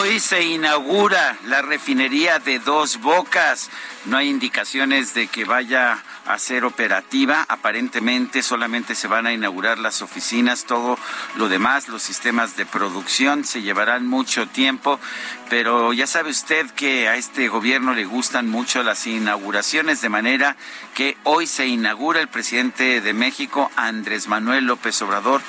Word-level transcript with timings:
Hoy 0.00 0.20
se 0.20 0.40
inaugura 0.40 1.36
la 1.46 1.60
refinería 1.60 2.38
de 2.38 2.60
Dos 2.60 3.00
Bocas. 3.00 3.68
No 4.08 4.16
hay 4.16 4.30
indicaciones 4.30 5.12
de 5.12 5.26
que 5.26 5.44
vaya 5.44 6.02
a 6.24 6.38
ser 6.38 6.64
operativa. 6.64 7.44
Aparentemente 7.46 8.42
solamente 8.42 8.94
se 8.94 9.06
van 9.06 9.26
a 9.26 9.34
inaugurar 9.34 9.78
las 9.78 10.00
oficinas, 10.00 10.64
todo 10.64 10.98
lo 11.36 11.50
demás, 11.50 11.88
los 11.88 12.02
sistemas 12.02 12.56
de 12.56 12.64
producción 12.64 13.44
se 13.44 13.60
llevarán 13.60 14.06
mucho 14.06 14.48
tiempo, 14.48 14.98
pero 15.50 15.92
ya 15.92 16.06
sabe 16.06 16.30
usted 16.30 16.70
que 16.70 17.06
a 17.08 17.16
este 17.16 17.48
gobierno 17.48 17.92
le 17.92 18.06
gustan 18.06 18.48
mucho 18.48 18.82
las 18.82 19.06
inauguraciones, 19.06 20.00
de 20.00 20.08
manera 20.08 20.56
que 20.94 21.18
hoy 21.24 21.46
se 21.46 21.66
inaugura 21.66 22.20
el 22.20 22.28
presidente 22.28 23.02
de 23.02 23.12
México, 23.12 23.70
Andrés 23.76 24.26
Manuel 24.26 24.64
López 24.64 25.02
Obrador, 25.02 25.42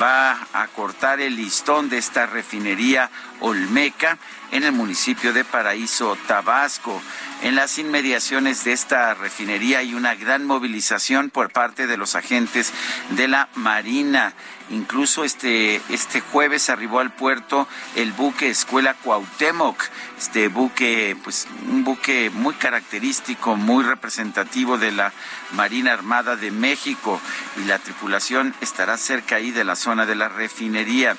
va 0.00 0.46
a 0.52 0.68
cortar 0.68 1.20
el 1.20 1.34
listón 1.34 1.88
de 1.88 1.98
esta 1.98 2.26
refinería 2.26 3.10
Olmeca 3.40 4.18
en 4.54 4.62
el 4.62 4.72
municipio 4.72 5.32
de 5.32 5.44
Paraíso, 5.44 6.16
Tabasco. 6.28 7.02
En 7.42 7.56
las 7.56 7.76
inmediaciones 7.78 8.62
de 8.62 8.72
esta 8.72 9.12
refinería 9.12 9.80
hay 9.80 9.94
una 9.94 10.14
gran 10.14 10.44
movilización 10.44 11.28
por 11.30 11.50
parte 11.50 11.88
de 11.88 11.96
los 11.96 12.14
agentes 12.14 12.72
de 13.10 13.26
la 13.26 13.48
Marina. 13.56 14.32
Incluso 14.70 15.24
este, 15.24 15.80
este 15.90 16.20
jueves 16.20 16.70
arribó 16.70 17.00
al 17.00 17.12
puerto 17.12 17.66
el 17.96 18.12
buque 18.12 18.48
Escuela 18.48 18.94
Cuauhtémoc, 18.94 19.82
este 20.16 20.46
buque, 20.46 21.16
pues 21.24 21.48
un 21.68 21.82
buque 21.82 22.30
muy 22.30 22.54
característico, 22.54 23.56
muy 23.56 23.82
representativo 23.82 24.78
de 24.78 24.92
la 24.92 25.12
Marina 25.52 25.92
Armada 25.92 26.36
de 26.36 26.52
México 26.52 27.20
y 27.56 27.66
la 27.66 27.80
tripulación 27.80 28.54
estará 28.60 28.96
cerca 28.98 29.36
ahí 29.36 29.50
de 29.50 29.64
la 29.64 29.74
zona 29.74 30.06
de 30.06 30.14
la 30.14 30.28
refinería. 30.28 31.16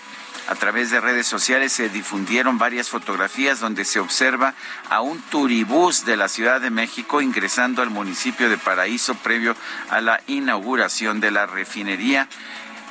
A 0.48 0.56
través 0.56 0.92
de 0.92 1.02
redes 1.02 1.26
sociales 1.26 1.74
se 1.74 1.90
difundieron 1.90 2.58
varias 2.58 2.90
fotografías 2.90 3.60
donde 3.60 3.84
se 3.84 4.00
observa 4.00 4.54
a 4.90 5.02
un 5.02 5.20
turibús 5.22 6.06
de 6.06 6.18
la 6.18 6.28
Ciudad 6.28 6.62
de 6.62 6.70
México 6.70 7.22
ingresando 7.22 7.82
al 7.82 7.90
municipio 7.90 8.50
de 8.50 8.58
Paraíso 8.58 9.16
previo 9.16 9.56
a 9.90 10.02
la 10.02 10.22
inauguración 10.28 11.20
de 11.20 11.32
la 11.32 11.48
refinería 11.48 12.28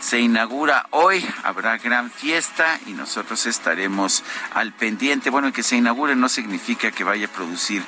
se 0.04 0.20
inaugura 0.20 0.86
hoy, 0.90 1.26
habrá 1.44 1.78
gran 1.78 2.10
fiesta 2.10 2.78
y 2.86 2.92
nosotros 2.92 3.46
estaremos 3.46 4.22
al 4.52 4.74
pendiente. 4.74 5.30
Bueno, 5.30 5.50
que 5.50 5.62
se 5.62 5.76
inaugure 5.76 6.14
no 6.14 6.28
significa 6.28 6.90
que 6.90 7.04
vaya 7.04 7.24
a 7.24 7.30
producir 7.30 7.82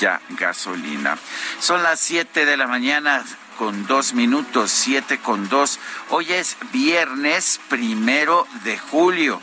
ya 0.00 0.20
gasolina. 0.30 1.16
Son 1.60 1.80
las 1.84 2.00
7 2.00 2.44
de 2.44 2.56
la 2.56 2.66
mañana 2.66 3.24
con 3.60 3.86
dos 3.86 4.14
minutos, 4.14 4.70
siete 4.70 5.18
con 5.18 5.50
dos. 5.50 5.78
Hoy 6.08 6.32
es 6.32 6.56
viernes 6.72 7.60
primero 7.68 8.46
de 8.64 8.78
julio 8.78 9.38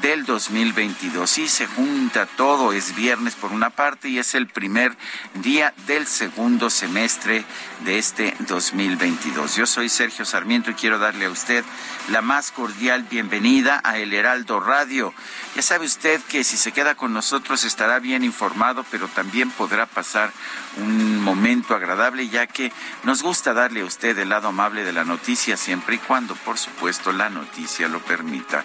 del 0.00 0.24
2022. 0.24 1.28
Sí, 1.28 1.48
se 1.48 1.66
junta 1.66 2.26
todo, 2.26 2.72
es 2.72 2.94
viernes 2.94 3.34
por 3.34 3.52
una 3.52 3.70
parte 3.70 4.08
y 4.08 4.18
es 4.18 4.34
el 4.34 4.46
primer 4.46 4.96
día 5.34 5.74
del 5.86 6.06
segundo 6.06 6.70
semestre 6.70 7.44
de 7.84 7.98
este 7.98 8.36
2022. 8.40 9.56
Yo 9.56 9.66
soy 9.66 9.88
Sergio 9.88 10.24
Sarmiento 10.24 10.70
y 10.70 10.74
quiero 10.74 10.98
darle 10.98 11.26
a 11.26 11.30
usted 11.30 11.64
la 12.10 12.22
más 12.22 12.50
cordial 12.50 13.04
bienvenida 13.04 13.80
a 13.84 13.98
El 13.98 14.12
Heraldo 14.12 14.60
Radio. 14.60 15.12
Ya 15.54 15.62
sabe 15.62 15.86
usted 15.86 16.20
que 16.22 16.44
si 16.44 16.56
se 16.56 16.72
queda 16.72 16.94
con 16.94 17.12
nosotros 17.12 17.64
estará 17.64 17.98
bien 17.98 18.24
informado, 18.24 18.84
pero 18.90 19.08
también 19.08 19.50
podrá 19.50 19.86
pasar 19.86 20.32
un 20.76 21.22
momento 21.22 21.74
agradable, 21.74 22.28
ya 22.28 22.46
que 22.46 22.72
nos 23.04 23.22
gusta 23.22 23.52
darle 23.52 23.80
a 23.80 23.84
usted 23.84 24.18
el 24.18 24.28
lado 24.28 24.48
amable 24.48 24.84
de 24.84 24.92
la 24.92 25.04
noticia 25.04 25.56
siempre 25.56 25.96
y 25.96 25.98
cuando, 25.98 26.34
por 26.36 26.58
supuesto, 26.58 27.12
la 27.12 27.30
noticia 27.30 27.88
lo 27.88 28.00
permita. 28.00 28.64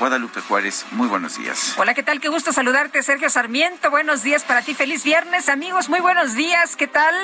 Guadalupe 0.00 0.40
Juárez, 0.40 0.86
muy 0.92 1.08
buenos 1.08 1.36
días. 1.36 1.74
Hola, 1.76 1.92
¿qué 1.92 2.02
tal? 2.02 2.20
Qué 2.20 2.30
gusto 2.30 2.54
saludarte, 2.54 3.02
Sergio 3.02 3.28
Sarmiento. 3.28 3.90
Buenos 3.90 4.22
días 4.22 4.44
para 4.44 4.62
ti. 4.62 4.74
Feliz 4.74 5.04
viernes, 5.04 5.50
amigos. 5.50 5.90
Muy 5.90 6.00
buenos 6.00 6.34
días. 6.34 6.74
¿Qué 6.74 6.86
tal? 6.86 7.14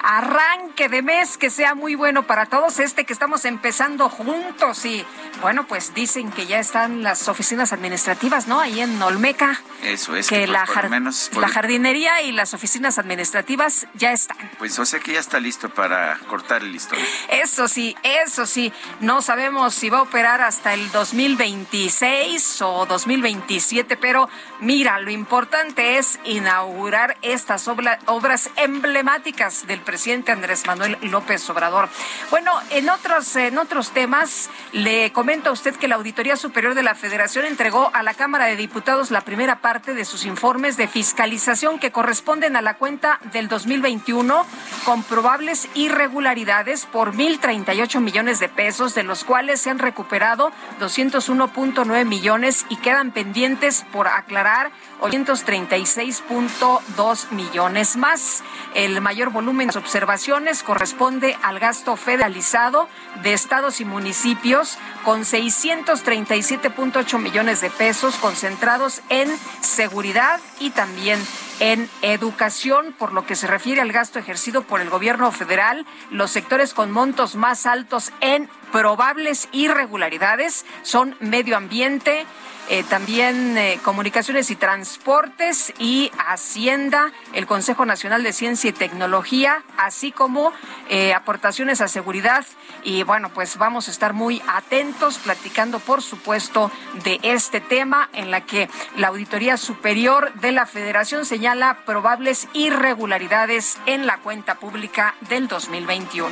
Arranque 0.00 0.88
de 0.88 1.02
mes 1.02 1.36
que 1.36 1.50
sea 1.50 1.74
muy 1.74 1.96
bueno 1.96 2.22
para 2.24 2.46
todos. 2.46 2.78
Este 2.78 3.04
que 3.04 3.12
estamos 3.12 3.44
empezando 3.44 4.08
juntos 4.08 4.84
y 4.84 5.04
bueno, 5.40 5.66
pues 5.66 5.94
dicen 5.94 6.30
que 6.30 6.46
ya 6.46 6.60
están 6.60 7.02
las 7.02 7.26
oficinas 7.26 7.72
administrativas, 7.72 8.46
¿no? 8.46 8.60
Ahí 8.60 8.80
en 8.80 9.02
Olmeca. 9.02 9.60
Eso 9.82 10.14
es. 10.14 10.28
Que, 10.28 10.46
pues, 10.46 10.50
la, 10.50 10.64
por 11.34 11.48
jardinería 11.48 12.22
y 12.22 12.30
las 12.30 12.54
oficinas 12.54 12.98
administrativas 12.98 13.88
ya 13.94 14.12
están. 14.12 14.38
Pues 14.58 14.78
o 14.78 14.86
sea 14.86 15.00
que 15.00 15.14
ya 15.14 15.18
está 15.18 15.40
listo 15.40 15.70
para 15.70 16.16
cortar 16.28 16.62
el 16.62 16.70
listón. 16.70 17.00
Eso 17.30 17.66
sí, 17.66 17.96
eso 18.04 18.46
sí. 18.46 18.72
No 19.00 19.22
sabemos 19.22 19.74
si 19.74 19.90
va 19.90 19.98
a 19.98 20.02
operar 20.02 20.40
hasta 20.40 20.72
el 20.72 20.88
2026 20.92 22.11
o 22.60 22.86
2027, 22.86 23.96
pero 23.96 24.28
mira, 24.60 25.00
lo 25.00 25.10
importante 25.10 25.96
es 25.98 26.20
inaugurar 26.24 27.16
estas 27.22 27.68
obras 27.68 28.50
emblemáticas 28.56 29.66
del 29.66 29.80
presidente 29.80 30.30
Andrés 30.30 30.66
Manuel 30.66 30.98
López 31.02 31.48
Obrador. 31.48 31.88
Bueno, 32.30 32.52
en 32.70 32.90
otros, 32.90 33.34
en 33.36 33.56
otros 33.58 33.92
temas, 33.92 34.50
le 34.72 35.10
comento 35.12 35.48
a 35.48 35.52
usted 35.52 35.74
que 35.76 35.88
la 35.88 35.94
Auditoría 35.94 36.36
Superior 36.36 36.74
de 36.74 36.82
la 36.82 36.94
Federación 36.94 37.46
entregó 37.46 37.90
a 37.94 38.02
la 38.02 38.14
Cámara 38.14 38.46
de 38.46 38.56
Diputados 38.56 39.10
la 39.10 39.22
primera 39.22 39.60
parte 39.60 39.94
de 39.94 40.04
sus 40.04 40.26
informes 40.26 40.76
de 40.76 40.88
fiscalización 40.88 41.78
que 41.78 41.92
corresponden 41.92 42.56
a 42.56 42.62
la 42.62 42.74
cuenta 42.74 43.20
del 43.32 43.48
2021 43.48 44.46
con 44.84 45.02
probables 45.02 45.68
irregularidades 45.74 46.86
por 46.86 47.14
1.038 47.14 48.00
millones 48.00 48.38
de 48.38 48.48
pesos, 48.48 48.94
de 48.94 49.02
los 49.02 49.24
cuales 49.24 49.60
se 49.60 49.70
han 49.70 49.78
recuperado 49.78 50.52
201.9 50.80 52.01
millones 52.04 52.66
y 52.68 52.76
quedan 52.76 53.12
pendientes 53.12 53.84
por 53.92 54.08
aclarar 54.08 54.70
836.2 55.02 57.30
millones 57.32 57.96
más. 57.96 58.44
El 58.74 59.00
mayor 59.00 59.30
volumen 59.30 59.68
de 59.68 59.78
observaciones 59.78 60.62
corresponde 60.62 61.36
al 61.42 61.58
gasto 61.58 61.96
federalizado 61.96 62.88
de 63.22 63.32
estados 63.32 63.80
y 63.80 63.84
municipios 63.84 64.78
con 65.04 65.22
637.8 65.22 67.18
millones 67.18 67.60
de 67.60 67.70
pesos 67.70 68.14
concentrados 68.16 69.02
en 69.08 69.28
seguridad 69.60 70.38
y 70.60 70.70
también 70.70 71.18
en 71.58 71.90
educación. 72.02 72.94
Por 72.96 73.12
lo 73.12 73.26
que 73.26 73.34
se 73.34 73.48
refiere 73.48 73.80
al 73.80 73.90
gasto 73.92 74.20
ejercido 74.20 74.62
por 74.62 74.80
el 74.80 74.88
gobierno 74.88 75.32
federal, 75.32 75.84
los 76.10 76.30
sectores 76.30 76.74
con 76.74 76.92
montos 76.92 77.34
más 77.34 77.66
altos 77.66 78.12
en 78.20 78.48
probables 78.70 79.48
irregularidades 79.52 80.64
son 80.82 81.16
medio 81.20 81.56
ambiente, 81.56 82.24
eh, 82.68 82.84
también 82.88 83.58
eh, 83.58 83.80
Comunicaciones 83.82 84.50
y 84.50 84.56
Transportes 84.56 85.72
y 85.78 86.10
Hacienda, 86.28 87.12
el 87.32 87.46
Consejo 87.46 87.84
Nacional 87.84 88.22
de 88.22 88.32
Ciencia 88.32 88.70
y 88.70 88.72
Tecnología, 88.72 89.62
así 89.76 90.12
como 90.12 90.52
eh, 90.88 91.12
aportaciones 91.12 91.80
a 91.80 91.88
seguridad. 91.88 92.46
Y 92.84 93.02
bueno, 93.02 93.30
pues 93.30 93.58
vamos 93.58 93.88
a 93.88 93.90
estar 93.90 94.12
muy 94.12 94.40
atentos 94.46 95.18
platicando, 95.18 95.80
por 95.80 96.02
supuesto, 96.02 96.70
de 97.04 97.18
este 97.22 97.60
tema 97.60 98.08
en 98.12 98.30
la 98.30 98.42
que 98.42 98.68
la 98.96 99.08
Auditoría 99.08 99.56
Superior 99.56 100.32
de 100.34 100.52
la 100.52 100.66
Federación 100.66 101.26
señala 101.26 101.78
probables 101.84 102.48
irregularidades 102.52 103.78
en 103.86 104.06
la 104.06 104.18
cuenta 104.18 104.54
pública 104.54 105.14
del 105.28 105.48
2021. 105.48 106.30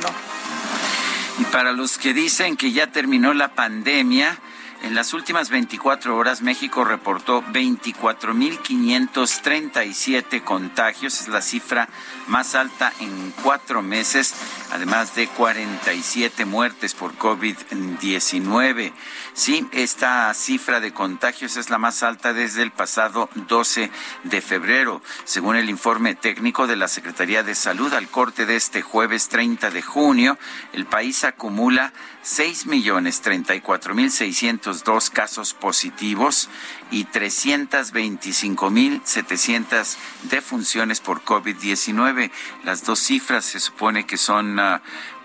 Y 1.39 1.43
para 1.45 1.71
los 1.71 1.97
que 1.97 2.13
dicen 2.13 2.55
que 2.55 2.71
ya 2.71 2.87
terminó 2.87 3.33
la 3.33 3.49
pandemia, 3.49 4.37
en 4.83 4.95
las 4.95 5.13
últimas 5.13 5.49
24 5.49 6.17
horas, 6.17 6.41
México 6.41 6.83
reportó 6.83 7.41
24.537 7.43 10.43
contagios, 10.43 11.21
es 11.21 11.27
la 11.27 11.41
cifra 11.41 11.87
más 12.27 12.55
alta 12.55 12.91
en 12.99 13.33
cuatro 13.43 13.81
meses, 13.81 14.35
además 14.71 15.15
de 15.15 15.27
47 15.27 16.45
muertes 16.45 16.93
por 16.95 17.17
COVID-19. 17.17 18.93
Sí, 19.33 19.65
esta 19.71 20.33
cifra 20.33 20.81
de 20.81 20.93
contagios 20.93 21.55
es 21.55 21.69
la 21.69 21.77
más 21.77 22.03
alta 22.03 22.33
desde 22.33 22.63
el 22.63 22.71
pasado 22.71 23.29
12 23.47 23.89
de 24.25 24.41
febrero, 24.41 25.01
según 25.23 25.55
el 25.55 25.69
informe 25.69 26.15
técnico 26.15 26.67
de 26.67 26.75
la 26.75 26.89
Secretaría 26.89 27.41
de 27.41 27.55
Salud. 27.55 27.93
Al 27.93 28.09
corte 28.09 28.45
de 28.45 28.57
este 28.57 28.81
jueves 28.81 29.29
30 29.29 29.71
de 29.71 29.81
junio, 29.81 30.37
el 30.73 30.85
país 30.85 31.23
acumula 31.23 31.93
6.034.602 32.25 35.09
casos 35.09 35.53
positivos 35.53 36.49
y 36.91 37.05
325.700 37.05 39.95
defunciones 40.23 40.99
por 40.99 41.23
COVID-19. 41.23 42.31
Las 42.65 42.83
dos 42.83 42.99
cifras 42.99 43.45
se 43.45 43.61
supone 43.61 44.05
que 44.05 44.17
son 44.17 44.59
ah, 44.59 44.81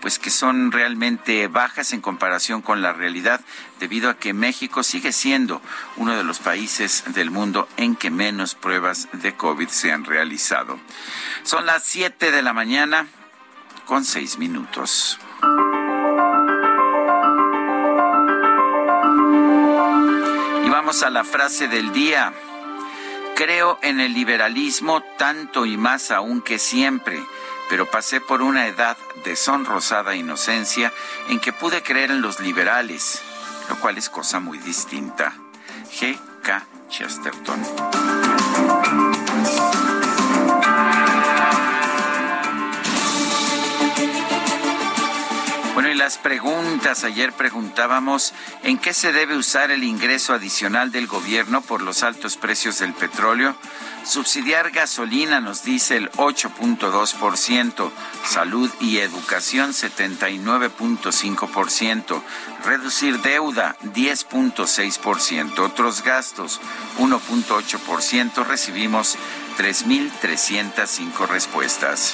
pues 0.07 0.19
que 0.19 0.29
son 0.29 0.71
realmente 0.71 1.49
bajas 1.49 1.91
en 1.91 1.99
comparación 1.99 2.61
con 2.61 2.81
la 2.81 2.93
realidad 2.93 3.41
debido 3.77 4.09
a 4.09 4.17
que 4.17 4.31
México 4.31 4.81
sigue 4.81 5.11
siendo 5.11 5.61
uno 5.97 6.15
de 6.15 6.23
los 6.23 6.39
países 6.39 7.03
del 7.07 7.29
mundo 7.29 7.67
en 7.75 7.93
que 7.97 8.09
menos 8.09 8.55
pruebas 8.55 9.09
de 9.11 9.35
COVID 9.35 9.67
se 9.67 9.91
han 9.91 10.05
realizado. 10.05 10.79
Son 11.43 11.65
las 11.65 11.83
7 11.83 12.31
de 12.31 12.41
la 12.41 12.53
mañana 12.53 13.07
con 13.85 14.05
6 14.05 14.37
minutos. 14.37 15.19
vamos 20.69 21.03
a 21.03 21.09
la 21.09 21.25
frase 21.25 21.67
del 21.67 21.91
día. 21.91 22.31
Creo 23.35 23.77
en 23.81 23.99
el 23.99 24.13
liberalismo 24.13 25.03
tanto 25.17 25.65
y 25.65 25.75
más 25.75 26.11
aún 26.11 26.41
que 26.41 26.59
siempre, 26.59 27.21
pero 27.69 27.89
pasé 27.89 28.21
por 28.21 28.41
una 28.41 28.67
edad 28.67 28.97
de 29.23 29.35
sonrosada 29.35 30.15
inocencia 30.15 30.93
en 31.29 31.39
que 31.39 31.53
pude 31.53 31.83
creer 31.83 32.11
en 32.11 32.21
los 32.21 32.39
liberales, 32.39 33.21
lo 33.69 33.75
cual 33.79 33.97
es 33.97 34.09
cosa 34.09 34.39
muy 34.39 34.57
distinta. 34.57 35.33
G. 35.99 36.17
K. 36.43 36.65
Chesterton. 36.89 38.26
Las 46.07 46.17
preguntas, 46.17 47.03
ayer 47.03 47.33
preguntábamos 47.33 48.33
en 48.63 48.77
qué 48.77 48.93
se 48.93 49.11
debe 49.11 49.35
usar 49.35 49.71
el 49.71 49.83
ingreso 49.83 50.33
adicional 50.33 50.89
del 50.89 51.05
gobierno 51.05 51.59
por 51.59 51.81
los 51.81 52.01
altos 52.01 52.37
precios 52.37 52.79
del 52.79 52.93
petróleo. 52.93 53.57
Subsidiar 54.05 54.71
gasolina 54.71 55.41
nos 55.41 55.65
dice 55.65 55.97
el 55.97 56.09
8.2%, 56.13 57.91
salud 58.23 58.71
y 58.79 58.99
educación 58.99 59.71
79.5%, 59.71 62.21
reducir 62.63 63.19
deuda 63.19 63.75
10.6%, 63.83 65.59
otros 65.59 66.03
gastos 66.03 66.61
1.8%, 66.99 68.45
recibimos 68.45 69.17
3.305 69.57 71.27
respuestas. 71.27 72.13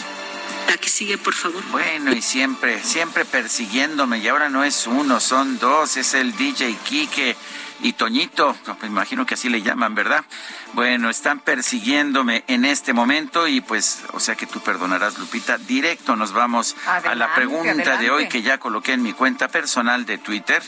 La 0.67 0.77
que 0.77 0.89
sigue, 0.89 1.17
por 1.17 1.33
favor. 1.33 1.63
Bueno, 1.71 2.13
y 2.13 2.21
siempre, 2.21 2.81
siempre 2.83 3.25
persiguiéndome, 3.25 4.19
y 4.19 4.27
ahora 4.27 4.49
no 4.49 4.63
es 4.63 4.87
uno, 4.87 5.19
son 5.19 5.59
dos, 5.59 5.97
es 5.97 6.13
el 6.13 6.35
DJ 6.35 6.75
Kike 6.83 7.35
y 7.81 7.93
Toñito, 7.93 8.55
me 8.81 8.87
imagino 8.87 9.25
que 9.25 9.33
así 9.33 9.49
le 9.49 9.61
llaman, 9.61 9.93
¿verdad? 9.93 10.23
Bueno, 10.71 11.09
están 11.09 11.39
persiguiéndome 11.39 12.45
en 12.47 12.63
este 12.63 12.93
momento 12.93 13.47
y 13.47 13.59
pues, 13.59 14.03
o 14.13 14.19
sea 14.21 14.35
que 14.35 14.47
tú 14.47 14.61
perdonarás, 14.61 15.17
Lupita. 15.19 15.57
Directo 15.57 16.15
nos 16.15 16.31
vamos 16.31 16.77
a 16.85 17.13
la 17.13 17.35
pregunta 17.35 17.97
de 17.97 18.09
hoy 18.09 18.29
que 18.29 18.41
ya 18.41 18.57
coloqué 18.57 18.93
en 18.93 19.03
mi 19.03 19.11
cuenta 19.11 19.49
personal 19.49 20.05
de 20.05 20.17
Twitter 20.17 20.63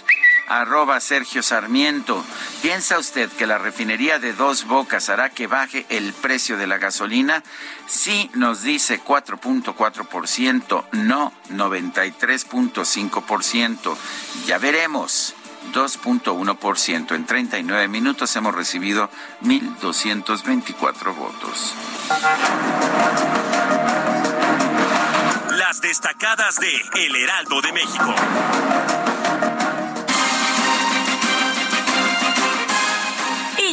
arroba 0.47 0.99
Sergio 0.99 1.41
Sarmiento. 1.43 2.25
¿Piensa 2.61 2.99
usted 2.99 3.31
que 3.31 3.47
la 3.47 3.57
refinería 3.57 4.19
de 4.19 4.33
dos 4.33 4.65
bocas 4.65 5.07
hará 5.09 5.29
que 5.29 5.47
baje 5.47 5.85
el 5.89 6.11
precio 6.13 6.57
de 6.57 6.67
la 6.67 6.77
gasolina? 6.77 7.43
Sí, 7.87 8.29
nos 8.33 8.63
dice 8.63 9.01
4.4%, 9.03 10.85
no 10.91 11.31
93.5%. 11.51 13.95
Ya 14.45 14.57
veremos. 14.57 15.35
2.1%. 15.73 17.15
En 17.15 17.25
39 17.25 17.87
minutos 17.87 18.35
hemos 18.35 18.53
recibido 18.53 19.09
1.224 19.41 21.15
votos. 21.15 21.73
Las 25.57 25.81
destacadas 25.81 26.59
de 26.59 26.81
El 26.95 27.15
Heraldo 27.15 27.61
de 27.61 27.73
México. 27.73 28.13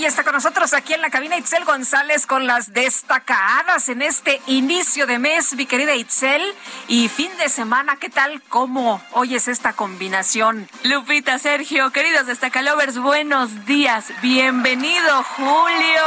Ya 0.02 0.08
está 0.08 0.24
con 0.24 0.32
nosotros 0.32 0.74
aquí 0.74 0.94
en 0.94 1.00
la 1.00 1.10
cabina 1.10 1.38
Itzel 1.38 1.64
González 1.64 2.26
con 2.26 2.48
las 2.48 2.72
destacadas 2.72 3.88
en 3.88 4.02
este 4.02 4.42
inicio 4.48 5.06
de 5.06 5.20
mes, 5.20 5.54
mi 5.54 5.64
querida 5.64 5.94
Itzel. 5.94 6.42
Y 6.88 7.08
fin 7.08 7.30
de 7.38 7.48
semana, 7.48 7.94
¿qué 7.94 8.08
tal? 8.08 8.42
¿Cómo 8.48 9.00
oyes 9.12 9.46
esta 9.46 9.74
combinación? 9.74 10.68
Lupita, 10.82 11.38
Sergio, 11.38 11.90
queridos 11.90 12.26
destacalovers, 12.26 12.98
buenos 12.98 13.64
días. 13.64 14.06
Bienvenido, 14.22 15.22
Julio. 15.36 16.02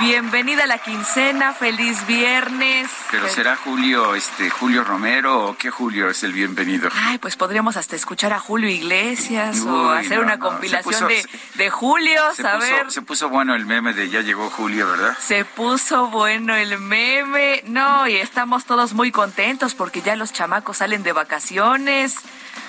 Bienvenida 0.00 0.64
a 0.64 0.66
la 0.66 0.78
quincena. 0.78 1.54
Feliz 1.54 2.06
viernes. 2.06 2.90
Pero 3.10 3.28
será 3.30 3.56
Julio, 3.56 4.14
este, 4.14 4.50
Julio 4.50 4.84
Romero 4.84 5.46
o 5.46 5.56
qué 5.56 5.70
Julio 5.70 6.10
es 6.10 6.22
el 6.22 6.34
bienvenido? 6.34 6.90
Ay, 6.94 7.16
pues 7.16 7.36
podríamos 7.36 7.78
hasta 7.78 7.96
escuchar 7.96 8.34
a 8.34 8.38
Julio 8.38 8.68
Iglesias 8.68 9.60
o 9.62 9.90
hacer 9.90 10.20
una 10.20 10.38
compilación 10.38 11.08
de, 11.08 11.26
de 11.54 11.70
Julio, 11.70 12.20
saber. 12.34 12.90
se 12.92 13.00
puso 13.00 13.30
bueno 13.38 13.54
el 13.54 13.66
meme 13.66 13.94
de 13.94 14.10
ya 14.10 14.20
llegó 14.20 14.50
Julio, 14.50 14.88
¿verdad? 14.88 15.16
Se 15.20 15.44
puso 15.44 16.08
bueno 16.08 16.56
el 16.56 16.76
meme. 16.80 17.62
No, 17.68 18.08
y 18.08 18.16
estamos 18.16 18.64
todos 18.64 18.94
muy 18.94 19.12
contentos 19.12 19.76
porque 19.76 20.02
ya 20.02 20.16
los 20.16 20.32
chamacos 20.32 20.78
salen 20.78 21.04
de 21.04 21.12
vacaciones. 21.12 22.16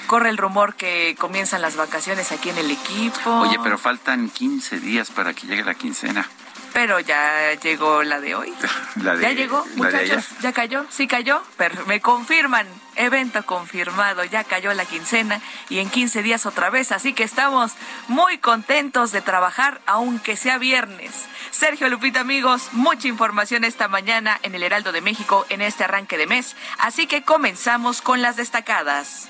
Corre 0.05 0.29
el 0.29 0.37
rumor 0.37 0.75
que 0.75 1.15
comienzan 1.17 1.63
las 1.63 1.75
vacaciones 1.75 2.31
aquí 2.31 2.51
en 2.51 2.59
el 2.59 2.69
equipo. 2.69 3.31
Oye, 3.39 3.57
pero 3.63 3.79
faltan 3.79 4.29
15 4.29 4.79
días 4.79 5.09
para 5.09 5.33
que 5.33 5.47
llegue 5.47 5.63
la 5.63 5.73
quincena. 5.73 6.29
Pero 6.73 6.99
ya 6.99 7.53
llegó 7.55 8.03
la 8.03 8.19
de 8.19 8.35
hoy. 8.35 8.53
¿La 9.03 9.15
de, 9.15 9.23
¿Ya 9.23 9.31
llegó, 9.31 9.65
muchachos? 9.75 10.25
¿Ya 10.41 10.53
cayó? 10.53 10.85
¿Sí 10.89 11.07
cayó? 11.07 11.41
Pero 11.57 11.85
me 11.85 12.01
confirman. 12.01 12.67
Evento 12.95 13.45
confirmado. 13.45 14.23
Ya 14.25 14.43
cayó 14.43 14.73
la 14.73 14.85
quincena 14.85 15.41
y 15.69 15.79
en 15.79 15.89
15 15.89 16.21
días 16.21 16.45
otra 16.45 16.69
vez. 16.69 16.91
Así 16.91 17.13
que 17.13 17.23
estamos 17.23 17.73
muy 18.07 18.37
contentos 18.39 19.11
de 19.11 19.21
trabajar, 19.21 19.79
aunque 19.85 20.35
sea 20.35 20.57
viernes. 20.57 21.27
Sergio 21.51 21.89
Lupita, 21.89 22.19
amigos, 22.19 22.69
mucha 22.73 23.07
información 23.07 23.63
esta 23.63 23.87
mañana 23.87 24.39
en 24.43 24.53
el 24.53 24.63
Heraldo 24.63 24.91
de 24.91 25.01
México 25.01 25.45
en 25.49 25.61
este 25.61 25.85
arranque 25.85 26.17
de 26.17 26.27
mes. 26.27 26.55
Así 26.77 27.07
que 27.07 27.23
comenzamos 27.23 28.01
con 28.01 28.21
las 28.21 28.35
destacadas. 28.35 29.29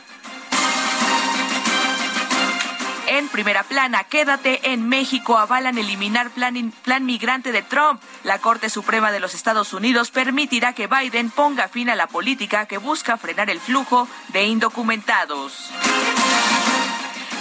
En 3.12 3.28
primera 3.28 3.63
plana, 3.63 4.04
quédate 4.04 4.72
en 4.72 4.88
México, 4.88 5.39
avalan 5.39 5.80
eliminar 5.80 6.30
plan, 6.30 6.72
plan 6.84 7.08
migrante 7.08 7.51
de 7.51 7.63
Trump. 7.63 8.00
La 8.24 8.38
Corte 8.38 8.70
Suprema 8.70 9.12
de 9.12 9.20
los 9.20 9.34
Estados 9.34 9.74
Unidos 9.74 10.12
permitirá 10.12 10.74
que 10.74 10.86
Biden 10.86 11.32
ponga 11.32 11.68
fin 11.70 11.89
a 11.89 11.96
la 11.96 12.06
política 12.06 12.68
que 12.68 12.78
busca 12.78 13.18
frenar 13.18 13.50
el 13.50 13.60
flujo 13.60 14.08
de 14.28 14.46
indocumentados. 14.46 15.72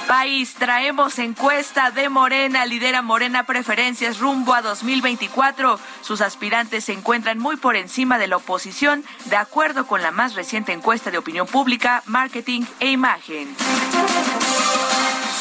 País, 0.06 0.54
traemos 0.54 1.18
encuesta 1.18 1.90
de 1.90 2.08
Morena, 2.08 2.64
lidera 2.64 3.02
Morena 3.02 3.44
preferencias 3.44 4.20
rumbo 4.20 4.54
a 4.54 4.62
2024. 4.62 5.78
Sus 6.00 6.22
aspirantes 6.22 6.84
se 6.84 6.94
encuentran 6.94 7.38
muy 7.38 7.56
por 7.56 7.76
encima 7.76 8.16
de 8.16 8.26
la 8.26 8.38
oposición, 8.38 9.04
de 9.26 9.36
acuerdo 9.36 9.86
con 9.86 10.00
la 10.00 10.12
más 10.12 10.34
reciente 10.34 10.72
encuesta 10.72 11.10
de 11.10 11.18
opinión 11.18 11.46
pública, 11.46 12.02
marketing 12.06 12.62
e 12.80 12.90
imagen. 12.90 13.54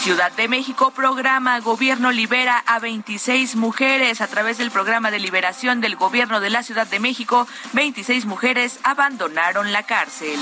Ciudad 0.08 0.32
de 0.32 0.48
México 0.48 0.92
programa 0.92 1.60
Gobierno 1.60 2.14
libera 2.14 2.64
a 2.66 2.80
26 2.80 3.58
mujeres 3.58 4.22
a 4.22 4.28
través 4.28 4.58
del 4.58 4.72
programa 4.72 5.12
de 5.12 5.20
liberación 5.20 5.82
del 5.82 5.98
Gobierno 5.98 6.40
de 6.40 6.50
la 6.50 6.64
Ciudad 6.64 6.88
de 6.88 7.02
México. 7.02 7.46
26 7.74 8.26
mujeres 8.26 8.80
abandonaron 8.84 9.74
la 9.74 9.84
cárcel. 9.84 10.40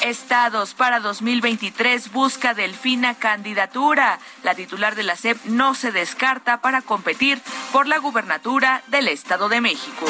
Estados 0.00 0.74
para 0.74 1.00
2023 1.00 2.12
busca 2.12 2.54
Delfina 2.54 3.14
candidatura. 3.14 4.20
La 4.44 4.54
titular 4.54 4.94
de 4.94 5.02
la 5.02 5.16
SEP 5.16 5.46
no 5.46 5.74
se 5.74 5.90
descarta 5.90 6.60
para 6.60 6.82
competir 6.82 7.42
por 7.72 7.88
la 7.88 7.98
gubernatura 7.98 8.84
del 8.86 9.08
Estado 9.08 9.48
de 9.48 9.60
México. 9.60 10.06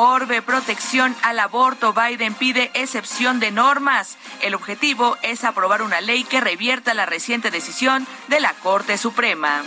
Orbe 0.00 0.42
protección 0.42 1.16
al 1.22 1.40
aborto. 1.40 1.92
Biden 1.92 2.32
pide 2.32 2.70
excepción 2.74 3.40
de 3.40 3.50
normas. 3.50 4.16
El 4.42 4.54
objetivo 4.54 5.16
es 5.22 5.42
aprobar 5.42 5.82
una 5.82 6.00
ley 6.00 6.22
que 6.22 6.40
revierta 6.40 6.94
la 6.94 7.04
reciente 7.04 7.50
decisión 7.50 8.06
de 8.28 8.38
la 8.38 8.54
Corte 8.54 8.96
Suprema. 8.96 9.64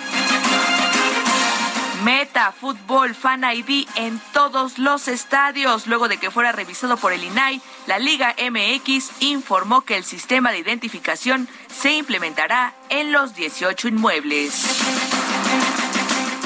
Meta 2.05 2.53
Fútbol 2.53 3.13
Fan 3.13 3.43
ID 3.43 3.89
en 3.95 4.21
todos 4.31 4.79
los 4.79 5.09
estadios. 5.09 5.85
Luego 5.85 6.07
de 6.07 6.15
que 6.15 6.31
fuera 6.31 6.53
revisado 6.53 6.95
por 6.95 7.11
el 7.11 7.25
INAI, 7.25 7.61
la 7.85 7.99
Liga 7.99 8.33
MX 8.39 9.11
informó 9.19 9.81
que 9.81 9.97
el 9.97 10.05
sistema 10.05 10.53
de 10.53 10.59
identificación 10.59 11.49
se 11.67 11.91
implementará 11.91 12.73
en 12.87 13.11
los 13.11 13.35
18 13.35 13.89
inmuebles. 13.89 15.20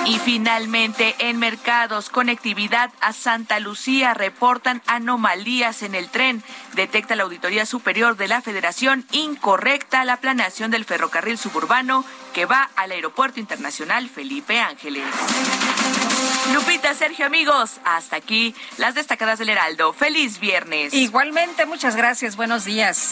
Y 0.06 0.20
finalmente, 0.20 1.16
en 1.18 1.40
mercados, 1.40 2.10
conectividad 2.10 2.92
a 3.02 3.12
Santa 3.12 3.60
Lucía 3.60 4.14
reportan 4.14 4.84
anomalías 4.86 5.82
en 5.82 5.96
el 5.96 6.10
tren. 6.10 6.44
Detecta 6.74 7.16
la 7.16 7.24
Auditoría 7.24 7.66
Superior 7.66 8.16
de 8.16 8.28
la 8.28 8.42
Federación 8.42 9.06
incorrecta 9.12 10.06
la 10.06 10.18
planeación 10.18 10.70
del 10.70 10.86
ferrocarril 10.86 11.40
suburbano 11.40 12.06
que 12.34 12.46
va 12.46 12.70
al 12.76 12.92
Aeropuerto 12.92 13.40
Internacional 13.40 14.08
Felipe 14.10 14.60
Ángeles. 14.60 15.04
Lupita, 16.54 16.94
Sergio, 16.94 17.26
amigos, 17.26 17.80
hasta 17.84 18.18
aquí 18.18 18.54
las 18.78 18.94
destacadas 18.94 19.40
del 19.40 19.50
Heraldo. 19.50 19.92
Feliz 19.94 20.40
viernes. 20.40 20.94
Igualmente, 20.94 21.66
muchas 21.66 21.96
gracias. 21.96 22.36
Buenos 22.36 22.66
días. 22.66 23.10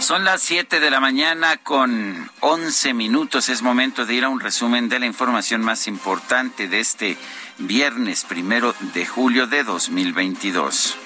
Son 0.00 0.24
las 0.24 0.42
7 0.42 0.80
de 0.80 0.90
la 0.90 1.00
mañana 1.00 1.56
con 1.56 2.30
11 2.40 2.94
minutos. 2.94 3.48
Es 3.48 3.62
momento 3.62 4.04
de 4.04 4.14
ir 4.14 4.24
a 4.24 4.28
un 4.28 4.40
resumen 4.40 4.88
de 4.88 4.98
la 4.98 5.06
información 5.06 5.62
más 5.62 5.86
importante 5.86 6.68
de 6.68 6.80
este 6.80 7.16
viernes 7.58 8.24
primero 8.24 8.74
de 8.94 9.06
julio 9.06 9.46
de 9.46 9.64
2022. 9.64 10.96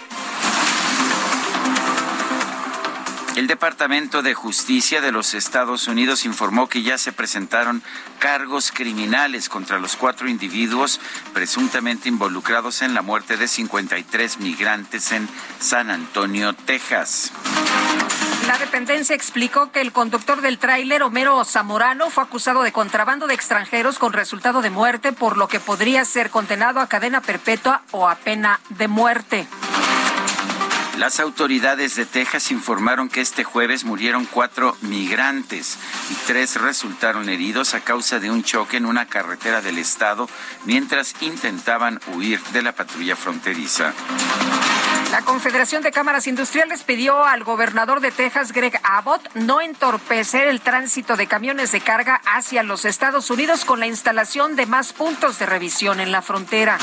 El 3.38 3.46
Departamento 3.46 4.20
de 4.20 4.34
Justicia 4.34 5.00
de 5.00 5.12
los 5.12 5.32
Estados 5.32 5.86
Unidos 5.86 6.24
informó 6.24 6.68
que 6.68 6.82
ya 6.82 6.98
se 6.98 7.12
presentaron 7.12 7.84
cargos 8.18 8.72
criminales 8.72 9.48
contra 9.48 9.78
los 9.78 9.94
cuatro 9.94 10.28
individuos 10.28 11.00
presuntamente 11.34 12.08
involucrados 12.08 12.82
en 12.82 12.94
la 12.94 13.02
muerte 13.02 13.36
de 13.36 13.46
53 13.46 14.40
migrantes 14.40 15.12
en 15.12 15.28
San 15.60 15.88
Antonio, 15.88 16.52
Texas. 16.52 17.30
La 18.48 18.56
dependencia 18.56 19.14
explicó 19.14 19.72
que 19.72 19.82
el 19.82 19.92
conductor 19.92 20.40
del 20.40 20.56
tráiler, 20.56 21.02
Homero 21.02 21.44
Zamorano, 21.44 22.08
fue 22.08 22.24
acusado 22.24 22.62
de 22.62 22.72
contrabando 22.72 23.26
de 23.26 23.34
extranjeros 23.34 23.98
con 23.98 24.14
resultado 24.14 24.62
de 24.62 24.70
muerte, 24.70 25.12
por 25.12 25.36
lo 25.36 25.48
que 25.48 25.60
podría 25.60 26.02
ser 26.06 26.30
condenado 26.30 26.80
a 26.80 26.86
cadena 26.86 27.20
perpetua 27.20 27.82
o 27.90 28.08
a 28.08 28.14
pena 28.14 28.58
de 28.70 28.88
muerte. 28.88 29.46
Las 30.96 31.20
autoridades 31.20 31.94
de 31.96 32.06
Texas 32.06 32.50
informaron 32.50 33.10
que 33.10 33.20
este 33.20 33.44
jueves 33.44 33.84
murieron 33.84 34.24
cuatro 34.24 34.78
migrantes 34.80 35.76
y 36.10 36.14
tres 36.26 36.58
resultaron 36.58 37.28
heridos 37.28 37.74
a 37.74 37.80
causa 37.80 38.18
de 38.18 38.30
un 38.30 38.42
choque 38.42 38.78
en 38.78 38.86
una 38.86 39.04
carretera 39.04 39.60
del 39.60 39.76
estado 39.76 40.26
mientras 40.64 41.14
intentaban 41.20 42.00
huir 42.14 42.40
de 42.54 42.62
la 42.62 42.72
patrulla 42.72 43.14
fronteriza. 43.14 43.92
La 45.10 45.22
Confederación 45.22 45.82
de 45.82 45.90
Cámaras 45.90 46.26
Industriales 46.26 46.82
pidió 46.82 47.24
al 47.24 47.42
gobernador 47.42 48.00
de 48.00 48.10
Texas, 48.10 48.52
Greg 48.52 48.78
Abbott, 48.82 49.26
no 49.34 49.62
entorpecer 49.62 50.48
el 50.48 50.60
tránsito 50.60 51.16
de 51.16 51.26
camiones 51.26 51.72
de 51.72 51.80
carga 51.80 52.20
hacia 52.26 52.62
los 52.62 52.84
Estados 52.84 53.30
Unidos 53.30 53.64
con 53.64 53.80
la 53.80 53.86
instalación 53.86 54.54
de 54.54 54.66
más 54.66 54.92
puntos 54.92 55.38
de 55.38 55.46
revisión 55.46 56.00
en 56.00 56.12
la 56.12 56.20
frontera. 56.20 56.76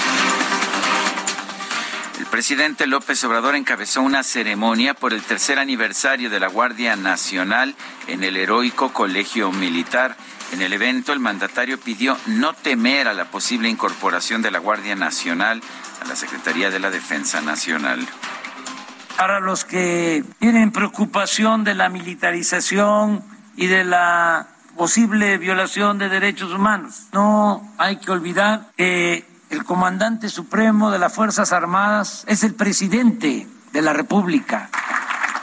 El 2.17 2.25
presidente 2.25 2.88
López 2.88 3.24
Obrador 3.25 3.55
encabezó 3.55 4.01
una 4.01 4.24
ceremonia 4.24 4.96
por 4.96 5.13
el 5.13 5.22
tercer 5.22 5.60
aniversario 5.60 6.32
de 6.32 6.39
la 6.39 6.48
Guardia 6.48 6.96
Nacional 6.96 7.75
en 8.08 8.24
el 8.24 8.38
heroico 8.38 8.91
Colegio 8.91 9.51
Militar. 9.51 10.17
En 10.51 10.63
el 10.63 10.74
evento, 10.74 11.13
el 11.13 11.20
mandatario 11.20 11.79
pidió 11.79 12.17
no 12.25 12.53
temer 12.53 13.08
a 13.08 13.13
la 13.13 13.25
posible 13.25 13.70
incorporación 13.70 14.41
de 14.41 14.51
la 14.51 14.60
Guardia 14.60 14.96
Nacional 14.96 15.62
la 16.07 16.15
Secretaría 16.15 16.69
de 16.69 16.79
la 16.79 16.91
Defensa 16.91 17.41
Nacional. 17.41 18.05
Para 19.17 19.39
los 19.39 19.65
que 19.65 20.24
tienen 20.39 20.71
preocupación 20.71 21.63
de 21.63 21.74
la 21.74 21.89
militarización 21.89 23.24
y 23.55 23.67
de 23.67 23.83
la 23.83 24.47
posible 24.75 25.38
violación 25.38 25.97
de 25.97 26.09
derechos 26.09 26.51
humanos, 26.51 27.07
no 27.13 27.74
hay 27.77 27.97
que 27.97 28.12
olvidar 28.12 28.71
que 28.75 29.25
el 29.50 29.63
comandante 29.63 30.29
supremo 30.29 30.91
de 30.91 31.00
las 31.00 31.13
Fuerzas 31.13 31.53
Armadas 31.53 32.25
es 32.27 32.43
el 32.43 32.55
presidente 32.55 33.47
de 33.71 33.81
la 33.81 33.93
República. 33.93 34.69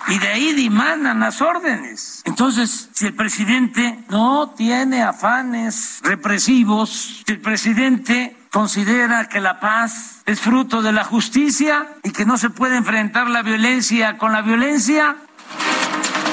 Y 0.08 0.18
de 0.18 0.28
ahí 0.28 0.52
dimanan 0.52 1.20
las 1.20 1.40
órdenes. 1.40 2.22
Entonces, 2.24 2.90
si 2.92 3.06
el 3.06 3.14
presidente 3.14 4.04
no 4.10 4.50
tiene 4.50 5.02
afanes 5.02 6.00
represivos, 6.02 7.22
si 7.24 7.32
el 7.32 7.40
presidente 7.40 8.36
considera 8.52 9.28
que 9.28 9.40
la 9.40 9.58
paz 9.58 10.22
es 10.26 10.40
fruto 10.40 10.82
de 10.82 10.92
la 10.92 11.04
justicia 11.04 11.88
y 12.04 12.12
que 12.12 12.24
no 12.24 12.36
se 12.38 12.50
puede 12.50 12.76
enfrentar 12.76 13.28
la 13.28 13.42
violencia 13.42 14.18
con 14.18 14.32
la 14.32 14.42
violencia, 14.42 15.16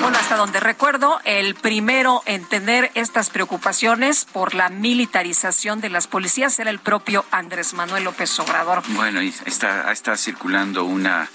bueno, 0.01 0.17
hasta 0.17 0.37
donde 0.37 0.59
recuerdo, 0.61 1.19
el 1.25 1.55
primero 1.55 2.23
en 2.25 2.45
tener 2.45 2.89
estas 2.93 3.29
preocupaciones 3.29 4.25
por 4.25 4.55
la 4.55 4.69
militarización 4.69 5.81
de 5.81 5.89
las 5.89 6.07
policías 6.07 6.57
era 6.59 6.69
el 6.69 6.79
propio 6.79 7.25
Andrés 7.31 7.73
Manuel 7.73 8.05
López 8.05 8.39
Obrador. 8.39 8.81
Bueno, 8.89 9.21
y 9.21 9.33
está, 9.45 9.91
está 9.91 10.15
circulando 10.15 10.85
una 10.85 11.29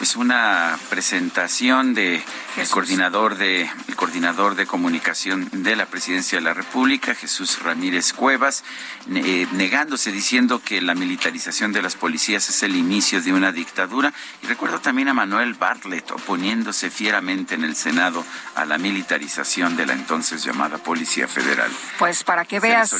pues 0.00 0.16
una 0.16 0.78
presentación 0.88 1.92
de 1.92 2.24
el 2.56 2.68
coordinador 2.70 3.36
de 3.36 3.68
el 3.86 3.96
coordinador 3.96 4.54
de 4.54 4.64
comunicación 4.64 5.46
de 5.52 5.76
la 5.76 5.84
Presidencia 5.84 6.38
de 6.38 6.44
la 6.44 6.54
República, 6.54 7.14
Jesús 7.14 7.62
Ramírez 7.62 8.14
Cuevas, 8.14 8.64
eh, 9.10 9.46
negándose 9.52 10.10
diciendo 10.10 10.62
que 10.64 10.80
la 10.80 10.94
militarización 10.94 11.74
de 11.74 11.82
las 11.82 11.96
policías 11.96 12.48
es 12.48 12.62
el 12.62 12.76
inicio 12.76 13.20
de 13.20 13.34
una 13.34 13.52
dictadura. 13.52 14.14
Y 14.42 14.46
recuerdo 14.46 14.80
también 14.80 15.08
a 15.08 15.12
Manuel 15.12 15.52
Bartlett 15.52 16.10
oponiéndose 16.12 16.88
fieramente 16.88 17.56
en 17.56 17.64
el 17.64 17.76
Senado 17.76 18.24
a 18.54 18.64
la 18.64 18.78
militarización 18.78 19.76
de 19.76 19.84
la 19.84 19.92
entonces 19.92 20.42
llamada 20.42 20.78
Policía 20.78 21.28
Federal. 21.28 21.70
Pues 21.98 22.24
para 22.24 22.46
que 22.46 22.58
veas 22.58 22.96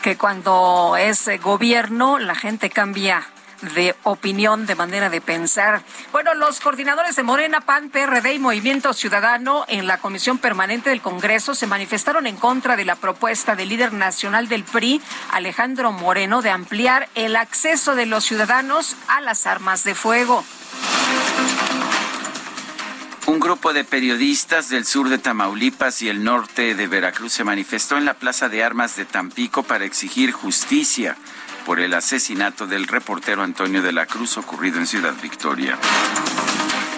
que 0.00 0.16
cuando 0.16 0.96
es 0.98 1.28
gobierno 1.42 2.18
la 2.18 2.34
gente 2.34 2.70
cambia 2.70 3.26
de 3.74 3.94
opinión, 4.02 4.66
de 4.66 4.74
manera 4.74 5.08
de 5.08 5.20
pensar. 5.20 5.82
Bueno, 6.12 6.34
los 6.34 6.60
coordinadores 6.60 7.16
de 7.16 7.22
Morena, 7.22 7.60
PAN, 7.60 7.90
PRD 7.90 8.34
y 8.34 8.38
Movimiento 8.38 8.92
Ciudadano 8.92 9.64
en 9.68 9.86
la 9.86 9.98
Comisión 9.98 10.38
Permanente 10.38 10.90
del 10.90 11.00
Congreso 11.00 11.54
se 11.54 11.66
manifestaron 11.66 12.26
en 12.26 12.36
contra 12.36 12.76
de 12.76 12.84
la 12.84 12.96
propuesta 12.96 13.56
del 13.56 13.68
líder 13.68 13.92
nacional 13.92 14.48
del 14.48 14.64
PRI, 14.64 15.00
Alejandro 15.30 15.92
Moreno, 15.92 16.42
de 16.42 16.50
ampliar 16.50 17.08
el 17.14 17.36
acceso 17.36 17.94
de 17.94 18.06
los 18.06 18.24
ciudadanos 18.24 18.96
a 19.08 19.20
las 19.20 19.46
armas 19.46 19.84
de 19.84 19.94
fuego. 19.94 20.44
Un 23.26 23.38
grupo 23.38 23.72
de 23.72 23.84
periodistas 23.84 24.68
del 24.68 24.84
sur 24.84 25.08
de 25.08 25.16
Tamaulipas 25.16 26.02
y 26.02 26.08
el 26.08 26.24
norte 26.24 26.74
de 26.74 26.86
Veracruz 26.88 27.32
se 27.32 27.44
manifestó 27.44 27.96
en 27.96 28.04
la 28.04 28.14
Plaza 28.14 28.48
de 28.48 28.64
Armas 28.64 28.96
de 28.96 29.04
Tampico 29.04 29.62
para 29.62 29.84
exigir 29.84 30.32
justicia 30.32 31.16
por 31.64 31.80
el 31.80 31.94
asesinato 31.94 32.66
del 32.66 32.86
reportero 32.86 33.42
Antonio 33.42 33.82
de 33.82 33.92
la 33.92 34.06
Cruz 34.06 34.36
ocurrido 34.36 34.78
en 34.78 34.86
Ciudad 34.86 35.14
Victoria. 35.22 35.78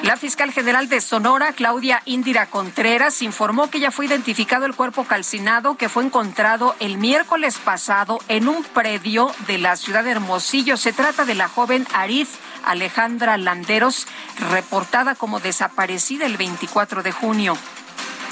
La 0.02 0.18
fiscal 0.18 0.52
general 0.52 0.90
de 0.90 1.00
Sonora, 1.00 1.54
Claudia 1.54 2.02
Indira 2.04 2.44
Contreras, 2.44 3.22
informó 3.22 3.70
que 3.70 3.80
ya 3.80 3.90
fue 3.90 4.04
identificado 4.04 4.66
el 4.66 4.74
cuerpo 4.74 5.04
calcinado 5.04 5.76
que 5.76 5.88
fue 5.88 6.04
encontrado 6.04 6.76
el 6.78 6.98
miércoles 6.98 7.56
pasado 7.56 8.18
en 8.28 8.46
un 8.48 8.62
predio 8.64 9.32
de 9.46 9.56
la 9.56 9.76
ciudad 9.76 10.04
de 10.04 10.10
Hermosillo. 10.10 10.76
Se 10.76 10.92
trata 10.92 11.24
de 11.24 11.34
la 11.34 11.48
joven 11.48 11.86
Arif 11.94 12.36
Alejandra 12.66 13.38
Landeros, 13.38 14.06
reportada 14.50 15.14
como 15.14 15.40
desaparecida 15.40 16.26
el 16.26 16.36
24 16.36 17.02
de 17.02 17.12
junio. 17.12 17.56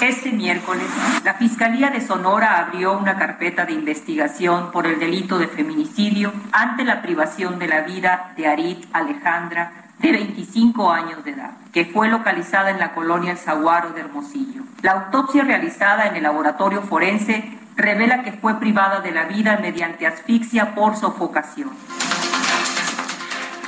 Este 0.01 0.31
miércoles, 0.31 0.85
la 1.23 1.35
Fiscalía 1.35 1.89
de 1.89 2.01
Sonora 2.01 2.59
abrió 2.59 2.97
una 2.97 3.17
carpeta 3.17 3.65
de 3.65 3.73
investigación 3.73 4.71
por 4.71 4.85
el 4.85 4.99
delito 4.99 5.39
de 5.39 5.47
feminicidio 5.47 6.33
ante 6.51 6.83
la 6.83 7.01
privación 7.01 7.57
de 7.59 7.67
la 7.67 7.81
vida 7.81 8.33
de 8.35 8.47
Arit 8.47 8.85
Alejandra 8.91 9.71
de 9.99 10.11
25 10.11 10.91
años 10.91 11.23
de 11.23 11.31
edad, 11.31 11.51
que 11.71 11.85
fue 11.85 12.09
localizada 12.09 12.71
en 12.71 12.79
la 12.79 12.93
colonia 12.93 13.31
El 13.31 13.37
Zaguaro 13.37 13.91
de 13.91 14.01
Hermosillo. 14.01 14.63
La 14.81 14.91
autopsia 14.91 15.43
realizada 15.43 16.07
en 16.07 16.17
el 16.17 16.23
laboratorio 16.23 16.81
forense 16.81 17.57
revela 17.77 18.23
que 18.23 18.33
fue 18.33 18.59
privada 18.59 18.99
de 18.99 19.11
la 19.11 19.23
vida 19.25 19.57
mediante 19.61 20.05
asfixia 20.05 20.75
por 20.75 20.97
sofocación. 20.97 21.71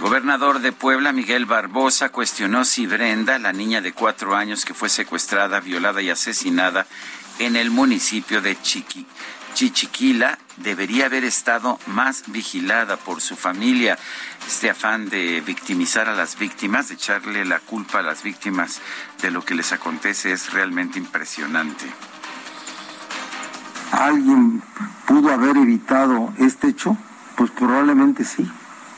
Gobernador 0.05 0.59
de 0.59 0.71
Puebla, 0.71 1.11
Miguel 1.13 1.47
Barbosa, 1.47 2.09
cuestionó 2.09 2.63
si 2.63 2.85
Brenda, 2.85 3.39
la 3.39 3.51
niña 3.51 3.81
de 3.81 3.91
cuatro 3.91 4.35
años 4.35 4.63
que 4.63 4.75
fue 4.75 4.87
secuestrada, 4.87 5.59
violada 5.61 5.99
y 5.99 6.11
asesinada 6.11 6.85
en 7.39 7.55
el 7.55 7.71
municipio 7.71 8.39
de 8.39 8.55
Chiqui, 8.61 9.07
Chichiquila, 9.55 10.37
debería 10.57 11.07
haber 11.07 11.23
estado 11.23 11.79
más 11.87 12.25
vigilada 12.27 12.97
por 12.97 13.19
su 13.19 13.35
familia. 13.35 13.97
Este 14.45 14.69
afán 14.69 15.09
de 15.09 15.41
victimizar 15.41 16.07
a 16.07 16.13
las 16.13 16.37
víctimas, 16.37 16.89
de 16.89 16.93
echarle 16.93 17.43
la 17.43 17.59
culpa 17.59 17.97
a 17.97 18.03
las 18.03 18.21
víctimas 18.21 18.81
de 19.23 19.31
lo 19.31 19.43
que 19.43 19.55
les 19.55 19.71
acontece 19.71 20.31
es 20.33 20.53
realmente 20.53 20.99
impresionante. 20.99 21.85
¿Alguien 23.91 24.61
pudo 25.07 25.33
haber 25.33 25.57
evitado 25.57 26.31
este 26.37 26.67
hecho? 26.67 26.95
Pues 27.35 27.49
probablemente 27.49 28.23
sí, 28.23 28.47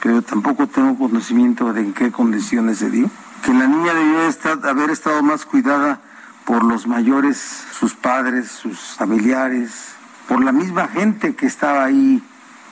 pero 0.01 0.22
tampoco 0.22 0.68
tengo 0.68 0.98
conocimiento 0.98 1.74
de 1.74 1.82
en 1.82 1.94
qué 1.94 2.12
condiciones 2.12 2.80
se 2.80 2.89
dio. 2.89 3.10
Que 3.44 3.54
la 3.54 3.68
niña 3.68 3.94
debió 3.94 4.27
estar, 4.27 4.60
haber 4.68 4.89
estado 4.89 5.22
más 5.24 5.46
cuidada 5.46 6.01
por 6.46 6.63
los 6.63 6.88
mayores, 6.88 7.38
sus 7.77 7.94
padres, 7.94 8.50
sus 8.50 8.80
familiares, 8.80 9.94
por 10.27 10.44
la 10.44 10.51
misma 10.51 10.88
gente 10.88 11.36
que 11.36 11.46
estaba 11.46 11.84
ahí 11.84 12.22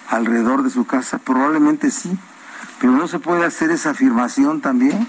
alrededor 0.09 0.63
de 0.63 0.69
su 0.69 0.85
casa, 0.85 1.17
probablemente 1.17 1.91
sí, 1.91 2.17
pero 2.79 2.93
no 2.93 3.07
se 3.07 3.19
puede 3.19 3.45
hacer 3.45 3.71
esa 3.71 3.91
afirmación 3.91 4.61
también. 4.61 5.07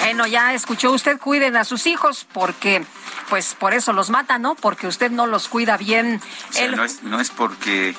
Bueno, 0.00 0.26
ya 0.26 0.52
escuchó 0.54 0.92
usted, 0.92 1.18
cuiden 1.18 1.56
a 1.56 1.64
sus 1.64 1.86
hijos 1.86 2.26
porque 2.32 2.84
pues 3.28 3.54
por 3.54 3.72
eso 3.72 3.92
los 3.92 4.10
mata, 4.10 4.38
¿no? 4.38 4.54
Porque 4.54 4.86
usted 4.86 5.10
no 5.10 5.26
los 5.26 5.48
cuida 5.48 5.76
bien. 5.76 6.20
no, 6.76 6.84
es, 6.84 7.02
no 7.02 7.20
es 7.20 7.30
porque 7.30 7.96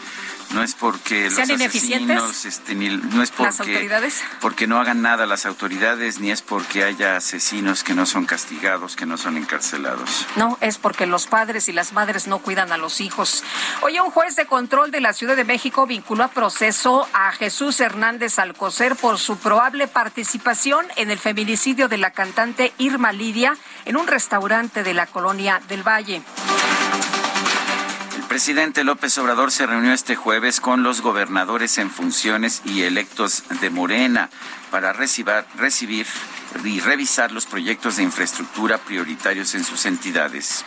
no 0.52 0.64
es 0.64 0.75
porque 0.75 1.30
¿Sean 1.32 1.48
los 1.50 1.62
asesinos, 1.62 2.46
este, 2.46 2.75
ni, 2.75 2.90
no 2.90 3.24
es 3.24 3.32
porque, 3.32 3.44
¿Las 3.44 3.60
autoridades? 3.60 4.24
porque 4.42 4.68
no 4.68 4.80
hagan 4.80 5.02
nada 5.02 5.25
las 5.25 5.46
autoridades, 5.46 6.20
ni 6.20 6.32
es 6.32 6.42
porque 6.42 6.84
haya 6.84 7.18
asesinos 7.18 7.84
que 7.84 7.94
no 7.94 8.06
son 8.06 8.25
castigados, 8.25 8.96
que 8.96 9.06
no 9.06 9.18
son 9.18 9.38
encarcelados. 9.38 10.25
No, 10.36 10.58
es 10.62 10.78
porque 10.78 11.06
los 11.06 11.28
padres 11.28 11.68
y 11.68 11.74
las 11.74 11.94
madres 11.94 12.28
no 12.28 12.40
cuidan 12.40 12.72
a 12.72 12.78
los 12.78 13.02
hijos. 13.02 13.44
Hoy 13.82 14.00
un 14.00 14.12
juez 14.12 14.36
de 14.36 14.46
control 14.46 14.92
de 14.92 15.02
la 15.02 15.14
Ciudad 15.14 15.36
de 15.36 15.44
México 15.44 15.88
vinculó 15.88 16.24
a 16.24 16.28
proceso 16.30 17.08
a 17.14 17.32
Jesús 17.32 17.80
Hernández 17.80 18.40
Alcocer 18.40 18.96
por 18.96 19.18
su 19.18 19.38
probable 19.38 19.88
participación 19.88 20.86
en 20.96 21.12
el 21.12 21.20
feminicidio 21.20 21.88
de 21.88 21.98
la 21.98 22.12
cantante 22.12 22.74
Irma 22.78 23.12
Lidia 23.12 23.58
en 23.86 23.98
un 23.98 24.08
restaurante 24.08 24.84
de 24.84 24.94
la 24.94 25.08
colonia 25.08 25.62
del 25.68 25.84
Valle. 25.84 26.22
Presidente 28.36 28.84
López 28.84 29.18
Obrador 29.18 29.50
se 29.50 29.65
reunió 29.65 29.94
este 29.94 30.18
jueves 30.18 30.60
con 30.60 30.84
los 30.84 31.00
gobernadores 31.00 31.77
en 31.77 31.89
funciones 31.89 32.62
y 32.65 32.82
electos 32.82 33.46
de 33.62 33.70
Morena 33.70 34.30
para 34.72 34.92
recibir, 34.92 35.46
recibir 35.56 36.06
y 36.65 36.82
revisar 36.82 37.32
los 37.32 37.46
proyectos 37.46 37.96
de 37.96 38.04
infraestructura 38.04 38.77
prioritarios 38.77 39.56
en 39.56 39.63
sus 39.63 39.86
entidades 39.86 40.65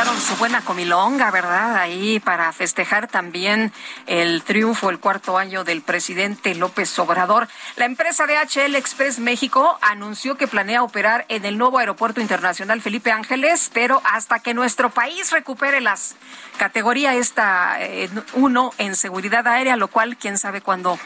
echaron 0.00 0.18
su 0.18 0.34
buena 0.36 0.62
comilonga, 0.62 1.30
¿verdad? 1.30 1.76
Ahí 1.76 2.20
para 2.20 2.50
festejar 2.54 3.06
también 3.06 3.70
el 4.06 4.42
triunfo, 4.44 4.88
el 4.88 4.98
cuarto 4.98 5.36
año 5.36 5.62
del 5.62 5.82
presidente 5.82 6.54
López 6.54 6.98
Obrador. 6.98 7.48
La 7.76 7.84
empresa 7.84 8.24
DHL 8.26 8.76
Express 8.76 9.18
México 9.18 9.78
anunció 9.82 10.38
que 10.38 10.48
planea 10.48 10.82
operar 10.82 11.26
en 11.28 11.44
el 11.44 11.58
nuevo 11.58 11.76
aeropuerto 11.76 12.22
internacional 12.22 12.80
Felipe 12.80 13.12
Ángeles, 13.12 13.70
pero 13.74 14.00
hasta 14.04 14.38
que 14.38 14.54
nuestro 14.54 14.88
país 14.88 15.32
recupere 15.32 15.82
las 15.82 16.14
categorías 16.56 17.16
esta 17.16 17.76
eh, 17.80 18.08
uno 18.32 18.72
en 18.78 18.96
seguridad 18.96 19.46
aérea, 19.46 19.76
lo 19.76 19.88
cual 19.88 20.16
quién 20.16 20.38
sabe 20.38 20.62
cuándo 20.62 20.98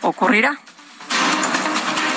ocurrirá. 0.00 0.58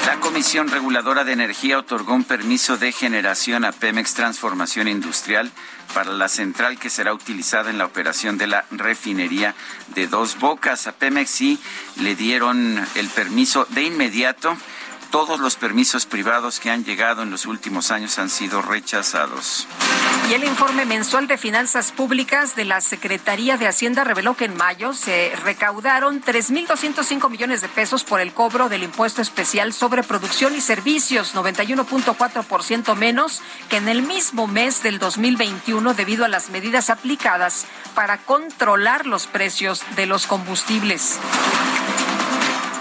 La 0.05 0.20
Comisión 0.20 0.70
Reguladora 0.70 1.24
de 1.24 1.34
Energía 1.34 1.77
otorgó 1.77 2.13
un 2.13 2.24
permiso 2.24 2.77
de 2.77 2.91
generación 2.91 3.65
a 3.65 3.72
Pemex 3.72 4.15
Transformación 4.15 4.88
Industrial 4.88 5.51
para 5.93 6.12
la 6.12 6.27
central 6.27 6.79
que 6.79 6.89
será 6.89 7.13
utilizada 7.13 7.70
en 7.70 7.77
la 7.77 7.86
operación 7.86 8.38
de 8.38 8.48
la 8.48 8.65
refinería 8.72 9.53
de 9.93 10.08
Dos 10.08 10.39
Bocas. 10.39 10.88
A 10.88 10.93
Pemex 10.93 11.29
sí 11.29 11.60
le 11.98 12.15
dieron 12.15 12.84
el 12.96 13.10
permiso 13.10 13.67
de 13.69 13.84
inmediato 13.84 14.58
todos 15.12 15.39
los 15.41 15.58
permisos 15.58 16.06
privados 16.06 16.60
que 16.60 16.71
han 16.71 16.86
llegado 16.86 17.21
en 17.21 17.30
los 17.30 17.45
últimos 17.45 17.91
años 17.91 18.17
han 18.17 18.30
sido 18.30 18.62
rechazados. 18.62 19.67
Y 20.30 20.34
el 20.34 20.45
informe 20.45 20.86
mensual 20.86 21.28
de 21.28 21.38
finanzas 21.38 21.91
públicas 21.91 22.56
de 22.56 22.63
la 22.63 22.80
Secretaría 22.80 23.58
de 23.58 23.67
Hacienda 23.67 24.06
reveló 24.06 24.36
que 24.36 24.45
en 24.45 24.56
mayo 24.56 24.93
se 24.93 25.34
recaudaron 25.43 26.24
3.205 26.24 27.30
millones 27.30 27.62
de 27.62 27.67
pesos 27.67 28.06
por 28.06 28.21
el 28.21 28.34
cobro 28.34 28.69
del 28.69 28.84
impuesto 28.84 29.21
especial 29.21 29.74
sobre 29.74 30.02
producción 30.02 30.56
y 30.56 30.62
servicios, 30.62 31.36
91.4% 31.36 32.95
menos 32.95 33.41
que 33.69 33.78
en 33.78 33.89
el 33.89 34.04
mismo 34.04 34.47
mes 34.47 34.82
del 34.82 34.97
2021 34.97 35.93
debido 35.93 36.24
a 36.24 36.30
las 36.30 36.50
medidas 36.50 36.89
aplicadas 36.89 37.65
para 37.93 38.17
controlar 38.17 39.06
los 39.06 39.28
precios 39.28 39.84
de 39.97 40.06
los 40.06 40.26
combustibles. 40.26 41.19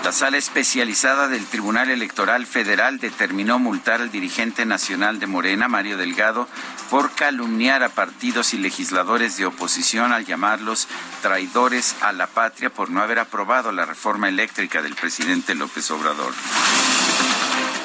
La 0.05 0.13
sala 0.13 0.39
especializada 0.39 1.29
del 1.29 1.45
Tribunal 1.45 1.91
Electoral 1.91 2.47
Federal 2.47 2.99
determinó 2.99 3.59
multar 3.59 4.01
al 4.01 4.11
dirigente 4.11 4.65
nacional 4.65 5.21
de 5.21 5.27
Morena, 5.27 5.69
Mario 5.69 5.99
Delgado, 5.99 6.49
por 6.89 7.13
calumniar 7.13 7.83
a 7.83 7.91
partidos 7.91 8.55
y 8.55 8.59
legisladores 8.59 9.37
de 9.37 9.45
oposición 9.45 10.13
al 10.13 10.25
llamarlos 10.25 10.89
traidores 11.21 11.97
a 12.01 12.13
la 12.13 12.27
patria 12.27 12.71
por 12.71 12.91
no 12.91 13.03
haber 13.03 13.19
aprobado 13.19 13.73
la 13.73 13.85
reforma 13.85 14.31
eléctrica 14.31 14.81
del 14.81 14.95
presidente 14.95 15.55
López 15.55 15.91
Obrador. 15.91 16.33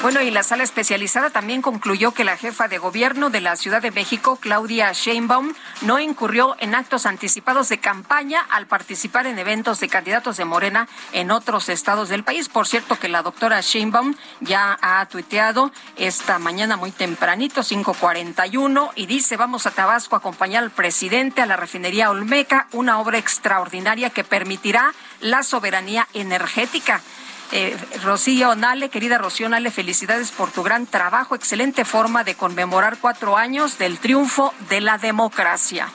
Bueno, 0.06 0.22
y 0.22 0.30
la 0.30 0.44
sala 0.44 0.62
especializada 0.62 1.32
también 1.32 1.64
concluyó 1.64 2.12
que 2.12 2.24
la 2.24 2.38
jefa 2.38 2.68
de 2.68 2.78
gobierno 2.78 3.32
de 3.32 3.42
la 3.42 3.56
Ciudad 3.56 3.82
de 3.82 3.90
México, 3.90 4.38
Claudia 4.40 4.92
Sheinbaum, 4.92 5.56
no 5.82 5.98
incurrió 5.98 6.56
en 6.60 6.76
actos 6.76 7.08
anticipados 7.08 7.70
de 7.70 7.80
campaña 7.80 8.46
al 8.52 8.68
participar 8.68 9.26
en 9.26 9.40
eventos 9.40 9.80
de 9.80 9.90
candidatos 9.90 10.38
de 10.38 10.46
Morena 10.46 10.88
en 11.12 11.32
otros 11.32 11.70
estados 11.70 12.08
del 12.10 12.24
país. 12.24 12.50
Por 12.50 12.68
cierto, 12.68 13.00
que 13.00 13.10
la 13.10 13.24
doctora 13.24 13.62
Sheinbaum 13.62 14.14
ya 14.42 14.78
ha 14.80 15.04
tuiteado 15.08 15.72
esta 15.96 16.38
mañana 16.38 16.78
muy 16.78 16.92
tempranito, 16.92 17.64
5:41, 17.64 18.92
y 18.94 19.08
dice: 19.08 19.38
Vamos 19.38 19.66
a 19.66 19.72
Tabasco 19.72 20.16
a 20.16 20.20
acompañar 20.20 20.64
al 20.64 20.70
presidente 20.70 21.42
a 21.42 21.48
la 21.48 21.58
refinería 21.58 22.12
Olmeca, 22.12 22.68
una 22.74 23.00
obra 23.00 23.18
extraordinaria 23.18 24.12
que 24.12 24.24
permitirá 24.24 24.94
la 25.20 25.42
soberanía 25.42 26.08
energética. 26.14 27.02
Eh, 27.58 27.74
Rocío 28.04 28.54
Nale, 28.54 28.90
querida 28.90 29.18
Rocío 29.18 29.48
Nale, 29.48 29.72
felicidades 29.72 30.30
por 30.32 30.52
tu 30.52 30.62
gran 30.62 30.86
trabajo, 30.88 31.36
excelente 31.36 31.86
forma 31.86 32.26
de 32.26 32.36
conmemorar 32.36 32.98
cuatro 33.00 33.38
años 33.38 33.78
del 33.78 33.98
triunfo 33.98 34.54
de 34.68 34.82
la 34.82 34.98
democracia. 34.98 35.88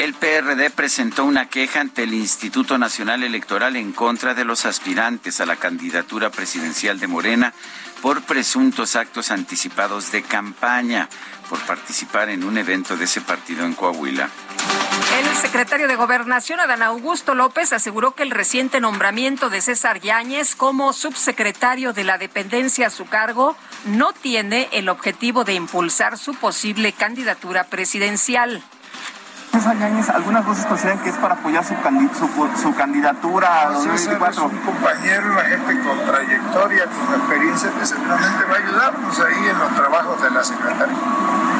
El 0.00 0.14
PRD 0.14 0.70
presentó 0.70 1.24
una 1.24 1.48
queja 1.48 1.80
ante 1.80 2.02
el 2.02 2.14
Instituto 2.14 2.78
Nacional 2.78 3.22
Electoral 3.22 3.76
en 3.76 3.92
contra 3.92 4.34
de 4.34 4.44
los 4.44 4.66
aspirantes 4.66 5.40
a 5.40 5.46
la 5.46 5.54
candidatura 5.54 6.30
presidencial 6.30 6.98
de 6.98 7.06
Morena 7.06 7.54
por 8.02 8.22
presuntos 8.22 8.96
actos 8.96 9.30
anticipados 9.30 10.10
de 10.10 10.22
campaña 10.22 11.08
por 11.48 11.60
participar 11.60 12.28
en 12.30 12.42
un 12.42 12.58
evento 12.58 12.96
de 12.96 13.04
ese 13.04 13.20
partido 13.20 13.64
en 13.64 13.74
Coahuila. 13.74 14.28
El 15.16 15.34
secretario 15.34 15.88
de 15.88 15.96
Gobernación, 15.96 16.60
Adán 16.60 16.82
Augusto 16.82 17.34
López, 17.34 17.72
aseguró 17.72 18.14
que 18.14 18.22
el 18.22 18.30
reciente 18.30 18.80
nombramiento 18.80 19.48
de 19.48 19.62
César 19.62 19.98
Yáñez 19.98 20.54
como 20.54 20.92
subsecretario 20.92 21.94
de 21.94 22.04
la 22.04 22.18
dependencia 22.18 22.88
a 22.88 22.90
su 22.90 23.06
cargo 23.06 23.56
no 23.86 24.12
tiene 24.12 24.68
el 24.72 24.90
objetivo 24.90 25.44
de 25.44 25.54
impulsar 25.54 26.18
su 26.18 26.34
posible 26.34 26.92
candidatura 26.92 27.64
presidencial. 27.64 28.62
César 29.56 29.78
Yáñez, 29.78 30.10
algunas 30.10 30.44
voces 30.44 30.66
consideran 30.66 30.98
que 30.98 31.08
es 31.08 31.16
para 31.16 31.32
apoyar 31.32 31.64
su, 31.64 31.74
su, 32.60 32.74
candidatura 32.74 33.62
a 33.62 33.72
2024. 33.72 34.30
Es 34.30 34.52
un 34.52 34.58
compañero, 34.58 35.32
una 35.32 35.44
gente 35.44 35.80
con 35.80 35.98
trayectoria, 36.04 36.84
con 36.84 37.14
experiencia 37.14 37.70
que 37.70 37.86
seguramente 37.86 38.44
va 38.44 38.54
a 38.54 38.58
ayudarnos 38.58 39.18
ahí 39.18 39.48
en 39.48 39.58
los 39.58 39.74
trabajos 39.74 40.22
de 40.22 40.30
la 40.30 40.44
Secretaría. 40.44 40.96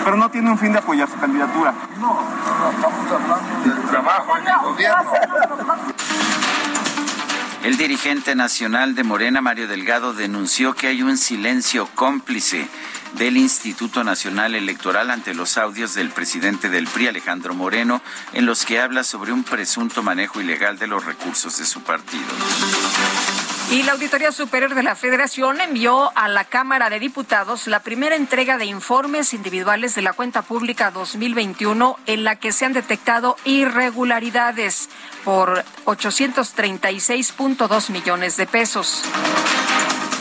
Pero 0.04 0.16
no 0.18 0.30
tiene 0.30 0.50
un 0.50 0.58
fin 0.58 0.72
de 0.72 0.78
apoyar 0.78 1.08
su 1.08 1.18
candidatura. 1.18 1.72
No, 1.98 2.20
no, 2.20 2.70
estamos 2.70 3.12
hablando 3.12 3.74
del 3.74 3.82
trabajo 3.88 4.36
en 4.36 4.46
el 4.46 4.58
gobierno. 4.58 5.12
El 7.64 7.78
dirigente 7.78 8.34
nacional 8.34 8.94
de 8.94 9.04
Morena, 9.04 9.40
Mario 9.40 9.68
Delgado, 9.68 10.12
denunció 10.12 10.74
que 10.74 10.88
hay 10.88 11.02
un 11.02 11.16
silencio 11.16 11.88
cómplice 11.94 12.68
del 13.18 13.36
Instituto 13.36 14.04
Nacional 14.04 14.54
Electoral 14.54 15.10
ante 15.10 15.34
los 15.34 15.58
audios 15.58 15.94
del 15.94 16.10
presidente 16.10 16.68
del 16.68 16.86
PRI, 16.86 17.08
Alejandro 17.08 17.54
Moreno, 17.54 18.02
en 18.32 18.46
los 18.46 18.64
que 18.64 18.80
habla 18.80 19.04
sobre 19.04 19.32
un 19.32 19.42
presunto 19.42 20.02
manejo 20.02 20.40
ilegal 20.40 20.78
de 20.78 20.86
los 20.86 21.04
recursos 21.04 21.58
de 21.58 21.64
su 21.64 21.82
partido. 21.82 22.24
Y 23.70 23.82
la 23.82 23.92
Auditoría 23.92 24.32
Superior 24.32 24.74
de 24.74 24.82
la 24.82 24.94
Federación 24.94 25.60
envió 25.60 26.16
a 26.16 26.28
la 26.28 26.44
Cámara 26.44 26.88
de 26.88 27.00
Diputados 27.00 27.66
la 27.66 27.80
primera 27.80 28.14
entrega 28.14 28.58
de 28.58 28.66
informes 28.66 29.34
individuales 29.34 29.94
de 29.94 30.02
la 30.02 30.12
cuenta 30.12 30.42
pública 30.42 30.92
2021 30.92 31.98
en 32.06 32.22
la 32.22 32.36
que 32.36 32.52
se 32.52 32.64
han 32.64 32.74
detectado 32.74 33.36
irregularidades 33.44 34.88
por 35.24 35.64
836.2 35.86 37.90
millones 37.90 38.36
de 38.36 38.46
pesos. 38.46 39.02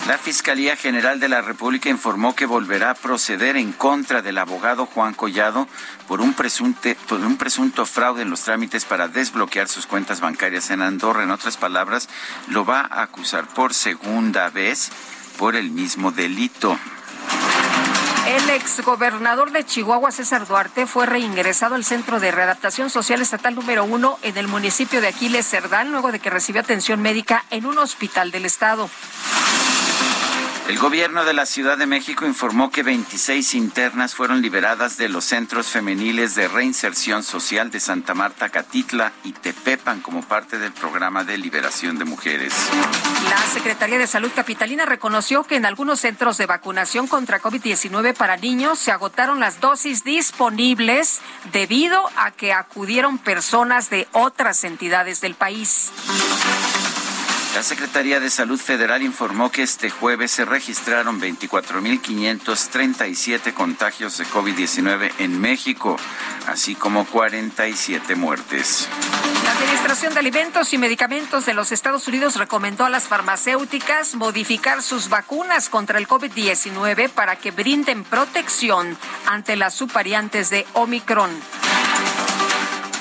La 0.07 0.19
Fiscalía 0.19 0.75
General 0.75 1.19
de 1.19 1.27
la 1.27 1.41
República 1.41 1.89
informó 1.89 2.35
que 2.35 2.45
volverá 2.45 2.91
a 2.91 2.93
proceder 2.93 3.57
en 3.57 3.71
contra 3.71 4.21
del 4.21 4.37
abogado 4.37 4.85
Juan 4.85 5.15
Collado 5.15 5.67
por 6.07 6.21
un, 6.21 6.35
presunto 6.35 7.85
fraude 7.87 8.21
en 8.21 8.29
los 8.29 8.41
trámites 8.41 8.85
para 8.85 9.07
desbloquear 9.07 9.67
sus 9.67 9.87
cuentas 9.87 10.21
bancarias 10.21 10.69
en 10.69 10.83
Andorra. 10.83 11.23
En 11.23 11.31
otras 11.31 11.57
palabras, 11.57 12.07
lo 12.47 12.65
va 12.65 12.81
a 12.81 13.01
acusar 13.01 13.47
por 13.47 13.73
segunda 13.73 14.51
vez 14.51 14.91
por 15.39 15.55
el 15.55 15.71
mismo 15.71 16.11
delito. 16.11 16.77
El 18.27 18.49
exgobernador 18.51 19.51
de 19.51 19.65
Chihuahua, 19.65 20.11
César 20.11 20.45
Duarte, 20.45 20.85
fue 20.85 21.07
reingresado 21.07 21.73
al 21.73 21.83
Centro 21.83 22.19
de 22.19 22.31
Readaptación 22.31 22.91
Social 22.91 23.23
Estatal 23.23 23.55
número 23.55 23.83
uno 23.85 24.19
en 24.21 24.37
el 24.37 24.47
municipio 24.47 25.01
de 25.01 25.07
Aquiles 25.07 25.47
Cerdán, 25.47 25.91
luego 25.91 26.11
de 26.11 26.19
que 26.19 26.29
recibió 26.29 26.61
atención 26.61 27.01
médica 27.01 27.43
en 27.49 27.65
un 27.65 27.79
hospital 27.79 28.29
del 28.29 28.45
estado. 28.45 28.87
El 30.67 30.79
gobierno 30.79 31.25
de 31.25 31.33
la 31.33 31.45
Ciudad 31.45 31.77
de 31.77 31.85
México 31.85 32.25
informó 32.25 32.71
que 32.71 32.81
26 32.81 33.53
internas 33.53 34.15
fueron 34.15 34.41
liberadas 34.41 34.97
de 34.97 35.09
los 35.09 35.23
centros 35.23 35.67
femeniles 35.67 36.33
de 36.33 36.47
reinserción 36.47 37.21
social 37.21 37.69
de 37.69 37.79
Santa 37.79 38.15
Marta, 38.15 38.49
Catitla 38.49 39.13
y 39.23 39.33
Tepepan 39.33 40.01
como 40.01 40.23
parte 40.23 40.57
del 40.57 40.71
programa 40.71 41.23
de 41.23 41.37
liberación 41.37 41.99
de 41.99 42.05
mujeres. 42.05 42.51
La 43.29 43.37
Secretaría 43.53 43.99
de 43.99 44.07
Salud 44.07 44.31
Capitalina 44.35 44.87
reconoció 44.87 45.43
que 45.43 45.55
en 45.55 45.67
algunos 45.67 45.99
centros 45.99 46.39
de 46.39 46.47
vacunación 46.47 47.05
contra 47.05 47.39
COVID-19 47.39 48.15
para 48.15 48.35
niños 48.35 48.79
se 48.79 48.91
agotaron 48.91 49.39
las 49.39 49.61
dosis 49.61 50.03
disponibles 50.03 51.19
debido 51.51 52.09
a 52.17 52.31
que 52.31 52.53
acudieron 52.53 53.19
personas 53.19 53.91
de 53.91 54.07
otras 54.13 54.63
entidades 54.63 55.21
del 55.21 55.35
país. 55.35 55.91
La 57.55 57.63
Secretaría 57.63 58.19
de 58.19 58.29
Salud 58.29 58.59
Federal 58.59 59.01
informó 59.01 59.49
que 59.49 59.63
este 59.63 59.89
jueves 59.89 60.29
se 60.29 60.43
registraron 60.43 61.21
24.537 61.21 63.53
contagios 63.53 64.17
de 64.17 64.25
COVID-19 64.25 65.13
en 65.19 65.39
México, 65.39 65.95
así 66.47 66.75
como 66.75 67.05
47 67.05 68.15
muertes. 68.15 68.89
La 69.45 69.53
Administración 69.53 70.13
de 70.13 70.19
Alimentos 70.19 70.73
y 70.73 70.77
Medicamentos 70.77 71.45
de 71.45 71.53
los 71.53 71.71
Estados 71.71 72.09
Unidos 72.09 72.35
recomendó 72.35 72.83
a 72.83 72.89
las 72.89 73.05
farmacéuticas 73.05 74.15
modificar 74.15 74.83
sus 74.83 75.07
vacunas 75.07 75.69
contra 75.69 75.97
el 75.97 76.09
COVID-19 76.09 77.07
para 77.07 77.37
que 77.37 77.51
brinden 77.51 78.03
protección 78.03 78.97
ante 79.27 79.55
las 79.55 79.75
subvariantes 79.75 80.49
de 80.49 80.67
Omicron. 80.73 81.31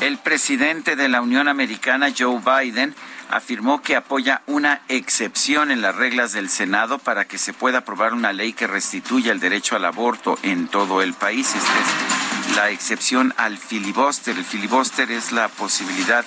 El 0.01 0.19
presidente 0.19 0.95
de 0.95 1.09
la 1.09 1.23
Unión 1.23 1.49
Americana, 1.49 2.13
Joe 2.17 2.39
Biden, 2.39 2.95
afirmó 3.35 3.83
que 3.83 3.97
apoya 3.97 4.43
una 4.47 4.83
excepción 4.87 5.73
en 5.73 5.83
las 5.83 5.97
reglas 5.97 6.33
del 6.33 6.49
Senado 6.49 6.99
para 6.99 7.25
que 7.25 7.37
se 7.37 7.53
pueda 7.53 7.79
aprobar 7.79 8.15
una 8.15 8.33
ley 8.33 8.53
que 8.53 8.69
restituya 8.69 9.33
el 9.33 9.41
derecho 9.41 9.75
al 9.75 9.85
aborto 9.85 10.39
en 10.45 10.69
todo 10.69 11.03
el 11.03 11.15
país. 11.15 11.49
Esta 11.49 11.59
es 11.59 12.57
la 12.57 12.71
excepción 12.71 13.35
al 13.37 13.59
filibuster. 13.59 14.39
El 14.39 14.45
filibuster 14.45 15.11
es 15.11 15.33
la 15.33 15.49
posibilidad 15.49 16.25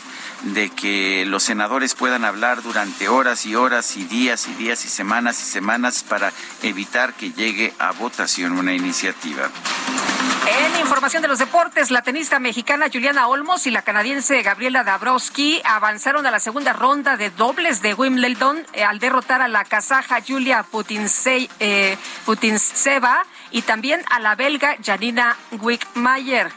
que 0.75 1.25
los 1.25 1.43
senadores 1.43 1.95
puedan 1.95 2.25
hablar 2.25 2.61
durante 2.61 3.09
horas 3.09 3.45
y 3.45 3.55
horas 3.55 3.97
y 3.97 4.05
días 4.05 4.47
y 4.47 4.53
días 4.53 4.85
y 4.85 4.89
semanas 4.89 5.41
y 5.41 5.45
semanas 5.45 6.03
para 6.07 6.31
evitar 6.63 7.13
que 7.13 7.31
llegue 7.31 7.73
a 7.79 7.91
votación 7.91 8.53
una 8.53 8.73
iniciativa. 8.73 9.49
En 10.47 10.79
información 10.79 11.21
de 11.21 11.27
los 11.27 11.39
deportes, 11.39 11.91
la 11.91 12.01
tenista 12.01 12.39
mexicana 12.39 12.87
Juliana 12.91 13.27
Olmos 13.27 13.67
y 13.67 13.71
la 13.71 13.81
canadiense 13.81 14.41
Gabriela 14.43 14.85
Dabrowski 14.85 15.61
avanzaron 15.65 16.25
a 16.25 16.31
la 16.31 16.39
segunda 16.39 16.71
ronda 16.71 17.17
de 17.17 17.29
dobles 17.31 17.81
de 17.81 17.93
Wimbledon 17.93 18.65
eh, 18.73 18.83
al 18.83 18.99
derrotar 18.99 19.41
a 19.41 19.49
la 19.49 19.65
kazaja 19.65 20.19
Julia 20.25 20.65
eh, 21.59 21.97
Putintseva 22.25 23.25
y 23.51 23.63
también 23.63 24.01
a 24.09 24.19
la 24.19 24.35
belga 24.35 24.77
Janina 24.81 25.35
Wickmayer. 25.51 26.51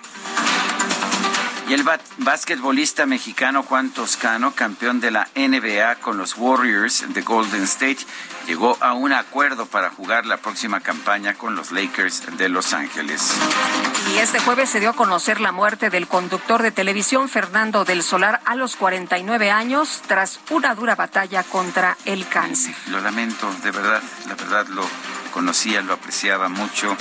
Y 1.71 1.73
el 1.73 1.89
basquetbolista 2.19 3.07
mexicano 3.07 3.63
Juan 3.63 3.91
Toscano, 3.91 4.53
campeón 4.57 4.99
de 4.99 5.13
la 5.13 5.29
NBA 5.37 6.01
con 6.01 6.19
los 6.19 6.37
Warriors 6.37 7.05
de 7.15 7.23
Golden 7.23 7.63
State, 7.63 7.99
llegó 8.49 8.77
a 8.81 8.93
un 8.95 9.13
acuerdo 9.13 9.67
para 9.67 9.89
jugar 9.89 10.27
la 10.27 10.39
próxima 10.39 10.81
campaña 10.81 11.35
con 11.35 11.55
los 11.55 11.71
Lakers 11.71 12.37
de 12.37 12.49
Los 12.49 12.73
Ángeles. 12.73 13.37
Y 14.13 14.19
este 14.19 14.41
jueves 14.41 14.69
se 14.69 14.81
dio 14.81 14.91
a 14.91 14.95
conocer 14.95 15.41
la 15.41 15.53
muerte 15.53 15.91
del 15.91 16.09
conductor 16.09 16.61
de 16.61 16.73
televisión 16.73 17.29
Fernando 17.29 17.85
del 17.85 18.03
Solar 18.03 18.41
a 18.47 18.57
los 18.57 18.75
49 18.75 19.53
años 19.53 20.03
tras 20.09 20.41
una 20.51 20.75
dura 20.75 20.97
batalla 20.97 21.45
contra 21.45 21.97
el 22.05 22.27
cáncer. 22.27 22.75
Lo 22.89 23.01
lamento, 23.01 23.49
de 23.63 23.71
verdad, 23.71 24.03
la 24.27 24.35
verdad 24.35 24.67
lo 24.67 24.85
conocía, 25.33 25.83
lo 25.83 25.93
apreciaba 25.93 26.49
mucho, 26.49 26.97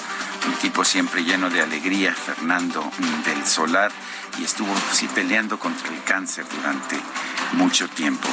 un 0.45 0.53
tipo 0.61 0.85
siempre 0.85 1.23
lleno 1.23 1.49
de 1.49 1.61
alegría, 1.63 2.13
Fernando 2.13 2.87
del 3.25 3.47
Solar 3.47 3.91
y 4.37 4.43
estuvo 4.43 4.73
sí, 4.91 5.07
peleando 5.13 5.57
contra 5.57 5.89
el 5.89 6.03
cáncer 6.03 6.45
durante 6.55 6.95
mucho 7.53 7.87
tiempo. 7.89 8.27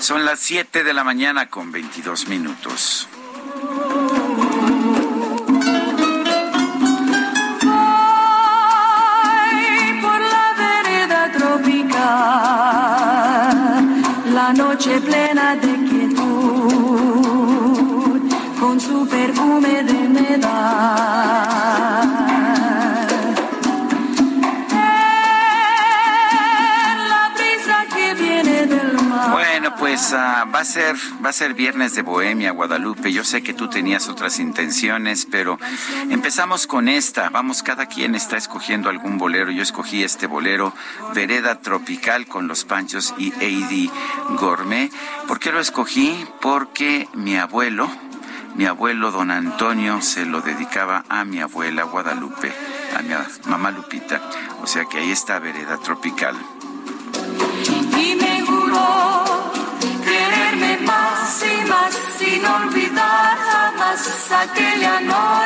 Son 0.00 0.24
las 0.24 0.40
7 0.40 0.84
de 0.84 0.94
la 0.94 1.04
mañana 1.04 1.48
con 1.48 1.72
22 1.72 2.28
minutos. 2.28 3.08
por 10.02 10.20
la 10.20 10.52
vereda 10.58 11.32
tropical, 11.32 11.96
la 14.34 14.52
noche 14.52 15.00
plena 15.00 15.56
de 15.56 15.74
quietud, 15.88 17.00
con 18.60 18.80
su 18.80 19.06
perfume 19.08 19.82
de 19.82 20.08
medal. 20.08 22.05
Pues 29.78 30.12
ah, 30.12 30.44
va 30.52 30.60
a 30.60 30.64
ser 30.64 30.96
va 31.24 31.30
a 31.30 31.32
ser 31.32 31.54
viernes 31.54 31.94
de 31.94 32.02
Bohemia, 32.02 32.50
Guadalupe. 32.52 33.12
Yo 33.12 33.24
sé 33.24 33.42
que 33.42 33.54
tú 33.54 33.68
tenías 33.68 34.08
otras 34.08 34.38
intenciones, 34.38 35.26
pero 35.30 35.58
empezamos 36.10 36.66
con 36.66 36.88
esta. 36.88 37.30
Vamos, 37.30 37.62
cada 37.62 37.86
quien 37.86 38.14
está 38.14 38.36
escogiendo 38.36 38.88
algún 38.88 39.18
bolero. 39.18 39.50
Yo 39.50 39.62
escogí 39.62 40.02
este 40.02 40.26
bolero, 40.26 40.72
Vereda 41.14 41.60
Tropical 41.60 42.26
con 42.26 42.48
los 42.48 42.64
Panchos 42.64 43.14
y 43.18 43.32
Eddie 43.40 43.90
Gourmet. 44.38 44.90
¿Por 45.26 45.38
qué 45.38 45.52
lo 45.52 45.60
escogí? 45.60 46.26
Porque 46.40 47.08
mi 47.14 47.36
abuelo, 47.36 47.90
mi 48.54 48.66
abuelo 48.66 49.10
don 49.10 49.30
Antonio 49.30 50.00
se 50.00 50.24
lo 50.24 50.40
dedicaba 50.40 51.04
a 51.08 51.24
mi 51.24 51.40
abuela 51.40 51.84
Guadalupe, 51.84 52.52
a 52.96 53.02
mi 53.02 53.14
mamá 53.50 53.70
Lupita. 53.70 54.20
O 54.62 54.66
sea 54.66 54.84
que 54.86 54.98
ahí 54.98 55.10
está 55.10 55.38
Vereda 55.38 55.76
Tropical. 55.78 56.36
Y 57.98 58.14
me 58.16 58.42
sin 62.36 62.44
olvidar. 62.44 63.65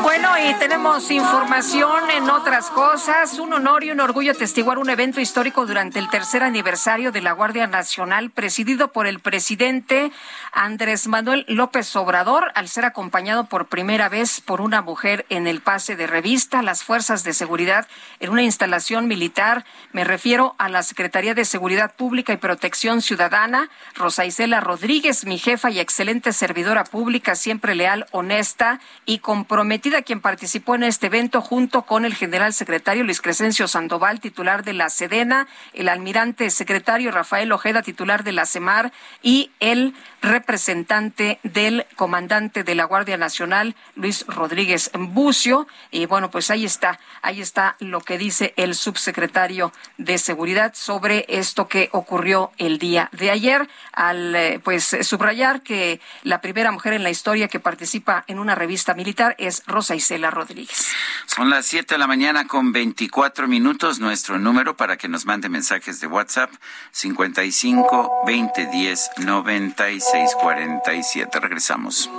Bueno, 0.03 0.31
y 0.39 0.55
tenemos 0.55 1.11
información 1.11 2.09
en 2.11 2.31
otras 2.31 2.71
cosas. 2.71 3.39
Un 3.39 3.53
honor 3.53 3.85
y 3.85 3.91
un 3.91 4.01
orgullo 4.01 4.35
testiguar 4.35 4.79
un 4.79 4.89
evento 4.89 5.21
histórico 5.21 5.67
durante 5.67 5.99
el 5.99 6.09
tercer 6.09 6.43
aniversario 6.43 7.13
de 7.13 7.21
la 7.21 7.33
Guardia 7.33 7.67
Nacional, 7.67 8.31
presidido 8.31 8.93
por 8.93 9.07
el 9.07 9.21
presidente 9.21 10.11
Andrés 10.53 11.07
Manuel 11.07 11.45
López 11.49 11.95
Obrador, 11.97 12.51
al 12.55 12.69
ser 12.69 12.87
acompañado 12.87 13.45
por 13.45 13.67
primera 13.67 14.09
vez 14.09 14.41
por 14.41 14.63
una 14.63 14.81
mujer 14.81 15.27
en 15.29 15.47
el 15.47 15.61
pase 15.61 15.95
de 15.95 16.07
revista, 16.07 16.63
las 16.63 16.83
fuerzas 16.83 17.25
de 17.25 17.35
seguridad 17.35 17.89
en 18.21 18.31
una 18.31 18.43
instalación 18.43 19.07
militar. 19.07 19.67
Me 19.93 20.05
refiero 20.05 20.55
a 20.57 20.71
la 20.71 20.83
Secretaría 20.83 21.35
de 21.35 21.45
Seguridad 21.45 21.95
Pública 21.95 22.33
y 22.33 22.39
Protección 22.39 23.03
Ciudadana, 23.03 23.69
Rosa 23.95 24.25
Isela 24.25 24.61
Rodríguez, 24.61 25.27
mi 25.27 25.39
jefa 25.39 25.71
y 25.71 25.79
excelente 25.79 26.33
servidora 26.33 26.85
pública, 26.85 27.35
siempre 27.35 27.75
leal, 27.75 28.07
honesta 28.13 28.30
honrada 28.31 28.81
y 29.07 29.19
comprometida 29.19 30.03
quien 30.03 30.21
participó 30.21 30.77
en 30.77 30.85
este 30.85 31.07
evento 31.07 31.41
junto 31.41 31.83
con 31.83 32.05
el 32.05 32.15
general 32.15 32.53
secretario 32.53 33.03
Luis 33.03 33.21
Crescencio 33.21 33.67
Sandoval, 33.67 34.21
titular 34.21 34.63
de 34.63 34.73
la 34.73 34.89
Sedena, 34.89 35.49
el 35.73 35.89
almirante 35.89 36.49
secretario 36.51 37.11
Rafael 37.11 37.51
Ojeda, 37.51 37.83
titular 37.83 38.23
de 38.23 38.33
la 38.33 38.47
CEMAR 38.47 38.93
y 39.23 39.51
el 39.59 39.95
representante 40.23 41.41
del 41.43 41.87
comandante 41.97 42.63
de 42.63 42.75
la 42.75 42.85
Guardia 42.85 43.17
Nacional, 43.17 43.75
Luis 43.97 44.25
Rodríguez 44.29 44.91
Bucio. 44.95 45.67
Y 45.91 46.07
bueno, 46.07 46.31
pues 46.31 46.51
ahí 46.51 46.65
está, 46.65 47.01
ahí 47.23 47.41
está 47.41 47.77
lo 47.81 48.01
que 48.01 48.19
dice 48.19 48.55
el 48.57 48.75
subsecretario 48.75 49.73
de 49.99 50.19
Seguridad 50.19 50.73
sobre 50.75 51.25
esto 51.29 51.67
que 51.67 51.89
ocurrió 51.93 52.53
el 52.59 52.79
día 52.79 53.09
de 53.13 53.31
ayer, 53.31 53.69
al 53.93 54.37
eh, 54.37 54.61
pues 54.63 54.97
subrayar 55.03 55.63
que 55.63 56.01
la 56.23 56.41
primera 56.41 56.71
mujer 56.71 56.93
en 56.93 57.03
la 57.03 57.11
historia 57.11 57.49
que 57.49 57.59
participa 57.59 58.10
en 58.27 58.39
una 58.39 58.55
revista 58.55 58.95
militar 58.95 59.35
es 59.39 59.63
Rosa 59.67 59.95
Isela 59.95 60.31
Rodríguez. 60.31 60.89
Son 61.27 61.49
las 61.51 61.67
7 61.67 61.95
de 61.95 61.99
la 61.99 62.07
mañana 62.07 62.47
con 62.47 62.73
24 62.73 63.47
minutos. 63.47 64.01
Nuestro 64.01 64.39
número 64.39 64.77
para 64.77 64.97
que 64.97 65.09
nos 65.09 65.27
mande 65.27 65.49
mensajes 65.49 66.01
de 66.01 66.07
WhatsApp 66.07 66.51
55 66.91 68.23
20 68.27 68.67
10 68.67 69.11
96 69.19 70.31
47. 70.41 71.41
Regresamos. 71.41 72.11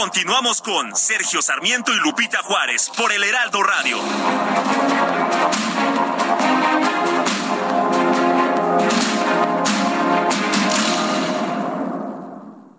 Continuamos 0.00 0.62
con 0.62 0.96
Sergio 0.96 1.42
Sarmiento 1.42 1.92
y 1.92 1.96
Lupita 1.96 2.38
Juárez 2.42 2.90
por 2.96 3.12
el 3.12 3.22
Heraldo 3.22 3.62
Radio. 3.62 3.98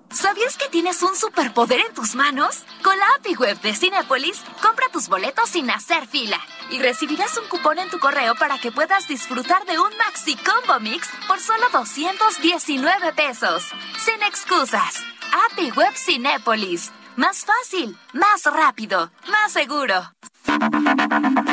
¿Sabías 0.09 0.57
que 0.57 0.67
tienes 0.71 1.03
un 1.03 1.15
superpoder 1.15 1.81
en 1.81 1.93
tus 1.93 2.15
manos? 2.15 2.63
Con 2.81 2.97
la 2.97 3.05
API 3.19 3.35
Web 3.35 3.61
de 3.61 3.75
Cinepolis, 3.75 4.41
compra 4.59 4.87
tus 4.91 5.07
boletos 5.07 5.47
sin 5.47 5.69
hacer 5.69 6.07
fila 6.07 6.39
y 6.71 6.79
recibirás 6.79 7.37
un 7.37 7.47
cupón 7.49 7.77
en 7.77 7.91
tu 7.91 7.99
correo 7.99 8.33
para 8.33 8.57
que 8.57 8.71
puedas 8.71 9.07
disfrutar 9.07 9.63
de 9.67 9.77
un 9.77 9.95
Maxi 9.97 10.35
Combo 10.37 10.79
Mix 10.79 11.07
por 11.27 11.39
solo 11.39 11.67
219 11.71 13.13
pesos. 13.13 13.67
Sin 13.99 14.23
excusas. 14.23 15.03
API 15.51 15.69
Web 15.73 15.93
Cinépolis. 15.95 16.91
Más 17.17 17.45
fácil, 17.45 17.97
más 18.13 18.45
rápido, 18.45 19.11
más 19.29 19.51
seguro. 19.51 20.13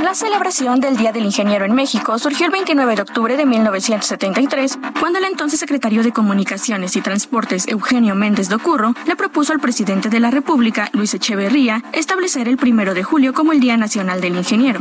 La 0.02 0.14
celebración 0.14 0.80
del 0.80 0.96
Día 0.96 1.12
del 1.12 1.26
Ingeniero 1.26 1.66
en 1.66 1.74
México 1.74 2.18
surgió 2.18 2.46
el 2.46 2.52
29 2.52 2.96
de 2.96 3.02
octubre 3.02 3.36
de 3.36 3.44
1973, 3.44 4.78
cuando 4.98 5.18
el 5.18 5.26
entonces 5.26 5.60
secretario 5.60 6.02
de 6.02 6.12
Comunicaciones 6.12 6.96
y 6.96 7.02
Transportes 7.02 7.68
Eugenio 7.68 8.14
Méndez 8.14 8.48
Docurro 8.48 8.94
le 9.06 9.16
propuso 9.16 9.52
al 9.52 9.60
presidente 9.60 10.08
de 10.08 10.18
la 10.18 10.30
República, 10.30 10.88
Luis 10.92 11.12
Echeverría, 11.12 11.84
establecer 11.92 12.48
el 12.48 12.56
primero 12.56 12.94
de 12.94 13.02
julio 13.02 13.34
como 13.34 13.52
el 13.52 13.60
Día 13.60 13.76
Nacional 13.76 14.20
del 14.20 14.36
Ingeniero. 14.36 14.80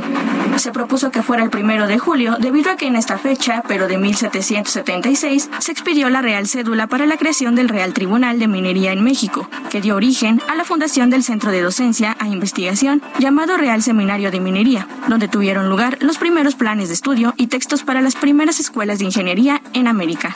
Se 0.56 0.72
propuso 0.72 1.12
que 1.12 1.22
fuera 1.22 1.44
el 1.44 1.50
primero 1.50 1.86
de 1.88 2.00
julio 2.00 2.38
debido 2.40 2.72
a 2.72 2.78
que 2.78 2.88
en 2.88 2.96
esta 2.96 3.18
fecha, 3.18 3.62
pero 3.68 3.88
de 3.88 3.98
1776, 3.98 5.50
se 5.60 5.72
expidió 5.72 6.10
la 6.10 6.22
Real 6.22 6.48
Cédula 6.48 6.88
para 6.88 7.06
la 7.06 7.18
creación 7.18 7.54
del 7.56 7.70
Real 7.70 7.94
Tribunal 7.94 8.40
de 8.40 8.48
Minería 8.48 8.94
en 8.94 9.04
México, 9.04 9.50
que 9.70 9.82
dio 9.82 9.96
origen 9.96 10.42
a 10.48 10.56
la 10.56 10.64
fundación 10.64 11.10
del 11.10 11.24
Centro 11.24 11.52
de 11.52 11.62
Docencia 11.62 12.16
a 12.20 12.28
Investigación 12.28 13.02
llamado 13.20 13.58
Real 13.58 13.84
Seminario 13.84 14.07
de 14.08 14.40
Minería, 14.40 14.88
donde 15.10 15.28
tuvieron 15.28 15.70
lugar 15.70 15.98
los 16.00 16.18
primeros 16.18 16.56
planes 16.56 16.88
de 16.88 16.94
estudio 16.94 17.34
y 17.36 17.48
textos 17.48 17.84
para 17.84 18.02
las 18.02 18.16
primeras 18.16 18.62
escuelas 18.62 19.00
de 19.00 19.06
ingeniería 19.06 19.62
en 19.74 19.86
América. 19.86 20.34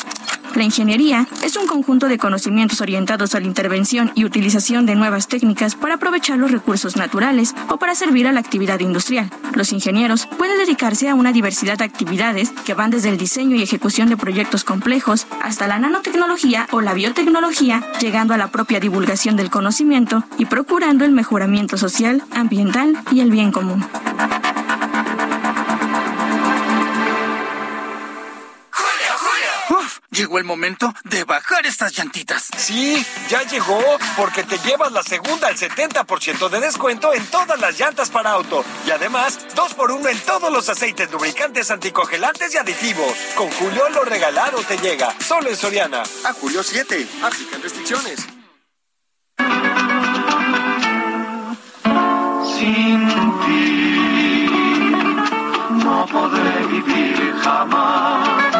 La 0.56 0.64
ingeniería 0.64 1.28
es 1.44 1.56
un 1.56 1.66
conjunto 1.66 2.08
de 2.08 2.18
conocimientos 2.18 2.82
orientados 2.82 3.36
a 3.36 3.40
la 3.40 3.46
intervención 3.46 4.12
y 4.16 4.26
utilización 4.26 4.86
de 4.86 4.96
nuevas 4.96 5.28
técnicas 5.28 5.76
para 5.76 5.96
aprovechar 5.96 6.38
los 6.38 6.52
recursos 6.52 6.98
naturales 6.98 7.56
o 7.70 7.78
para 7.78 7.96
servir 7.96 8.28
a 8.28 8.34
la 8.34 8.42
actividad 8.42 8.82
industrial. 8.82 9.30
Los 9.54 9.72
ingenieros 9.72 10.28
pueden 10.38 10.58
dedicarse 10.58 11.08
a 11.08 11.16
una 11.16 11.32
diversidad 11.32 11.78
de 11.78 11.86
actividades 11.86 12.52
que 12.66 12.74
van 12.74 12.92
desde 12.92 13.10
el 13.10 13.18
diseño 13.18 13.56
y 13.56 13.64
ejecución 13.64 14.10
de 14.10 14.18
proyectos 14.18 14.66
complejos 14.66 15.26
hasta 15.42 15.68
la 15.68 15.80
nanotecnología 15.80 16.68
o 16.72 16.82
la 16.82 16.94
biotecnología, 16.94 17.82
llegando 18.02 18.34
a 18.34 18.38
la 18.38 18.52
propia 18.52 18.82
divulgación 18.82 19.38
del 19.38 19.50
conocimiento 19.50 20.26
y 20.38 20.46
procurando 20.46 21.06
el 21.06 21.12
mejoramiento 21.12 21.78
social, 21.78 22.24
ambiental 22.32 22.98
y 23.12 23.22
el 23.22 23.32
bien 23.32 23.52
común. 23.52 23.86
Llegó 30.12 30.38
el 30.38 30.44
momento 30.44 30.94
de 31.06 31.24
bajar 31.24 31.66
estas 31.66 31.94
llantitas. 31.94 32.50
Sí, 32.58 33.04
ya 33.30 33.44
llegó, 33.44 33.82
porque 34.18 34.44
te 34.44 34.60
llevas 34.60 34.92
la 34.92 35.04
segunda 35.04 35.48
al 35.48 35.58
70% 35.58 36.50
de 36.50 36.60
descuento 36.60 37.14
en 37.14 37.26
todas 37.28 37.60
las 37.60 37.80
llantas 37.80 38.10
para 38.10 38.32
auto. 38.32 38.64
Y 38.86 38.92
además, 38.92 39.40
dos 39.56 39.74
por 39.74 39.92
uno 39.92 40.10
en 40.10 40.20
todos 40.20 40.52
los 40.52 40.70
aceites 40.70 41.12
lubricantes, 41.12 41.72
anticongelantes 41.72 42.54
y 42.54 42.58
aditivos. 42.58 43.14
Con 43.36 43.50
Julio 43.52 43.90
lo 43.90 44.04
regalado 44.04 44.60
te 44.64 44.78
llega, 44.78 45.16
solo 45.20 45.50
en 45.50 45.56
Soriana. 45.56 46.04
A 46.26 46.34
julio 46.34 46.62
7, 46.62 47.08
aplican 47.24 47.62
restricciones. 47.62 48.28
Sin 52.58 53.08
ti 53.46 53.72
no 55.84 56.06
podré 56.06 56.66
vivir 56.68 57.36
jamás 57.44 58.51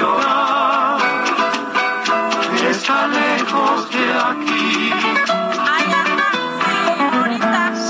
llorar 0.00 0.50
está 2.70 3.06
lejos 3.08 3.90
de 3.90 4.12
aquí. 4.12 4.92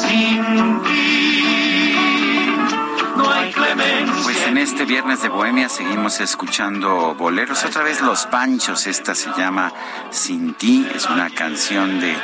Sin 0.08 0.82
ti 0.82 2.46
no 3.16 3.30
hay 3.30 3.52
clemencia. 3.52 4.22
Pues 4.22 4.46
en 4.46 4.58
este 4.58 4.84
viernes 4.84 5.22
de 5.22 5.28
Bohemia 5.28 5.68
seguimos 5.68 6.20
escuchando 6.20 7.14
boleros. 7.14 7.64
Otra 7.64 7.82
vez 7.82 8.00
Los 8.00 8.26
Panchos, 8.26 8.86
esta 8.86 9.14
se 9.14 9.30
llama 9.36 9.72
Sin 10.10 10.54
ti, 10.54 10.88
es 10.94 11.06
una 11.06 11.30
canción 11.30 12.00
de 12.00 12.16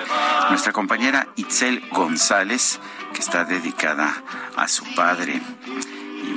nuestra 0.48 0.72
compañera 0.72 1.28
Itzel 1.36 1.88
González 1.90 2.80
que 3.12 3.20
está 3.20 3.44
dedicada 3.44 4.22
a 4.56 4.68
su 4.68 4.84
padre. 4.94 5.42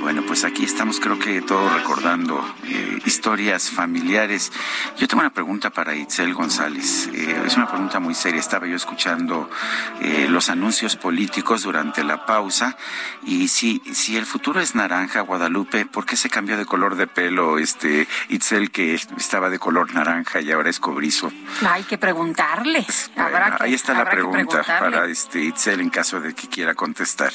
Bueno, 0.00 0.22
pues 0.26 0.44
aquí 0.44 0.64
estamos 0.64 0.98
creo 0.98 1.18
que 1.18 1.42
todos 1.42 1.72
recordando 1.74 2.42
eh, 2.64 2.98
historias 3.04 3.70
familiares. 3.70 4.50
Yo 4.96 5.06
tengo 5.06 5.20
una 5.20 5.32
pregunta 5.32 5.70
para 5.70 5.94
Itzel 5.94 6.32
González. 6.34 7.08
Eh, 7.12 7.42
es 7.46 7.56
una 7.56 7.68
pregunta 7.68 8.00
muy 8.00 8.14
seria. 8.14 8.40
Estaba 8.40 8.66
yo 8.66 8.76
escuchando 8.76 9.48
eh, 10.00 10.26
los 10.28 10.48
anuncios 10.48 10.96
políticos 10.96 11.62
durante 11.62 12.02
la 12.02 12.24
pausa 12.24 12.76
y 13.24 13.48
si, 13.48 13.82
si 13.92 14.16
el 14.16 14.24
futuro 14.26 14.60
es 14.60 14.74
naranja, 14.74 15.20
Guadalupe, 15.20 15.84
¿por 15.86 16.06
qué 16.06 16.16
se 16.16 16.30
cambió 16.30 16.56
de 16.56 16.64
color 16.66 16.96
de 16.96 17.06
pelo 17.06 17.58
este 17.58 18.08
Itzel 18.30 18.70
que 18.70 18.94
estaba 18.94 19.50
de 19.50 19.58
color 19.58 19.92
naranja 19.94 20.40
y 20.40 20.50
ahora 20.50 20.70
es 20.70 20.80
cobrizo? 20.80 21.30
Hay 21.68 21.84
que 21.84 21.98
preguntarle. 21.98 22.86
Habrá 23.16 23.40
Bueno, 23.40 23.56
que- 23.58 23.64
ahí 23.64 23.74
está 23.74 23.92
la 23.92 23.98
habrá 24.00 24.12
pregunta 24.12 24.62
para 24.66 25.04
este 25.06 25.40
Itzel 25.44 25.80
en 25.80 25.90
caso 25.90 26.20
de 26.20 26.34
que 26.34 26.48
quiera 26.48 26.74
contestar. 26.74 27.32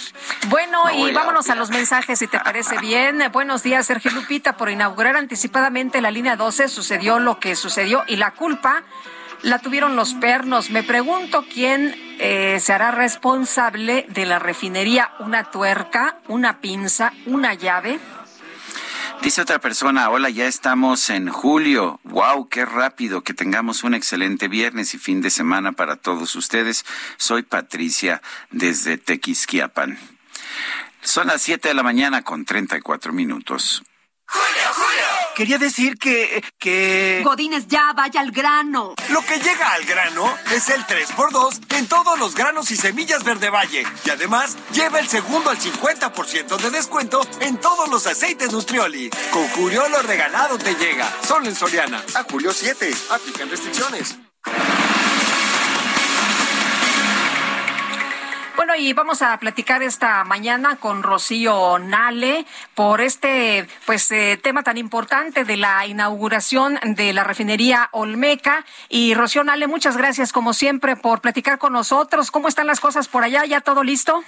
Bueno, 0.49 0.83
No 0.85 1.07
y 1.07 1.11
a 1.11 1.13
vámonos 1.13 1.45
a 1.47 1.51
opinar. 1.53 1.57
los 1.57 1.69
mensajes, 1.69 2.19
si 2.19 2.27
te 2.27 2.39
parece, 2.39 2.54
parece 2.55 2.79
bien. 2.79 3.21
Buenos 3.33 3.63
días, 3.63 3.85
Sergio 3.85 4.11
Lupita. 4.11 4.55
Por 4.55 4.69
inaugurar 4.69 5.17
anticipadamente 5.17 5.99
la 5.99 6.09
línea 6.09 6.37
12 6.37 6.69
sucedió 6.69 7.19
lo 7.19 7.37
que 7.37 7.53
sucedió 7.53 8.05
y 8.07 8.15
la 8.15 8.31
culpa 8.31 8.83
la 9.41 9.59
tuvieron 9.59 9.97
los 9.97 10.13
pernos. 10.13 10.69
Me 10.69 10.81
pregunto 10.81 11.43
quién 11.53 11.93
eh, 12.17 12.61
se 12.61 12.71
hará 12.71 12.91
responsable 12.91 14.05
de 14.07 14.25
la 14.25 14.39
refinería. 14.39 15.11
¿Una 15.19 15.51
tuerca, 15.51 16.19
una 16.29 16.61
pinza, 16.61 17.11
una 17.25 17.55
llave? 17.55 17.99
Dice 19.21 19.41
otra 19.41 19.59
persona, 19.59 20.09
hola, 20.09 20.29
ya 20.29 20.47
estamos 20.47 21.09
en 21.09 21.27
julio. 21.27 21.99
Wow, 22.05 22.47
qué 22.47 22.63
rápido, 22.63 23.21
que 23.21 23.33
tengamos 23.33 23.83
un 23.83 23.93
excelente 23.95 24.47
viernes 24.47 24.93
y 24.93 24.97
fin 24.97 25.19
de 25.19 25.29
semana 25.29 25.73
para 25.73 25.97
todos 25.97 26.33
ustedes. 26.37 26.85
Soy 27.17 27.43
Patricia 27.43 28.21
desde 28.49 28.97
Tequisquiapan. 28.97 30.14
Son 31.05 31.27
las 31.27 31.41
7 31.43 31.67
de 31.67 31.73
la 31.75 31.83
mañana 31.83 32.23
con 32.23 32.45
34 32.45 33.13
minutos. 33.13 33.83
¡Julio, 34.27 34.73
Julio! 34.73 35.03
Quería 35.35 35.59
decir 35.59 35.97
que, 35.99 36.43
que... 36.57 37.21
Godines, 37.23 37.67
ya, 37.67 37.93
vaya 37.93 38.21
al 38.21 38.31
grano. 38.31 38.95
Lo 39.09 39.21
que 39.21 39.37
llega 39.37 39.73
al 39.73 39.85
grano 39.85 40.35
es 40.51 40.67
el 40.69 40.81
3x2 40.83 41.75
en 41.77 41.87
todos 41.87 42.17
los 42.17 42.33
granos 42.33 42.71
y 42.71 42.75
semillas 42.75 43.23
Verde 43.23 43.51
Valle. 43.51 43.83
Y 44.03 44.09
además, 44.09 44.57
lleva 44.73 44.99
el 44.99 45.07
segundo 45.07 45.51
al 45.51 45.59
50% 45.59 46.57
de 46.57 46.71
descuento 46.71 47.21
en 47.39 47.57
todos 47.57 47.87
los 47.89 48.07
aceites 48.07 48.51
Nutrioli. 48.51 49.11
Con 49.31 49.47
Julio 49.49 49.87
lo 49.87 50.01
regalado 50.01 50.57
te 50.57 50.73
llega. 50.73 51.07
Solo 51.21 51.47
en 51.47 51.55
Soriana. 51.55 52.03
A 52.15 52.23
julio 52.23 52.51
7. 52.51 52.91
Aplican 53.11 53.49
restricciones. 53.49 54.17
Bueno, 58.55 58.73
y 58.75 58.93
vamos 58.93 59.21
a 59.21 59.37
platicar 59.37 59.83
esta 59.83 60.23
mañana 60.23 60.77
con 60.77 61.03
Rocío 61.03 61.77
Nale 61.77 62.45
por 62.73 63.01
este 63.01 63.67
pues 63.85 64.09
eh, 64.11 64.39
tema 64.41 64.63
tan 64.63 64.77
importante 64.77 65.43
de 65.43 65.57
la 65.57 65.85
inauguración 65.85 66.79
de 66.83 67.11
la 67.11 67.25
refinería 67.25 67.89
Olmeca. 67.91 68.63
Y 68.87 69.13
Rocío 69.13 69.43
Nale, 69.43 69.67
muchas 69.67 69.97
gracias 69.97 70.31
como 70.31 70.53
siempre 70.53 70.95
por 70.95 71.19
platicar 71.19 71.57
con 71.57 71.73
nosotros. 71.73 72.31
¿Cómo 72.31 72.47
están 72.47 72.65
las 72.65 72.79
cosas 72.79 73.09
por 73.09 73.23
allá? 73.23 73.43
¿Ya 73.43 73.59
todo 73.59 73.83
listo? 73.83 74.23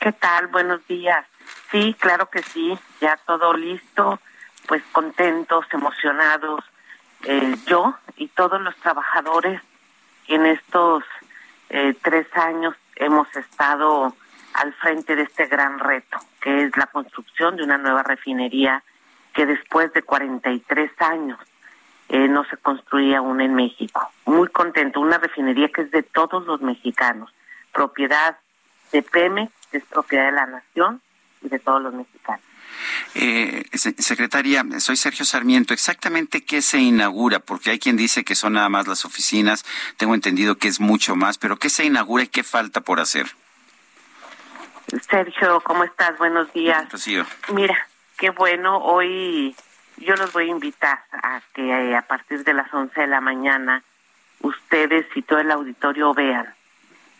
¿Qué 0.00 0.12
tal? 0.12 0.46
Buenos 0.46 0.86
días. 0.86 1.26
Sí, 1.70 1.94
claro 1.98 2.30
que 2.30 2.42
sí, 2.42 2.78
ya 3.00 3.18
todo 3.26 3.52
listo, 3.52 4.20
pues 4.66 4.82
contentos, 4.90 5.66
emocionados, 5.70 6.64
eh, 7.24 7.56
yo 7.66 7.94
y 8.16 8.28
todos 8.28 8.60
los 8.62 8.74
trabajadores 8.76 9.60
en 10.28 10.46
estos 10.46 11.04
eh, 11.68 11.94
tres 12.02 12.26
años 12.34 12.74
hemos 13.04 13.34
estado 13.36 14.14
al 14.54 14.72
frente 14.74 15.16
de 15.16 15.22
este 15.22 15.46
gran 15.46 15.78
reto, 15.78 16.18
que 16.40 16.64
es 16.64 16.76
la 16.76 16.86
construcción 16.86 17.56
de 17.56 17.64
una 17.64 17.78
nueva 17.78 18.02
refinería 18.02 18.82
que 19.32 19.46
después 19.46 19.92
de 19.92 20.02
43 20.02 20.90
años 20.98 21.38
eh, 22.08 22.28
no 22.28 22.44
se 22.44 22.56
construía 22.58 23.18
aún 23.18 23.40
en 23.40 23.54
México. 23.54 24.10
Muy 24.26 24.48
contento, 24.48 25.00
una 25.00 25.18
refinería 25.18 25.68
que 25.68 25.82
es 25.82 25.90
de 25.90 26.02
todos 26.02 26.46
los 26.46 26.60
mexicanos, 26.60 27.32
propiedad 27.72 28.36
de 28.92 29.02
Pemex, 29.02 29.50
es 29.72 29.84
propiedad 29.86 30.26
de 30.26 30.32
la 30.32 30.46
nación 30.46 31.00
y 31.40 31.48
de 31.48 31.58
todos 31.58 31.80
los 31.82 31.94
mexicanos. 31.94 32.44
Eh, 33.14 33.64
secretaria, 33.72 34.64
soy 34.78 34.96
Sergio 34.96 35.24
Sarmiento. 35.24 35.74
¿Exactamente 35.74 36.44
qué 36.44 36.62
se 36.62 36.78
inaugura? 36.78 37.40
Porque 37.40 37.70
hay 37.70 37.78
quien 37.78 37.96
dice 37.96 38.24
que 38.24 38.34
son 38.34 38.54
nada 38.54 38.68
más 38.68 38.86
las 38.86 39.04
oficinas. 39.04 39.64
Tengo 39.96 40.14
entendido 40.14 40.56
que 40.56 40.68
es 40.68 40.80
mucho 40.80 41.16
más, 41.16 41.38
pero 41.38 41.58
¿qué 41.58 41.70
se 41.70 41.84
inaugura 41.84 42.24
y 42.24 42.28
qué 42.28 42.42
falta 42.42 42.80
por 42.80 43.00
hacer? 43.00 43.26
Sergio, 45.08 45.60
¿cómo 45.62 45.84
estás? 45.84 46.18
Buenos 46.18 46.52
días. 46.52 46.86
Mira, 47.52 47.86
qué 48.18 48.30
bueno. 48.30 48.78
Hoy 48.78 49.54
yo 49.98 50.14
los 50.16 50.32
voy 50.32 50.44
a 50.44 50.50
invitar 50.50 51.04
a 51.12 51.40
que 51.54 51.68
eh, 51.68 51.96
a 51.96 52.02
partir 52.02 52.44
de 52.44 52.54
las 52.54 52.72
11 52.72 53.00
de 53.00 53.06
la 53.06 53.20
mañana 53.20 53.82
ustedes 54.40 55.06
y 55.14 55.22
todo 55.22 55.38
el 55.38 55.50
auditorio 55.50 56.12
vean. 56.12 56.52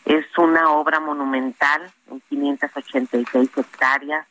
Es 0.04 0.26
una 0.37 0.70
obra 0.70 1.00
monumental 1.00 1.90
en 2.11 2.20
586 2.28 3.50
hectáreas 3.56 4.26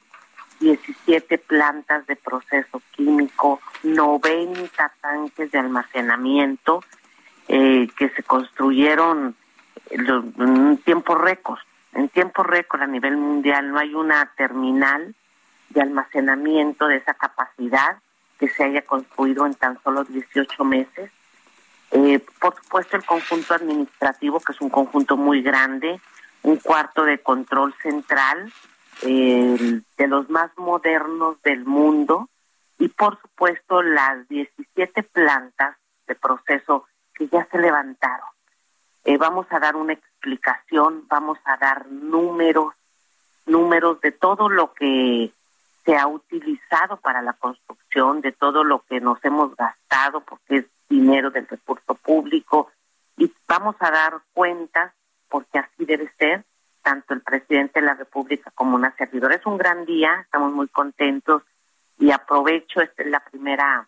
17 0.61 1.39
plantas 1.39 2.05
de 2.07 2.15
proceso 2.15 2.81
químico, 2.91 3.59
90 3.83 4.93
tanques 5.01 5.51
de 5.51 5.59
almacenamiento 5.59 6.81
eh, 7.47 7.89
que 7.97 8.09
se 8.09 8.23
construyeron 8.23 9.35
en 9.89 10.11
un 10.39 10.77
tiempo 10.77 11.15
récord. 11.15 11.59
En 11.93 12.07
tiempo 12.07 12.43
récord 12.43 12.83
a 12.83 12.87
nivel 12.87 13.17
mundial 13.17 13.71
no 13.71 13.79
hay 13.79 13.93
una 13.93 14.31
terminal 14.37 15.13
de 15.69 15.81
almacenamiento 15.81 16.87
de 16.87 16.97
esa 16.97 17.15
capacidad 17.15 17.97
que 18.39 18.47
se 18.47 18.63
haya 18.63 18.83
construido 18.83 19.45
en 19.45 19.55
tan 19.55 19.81
solo 19.83 20.03
18 20.03 20.63
meses. 20.63 21.11
Eh, 21.91 22.23
por 22.39 22.55
supuesto, 22.55 22.95
el 22.95 23.03
conjunto 23.03 23.53
administrativo, 23.53 24.39
que 24.39 24.53
es 24.53 24.61
un 24.61 24.69
conjunto 24.69 25.17
muy 25.17 25.41
grande, 25.41 25.99
un 26.43 26.57
cuarto 26.57 27.03
de 27.03 27.19
control 27.19 27.73
central, 27.81 28.51
de 29.01 30.07
los 30.07 30.29
más 30.29 30.51
modernos 30.57 31.41
del 31.41 31.65
mundo 31.65 32.29
y 32.77 32.87
por 32.89 33.19
supuesto 33.21 33.81
las 33.81 34.27
17 34.27 35.03
plantas 35.03 35.77
de 36.07 36.15
proceso 36.15 36.85
que 37.13 37.27
ya 37.27 37.47
se 37.51 37.59
levantaron. 37.59 38.27
Eh, 39.03 39.17
vamos 39.17 39.47
a 39.49 39.59
dar 39.59 39.75
una 39.75 39.93
explicación, 39.93 41.05
vamos 41.07 41.39
a 41.45 41.57
dar 41.57 41.87
números, 41.87 42.73
números 43.45 43.99
de 44.01 44.11
todo 44.11 44.49
lo 44.49 44.73
que 44.73 45.31
se 45.85 45.97
ha 45.97 46.07
utilizado 46.07 46.97
para 46.97 47.21
la 47.21 47.33
construcción, 47.33 48.21
de 48.21 48.31
todo 48.31 48.63
lo 48.63 48.79
que 48.83 48.99
nos 48.99 49.23
hemos 49.25 49.55
gastado, 49.55 50.21
porque 50.21 50.57
es 50.57 50.65
dinero 50.89 51.31
del 51.31 51.47
recurso 51.47 51.95
público, 51.95 52.71
y 53.17 53.31
vamos 53.47 53.75
a 53.79 53.89
dar 53.89 54.21
cuentas, 54.33 54.93
porque 55.29 55.59
así 55.59 55.85
debe 55.85 56.11
ser, 56.17 56.45
tanto 56.81 57.13
el 57.13 57.21
presidente 57.21 57.79
de 57.79 57.85
la 57.85 57.93
República 57.93 58.51
como 58.55 58.75
una 58.75 58.95
servidora. 58.95 59.35
Es 59.35 59.45
un 59.45 59.57
gran 59.57 59.85
día, 59.85 60.21
estamos 60.21 60.51
muy 60.51 60.67
contentos 60.67 61.43
y 61.99 62.11
aprovecho, 62.11 62.81
esta 62.81 63.03
es 63.03 63.09
la 63.09 63.19
primera 63.19 63.87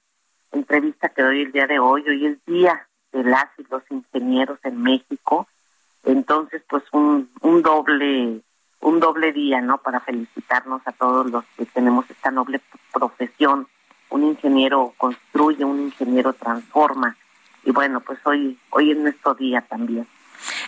entrevista 0.52 1.10
que 1.10 1.24
doy 1.24 1.42
el 1.42 1.52
día 1.52 1.68
de 1.68 1.80
hoy. 1.80 2.04
Hoy 2.08 2.26
es 2.28 2.46
día 2.46 2.88
de 3.12 3.24
las 3.24 3.48
y 3.58 3.66
los 3.70 3.84
ingenieros 3.90 4.60
en 4.64 4.82
México. 4.82 5.48
Entonces, 6.04 6.62
pues 6.68 6.84
un, 6.92 7.30
un 7.42 7.62
doble 7.62 8.42
un 8.84 9.00
doble 9.00 9.32
día, 9.32 9.62
¿no? 9.62 9.78
Para 9.78 10.02
felicitarnos 10.02 10.82
a 10.86 10.92
todos 10.92 11.32
los 11.32 11.46
que 11.58 11.66
tenemos 11.66 12.10
esta 12.10 12.32
noble 12.32 12.62
profesión. 12.92 13.68
Un 14.10 14.24
ingeniero 14.24 14.94
construye, 14.98 15.64
un 15.64 15.80
ingeniero 15.84 16.34
transforma. 16.34 17.16
Y 17.64 17.72
bueno, 17.72 18.02
pues 18.02 18.20
hoy 18.26 18.60
hoy 18.72 18.92
es 18.92 18.98
nuestro 18.98 19.34
día 19.36 19.62
también. 19.62 20.06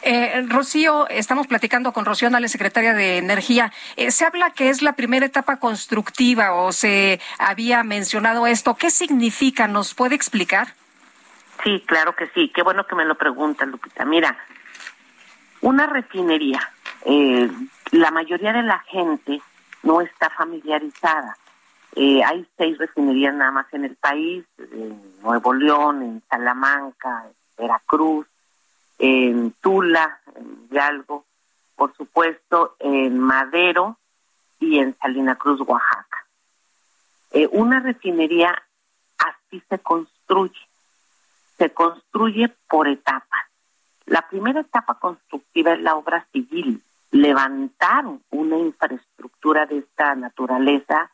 Eh, 0.02 0.46
Rocío, 0.48 1.08
estamos 1.10 1.48
platicando 1.48 1.94
con 1.94 2.06
Rocío 2.06 2.30
Nale, 2.30 2.48
secretaria 2.48 2.94
de 2.94 3.18
Energía. 3.18 3.72
Eh, 3.96 4.12
se 4.12 4.26
habla 4.26 4.52
que 4.52 4.70
es 4.70 4.82
la 4.82 4.94
primera 4.94 5.26
etapa 5.26 5.58
constructiva 5.58 6.54
o 6.54 6.72
se 6.72 7.20
había 7.40 7.84
mencionado 7.84 8.48
esto. 8.48 8.76
¿Qué 8.76 8.90
significa? 8.90 9.68
¿Nos 9.68 9.94
puede 9.94 10.16
explicar? 10.16 10.76
Sí, 11.64 11.84
claro 11.86 12.16
que 12.16 12.28
sí. 12.28 12.52
Qué 12.54 12.62
bueno 12.62 12.86
que 12.86 12.96
me 12.96 13.06
lo 13.06 13.16
preguntan, 13.16 13.72
Lupita. 13.72 14.06
Mira, 14.06 14.38
una 15.62 15.88
refinería, 15.88 16.60
eh, 17.06 17.50
la 17.92 18.12
mayoría 18.12 18.54
de 18.54 18.64
la 18.64 18.80
gente 18.80 19.42
no 19.84 20.02
está 20.02 20.30
familiarizada. 20.30 21.38
Eh, 21.96 22.22
hay 22.24 22.46
seis 22.58 22.78
refinerías 22.78 23.34
nada 23.34 23.52
más 23.52 23.74
en 23.74 23.86
el 23.86 23.96
país, 23.96 24.44
en 24.58 25.22
Nuevo 25.22 25.54
León, 25.54 26.02
en 26.02 26.24
Salamanca, 26.30 27.24
en 27.26 27.34
Veracruz, 27.58 28.28
en 28.98 29.52
Tula, 29.62 30.20
en 30.36 30.68
Hidalgo, 30.70 31.26
por 31.76 31.96
supuesto 31.96 32.76
en 32.80 33.20
Madero 33.20 33.98
y 34.60 34.80
en 34.80 34.98
Salina 34.98 35.36
Cruz, 35.36 35.62
Oaxaca. 35.62 36.26
Eh, 37.32 37.48
una 37.52 37.80
refinería 37.80 38.56
así 39.18 39.62
se 39.70 39.80
construye, 39.80 40.60
se 41.58 41.74
construye 41.74 42.50
por 42.70 42.88
etapas. 42.88 43.46
La 44.06 44.28
primera 44.28 44.62
etapa 44.62 44.96
constructiva 44.96 45.74
es 45.74 45.82
la 45.82 45.96
obra 45.96 46.26
civil. 46.32 46.82
Levantar 47.12 48.06
una 48.30 48.58
infraestructura 48.58 49.66
de 49.66 49.80
esta 49.80 50.16
naturaleza 50.16 51.12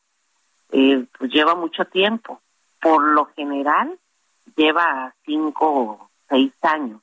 eh, 0.72 1.06
pues 1.18 1.32
lleva 1.32 1.56
mucho 1.56 1.86
tiempo. 1.86 2.42
Por 2.82 3.04
lo 3.04 3.26
general 3.34 3.98
lleva 4.56 5.14
cinco 5.26 5.68
o 5.68 6.10
seis 6.28 6.54
años 6.62 7.02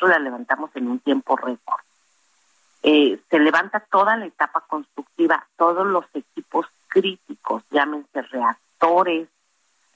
la 0.00 0.18
levantamos 0.18 0.70
en 0.74 0.88
un 0.88 0.98
tiempo 1.00 1.36
récord. 1.36 1.80
Eh, 2.82 3.18
se 3.30 3.38
levanta 3.38 3.80
toda 3.80 4.16
la 4.16 4.26
etapa 4.26 4.60
constructiva, 4.68 5.46
todos 5.56 5.86
los 5.86 6.04
equipos 6.12 6.66
críticos, 6.88 7.62
llámense 7.70 8.22
reactores, 8.22 9.28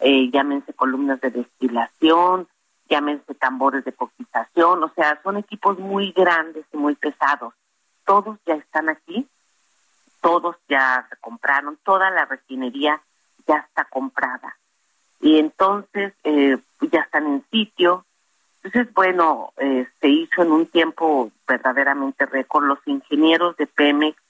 eh, 0.01 0.31
llámense 0.31 0.73
columnas 0.73 1.21
de 1.21 1.31
destilación, 1.31 2.49
llámense 2.89 3.35
tambores 3.35 3.85
de 3.85 3.93
coquitación, 3.93 4.83
o 4.83 4.89
sea, 4.95 5.21
son 5.23 5.37
equipos 5.37 5.79
muy 5.79 6.13
grandes 6.13 6.65
y 6.73 6.77
muy 6.79 6.95
pesados. 6.95 7.53
Todos 8.07 8.39
ya 8.47 8.55
están 8.55 8.89
aquí 8.89 9.29
todos 10.21 10.57
ya 10.69 11.07
se 11.09 11.17
compraron, 11.17 11.79
toda 11.85 12.11
la 12.11 12.25
refinería 12.25 13.01
ya 13.47 13.59
está 13.59 13.85
comprada. 13.85 14.57
Y 15.21 15.39
entonces 15.39 16.13
eh, 16.25 16.59
ya 16.93 17.01
están 17.01 17.27
en 17.27 17.45
sitio. 17.51 18.05
Entonces, 18.69 18.93
bueno, 18.93 19.55
eh, 19.57 19.87
se 19.99 20.09
hizo 20.09 20.43
en 20.43 20.53
un 20.53 20.67
tiempo 20.67 21.33
verdaderamente 21.47 22.27
récord. 22.27 22.65
Los 22.65 22.79
ingenieros 22.85 23.57
de 23.57 23.67
Pemex, 23.67 24.21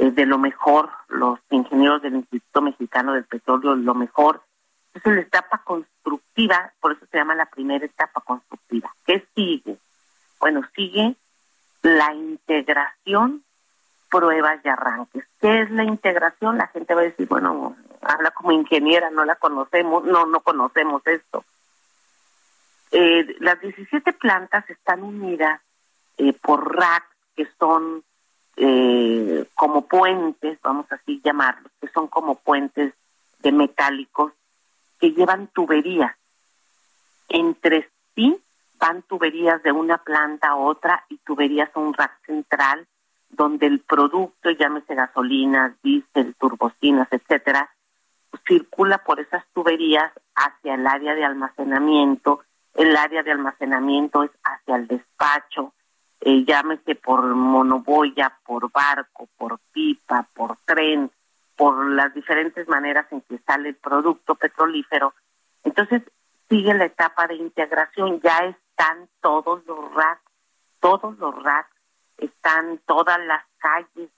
eh, 0.00 0.10
de 0.10 0.26
lo 0.26 0.36
mejor, 0.36 0.90
los 1.06 1.38
ingenieros 1.50 2.02
del 2.02 2.16
Instituto 2.16 2.60
Mexicano 2.60 3.12
del 3.12 3.22
Petróleo, 3.22 3.76
lo 3.76 3.94
mejor. 3.94 4.42
Entonces, 4.94 5.14
la 5.14 5.20
etapa 5.20 5.62
constructiva, 5.62 6.72
por 6.80 6.90
eso 6.90 7.06
se 7.08 7.18
llama 7.18 7.36
la 7.36 7.46
primera 7.46 7.84
etapa 7.84 8.20
constructiva. 8.20 8.92
¿Qué 9.06 9.24
sigue? 9.36 9.76
Bueno, 10.40 10.62
sigue 10.74 11.14
la 11.82 12.12
integración 12.14 13.44
pruebas 14.10 14.58
y 14.64 14.68
arranques. 14.70 15.24
¿Qué 15.40 15.60
es 15.60 15.70
la 15.70 15.84
integración? 15.84 16.58
La 16.58 16.66
gente 16.66 16.94
va 16.96 17.02
a 17.02 17.04
decir, 17.04 17.28
bueno, 17.28 17.76
habla 18.02 18.32
como 18.32 18.50
ingeniera, 18.50 19.08
no 19.10 19.24
la 19.24 19.36
conocemos, 19.36 20.02
no, 20.02 20.26
no 20.26 20.40
conocemos 20.40 21.06
esto. 21.06 21.44
Eh, 22.90 23.36
las 23.40 23.60
17 23.60 24.12
plantas 24.14 24.68
están 24.70 25.02
unidas 25.02 25.60
eh, 26.16 26.32
por 26.32 26.74
racks 26.74 27.16
que 27.36 27.46
son 27.58 28.02
eh, 28.56 29.46
como 29.54 29.86
puentes, 29.86 30.58
vamos 30.62 30.86
así 30.90 31.20
llamarlos, 31.24 31.70
que 31.80 31.88
son 31.88 32.08
como 32.08 32.34
puentes 32.36 32.92
de 33.40 33.52
metálicos 33.52 34.32
que 34.98 35.12
llevan 35.12 35.46
tuberías. 35.48 36.16
Entre 37.28 37.88
sí 38.14 38.36
van 38.80 39.02
tuberías 39.02 39.62
de 39.62 39.72
una 39.72 39.98
planta 39.98 40.48
a 40.48 40.56
otra 40.56 41.04
y 41.08 41.18
tuberías 41.18 41.70
a 41.74 41.80
un 41.80 41.94
rack 41.94 42.24
central 42.26 42.86
donde 43.30 43.66
el 43.66 43.80
producto, 43.80 44.50
llámese 44.50 44.94
gasolina, 44.94 45.76
diésel, 45.82 46.34
turbocinas, 46.36 47.08
etcétera, 47.10 47.70
circula 48.46 48.98
por 48.98 49.20
esas 49.20 49.44
tuberías 49.52 50.10
hacia 50.34 50.74
el 50.74 50.86
área 50.86 51.14
de 51.14 51.24
almacenamiento. 51.24 52.42
El 52.78 52.96
área 52.96 53.24
de 53.24 53.32
almacenamiento 53.32 54.22
es 54.22 54.30
hacia 54.44 54.76
el 54.76 54.86
despacho, 54.86 55.74
eh, 56.20 56.44
llámese 56.44 56.94
por 56.94 57.24
monoboya, 57.24 58.38
por 58.46 58.70
barco, 58.70 59.28
por 59.36 59.58
pipa, 59.72 60.28
por 60.32 60.56
tren, 60.64 61.10
por 61.56 61.84
las 61.88 62.14
diferentes 62.14 62.68
maneras 62.68 63.06
en 63.10 63.20
que 63.22 63.38
sale 63.38 63.70
el 63.70 63.74
producto 63.74 64.36
petrolífero. 64.36 65.12
Entonces 65.64 66.02
sigue 66.48 66.72
la 66.72 66.84
etapa 66.84 67.26
de 67.26 67.34
integración, 67.34 68.20
ya 68.20 68.44
están 68.44 69.08
todos 69.20 69.66
los 69.66 69.92
racks, 69.92 70.30
todos 70.78 71.18
los 71.18 71.34
racks 71.42 71.74
están 72.16 72.78
todas 72.86 73.18
las 73.26 73.44
calles, 73.58 74.08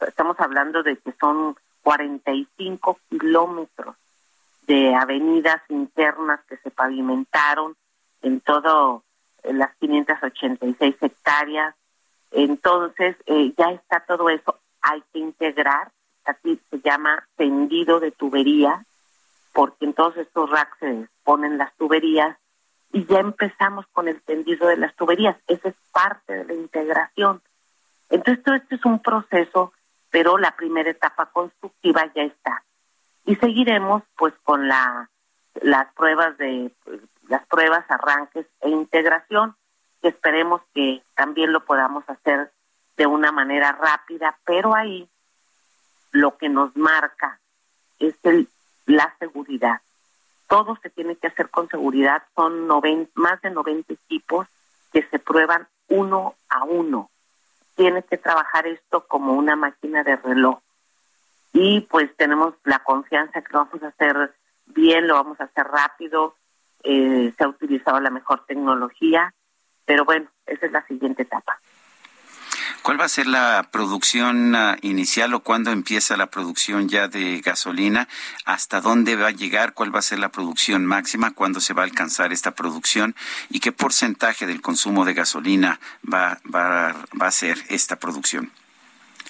estamos 0.00 0.38
hablando 0.38 0.84
de 0.84 0.96
que 0.96 1.12
son 1.18 1.56
45 1.82 3.00
kilómetros 3.10 3.96
de 4.66 4.94
avenidas 4.94 5.60
internas 5.68 6.40
que 6.48 6.56
se 6.58 6.70
pavimentaron 6.70 7.76
en 8.22 8.40
todo 8.40 9.04
en 9.42 9.58
las 9.58 9.74
586 9.76 10.96
hectáreas. 11.00 11.74
Entonces, 12.30 13.16
eh, 13.26 13.52
ya 13.56 13.72
está 13.72 14.00
todo 14.00 14.30
eso. 14.30 14.58
Hay 14.80 15.02
que 15.12 15.18
integrar, 15.18 15.90
así 16.24 16.60
se 16.70 16.80
llama 16.80 17.26
tendido 17.36 18.00
de 18.00 18.10
tubería, 18.10 18.84
porque 19.52 19.84
en 19.84 19.92
todos 19.92 20.16
estos 20.16 20.48
racks 20.50 20.78
se 20.78 21.08
ponen 21.24 21.58
las 21.58 21.74
tuberías 21.76 22.36
y 22.92 23.04
ya 23.06 23.20
empezamos 23.20 23.86
con 23.92 24.08
el 24.08 24.20
tendido 24.22 24.68
de 24.68 24.76
las 24.76 24.94
tuberías. 24.94 25.36
Esa 25.46 25.70
es 25.70 25.74
parte 25.92 26.34
de 26.34 26.44
la 26.44 26.54
integración. 26.54 27.42
Entonces, 28.10 28.44
todo 28.44 28.54
esto 28.54 28.74
es 28.74 28.84
un 28.84 29.00
proceso, 29.00 29.72
pero 30.10 30.38
la 30.38 30.54
primera 30.54 30.90
etapa 30.90 31.26
constructiva 31.26 32.10
ya 32.14 32.22
está. 32.22 32.62
Y 33.24 33.36
seguiremos 33.36 34.02
pues 34.16 34.34
con 34.42 34.68
la 34.68 35.08
las 35.60 35.92
pruebas 35.94 36.36
de 36.38 36.72
las 37.28 37.46
pruebas, 37.46 37.84
arranques 37.88 38.46
e 38.60 38.70
integración, 38.70 39.54
que 40.00 40.08
esperemos 40.08 40.62
que 40.74 41.02
también 41.14 41.52
lo 41.52 41.64
podamos 41.64 42.04
hacer 42.08 42.50
de 42.96 43.06
una 43.06 43.32
manera 43.32 43.72
rápida, 43.72 44.38
pero 44.44 44.74
ahí 44.74 45.08
lo 46.10 46.36
que 46.36 46.48
nos 46.48 46.76
marca 46.76 47.40
es 47.98 48.14
el, 48.24 48.48
la 48.86 49.14
seguridad 49.18 49.80
todo 50.52 50.76
se 50.82 50.90
tiene 50.90 51.16
que 51.16 51.28
hacer 51.28 51.48
con 51.48 51.66
seguridad. 51.70 52.24
Son 52.34 52.68
más 53.14 53.40
de 53.40 53.48
90 53.48 53.94
equipos 53.94 54.46
que 54.92 55.02
se 55.04 55.18
prueban 55.18 55.66
uno 55.88 56.34
a 56.50 56.64
uno. 56.64 57.08
Tiene 57.74 58.02
que 58.02 58.18
trabajar 58.18 58.66
esto 58.66 59.06
como 59.08 59.32
una 59.32 59.56
máquina 59.56 60.04
de 60.04 60.16
reloj. 60.16 60.58
Y 61.52 61.82
pues 61.82 62.14
tenemos 62.16 62.54
la 62.64 62.78
confianza 62.80 63.42
que 63.42 63.52
lo 63.52 63.64
vamos 63.64 63.82
a 63.82 63.88
hacer 63.88 64.34
bien, 64.66 65.06
lo 65.06 65.14
vamos 65.14 65.40
a 65.40 65.44
hacer 65.44 65.66
rápido. 65.66 66.36
Eh, 66.82 67.32
se 67.36 67.44
ha 67.44 67.48
utilizado 67.48 68.00
la 68.00 68.10
mejor 68.10 68.44
tecnología, 68.46 69.34
pero 69.84 70.04
bueno, 70.04 70.28
esa 70.46 70.66
es 70.66 70.72
la 70.72 70.84
siguiente 70.86 71.22
etapa. 71.22 71.58
¿Cuál 72.82 73.00
va 73.00 73.04
a 73.04 73.08
ser 73.08 73.28
la 73.28 73.68
producción 73.70 74.56
ah, 74.56 74.76
inicial 74.82 75.34
o 75.34 75.40
cuándo 75.40 75.70
empieza 75.70 76.16
la 76.16 76.26
producción 76.26 76.88
ya 76.88 77.06
de 77.06 77.40
gasolina? 77.40 78.08
¿Hasta 78.44 78.80
dónde 78.80 79.14
va 79.14 79.28
a 79.28 79.30
llegar? 79.30 79.72
¿Cuál 79.72 79.94
va 79.94 80.00
a 80.00 80.02
ser 80.02 80.18
la 80.18 80.30
producción 80.30 80.84
máxima? 80.84 81.30
¿Cuándo 81.32 81.60
se 81.60 81.74
va 81.74 81.82
a 81.82 81.84
alcanzar 81.84 82.32
esta 82.32 82.50
producción? 82.56 83.14
¿Y 83.50 83.60
qué 83.60 83.70
porcentaje 83.70 84.46
del 84.46 84.60
consumo 84.60 85.04
de 85.04 85.14
gasolina 85.14 85.78
va, 86.12 86.38
va, 86.52 86.92
va 87.20 87.26
a 87.28 87.30
ser 87.30 87.58
esta 87.68 87.96
producción? 87.96 88.50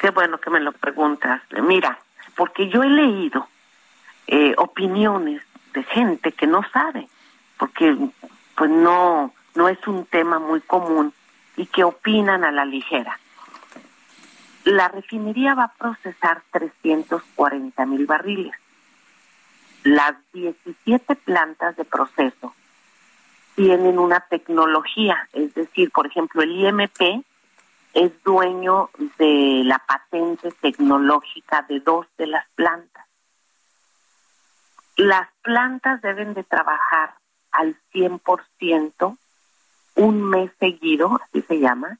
Qué 0.00 0.10
bueno 0.10 0.40
que 0.40 0.48
me 0.48 0.60
lo 0.60 0.72
preguntas. 0.72 1.42
Mira, 1.62 1.98
porque 2.36 2.68
yo 2.68 2.82
he 2.82 2.88
leído 2.88 3.48
eh, 4.26 4.54
opiniones 4.58 5.42
de 5.74 5.82
gente 5.84 6.32
que 6.32 6.46
no 6.46 6.62
sabe, 6.72 7.08
porque 7.58 7.96
pues 8.56 8.70
no, 8.70 9.32
no 9.54 9.68
es 9.68 9.86
un 9.86 10.04
tema 10.06 10.38
muy 10.38 10.60
común 10.60 11.12
y 11.56 11.66
que 11.66 11.84
opinan 11.84 12.44
a 12.44 12.52
la 12.52 12.64
ligera. 12.64 13.18
La 14.64 14.88
refinería 14.88 15.54
va 15.54 15.64
a 15.64 15.72
procesar 15.72 16.42
340 16.52 17.86
mil 17.86 18.06
barriles. 18.06 18.54
Las 19.82 20.14
17 20.32 21.16
plantas 21.16 21.76
de 21.76 21.84
proceso 21.84 22.54
tienen 23.56 23.98
una 23.98 24.20
tecnología, 24.20 25.28
es 25.32 25.52
decir, 25.54 25.90
por 25.90 26.06
ejemplo, 26.06 26.42
el 26.42 26.52
IMP 26.52 27.24
es 27.94 28.22
dueño 28.22 28.90
de 29.18 29.62
la 29.64 29.78
patente 29.78 30.50
tecnológica 30.60 31.62
de 31.68 31.80
dos 31.80 32.06
de 32.16 32.26
las 32.26 32.48
plantas. 32.54 33.06
Las 34.96 35.28
plantas 35.42 36.00
deben 36.02 36.34
de 36.34 36.44
trabajar 36.44 37.14
al 37.50 37.76
100% 37.92 39.16
un 39.96 40.22
mes 40.22 40.50
seguido, 40.58 41.20
así 41.22 41.42
se 41.42 41.58
llama, 41.58 41.98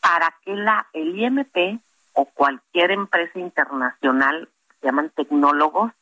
para 0.00 0.34
que 0.44 0.54
la, 0.54 0.86
el 0.92 1.18
IMP 1.18 1.80
o 2.12 2.26
cualquier 2.26 2.92
empresa 2.92 3.38
internacional, 3.38 4.48
se 4.80 4.86
llaman 4.86 5.10
tecnólogos, 5.10 5.92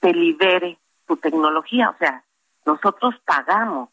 se 0.00 0.12
libere 0.12 0.78
su 1.06 1.16
tecnología. 1.16 1.90
O 1.90 1.96
sea, 1.98 2.24
nosotros 2.64 3.14
pagamos 3.24 3.90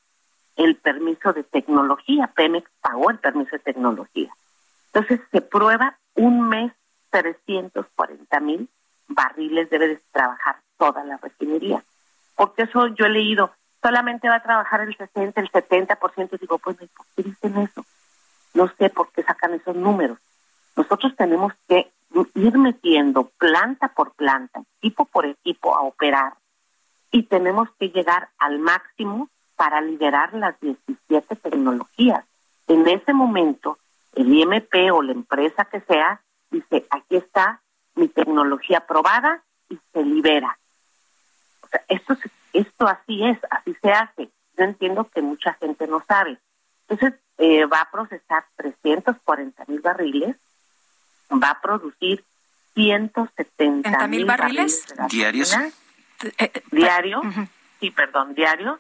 el 0.60 0.76
permiso 0.76 1.32
de 1.34 1.44
tecnología, 1.44 2.28
Pemex 2.36 2.70
pagó 2.82 3.10
el 3.10 3.18
permiso 3.18 3.52
de 3.52 3.60
tecnología. 3.60 4.30
Entonces 4.94 5.22
se 5.32 5.42
prueba 5.42 5.98
un 6.16 6.50
mes 6.50 6.74
340 7.12 8.40
mil 8.42 8.70
barriles 9.08 9.70
debe 9.70 9.88
de 9.88 10.02
trabajar 10.12 10.58
toda 10.78 11.04
la 11.04 11.18
refinería. 11.18 11.84
Porque 12.36 12.64
eso 12.64 12.88
yo 12.88 13.06
he 13.06 13.10
leído, 13.10 13.52
solamente 13.82 14.30
va 14.30 14.36
a 14.36 14.44
trabajar 14.44 14.82
el 14.82 14.96
60, 14.96 15.40
el 15.42 15.50
70%, 15.50 16.40
digo, 16.40 16.58
pues, 16.60 16.78
¿por 16.78 17.06
qué 17.16 17.24
dicen 17.24 17.58
eso? 17.58 17.86
No 18.54 18.68
sé 18.78 18.90
por 18.90 19.12
qué 19.12 19.24
sacan 19.24 19.54
esos 19.54 19.76
números. 19.76 20.20
Nosotros 20.76 21.16
tenemos 21.16 21.54
que 21.68 21.92
ir 22.36 22.58
metiendo 22.58 23.32
planta 23.38 23.90
por 23.90 24.12
planta, 24.12 24.62
equipo 24.78 25.06
por 25.06 25.26
equipo 25.26 25.76
a 25.76 25.82
operar 25.82 26.34
y 27.12 27.24
tenemos 27.24 27.70
que 27.80 27.90
llegar 27.90 28.30
al 28.38 28.60
máximo 28.60 29.30
para 29.60 29.82
liberar 29.82 30.34
las 30.34 30.58
17 30.62 31.36
tecnologías. 31.36 32.24
En 32.70 32.88
ese 32.88 33.12
momento, 33.12 33.78
el 34.16 34.34
IMP 34.34 34.74
o 34.94 35.02
la 35.02 35.12
empresa 35.12 35.66
que 35.66 35.82
sea 35.82 36.22
dice, 36.50 36.88
aquí 36.90 37.18
está 37.18 37.60
mi 37.96 38.08
tecnología 38.08 38.78
aprobada 38.78 39.44
y 39.68 39.78
se 39.92 40.02
libera. 40.02 40.58
O 41.62 41.68
sea, 41.68 41.84
esto, 41.90 42.16
esto 42.54 42.88
así 42.88 43.26
es, 43.26 43.38
así 43.50 43.76
se 43.82 43.92
hace. 43.92 44.30
Yo 44.58 44.64
entiendo 44.64 45.10
que 45.14 45.22
mucha 45.22 45.56
gente 45.56 45.88
no 45.88 46.02
sabe. 46.08 46.38
Entonces, 46.88 47.20
eh, 47.38 47.66
va 47.66 47.82
a 47.82 47.92
procesar 47.92 48.46
340 48.56 49.66
mil 49.68 49.82
barriles, 49.82 50.38
va 51.32 51.50
a 51.50 51.60
producir 51.60 52.24
170 52.76 54.08
mil 54.08 54.24
barriles, 54.24 54.86
diarios. 55.10 55.54
Eh, 55.54 55.72
eh, 56.38 56.64
diario, 56.72 57.22
sí, 57.82 57.92
perdón, 57.92 58.36
diario. 58.36 58.78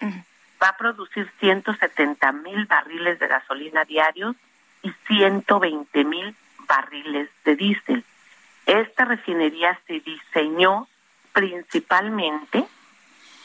Va 0.61 0.69
a 0.69 0.77
producir 0.77 1.31
170 1.39 2.31
mil 2.33 2.65
barriles 2.65 3.19
de 3.19 3.27
gasolina 3.27 3.85
diarios 3.85 4.35
y 4.81 4.91
120 5.07 6.03
mil 6.03 6.35
barriles 6.67 7.29
de 7.45 7.55
diésel. 7.55 8.03
Esta 8.65 9.05
refinería 9.05 9.79
se 9.87 9.99
diseñó 9.99 10.87
principalmente 11.33 12.65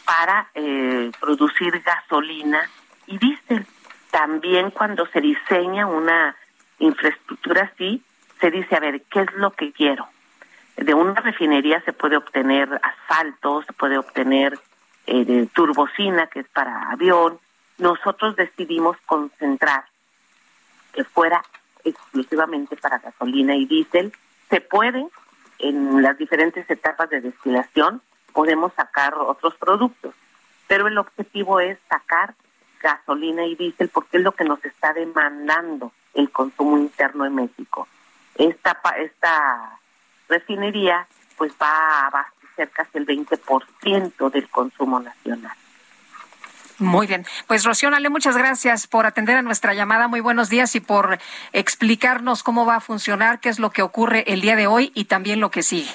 para 0.05 0.49
eh, 0.55 1.11
producir 1.21 1.81
gasolina 1.81 2.69
y 3.07 3.19
diésel. 3.19 3.67
También 4.11 4.71
cuando 4.71 5.07
se 5.07 5.21
diseña 5.21 5.87
una 5.87 6.37
infraestructura 6.79 7.71
así, 7.73 8.03
se 8.41 8.51
dice, 8.51 8.77
a 8.77 8.81
ver, 8.81 9.03
¿qué 9.11 9.21
es 9.21 9.33
lo 9.35 9.53
que 9.53 9.73
quiero? 9.73 10.07
De 10.77 10.93
una 10.93 11.15
refinería 11.15 11.81
se 11.83 11.93
puede 11.93 12.17
obtener 12.17 12.69
asfalto, 12.83 13.63
se 13.63 13.73
puede 13.73 13.97
obtener 13.97 14.59
eh, 15.07 15.49
turbocina, 15.55 16.27
que 16.29 16.41
es 16.41 16.49
para 16.49 16.91
avión. 16.91 17.39
Nosotros 17.79 18.37
decidimos 18.37 18.97
concentrar 19.07 19.85
que 20.93 21.05
fuera 21.05 21.43
exclusivamente 21.85 22.77
para 22.77 22.99
gasolina 22.99 23.55
y 23.57 23.67
diésel. 23.67 24.13
Se 24.49 24.61
puede, 24.61 25.07
en 25.59 26.03
las 26.03 26.17
diferentes 26.19 26.69
etapas 26.71 27.11
de 27.11 27.21
destilación, 27.21 28.01
podemos 28.33 28.73
sacar 28.75 29.15
otros 29.15 29.55
productos, 29.57 30.15
pero 30.67 30.89
el 30.89 30.99
objetivo 30.99 31.61
es 31.61 31.79
sacar 31.89 32.35
gasolina 32.81 33.47
y 33.47 33.55
diésel 33.55 33.89
porque 33.89 34.19
es 34.19 34.23
lo 34.23 34.33
que 34.33 34.45
nos 34.45 34.63
está 34.65 34.93
demandando 34.93 35.93
el 36.13 36.31
consumo 36.31 36.79
interno 36.79 37.25
en 37.25 37.35
México. 37.35 37.89
Esta, 38.37 38.79
esta 38.99 39.79
refinería 40.29 41.07
pues 41.37 41.53
va 41.61 41.69
a 41.69 42.07
abastecer 42.07 42.44
casi 42.73 42.99
el 42.99 43.07
20% 43.07 44.31
del 44.31 44.49
consumo 44.49 45.01
nacional. 45.01 45.57
Muy 46.79 47.07
bien. 47.07 47.25
Pues 47.47 47.65
Rocío 47.65 47.91
muchas 48.11 48.37
gracias 48.37 48.87
por 48.87 49.07
atender 49.07 49.37
a 49.37 49.43
nuestra 49.43 49.75
llamada. 49.75 50.09
Muy 50.09 50.21
buenos 50.21 50.51
días 50.51 50.75
y 50.75 50.81
por 50.81 51.19
explicarnos 51.53 52.43
cómo 52.43 52.67
va 52.67 52.77
a 52.77 52.81
funcionar, 52.81 53.39
qué 53.39 53.49
es 53.49 53.59
lo 53.59 53.71
que 53.71 53.83
ocurre 53.83 54.25
el 54.27 54.41
día 54.41 54.57
de 54.57 54.67
hoy 54.67 54.91
y 54.95 55.05
también 55.05 55.41
lo 55.41 55.51
que 55.51 55.63
sigue. 55.63 55.91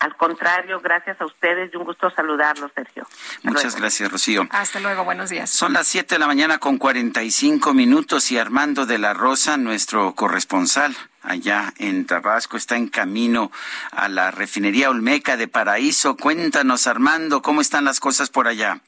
Al 0.00 0.16
contrario, 0.16 0.80
gracias 0.80 1.20
a 1.20 1.26
ustedes 1.26 1.70
y 1.72 1.76
un 1.76 1.84
gusto 1.84 2.10
saludarlos, 2.10 2.72
Sergio. 2.74 3.06
Muchas 3.42 3.76
gracias, 3.76 4.10
Rocío. 4.10 4.46
Hasta 4.50 4.80
luego, 4.80 5.04
buenos 5.04 5.28
días. 5.28 5.50
Son 5.50 5.74
las 5.74 5.86
7 5.88 6.14
de 6.14 6.18
la 6.18 6.26
mañana 6.26 6.58
con 6.58 6.78
45 6.78 7.74
minutos 7.74 8.32
y 8.32 8.38
Armando 8.38 8.86
de 8.86 8.98
la 8.98 9.12
Rosa, 9.12 9.58
nuestro 9.58 10.14
corresponsal 10.14 10.96
allá 11.22 11.72
en 11.76 12.06
Tabasco, 12.06 12.56
está 12.56 12.76
en 12.76 12.88
camino 12.88 13.52
a 13.92 14.08
la 14.08 14.30
refinería 14.30 14.90
Olmeca 14.90 15.36
de 15.36 15.48
Paraíso. 15.48 16.16
Cuéntanos, 16.16 16.86
Armando, 16.86 17.42
¿cómo 17.42 17.60
están 17.60 17.84
las 17.84 18.00
cosas 18.00 18.30
por 18.30 18.48
allá? 18.48 18.80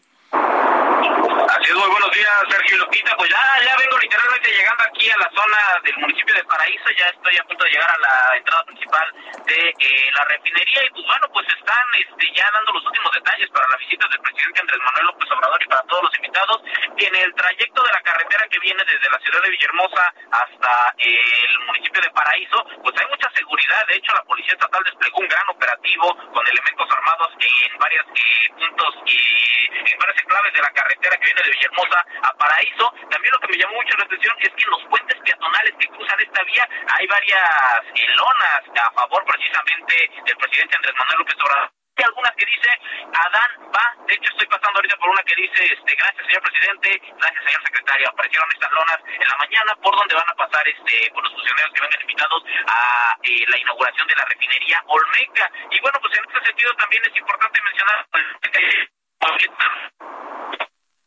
Muy 1.70 1.90
buenos 1.90 2.10
días, 2.10 2.42
Sergio 2.50 2.78
Lupita. 2.78 3.16
Pues 3.16 3.30
ya, 3.30 3.38
ya 3.64 3.76
vengo 3.76 3.96
literalmente 3.98 4.50
llegando 4.50 4.82
aquí 4.82 5.08
a 5.10 5.16
la 5.16 5.30
zona 5.30 5.58
del 5.84 5.96
municipio 5.98 6.34
de 6.34 6.44
Paraíso. 6.44 6.90
Ya 6.98 7.06
estoy 7.06 7.36
a 7.38 7.44
punto 7.44 7.64
de 7.64 7.70
llegar 7.70 7.90
a 7.90 7.98
la 7.98 8.36
entrada 8.36 8.64
principal 8.64 9.06
de 9.46 9.68
eh, 9.78 10.10
la 10.12 10.24
refinería. 10.24 10.84
Y 10.84 10.90
pues 10.90 11.06
bueno, 11.06 11.28
pues 11.32 11.46
están 11.48 11.86
este, 11.94 12.34
ya 12.34 12.50
dando 12.52 12.72
los 12.72 12.84
últimos 12.84 13.12
detalles 13.14 13.48
para 13.50 13.68
la 13.70 13.76
visita 13.76 14.08
del 14.08 14.20
presidente 14.20 14.60
Andrés 14.60 14.80
Manuel 14.84 15.06
López 15.06 15.30
Obrador 15.30 15.62
y 15.62 15.68
para 15.68 15.82
todos 15.82 16.02
los 16.02 16.16
invitados. 16.16 16.62
En 16.98 17.14
el 17.14 17.34
trayecto 17.34 17.82
de 17.82 17.92
la 17.92 18.02
carretera 18.02 18.48
que 18.48 18.58
viene 18.58 18.82
desde 18.84 19.10
la 19.10 19.18
ciudad 19.20 19.42
de 19.42 19.50
Villahermosa 19.50 20.14
hasta 20.32 20.94
el 20.98 21.58
municipio 21.66 22.02
de 22.02 22.10
Paraíso, 22.10 22.58
pues 22.82 22.94
hay 22.98 23.06
mucha 23.06 23.30
seguridad. 23.30 23.86
De 23.86 23.96
hecho, 23.96 24.12
la 24.12 24.24
Policía 24.24 24.54
Estatal 24.54 24.82
desplegó 24.84 25.18
un 25.20 25.28
gran 25.28 25.46
operativo 25.48 26.10
con 26.32 26.46
elementos 26.46 26.88
armados 26.90 27.30
en 27.38 27.78
varios 27.78 28.06
eh, 28.06 28.48
puntos, 28.58 28.94
y 29.06 29.92
en 29.92 29.98
varias 29.98 30.22
enclaves 30.22 30.52
de 30.52 30.62
la 30.62 30.70
carretera 30.70 31.16
que 31.16 31.26
viene 31.26 31.42
de 31.42 31.51
Villahermosa 31.52 32.04
a 32.22 32.32
Paraíso. 32.34 32.92
También 33.10 33.32
lo 33.32 33.40
que 33.40 33.48
me 33.48 33.58
llamó 33.58 33.74
mucho 33.74 33.96
la 33.98 34.04
atención 34.04 34.34
es 34.40 34.48
que 34.48 34.64
en 34.64 34.70
los 34.70 34.84
puentes 34.88 35.20
peatonales 35.20 35.72
que 35.78 35.88
cruzan 35.88 36.20
esta 36.20 36.42
vía 36.44 36.68
hay 36.88 37.06
varias 37.06 37.50
eh, 37.94 38.08
lonas 38.16 38.62
a 38.80 38.90
favor 38.92 39.24
precisamente 39.24 40.10
del 40.24 40.36
presidente 40.36 40.76
Andrés 40.76 40.94
Manuel 40.98 41.18
López 41.18 41.36
Obrador. 41.44 41.70
Algunas 42.02 42.32
que 42.32 42.46
dice 42.46 42.70
Adán 43.14 43.70
va, 43.70 43.86
de 44.08 44.14
hecho 44.14 44.32
estoy 44.32 44.46
pasando 44.48 44.78
ahorita 44.78 44.96
por 44.96 45.10
una 45.10 45.22
que 45.22 45.36
dice 45.36 45.62
este 45.62 45.94
gracias 45.94 46.26
señor 46.26 46.42
presidente, 46.42 47.00
gracias 47.14 47.44
señor 47.44 47.62
secretario, 47.62 48.08
aparecieron 48.08 48.48
estas 48.50 48.72
lonas 48.72 48.98
en 49.06 49.28
la 49.28 49.36
mañana 49.36 49.76
por 49.76 49.94
donde 49.94 50.14
van 50.16 50.26
a 50.26 50.34
pasar 50.34 50.66
este 50.66 51.12
por 51.12 51.22
los 51.22 51.32
funcionarios 51.32 51.72
que 51.74 51.80
vengan 51.80 52.00
invitados 52.00 52.42
a 52.66 53.16
eh, 53.22 53.44
la 53.46 53.58
inauguración 53.58 54.08
de 54.08 54.16
la 54.16 54.24
refinería 54.24 54.82
Olmeca 54.88 55.46
y 55.70 55.80
bueno 55.80 55.98
pues 56.02 56.18
en 56.18 56.24
este 56.24 56.46
sentido 56.46 56.74
también 56.74 57.02
es 57.06 57.16
importante 57.16 57.60
mencionar 57.62 58.06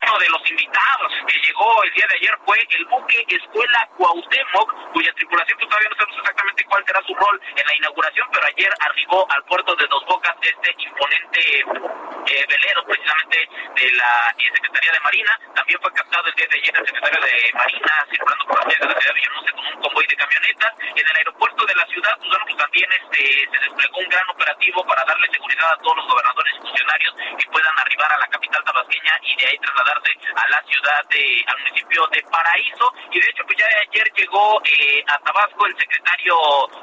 uno 0.06 0.18
de 0.18 0.28
los 0.28 0.50
invitados 0.50 1.12
que 1.26 1.38
llegó 1.40 1.82
el 1.82 1.90
día 1.92 2.06
de 2.08 2.16
ayer 2.16 2.38
fue 2.44 2.58
el 2.58 2.84
buque 2.86 3.24
Escuela 3.28 3.88
Cuauhtémoc, 3.96 4.92
cuya 4.92 5.12
tripulación 5.14 5.58
pues, 5.58 5.68
todavía 5.68 5.88
no 5.90 5.96
sabemos 5.96 6.18
exactamente 6.18 6.64
cuál 6.64 6.84
será 6.86 7.02
su 7.02 7.14
rol 7.14 7.40
en 7.56 7.66
la 7.66 7.76
inauguración, 7.76 8.28
pero 8.32 8.46
ayer 8.46 8.70
arribó 8.80 9.26
al 9.30 9.42
puerto 9.44 9.74
de 9.74 9.86
Dos 9.88 10.04
Bocas 10.06 10.36
este 10.42 10.74
imponente 10.78 11.40
eh, 11.42 12.46
velero 12.48 12.84
precisamente 12.86 13.48
de 13.74 13.90
la 13.92 14.34
eh, 14.38 14.50
Secretaría 14.54 14.92
de 14.92 15.00
Marina. 15.00 15.40
También 15.54 15.80
fue 15.82 15.92
captado 15.92 16.26
el 16.28 16.34
día 16.34 16.46
de 16.50 16.58
ayer 16.58 16.74
el 16.76 16.86
secretario 16.86 17.20
de 17.20 17.52
Marina 17.54 17.92
circulando 18.10 18.44
por 18.46 18.56
las 18.62 18.78
de 18.78 18.86
la 18.86 19.00
ciudad 19.00 19.14
de 19.14 19.20
Villanueva 19.20 19.52
con 19.56 19.66
un 19.66 19.80
convoy 19.82 20.06
de 20.06 20.16
camionetas. 20.16 20.72
En 20.86 21.06
el 21.06 21.16
aeropuerto 21.16 21.66
de 21.66 21.74
la 21.74 21.86
ciudad, 21.86 22.14
pues, 22.18 22.30
bueno, 22.30 22.44
pues 22.46 22.56
también 22.56 22.88
este, 22.92 23.22
se 23.50 23.58
desplegó 23.58 23.98
un 23.98 24.08
gran 24.08 24.30
operativo 24.30 24.86
para 24.86 25.04
darle 25.04 25.26
seguridad 25.32 25.72
a 25.72 25.78
todos 25.78 25.96
los 25.96 26.06
gobernadores 26.06 26.54
y 26.54 26.60
funcionarios 26.62 27.14
que 27.38 27.50
puedan 27.50 27.74
arribar 27.78 28.12
a 28.12 28.18
la 28.18 28.28
capital 28.28 28.64
tabasqueña 28.64 29.18
y 29.22 29.36
de 29.36 29.46
ahí 29.46 29.58
trasladar 29.58 29.95
a 30.04 30.48
la 30.48 30.62
ciudad 30.62 31.04
de, 31.10 31.44
al 31.46 31.58
municipio 31.58 32.06
de 32.12 32.22
Paraíso. 32.30 32.92
Y 33.10 33.20
de 33.20 33.28
hecho, 33.30 33.44
pues 33.44 33.58
ya 33.58 33.66
ayer 33.66 34.06
llegó 34.16 34.60
eh, 34.64 35.04
a 35.08 35.18
Tabasco 35.18 35.66
el 35.66 35.76
secretario, 35.78 36.36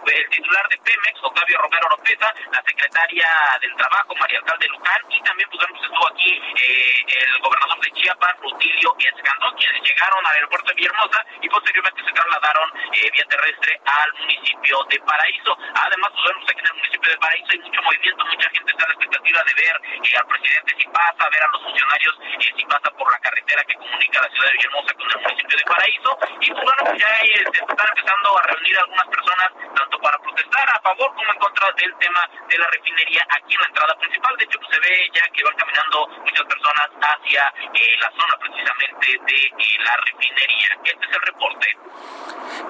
el 0.05 0.29
titular 0.29 0.67
de 0.69 0.77
Pemex, 0.77 1.23
Octavio 1.23 1.57
Romero 1.59 1.87
Oropesa, 1.87 2.33
la 2.51 2.61
secretaria 2.65 3.27
del 3.61 3.75
Trabajo, 3.75 4.15
María 4.15 4.39
Alcalde 4.39 4.67
Luján, 4.67 5.01
y 5.09 5.21
también 5.21 5.49
pues, 5.49 5.65
pues 5.69 5.81
estuvo 5.81 6.07
aquí 6.09 6.31
eh, 6.33 7.05
el 7.21 7.39
gobernador 7.41 7.79
de 7.81 7.91
Chiapas, 7.91 8.35
Rutilio 8.41 8.95
Escandón, 8.99 9.55
quienes 9.57 9.81
llegaron 9.83 10.25
al 10.25 10.35
aeropuerto 10.35 10.67
de 10.69 10.75
Villahermosa 10.75 11.25
y 11.41 11.49
posteriormente 11.49 12.03
se 12.03 12.11
trasladaron 12.11 12.69
eh, 12.93 13.09
vía 13.11 13.25
terrestre 13.29 13.79
al 13.85 14.13
municipio 14.13 14.77
de 14.89 14.99
Paraíso. 14.99 15.57
Además, 15.75 16.11
pues 16.13 16.23
vemos 16.33 16.49
aquí 16.49 16.59
en 16.59 16.65
el 16.65 16.77
municipio 16.77 17.11
de 17.11 17.17
Paraíso 17.17 17.47
hay 17.51 17.59
mucho 17.59 17.81
movimiento, 17.81 18.25
mucha 18.25 18.49
gente 18.49 18.71
está 18.71 18.83
a 18.83 18.87
la 18.87 18.93
expectativa 18.93 19.43
de 19.43 19.53
ver 19.53 19.75
al 20.13 20.27
presidente 20.27 20.75
si 20.77 20.87
pasa, 20.89 21.29
ver 21.29 21.43
a 21.43 21.47
los 21.47 21.63
funcionarios 21.63 22.15
si 22.39 22.65
pasa 22.65 22.89
por 22.97 23.02
la 23.11 23.19
carretera 23.19 23.63
que 23.63 23.75
comunica 23.75 24.21
la 24.21 24.29
ciudad 24.29 24.47
de 24.47 24.53
Villahermosa 24.53 24.93
con 24.93 25.07
el 25.09 25.19
municipio 25.23 25.57
de 25.57 25.63
Paraíso. 25.63 26.11
Y 26.41 26.47
pues 26.51 26.63
bueno, 26.63 26.81
pues 26.85 26.97
ya 26.99 27.11
eh, 27.23 27.43
se 27.51 27.59
están 27.59 27.87
empezando 27.89 28.27
a 28.37 28.41
reunir 28.43 28.75
algunas 28.79 29.07
personas, 29.07 29.47
tanto 29.75 29.95
para 29.99 30.17
protestar 30.19 30.65
a 30.69 30.79
favor 30.81 31.09
como 31.15 31.29
en 31.33 31.39
contra 31.39 31.71
del 31.77 31.93
tema 31.97 32.21
de 32.49 32.57
la 32.57 32.67
refinería 32.67 33.21
aquí 33.29 33.53
en 33.53 33.61
la 33.61 33.67
entrada 33.67 33.93
principal. 33.99 34.37
De 34.37 34.43
hecho, 34.45 34.59
pues 34.59 34.71
se 34.73 34.79
ve 34.79 35.09
ya 35.13 35.23
que 35.29 35.43
van 35.43 35.55
caminando 35.55 36.07
muchas 36.07 36.45
personas 36.45 36.87
hacia 37.01 37.53
eh, 37.73 37.97
la 37.99 38.09
zona 38.11 38.33
precisamente 38.39 39.07
de 39.25 39.39
eh, 39.47 39.77
la 39.83 39.95
refinería. 39.97 40.69
Este 40.83 41.05
es 41.05 41.13
el 41.15 41.21
reporte. 41.21 41.67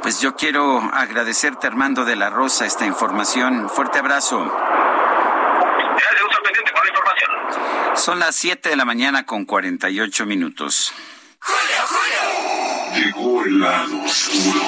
Pues 0.01 0.21
yo 0.21 0.35
quiero 0.35 0.79
agradecerte, 0.93 1.67
Armando 1.67 2.05
de 2.05 2.15
la 2.15 2.29
Rosa, 2.29 2.65
esta 2.65 2.85
información. 2.85 3.69
Fuerte 3.69 3.99
abrazo. 3.99 4.39
Gracias, 5.95 6.39
pendiente 6.43 6.71
con 6.71 6.83
la 6.83 6.89
información. 6.89 7.82
Son 7.95 8.19
las 8.19 8.35
7 8.35 8.69
de 8.69 8.75
la 8.75 8.85
mañana 8.85 9.25
con 9.25 9.45
48 9.45 10.25
minutos. 10.25 10.91
Llegó 12.95 13.43
el 13.43 13.59
lado 13.59 14.03
oscuro. 14.03 14.61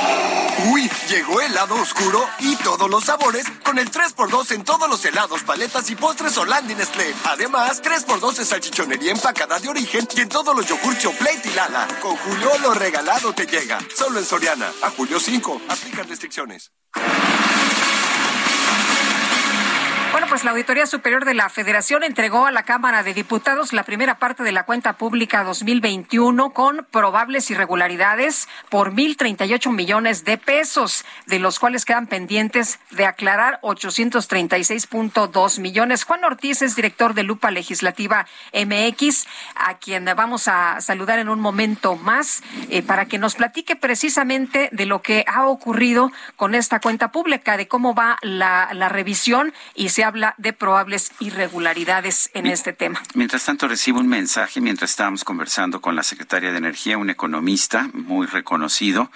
Uy, 0.71 0.89
llegó 1.09 1.41
el 1.41 1.53
lado 1.53 1.75
oscuro 1.75 2.27
y 2.39 2.55
todos 2.57 2.89
los 2.89 3.03
sabores 3.03 3.45
con 3.63 3.77
el 3.77 3.91
3x2 3.91 4.51
en 4.51 4.63
todos 4.63 4.89
los 4.89 5.03
helados, 5.05 5.43
paletas 5.43 5.89
y 5.89 5.95
postres 5.95 6.37
Holanda 6.37 6.71
y 6.71 6.75
Nestlé. 6.75 7.13
Además, 7.25 7.83
3x2 7.83 8.39
en 8.39 8.45
salchichonería 8.45 9.11
empacada 9.11 9.59
de 9.59 9.69
origen 9.69 10.07
y 10.15 10.21
en 10.21 10.29
todos 10.29 10.55
los 10.55 10.67
yogur 10.67 10.95
Plate 10.95 11.49
y 11.49 11.53
Lala. 11.53 11.87
Con 12.01 12.15
Julio 12.15 12.49
lo 12.61 12.73
regalado 12.73 13.33
te 13.33 13.45
llega. 13.45 13.79
Solo 13.95 14.19
en 14.19 14.25
Soriana. 14.25 14.71
A 14.81 14.89
julio 14.89 15.19
5. 15.19 15.61
Aplican 15.69 16.07
restricciones. 16.07 16.71
Bueno, 20.25 20.37
pues 20.37 20.43
la 20.43 20.51
Auditoría 20.51 20.87
Superior 20.87 21.23
de 21.23 21.35
la 21.35 21.49
Federación 21.49 22.01
entregó 22.01 22.47
a 22.47 22.51
la 22.51 22.63
Cámara 22.63 23.03
de 23.03 23.13
Diputados 23.13 23.73
la 23.73 23.83
primera 23.83 24.17
parte 24.17 24.41
de 24.41 24.51
la 24.51 24.63
cuenta 24.63 24.93
pública 24.93 25.43
2021 25.43 26.49
con 26.49 26.87
probables 26.89 27.51
irregularidades 27.51 28.49
por 28.69 28.91
1.038 28.91 29.71
millones 29.71 30.25
de 30.25 30.39
pesos, 30.39 31.05
de 31.27 31.37
los 31.37 31.59
cuales 31.59 31.85
quedan 31.85 32.07
pendientes 32.07 32.79
de 32.89 33.05
aclarar 33.05 33.59
836.2 33.61 35.59
millones. 35.59 36.05
Juan 36.05 36.23
Ortiz 36.23 36.63
es 36.63 36.75
director 36.75 37.13
de 37.13 37.21
Lupa 37.21 37.51
Legislativa 37.51 38.25
MX, 38.51 39.27
a 39.55 39.77
quien 39.77 40.05
vamos 40.05 40.47
a 40.47 40.81
saludar 40.81 41.19
en 41.19 41.29
un 41.29 41.39
momento 41.39 41.97
más 41.97 42.41
eh, 42.71 42.81
para 42.81 43.05
que 43.05 43.19
nos 43.19 43.35
platique 43.35 43.75
precisamente 43.75 44.69
de 44.71 44.87
lo 44.87 45.03
que 45.03 45.23
ha 45.27 45.45
ocurrido 45.45 46.11
con 46.35 46.55
esta 46.55 46.79
cuenta 46.79 47.11
pública, 47.11 47.57
de 47.57 47.67
cómo 47.67 47.93
va 47.93 48.17
la, 48.23 48.69
la 48.73 48.89
revisión 48.89 49.53
y 49.75 49.89
se 49.89 50.03
habla 50.03 50.15
habla 50.25 50.35
de 50.37 50.53
probables 50.53 51.11
irregularidades 51.19 52.29
en 52.33 52.47
este 52.47 52.73
tema. 52.73 53.01
Mientras 53.13 53.45
tanto, 53.45 53.67
recibo 53.67 53.99
un 53.99 54.07
mensaje 54.07 54.61
mientras 54.61 54.91
estábamos 54.91 55.23
conversando 55.23 55.81
con 55.81 55.95
la 55.95 56.03
secretaria 56.03 56.51
de 56.51 56.57
Energía, 56.57 56.97
un 56.97 57.09
economista 57.09 57.89
muy 57.93 58.25
reconocido, 58.25 59.11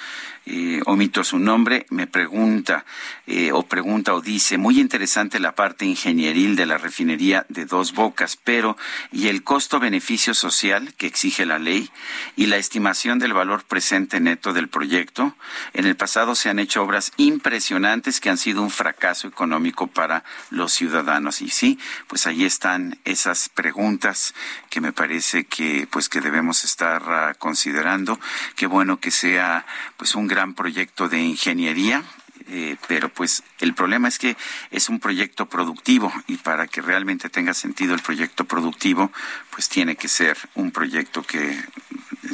eh, 0.46 0.82
omito 0.86 1.24
su 1.24 1.40
nombre, 1.40 1.86
me 1.90 2.08
pregunta 2.08 2.86
eh, 3.28 3.52
o 3.52 3.64
pregunta 3.64 4.14
o 4.14 4.22
dice, 4.22 4.58
muy 4.58 4.80
interesante 4.80 5.40
la 5.40 5.56
parte 5.56 5.86
ingenieril 5.86 6.56
de 6.56 6.66
la 6.66 6.78
refinería 6.78 7.46
de 7.50 7.66
dos 7.66 7.94
bocas, 7.94 8.38
pero 8.44 8.78
¿y 9.12 9.28
el 9.28 9.44
costo-beneficio 9.44 10.34
social 10.34 10.94
que 10.96 11.08
exige 11.08 11.46
la 11.46 11.60
ley 11.60 11.90
y 12.36 12.48
la 12.48 12.58
estimación 12.58 13.20
del 13.20 13.34
valor 13.34 13.64
presente 13.66 14.20
neto 14.20 14.54
del 14.54 14.70
proyecto? 14.70 15.36
En 15.74 15.86
el 15.86 15.96
pasado 15.96 16.36
se 16.36 16.50
han 16.50 16.60
hecho 16.60 16.82
obras 16.82 17.12
impresionantes 17.18 18.20
que 18.20 18.30
han 18.30 18.38
sido 18.38 18.62
un 18.62 18.72
fracaso 18.72 19.28
económico 19.28 19.88
para 19.88 20.24
los 20.50 20.74
ciudadanos. 20.74 21.42
Y 21.42 21.50
sí, 21.50 21.78
pues 22.08 22.28
ahí 22.28 22.46
están 22.46 22.98
esas 23.06 23.50
preguntas 23.50 24.34
que 24.70 24.82
me 24.82 24.94
parece 24.94 25.46
que 25.46 25.88
pues 25.92 26.10
que 26.10 26.22
debemos 26.22 26.64
estar 26.64 27.02
uh, 27.04 27.38
considerando. 27.38 28.20
Qué 28.56 28.68
bueno 28.68 29.00
que 29.00 29.12
sea 29.12 29.66
pues 29.98 30.16
un 30.16 30.28
gran 30.30 30.54
proyecto 30.54 31.10
de 31.10 31.20
ingeniería 31.20 32.06
eh, 32.52 32.78
pero 32.88 33.10
pues 33.10 33.44
el 33.60 33.76
problema 33.76 34.08
es 34.08 34.18
que 34.18 34.36
es 34.72 34.90
un 34.90 35.00
proyecto 35.00 35.48
productivo 35.48 36.12
y 36.28 36.38
para 36.38 36.68
que 36.68 36.82
realmente 36.82 37.30
tenga 37.30 37.54
sentido 37.54 37.94
el 37.94 38.02
proyecto 38.02 38.46
productivo, 38.46 39.12
pues 39.52 39.70
tiene 39.70 39.96
que 39.96 40.08
ser 40.08 40.36
un 40.56 40.72
proyecto 40.72 41.22
que, 41.22 41.62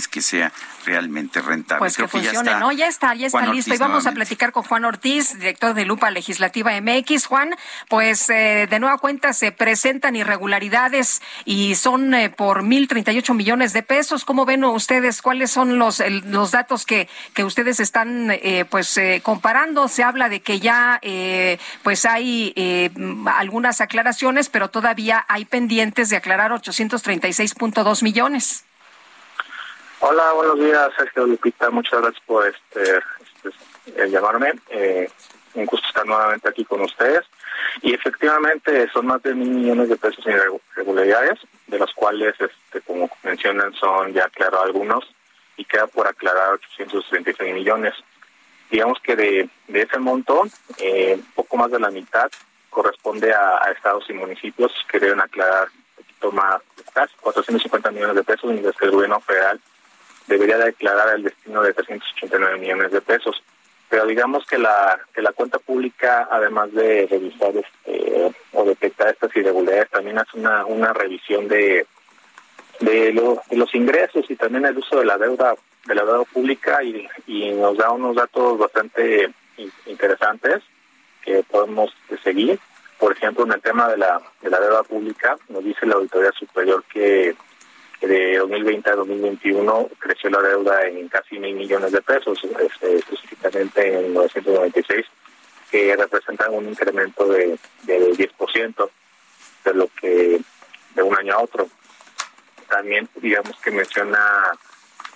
que 0.08 0.22
sea 0.22 0.52
realmente 0.86 1.42
rentable. 1.42 1.80
Pues 1.80 1.98
que 1.98 2.08
funcione, 2.08 2.52
ya 2.52 2.60
¿no? 2.60 2.72
Ya 2.72 2.88
está, 2.88 3.16
ya 3.16 3.28
está 3.28 3.46
listo. 3.48 3.74
y 3.74 3.78
vamos 3.78 4.06
a 4.06 4.12
platicar 4.12 4.52
con 4.52 4.64
Juan 4.64 4.86
Ortiz, 4.86 5.38
director 5.38 5.74
de 5.74 5.86
Lupa 5.86 6.12
Legislativa 6.12 6.72
MX. 6.80 7.26
Juan, 7.26 7.56
pues 7.90 8.30
eh, 8.30 8.68
de 8.70 8.80
nueva 8.80 8.98
cuenta 8.98 9.34
se 9.34 9.52
presentan 9.52 10.16
irregularidades 10.16 11.22
y 11.46 11.76
son 11.76 12.14
eh, 12.14 12.30
por 12.30 12.64
1.038 12.64 13.34
millones 13.34 13.74
de 13.74 13.84
pesos. 13.84 14.26
¿Cómo 14.26 14.46
ven 14.46 14.64
ustedes? 14.64 15.22
¿Cuáles 15.22 15.52
son 15.52 15.80
los, 15.80 16.02
los 16.26 16.52
datos 16.52 16.86
que, 16.86 17.10
que 17.34 17.44
ustedes 17.44 17.80
están 17.80 18.30
eh, 18.32 18.66
pues 18.70 19.00
comparando? 19.24 19.88
Se 19.88 20.04
habla 20.04 20.30
de 20.30 20.42
que 20.42 20.60
ya 20.60 21.00
pues 21.84 22.06
hay 22.06 22.92
algunas 23.26 23.82
aclaraciones, 23.82 24.50
pero 24.50 24.70
todavía 24.70 25.26
hay 25.28 25.46
pendientes 25.46 26.10
de 26.10 26.18
aclarar 26.18 26.52
836.2 26.52 28.04
millones. 28.04 28.66
Hola, 30.08 30.34
buenos 30.34 30.60
días, 30.60 30.92
Sergio 30.96 31.26
Lupita. 31.26 31.72
Muchas 31.72 32.00
gracias 32.00 32.24
por 32.28 32.46
este, 32.48 33.02
este 33.44 34.04
eh, 34.04 34.08
llamarme. 34.08 34.54
Eh, 34.70 35.10
un 35.56 35.66
gusto 35.66 35.88
estar 35.88 36.06
nuevamente 36.06 36.48
aquí 36.48 36.64
con 36.64 36.82
ustedes. 36.82 37.22
Y 37.82 37.92
efectivamente 37.92 38.88
son 38.94 39.08
más 39.08 39.24
de 39.24 39.34
mil 39.34 39.50
millones 39.50 39.90
de 39.90 39.96
pesos 39.96 40.24
en 40.28 40.36
irregularidades, 40.76 41.40
de 41.66 41.80
los 41.80 41.92
cuales, 41.96 42.36
este, 42.40 42.82
como 42.82 43.10
mencionan, 43.24 43.74
son 43.74 44.14
ya 44.14 44.30
claro 44.30 44.62
algunos 44.62 45.04
y 45.58 45.66
queda 45.66 45.88
por 45.88 46.06
aclarar 46.06 46.54
836 46.54 47.56
millones. 47.56 47.96
Digamos 48.70 49.00
que 49.00 49.16
de, 49.16 49.50
ese 49.74 49.98
monto, 49.98 50.44
eh, 50.78 51.20
poco 51.34 51.58
más 51.58 51.72
de 51.72 51.80
la 51.80 51.90
mitad 51.90 52.30
corresponde 52.70 53.34
a, 53.34 53.58
a, 53.58 53.72
estados 53.72 54.08
y 54.08 54.14
municipios 54.14 54.72
que 54.88 55.00
deben 55.00 55.20
aclarar 55.20 55.68
un 55.70 56.04
poquito 56.04 56.32
más, 56.32 56.62
casi 56.94 57.16
450 57.22 57.90
millones 57.90 58.18
de 58.18 58.24
pesos, 58.24 58.52
mientras 58.52 58.76
que 58.76 58.86
el 58.86 58.92
gobierno 58.92 59.20
federal 59.22 59.60
debería 60.28 60.58
declarar 60.58 61.16
el 61.16 61.24
destino 61.24 61.62
de 61.62 61.74
389 61.74 62.58
millones 62.60 62.92
de 62.92 63.02
pesos. 63.02 63.42
Pero 63.90 64.06
digamos 64.08 64.46
que 64.46 64.58
la 64.58 65.00
que 65.14 65.22
la 65.22 65.32
cuenta 65.32 65.60
pública, 65.60 66.28
además 66.32 66.74
de 66.74 67.08
revisar 67.10 67.52
este, 67.56 68.34
o 68.54 68.66
detectar 68.66 69.10
estas 69.10 69.36
irregularidades, 69.36 69.92
también 69.92 70.18
hace 70.18 70.38
una, 70.38 70.66
una 70.66 70.92
revisión 70.94 71.48
de 71.48 71.86
de, 72.80 73.14
los 73.52 73.74
ingresos 73.76 74.30
y 74.30 74.36
también 74.36 74.66
el 74.66 74.78
uso 74.78 75.00
de 75.00 75.06
la 75.06 75.18
deuda 75.18 75.56
de 75.86 75.96
la 75.96 76.04
deuda 76.04 76.24
pública 76.26 76.84
y, 76.84 77.08
y 77.28 77.52
nos 77.52 77.78
da 77.78 77.92
unos 77.92 78.16
datos 78.16 78.58
bastante 78.58 79.32
interesantes 79.86 80.64
que 81.24 81.44
podemos 81.44 81.94
seguir. 82.24 82.60
Por 82.98 83.12
ejemplo, 83.12 83.46
en 83.46 83.52
el 83.52 83.62
tema 83.62 83.88
de 83.90 83.98
la, 83.98 84.20
de 84.42 84.50
la 84.50 84.60
deuda 84.60 84.84
pública, 84.84 85.38
nos 85.50 85.64
dice 85.64 85.86
la 85.86 85.96
Auditoría 85.96 86.32
Superior 86.32 86.84
que 86.92 87.36
de 88.02 88.38
2020 88.38 88.90
a 88.90 88.96
2021 88.96 89.90
creció 90.00 90.30
la 90.30 90.42
deuda 90.42 90.88
en 90.88 91.08
casi 91.08 91.40
mil 91.40 91.56
millones 91.56 91.92
de 91.92 92.02
pesos, 92.02 92.40
este, 92.44 92.98
específicamente 92.98 94.06
en 94.06 94.14
996, 94.14 95.06
que 95.72 95.96
representan 95.96 96.54
un 96.54 96.70
incremento 96.70 97.28
de, 97.28 97.58
de 97.84 98.12
10% 98.12 98.90
de 99.66 99.74
lo 99.74 99.88
que 100.00 100.40
de 100.94 101.04
un 101.04 101.18
año 101.18 101.34
a 101.34 101.42
otro. 101.42 101.68
También, 102.70 103.08
digamos 103.16 103.56
que 103.62 103.72
menciona, 103.72 104.52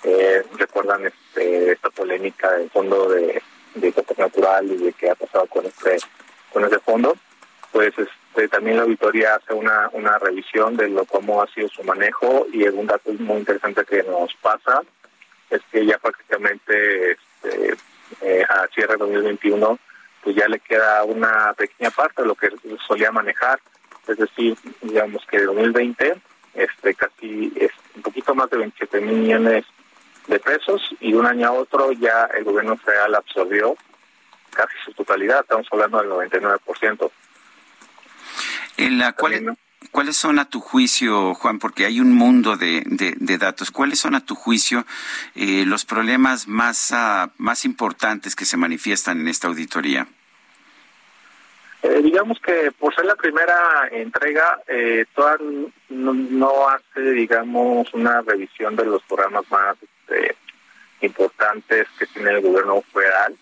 eh, 0.03 0.43
recuerdan 0.57 1.05
este, 1.05 1.71
esta 1.71 1.89
polémica 1.89 2.51
del 2.53 2.69
fondo 2.69 3.09
de, 3.09 3.41
de 3.75 3.93
natural 4.17 4.65
y 4.71 4.77
de 4.77 4.93
qué 4.93 5.09
ha 5.09 5.15
pasado 5.15 5.45
con 5.47 5.65
este 5.65 5.97
con 6.51 6.65
ese 6.65 6.79
fondo, 6.79 7.15
pues 7.71 7.93
es, 7.97 8.07
este, 8.29 8.47
también 8.47 8.77
la 8.77 8.83
auditoría 8.83 9.35
hace 9.35 9.53
una, 9.53 9.89
una 9.91 10.17
revisión 10.17 10.77
de 10.77 10.87
lo 10.89 11.05
cómo 11.05 11.41
ha 11.41 11.47
sido 11.47 11.67
su 11.67 11.83
manejo 11.83 12.45
y 12.53 12.67
un 12.67 12.87
dato 12.87 13.11
muy 13.13 13.37
interesante 13.39 13.83
que 13.85 14.03
nos 14.03 14.33
pasa 14.35 14.81
es 15.49 15.61
que 15.71 15.85
ya 15.85 15.97
prácticamente 15.97 17.11
este, 17.11 17.75
eh, 18.21 18.45
a 18.47 18.67
cierre 18.67 18.93
de 18.93 18.99
2021 18.99 19.79
pues 20.23 20.35
ya 20.35 20.47
le 20.47 20.59
queda 20.59 21.03
una 21.03 21.53
pequeña 21.53 21.91
parte 21.91 22.21
de 22.21 22.27
lo 22.27 22.35
que 22.35 22.49
solía 22.85 23.11
manejar, 23.11 23.59
es 24.07 24.17
decir, 24.17 24.57
digamos 24.81 25.25
que 25.25 25.39
de 25.39 25.45
2020 25.45 26.15
este 26.53 26.93
casi 26.93 27.53
es 27.55 27.71
un 27.95 28.01
poquito 28.01 28.35
más 28.35 28.49
de 28.49 28.57
27 28.57 29.01
mil 29.01 29.17
millones 29.17 29.65
de 30.27 30.39
pesos 30.39 30.81
y 30.99 31.13
de 31.13 31.17
un 31.17 31.25
año 31.25 31.47
a 31.47 31.51
otro 31.53 31.91
ya 31.93 32.29
el 32.37 32.43
gobierno 32.43 32.77
federal 32.77 33.15
absorbió 33.15 33.75
casi 34.51 34.73
su 34.85 34.93
totalidad, 34.93 35.41
estamos 35.41 35.67
hablando 35.71 35.99
del 35.99 36.31
99%. 36.31 37.11
¿Cuáles 39.91 40.17
son 40.17 40.39
a 40.39 40.49
tu 40.49 40.59
juicio, 40.59 41.33
Juan? 41.35 41.59
Porque 41.59 41.85
hay 41.85 41.99
un 41.99 42.13
mundo 42.13 42.57
de, 42.57 42.83
datos. 43.39 43.71
¿Cuáles 43.71 43.99
son 43.99 44.15
a 44.15 44.25
tu 44.25 44.35
juicio 44.35 44.85
eh, 45.35 45.65
los 45.65 45.85
problemas 45.85 46.47
más, 46.47 46.91
ah, 46.91 47.31
más 47.37 47.65
importantes 47.65 48.35
que 48.35 48.45
se 48.45 48.57
manifiestan 48.57 49.19
en 49.21 49.27
esta 49.27 49.47
auditoría? 49.47 50.07
Eh, 51.81 52.01
digamos 52.03 52.39
que 52.41 52.71
por 52.77 52.93
ser 52.93 53.05
la 53.05 53.15
primera 53.15 53.87
entrega, 53.91 54.61
eh, 54.67 55.05
no, 55.89 56.67
hace, 56.67 57.01
digamos, 57.11 57.93
una 57.93 58.21
revisión 58.21 58.75
de 58.75 58.85
los 58.85 59.01
programas 59.03 59.49
más 59.49 59.77
este, 59.81 60.35
importantes 61.01 61.87
que 61.97 62.05
tiene 62.07 62.31
el 62.31 62.41
gobierno 62.41 62.81
federal, 62.93 63.35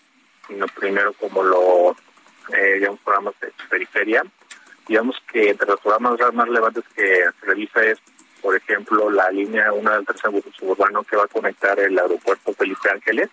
sino 0.46 0.66
primero 0.68 1.12
como 1.14 1.42
los, 1.42 1.96
eh, 2.56 2.74
digamos, 2.74 3.00
programas 3.00 3.34
de 3.40 3.52
periferia 3.68 4.24
digamos 4.88 5.16
que 5.30 5.50
entre 5.50 5.68
los 5.68 5.80
programas 5.80 6.18
más 6.32 6.48
relevantes 6.48 6.84
que 6.96 7.24
se 7.40 7.46
revisa 7.46 7.82
es, 7.82 7.98
por 8.40 8.56
ejemplo, 8.56 9.10
la 9.10 9.30
línea 9.30 9.72
1 9.72 9.90
del 9.90 10.06
tercer 10.06 10.30
suburbano 10.58 11.04
que 11.04 11.16
va 11.16 11.24
a 11.24 11.28
conectar 11.28 11.78
el 11.78 11.98
aeropuerto 11.98 12.54
Felipe 12.54 12.90
Ángeles. 12.90 13.28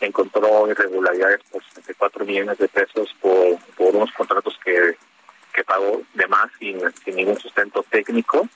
Encontró 0.00 0.70
irregularidades 0.70 1.40
por 1.50 1.62
64 1.64 2.24
millones 2.24 2.58
de 2.58 2.68
pesos 2.68 3.14
por, 3.20 3.58
unos 3.78 4.10
contratos 4.12 4.58
que, 4.64 4.96
que 5.52 5.64
pagó 5.64 6.02
de 6.14 6.26
más 6.26 6.50
sin, 6.58 6.80
sin 7.04 7.16
ningún 7.16 7.38
sustento 7.38 7.84
técnico. 7.90 8.48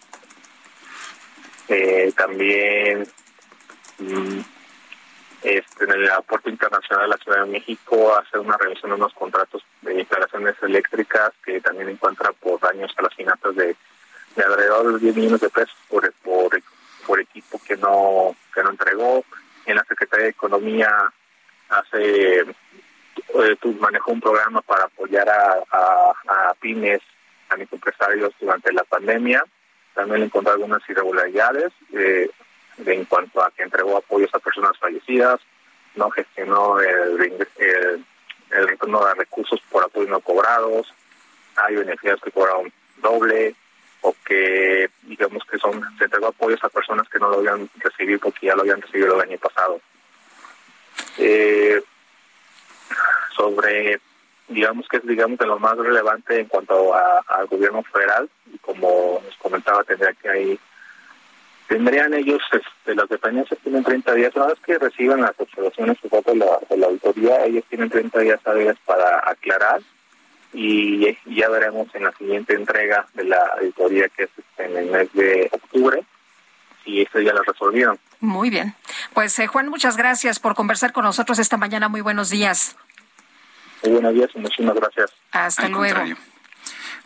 Eh, 1.68 2.12
también 2.16 3.06
mm, 3.98 4.40
este, 5.42 5.84
en 5.84 5.90
el 5.90 6.10
aeropuerto 6.10 6.50
internacional 6.50 7.04
de 7.04 7.16
la 7.16 7.22
Ciudad 7.22 7.44
de 7.44 7.50
México 7.50 8.14
hace 8.16 8.38
una 8.38 8.56
revisión 8.58 8.90
de 8.90 8.96
unos 8.96 9.14
contratos 9.14 9.64
de 9.80 10.00
instalaciones 10.00 10.54
eléctricas 10.62 11.32
que 11.44 11.60
también 11.60 11.88
encuentra 11.88 12.32
por 12.32 12.60
daños 12.60 12.92
a 12.96 13.02
las 13.02 13.14
finanzas 13.14 13.56
de, 13.56 13.74
alrededor 14.36 14.94
de 14.94 14.98
10 14.98 15.16
millones 15.16 15.40
de 15.40 15.48
pesos 15.48 15.76
por, 15.88 16.12
por, 17.06 17.20
equipo 17.20 17.60
que 17.66 17.76
no 17.76 18.36
que 18.54 18.62
no 18.62 18.70
entregó. 18.70 19.24
En 19.66 19.76
la 19.76 19.84
Secretaría 19.84 20.24
de 20.24 20.30
Economía 20.30 21.12
hace 21.68 22.40
eh, 22.40 23.56
manejó 23.80 24.12
un 24.12 24.20
programa 24.20 24.60
para 24.62 24.84
apoyar 24.84 25.28
a, 25.28 25.58
a, 25.72 26.50
a 26.50 26.54
pymes, 26.60 27.00
a 27.48 27.56
microempresarios 27.56 28.32
durante 28.40 28.72
la 28.72 28.84
pandemia. 28.84 29.44
También 29.94 30.22
encontró 30.22 30.52
algunas 30.52 30.88
irregularidades. 30.88 31.72
Eh, 31.92 32.30
en 32.86 33.04
cuanto 33.04 33.42
a 33.42 33.50
que 33.50 33.62
entregó 33.62 33.96
apoyos 33.96 34.30
a 34.34 34.38
personas 34.38 34.76
fallecidas, 34.78 35.40
no 35.94 36.10
gestionó 36.10 36.80
el, 36.80 37.46
el, 37.58 38.68
retorno 38.68 39.04
de 39.04 39.14
recursos 39.14 39.60
por 39.70 39.84
apoyos 39.84 40.10
no 40.10 40.20
cobrados, 40.20 40.92
hay 41.56 41.76
beneficios 41.76 42.20
que 42.22 42.30
cobraron 42.30 42.72
doble 42.98 43.54
o 44.02 44.14
que 44.24 44.90
digamos 45.02 45.44
que 45.44 45.58
son 45.58 45.82
se 45.98 46.04
entregó 46.04 46.28
apoyos 46.28 46.62
a 46.64 46.68
personas 46.68 47.08
que 47.08 47.18
no 47.18 47.30
lo 47.30 47.38
habían 47.38 47.68
recibido 47.76 48.20
porque 48.20 48.46
ya 48.46 48.54
lo 48.54 48.62
habían 48.62 48.80
recibido 48.80 49.14
el 49.14 49.28
año 49.28 49.38
pasado. 49.38 49.80
Eh, 51.18 51.82
sobre 53.36 54.00
digamos 54.48 54.86
que 54.88 54.98
es 54.98 55.06
digamos 55.06 55.38
de 55.38 55.46
lo 55.46 55.58
más 55.58 55.76
relevante 55.76 56.40
en 56.40 56.46
cuanto 56.46 56.94
al 56.94 57.46
gobierno 57.46 57.82
federal 57.84 58.28
y 58.52 58.58
como 58.58 59.22
nos 59.24 59.36
comentaba 59.36 59.84
tendría 59.84 60.12
que 60.14 60.28
ahí 60.28 60.60
tendrían 61.70 62.12
ellos 62.14 62.42
este, 62.52 62.96
las 62.96 63.08
dependencias 63.08 63.60
tienen 63.60 63.84
30 63.84 64.14
días 64.14 64.34
una 64.34 64.46
vez 64.46 64.58
que 64.66 64.76
reciban 64.76 65.20
las 65.20 65.38
observaciones 65.38 65.96
de 66.02 66.34
la, 66.34 66.58
de 66.68 66.76
la 66.76 66.86
auditoría 66.86 67.44
ellos 67.44 67.64
tienen 67.70 67.88
30 67.88 68.18
días 68.18 68.40
hábiles 68.44 68.76
para 68.84 69.22
aclarar 69.30 69.80
y 70.52 71.16
ya 71.26 71.48
veremos 71.48 71.86
en 71.94 72.02
la 72.02 72.12
siguiente 72.18 72.54
entrega 72.54 73.06
de 73.14 73.22
la 73.22 73.38
auditoría 73.56 74.08
que 74.08 74.24
es 74.24 74.30
este, 74.36 74.64
en 74.64 74.76
el 74.78 74.86
mes 74.90 75.12
de 75.12 75.48
octubre 75.52 76.02
y 76.84 77.02
eso 77.02 77.20
ya 77.20 77.32
lo 77.32 77.42
resolvieron. 77.42 78.00
Muy 78.18 78.50
bien. 78.50 78.74
Pues 79.14 79.38
eh, 79.38 79.46
Juan, 79.46 79.68
muchas 79.68 79.96
gracias 79.96 80.40
por 80.40 80.56
conversar 80.56 80.92
con 80.92 81.04
nosotros 81.04 81.38
esta 81.38 81.56
mañana. 81.56 81.88
Muy 81.88 82.00
buenos 82.00 82.30
días. 82.30 82.76
Muy 83.84 83.92
buenos 83.92 84.14
días 84.14 84.30
y 84.34 84.38
muchísimas 84.40 84.74
gracias. 84.74 85.12
Hasta 85.30 85.68
luego. 85.68 86.00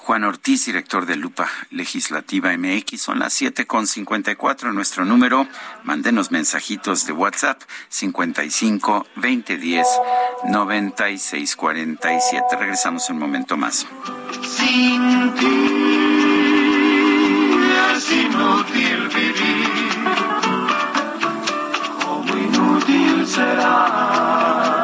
Juan 0.05 0.25
Ortiz, 0.25 0.67
director 0.67 1.07
de 1.07 1.17
Lupa 1.17 1.49
Legislativa 1.71 2.55
MX. 2.59 3.01
Son 3.01 3.19
las 3.19 3.41
7.54. 3.41 4.71
Nuestro 4.75 5.07
número, 5.07 5.49
mándenos 5.83 6.31
mensajitos 6.31 7.07
de 7.07 7.15
WhatsApp 7.15 7.63
55 7.89 9.07
2010 9.17 9.87
9647. 10.51 12.55
Regresamos 12.55 13.09
un 13.09 13.19
momento 13.19 13.57
más. 13.57 13.87
Sin 14.43 15.35
ti 15.37 15.71
es 17.97 18.13
inútil 18.13 19.09
vivir. 19.09 19.71
Como 22.05 22.37
inútil 22.37 23.27
será 23.27 24.84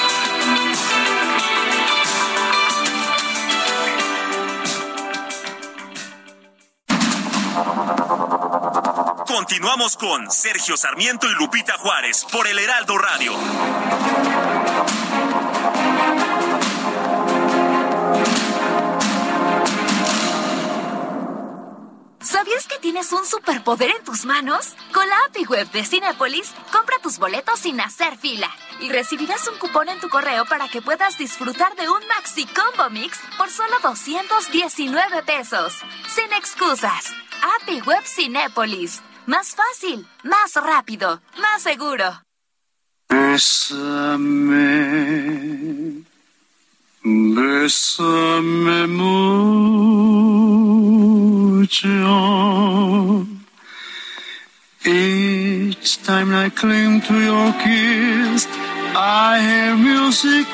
Continuamos 9.33 9.95
con 9.95 10.29
Sergio 10.29 10.75
Sarmiento 10.75 11.25
y 11.25 11.33
Lupita 11.35 11.77
Juárez 11.77 12.25
por 12.33 12.47
el 12.47 12.59
Heraldo 12.59 12.97
Radio. 12.97 13.31
¿Sabías 22.19 22.67
que 22.67 22.77
tienes 22.81 23.13
un 23.13 23.25
superpoder 23.25 23.91
en 23.91 24.03
tus 24.03 24.25
manos? 24.25 24.75
Con 24.93 25.07
la 25.07 25.15
API 25.29 25.45
Web 25.45 25.71
de 25.71 25.85
Cinepolis, 25.85 26.51
compra 26.71 26.97
tus 27.01 27.17
boletos 27.17 27.59
sin 27.59 27.79
hacer 27.79 28.17
fila 28.17 28.49
y 28.81 28.89
recibirás 28.89 29.47
un 29.47 29.57
cupón 29.59 29.87
en 29.87 30.01
tu 30.01 30.09
correo 30.09 30.43
para 30.45 30.67
que 30.67 30.81
puedas 30.81 31.17
disfrutar 31.17 31.73
de 31.77 31.87
un 31.87 32.05
Maxi 32.07 32.45
Combo 32.47 32.89
Mix 32.89 33.17
por 33.37 33.49
solo 33.49 33.75
219 33.81 35.23
pesos. 35.23 35.77
Sin 36.09 36.33
excusas. 36.33 37.13
API 37.61 37.81
Web 37.81 38.03
Cinépolis. 38.03 39.01
Más 39.25 39.55
fácil, 39.55 40.07
más 40.23 40.55
rápido, 40.55 41.21
más 41.37 41.61
seguro. 41.61 42.23
Bésame, 43.07 44.41
bésame 47.03 48.87
mucho. 48.87 49.21
Each 54.83 56.01
time 56.03 56.33
I 56.33 56.49
cling 56.49 57.01
to 57.01 57.13
your 57.13 57.53
kiss, 57.63 58.47
I 58.95 59.39
hear 59.39 59.75
music 59.77 60.47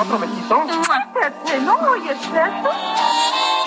¿Otro 0.00 0.18
besito? 0.18 0.64
¿no 1.64 1.74
oyes 1.90 2.16
eso? 2.16 2.70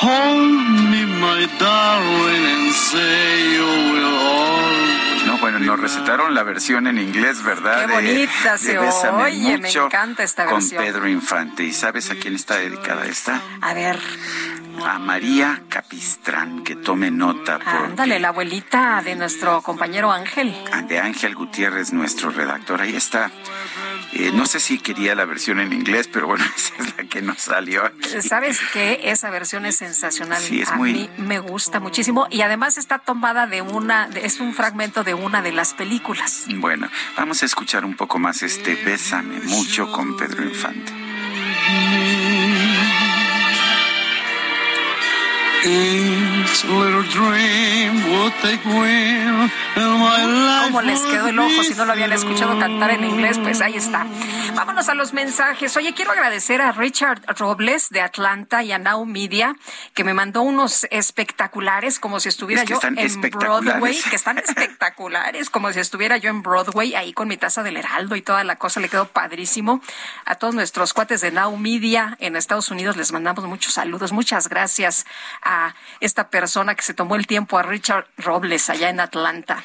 Hold 0.02 0.90
me, 0.90 1.06
my 1.06 1.46
darling, 1.60 2.46
and 2.46 2.72
say 2.74 3.54
you 3.54 3.66
will 3.94 4.06
always 4.06 5.26
No, 5.26 5.38
bueno, 5.38 5.60
nos 5.60 5.80
recetaron 5.80 6.34
la 6.34 6.44
versión 6.44 6.88
en 6.88 6.98
inglés, 6.98 7.44
¿verdad? 7.44 7.86
Qué 7.86 7.94
bonita 7.94 8.58
se 8.58 8.78
Bésame 8.78 9.24
oye, 9.24 9.58
me 9.58 9.70
encanta 9.70 10.24
esta 10.24 10.46
Con 10.46 10.56
versión. 10.56 10.84
Pedro 10.84 11.08
Infante. 11.08 11.64
¿Y 11.64 11.74
sabes 11.74 12.10
a 12.12 12.16
quién 12.16 12.36
está 12.36 12.56
dedicada 12.58 13.06
esta? 13.06 13.42
A 13.62 13.74
ver, 13.74 14.00
A 14.86 14.98
María 15.00 15.62
Capistrán, 15.70 16.64
que 16.64 16.76
tome 16.76 17.12
nota 17.12 17.60
por 17.60 17.68
ándale, 17.86 18.20
la 18.20 18.30
abuelita 18.30 19.02
de 19.04 19.16
nuestro 19.16 19.62
compañero 19.62 20.12
Ángel. 20.12 20.56
de 20.88 21.00
Ángel 21.00 21.36
Gutiérrez, 21.36 21.94
nuestro 21.94 22.32
redactor. 22.32 22.82
Ahí 22.82 22.96
está. 22.96 23.32
Eh, 24.14 24.32
no 24.34 24.46
sé 24.46 24.60
si 24.60 24.78
quería 24.80 25.16
la 25.16 25.26
versión 25.26 25.60
en 25.60 25.72
inglés, 25.72 26.10
pero 26.12 26.28
bueno, 26.28 26.44
esa 26.58 26.74
es 26.84 26.98
la 26.98 27.04
que 27.06 27.22
nos 27.22 27.40
salió. 27.40 27.86
aquí. 27.86 28.22
¿Sabes 28.22 28.60
que 28.74 29.00
Esa 29.12 29.30
versión 29.30 29.66
es 29.66 29.78
sensacional. 29.78 30.42
Sí, 30.42 30.62
es 30.62 30.70
a 30.70 30.76
muy- 30.76 30.94
mí 30.94 31.10
me 31.18 31.40
gusta 31.40 31.80
muchísimo 31.80 32.28
y 32.30 32.42
además 32.42 32.78
está 32.78 33.00
tomada 33.00 33.48
de 33.48 33.62
una, 33.62 34.10
es 34.16 34.40
un 34.40 34.54
fragmento 34.54 35.04
de 35.04 35.14
una 35.14 35.42
de 35.42 35.52
las 35.52 35.74
películas. 35.74 36.46
Bueno, 36.56 36.90
vamos 37.18 37.44
a 37.44 37.46
escuchar 37.46 37.86
un 37.86 37.96
poco 37.96 38.20
más 38.20 38.42
este 38.44 38.76
Bésame 38.76 39.40
mucho 39.42 39.92
con 39.92 40.18
Pedro 40.18 40.44
Infante. 40.44 40.92
¿Cómo 50.64 50.82
les 50.82 51.00
quedó 51.02 51.28
el 51.28 51.38
ojo? 51.38 51.64
Si 51.64 51.76
no 51.76 51.86
lo 51.86 51.92
habían 51.92 52.12
escuchado 52.12 52.58
cantar 52.58 52.92
en 52.92 53.04
inglés, 53.04 53.38
pues 53.38 53.62
ahí 53.62 53.76
está. 53.76 54.08
Vámonos 54.56 54.90
a 54.90 54.96
los 54.96 55.14
mensajes. 55.14 55.78
Oye, 55.78 55.94
quiero 55.94 56.12
agradecer 56.12 56.62
a 56.62 56.72
Richard 56.72 57.22
Robles 57.38 57.90
de 57.90 58.02
Atlanta 58.02 58.64
y 58.64 58.72
a 58.72 58.80
Now 58.80 59.06
Media, 59.06 59.56
que 59.94 60.04
me 60.04 60.14
mandó 60.14 60.42
unos 60.42 60.88
espectaculares, 60.90 62.00
como 62.00 62.20
si 62.20 62.30
estuviera 62.30 62.64
Es 62.64 62.68
que 62.68 62.74
yo 62.74 62.78
están 62.78 62.98
en. 62.98 63.22
Broadway, 63.32 64.00
que 64.10 64.16
están 64.16 64.38
espectaculares, 64.40 65.50
como 65.50 65.72
si 65.72 65.80
estuviera 65.80 66.18
yo 66.18 66.30
en 66.30 66.42
Broadway, 66.42 66.96
ahí 66.96 67.14
con 67.14 67.28
mi 67.28 67.38
taza 67.38 67.62
del 67.64 67.78
Heraldo 67.78 68.16
y 68.16 68.22
toda 68.22 68.44
la 68.44 68.56
cosa, 68.56 68.80
le 68.80 68.90
quedó 68.90 69.08
padrísimo. 69.08 69.82
A 70.26 70.36
todos 70.36 70.56
nuestros 70.56 70.94
cuates 70.94 71.22
de 71.22 71.32
Now 71.32 71.56
Media 71.58 72.18
en 72.20 72.36
Estados 72.36 72.72
Unidos 72.72 72.98
les 72.98 73.12
mandamos 73.12 73.46
muchos 73.46 73.74
saludos. 73.74 74.12
Muchas 74.12 74.50
gracias 74.50 75.06
a 75.42 75.51
esta 76.00 76.30
persona 76.30 76.76
que 76.76 76.84
se 76.84 76.94
tomó 76.94 77.16
el 77.16 77.28
tiempo, 77.28 77.58
a 77.58 77.64
Richard 77.64 78.08
Robles, 78.18 78.70
allá 78.70 78.90
en 78.90 79.00
Atlanta. 79.00 79.64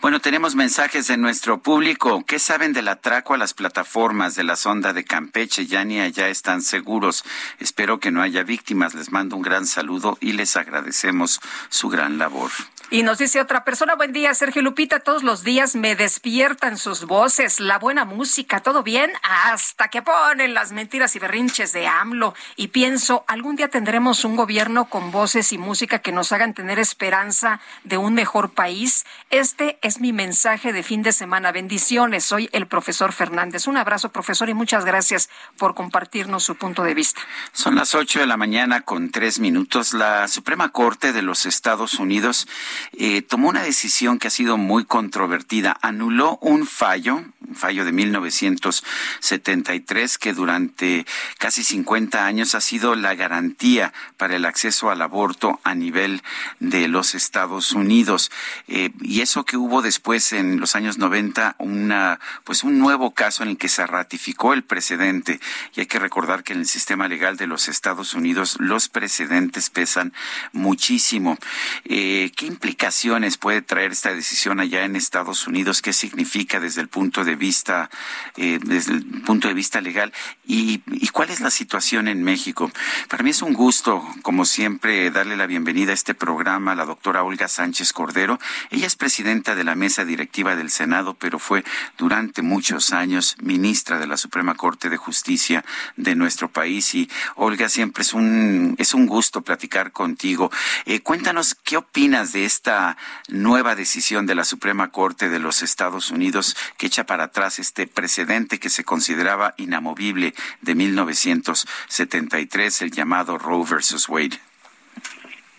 Bueno, 0.00 0.20
tenemos 0.20 0.54
mensajes 0.54 1.08
de 1.08 1.16
nuestro 1.16 1.60
público. 1.60 2.24
¿Qué 2.24 2.38
saben 2.38 2.72
del 2.72 2.88
atraco 2.88 3.34
a 3.34 3.38
las 3.38 3.54
plataformas 3.54 4.34
de 4.34 4.44
la 4.44 4.56
sonda 4.56 4.92
de 4.92 5.04
Campeche? 5.04 5.66
Ya 5.66 5.84
ni 5.84 6.00
allá 6.00 6.28
están 6.28 6.62
seguros. 6.62 7.24
Espero 7.58 7.98
que 7.98 8.10
no 8.10 8.22
haya 8.22 8.42
víctimas. 8.44 8.94
Les 8.94 9.10
mando 9.10 9.36
un 9.36 9.42
gran 9.42 9.66
saludo 9.66 10.16
y 10.20 10.32
les 10.32 10.56
agradecemos 10.56 11.40
su 11.68 11.88
gran 11.88 12.18
labor. 12.18 12.50
Y 12.90 13.02
nos 13.02 13.18
dice 13.18 13.38
otra 13.38 13.64
persona, 13.64 13.96
buen 13.96 14.12
día, 14.12 14.32
Sergio 14.32 14.62
Lupita, 14.62 15.00
todos 15.00 15.22
los 15.22 15.44
días 15.44 15.76
me 15.76 15.94
despiertan 15.94 16.78
sus 16.78 17.04
voces, 17.04 17.60
la 17.60 17.78
buena 17.78 18.06
música, 18.06 18.60
todo 18.60 18.82
bien, 18.82 19.12
hasta 19.22 19.88
que 19.88 20.00
ponen 20.00 20.54
las 20.54 20.72
mentiras 20.72 21.14
y 21.14 21.18
berrinches 21.18 21.74
de 21.74 21.86
AMLO. 21.86 22.34
Y 22.56 22.68
pienso, 22.68 23.26
algún 23.26 23.56
día 23.56 23.68
tendremos 23.68 24.24
un 24.24 24.36
gobierno 24.36 24.86
con 24.86 25.10
voces 25.12 25.52
y 25.52 25.58
música 25.58 25.98
que 25.98 26.12
nos 26.12 26.32
hagan 26.32 26.54
tener 26.54 26.78
esperanza 26.78 27.60
de 27.84 27.98
un 27.98 28.14
mejor 28.14 28.52
país. 28.52 29.04
Este 29.28 29.78
es 29.82 30.00
mi 30.00 30.14
mensaje 30.14 30.72
de 30.72 30.82
fin 30.82 31.02
de 31.02 31.12
semana. 31.12 31.52
Bendiciones, 31.52 32.24
soy 32.24 32.48
el 32.52 32.66
profesor 32.68 33.12
Fernández. 33.12 33.66
Un 33.66 33.76
abrazo, 33.76 34.12
profesor, 34.12 34.48
y 34.48 34.54
muchas 34.54 34.86
gracias 34.86 35.28
por 35.58 35.74
compartirnos 35.74 36.42
su 36.42 36.54
punto 36.54 36.84
de 36.84 36.94
vista. 36.94 37.20
Son 37.52 37.74
las 37.74 37.94
ocho 37.94 38.18
de 38.18 38.26
la 38.26 38.38
mañana 38.38 38.80
con 38.80 39.10
tres 39.10 39.40
minutos. 39.40 39.92
La 39.92 40.26
Suprema 40.26 40.70
Corte 40.70 41.12
de 41.12 41.20
los 41.20 41.44
Estados 41.44 41.98
Unidos 41.98 42.48
eh, 42.92 43.22
tomó 43.22 43.48
una 43.48 43.62
decisión 43.62 44.18
que 44.18 44.28
ha 44.28 44.30
sido 44.30 44.56
muy 44.56 44.84
controvertida. 44.84 45.76
Anuló 45.82 46.38
un 46.40 46.66
fallo, 46.66 47.24
un 47.46 47.54
fallo 47.54 47.84
de 47.84 47.92
1973 47.92 50.18
que 50.18 50.34
durante 50.34 51.06
casi 51.38 51.64
50 51.64 52.26
años 52.26 52.54
ha 52.54 52.60
sido 52.60 52.94
la 52.94 53.14
garantía 53.14 53.92
para 54.16 54.36
el 54.36 54.44
acceso 54.44 54.90
al 54.90 55.02
aborto 55.02 55.60
a 55.64 55.74
nivel 55.74 56.22
de 56.60 56.88
los 56.88 57.14
Estados 57.14 57.72
Unidos. 57.72 58.30
Eh, 58.68 58.90
y 59.00 59.20
eso 59.20 59.44
que 59.44 59.56
hubo 59.56 59.82
después 59.82 60.32
en 60.32 60.60
los 60.60 60.76
años 60.76 60.98
90 60.98 61.56
una 61.58 62.20
pues 62.44 62.64
un 62.64 62.78
nuevo 62.78 63.12
caso 63.12 63.42
en 63.42 63.50
el 63.50 63.58
que 63.58 63.68
se 63.68 63.86
ratificó 63.86 64.54
el 64.54 64.64
precedente 64.64 65.40
y 65.74 65.80
hay 65.80 65.86
que 65.86 65.98
recordar 65.98 66.44
que 66.44 66.52
en 66.52 66.60
el 66.60 66.66
sistema 66.66 67.08
legal 67.08 67.36
de 67.36 67.46
los 67.46 67.68
Estados 67.68 68.14
Unidos 68.14 68.56
los 68.58 68.88
precedentes 68.88 69.70
pesan 69.70 70.12
muchísimo. 70.52 71.38
Eh, 71.84 72.32
¿Qué 72.36 72.46
implicaciones 72.68 73.38
puede 73.38 73.62
traer 73.62 73.92
esta 73.92 74.12
decisión 74.12 74.60
allá 74.60 74.84
en 74.84 74.94
Estados 74.94 75.46
Unidos? 75.46 75.80
¿Qué 75.80 75.94
significa 75.94 76.60
desde 76.60 76.82
el 76.82 76.88
punto 76.88 77.24
de 77.24 77.34
vista 77.34 77.88
eh, 78.36 78.58
desde 78.62 78.92
el 78.92 79.22
punto 79.22 79.48
de 79.48 79.54
vista 79.54 79.80
legal 79.80 80.12
y, 80.46 80.82
cuál 81.12 81.30
es 81.30 81.40
la 81.40 81.50
situación 81.50 82.08
en 82.08 82.22
México? 82.22 82.70
Para 83.08 83.24
mí 83.24 83.30
es 83.30 83.40
un 83.40 83.54
gusto, 83.54 84.06
como 84.20 84.44
siempre, 84.44 85.10
darle 85.10 85.36
la 85.36 85.46
bienvenida 85.46 85.92
a 85.92 85.94
este 85.94 86.14
programa 86.14 86.72
a 86.72 86.74
la 86.74 86.84
doctora 86.84 87.22
Olga 87.22 87.48
Sánchez 87.48 87.94
Cordero. 87.94 88.38
Ella 88.70 88.86
es 88.86 88.96
presidenta 88.96 89.54
de 89.54 89.64
la 89.64 89.74
mesa 89.74 90.04
directiva 90.04 90.54
del 90.54 90.70
Senado, 90.70 91.14
pero 91.14 91.38
fue 91.38 91.64
durante 91.96 92.42
muchos 92.42 92.92
años 92.92 93.36
ministra 93.40 93.98
de 93.98 94.06
la 94.06 94.18
Suprema 94.18 94.54
Corte 94.54 94.90
de 94.90 94.98
Justicia 94.98 95.64
de 95.96 96.14
nuestro 96.14 96.50
país. 96.50 96.94
Y 96.94 97.08
Olga, 97.36 97.70
siempre 97.70 98.02
es 98.02 98.12
un, 98.12 98.74
es 98.78 98.92
un 98.92 99.06
gusto 99.06 99.40
platicar 99.40 99.90
contigo. 99.90 100.52
Eh, 100.84 101.00
cuéntanos 101.00 101.54
qué 101.54 101.78
opinas 101.78 102.32
de 102.32 102.44
esta 102.58 102.96
nueva 103.28 103.76
decisión 103.76 104.26
de 104.26 104.34
la 104.34 104.42
Suprema 104.42 104.90
Corte 104.90 105.28
de 105.28 105.38
los 105.38 105.62
Estados 105.62 106.10
Unidos 106.10 106.56
que 106.76 106.86
echa 106.86 107.04
para 107.04 107.24
atrás 107.24 107.60
este 107.60 107.86
precedente 107.86 108.58
que 108.58 108.68
se 108.68 108.82
consideraba 108.82 109.54
inamovible 109.58 110.34
de 110.60 110.74
1973, 110.74 112.82
el 112.82 112.90
llamado 112.90 113.38
Roe 113.38 113.64
versus 113.64 114.08
Wade. 114.08 114.40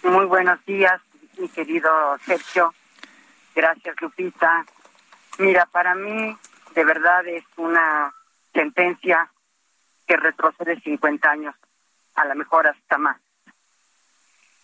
Muy 0.04 0.26
buenos 0.26 0.60
días, 0.66 1.00
mi 1.38 1.48
querido 1.48 1.90
Sergio. 2.26 2.74
Gracias, 3.56 3.96
Lupita. 4.02 4.66
Mira, 5.38 5.68
para 5.68 5.96
mí 5.96 6.38
de 6.76 6.84
verdad 6.84 7.26
es 7.28 7.46
una 7.56 8.14
sentencia 8.54 9.32
que 10.06 10.18
retrocede 10.18 10.82
50 10.82 11.32
años, 11.32 11.56
a 12.16 12.26
lo 12.26 12.36
mejor 12.36 12.68
hasta 12.68 12.98
más. 12.98 13.16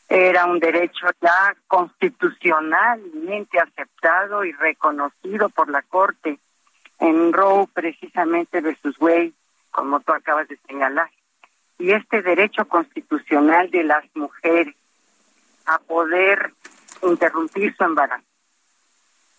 Era 0.07 0.45
un 0.45 0.59
derecho 0.59 1.07
ya 1.21 1.55
constitucionalmente 1.67 3.59
aceptado 3.59 4.45
y 4.45 4.51
reconocido 4.51 5.49
por 5.49 5.69
la 5.69 5.81
Corte 5.81 6.39
en 6.99 7.33
Roe 7.33 7.67
precisamente 7.73 8.61
versus 8.61 8.95
Wade, 8.99 9.33
como 9.71 9.99
tú 10.01 10.13
acabas 10.13 10.47
de 10.47 10.57
señalar. 10.67 11.09
Y 11.77 11.91
este 11.91 12.21
derecho 12.21 12.67
constitucional 12.67 13.69
de 13.71 13.83
las 13.83 14.05
mujeres 14.15 14.75
a 15.65 15.79
poder 15.79 16.53
interrumpir 17.01 17.75
su 17.75 17.83
embarazo 17.83 18.23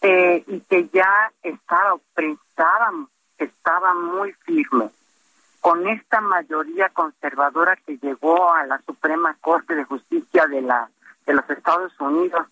eh, 0.02 0.44
y 0.46 0.60
que 0.60 0.88
ya 0.92 1.32
estaba, 1.42 1.98
que 2.16 3.44
estaba 3.44 3.94
muy 3.94 4.32
firme 4.44 4.90
con 5.66 5.84
esta 5.88 6.20
mayoría 6.20 6.90
conservadora 6.90 7.74
que 7.74 7.98
llegó 7.98 8.52
a 8.52 8.64
la 8.66 8.80
Suprema 8.82 9.36
Corte 9.40 9.74
de 9.74 9.82
Justicia 9.82 10.46
de 10.46 10.62
la 10.62 10.88
de 11.26 11.34
los 11.34 11.50
Estados 11.50 11.92
Unidos, 11.98 12.46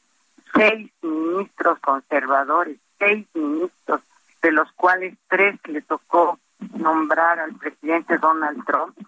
seis 0.53 0.91
ministros 1.01 1.79
conservadores, 1.79 2.77
seis 2.99 3.25
ministros, 3.33 4.01
de 4.43 4.51
los 4.51 4.73
cuales 4.73 5.17
tres 5.29 5.61
le 5.67 5.83
tocó 5.83 6.41
nombrar 6.77 7.39
al 7.39 7.55
presidente 7.55 8.19
Donald 8.19 8.65
Trump, 8.65 8.99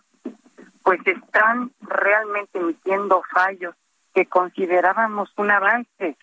pues 0.84 1.04
están 1.04 1.72
realmente 1.80 2.60
emitiendo 2.60 3.24
fallos 3.28 3.74
que 4.14 4.26
considerábamos 4.26 5.32
un 5.36 5.50
avance, 5.50 6.16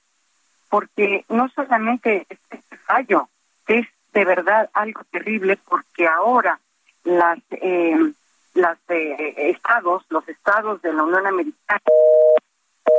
porque 0.69 1.25
no 1.27 1.49
solamente 1.49 2.27
este 2.29 2.77
fallo, 2.77 3.27
es 3.67 3.85
de 4.13 4.23
verdad 4.23 4.69
algo 4.71 5.01
terrible, 5.11 5.59
porque 5.67 6.07
ahora 6.07 6.61
las 7.03 7.39
eh, 7.51 8.13
las 8.53 8.77
eh, 8.89 9.49
estados, 9.49 10.03
los 10.09 10.27
estados 10.27 10.81
de 10.81 10.93
la 10.93 11.03
Unión 11.03 11.25
Americana 11.25 11.81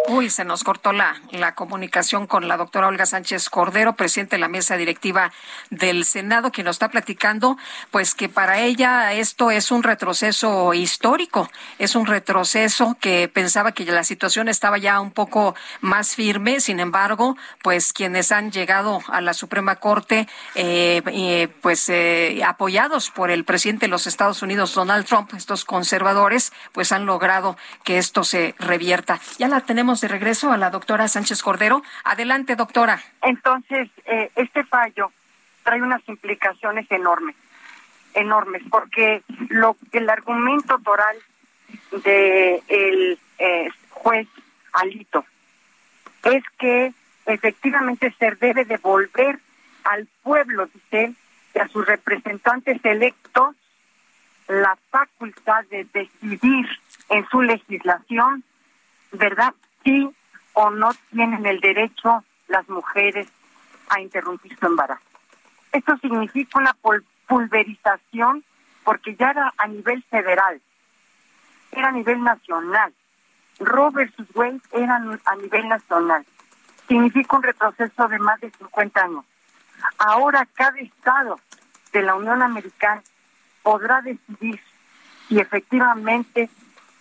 Uy, 0.06 0.28
se 0.28 0.44
nos 0.44 0.64
cortó 0.64 0.92
la, 0.92 1.16
la 1.30 1.54
comunicación 1.54 2.26
con 2.26 2.46
la 2.46 2.58
doctora 2.58 2.88
Olga 2.88 3.06
Sánchez 3.06 3.48
Cordero, 3.48 3.94
presidente 3.94 4.36
de 4.36 4.40
la 4.40 4.48
mesa 4.48 4.76
directiva 4.76 5.32
del 5.70 6.04
Senado, 6.04 6.52
quien 6.52 6.66
nos 6.66 6.74
está 6.74 6.90
platicando, 6.90 7.56
pues 7.90 8.14
que 8.14 8.28
para 8.28 8.60
ella 8.60 9.14
esto 9.14 9.50
es 9.50 9.70
un 9.70 9.82
retroceso 9.82 10.74
histórico, 10.74 11.50
es 11.78 11.96
un 11.96 12.04
retroceso 12.04 12.98
que 13.00 13.28
pensaba 13.28 13.72
que 13.72 13.86
la 13.86 14.04
situación 14.04 14.48
estaba 14.48 14.76
ya 14.76 15.00
un 15.00 15.10
poco 15.10 15.54
más 15.80 16.14
firme, 16.14 16.60
sin 16.60 16.80
embargo, 16.80 17.38
pues 17.62 17.94
quienes 17.94 18.30
han 18.30 18.52
llegado 18.52 19.00
a 19.08 19.22
la 19.22 19.32
Suprema 19.32 19.76
Corte, 19.76 20.28
eh, 20.54 21.48
pues 21.62 21.88
eh, 21.88 22.42
apoyados 22.46 23.10
por 23.10 23.30
el 23.30 23.46
presidente 23.46 23.86
de 23.86 23.90
los 23.90 24.06
Estados 24.06 24.42
Unidos, 24.42 24.74
Donald 24.74 25.06
Trump, 25.06 25.32
estos 25.32 25.64
conservadores, 25.64 26.52
pues 26.72 26.92
han 26.92 27.06
logrado 27.06 27.56
que 27.84 27.96
esto 27.96 28.22
se 28.22 28.54
revierta. 28.58 29.18
Ya 29.38 29.48
la 29.48 29.62
tenemos 29.62 29.93
de 30.00 30.08
regreso 30.08 30.52
a 30.52 30.56
la 30.56 30.70
doctora 30.70 31.08
Sánchez 31.08 31.42
Cordero. 31.42 31.82
Adelante, 32.04 32.56
doctora. 32.56 33.00
Entonces, 33.22 33.88
eh, 34.06 34.30
este 34.36 34.64
fallo 34.64 35.12
trae 35.62 35.82
unas 35.82 36.06
implicaciones 36.08 36.90
enormes, 36.90 37.36
enormes, 38.14 38.62
porque 38.70 39.22
lo 39.48 39.76
el 39.92 40.08
argumento 40.10 40.78
toral 40.78 41.16
de 42.04 42.62
el 42.68 43.18
eh, 43.38 43.68
juez 43.90 44.28
Alito 44.72 45.24
es 46.22 46.42
que 46.58 46.92
efectivamente 47.26 48.14
se 48.18 48.30
debe 48.32 48.64
devolver 48.64 49.38
al 49.84 50.06
pueblo, 50.22 50.66
dice 50.66 51.04
él, 51.04 51.16
y 51.54 51.58
a 51.58 51.68
sus 51.68 51.86
representantes 51.86 52.84
electos 52.84 53.54
la 54.48 54.76
facultad 54.90 55.64
de 55.70 55.86
decidir 55.92 56.66
en 57.08 57.26
su 57.28 57.40
legislación 57.42 58.44
¿verdad? 59.14 59.54
Sí 59.84 60.10
o 60.54 60.70
no 60.70 60.90
tienen 61.10 61.44
el 61.46 61.60
derecho 61.60 62.24
las 62.48 62.68
mujeres 62.68 63.28
a 63.88 64.00
interrumpir 64.00 64.56
su 64.58 64.66
embarazo. 64.66 65.02
Esto 65.72 65.96
significa 65.98 66.58
una 66.58 66.76
pulverización 67.26 68.44
porque 68.84 69.16
ya 69.16 69.30
era 69.30 69.52
a 69.56 69.66
nivel 69.66 70.02
federal, 70.04 70.60
era 71.72 71.88
a 71.88 71.92
nivel 71.92 72.22
nacional. 72.22 72.92
Roe 73.58 73.90
versus 73.92 74.26
Wade 74.34 74.60
era 74.72 74.96
a 74.96 75.36
nivel 75.36 75.68
nacional. 75.68 76.24
Significa 76.88 77.36
un 77.36 77.42
retroceso 77.42 78.08
de 78.08 78.18
más 78.18 78.40
de 78.40 78.50
50 78.50 79.00
años. 79.00 79.24
Ahora 79.98 80.46
cada 80.54 80.78
estado 80.78 81.40
de 81.92 82.02
la 82.02 82.14
Unión 82.14 82.42
Americana 82.42 83.02
podrá 83.62 84.02
decidir 84.02 84.60
si 85.28 85.38
efectivamente 85.38 86.50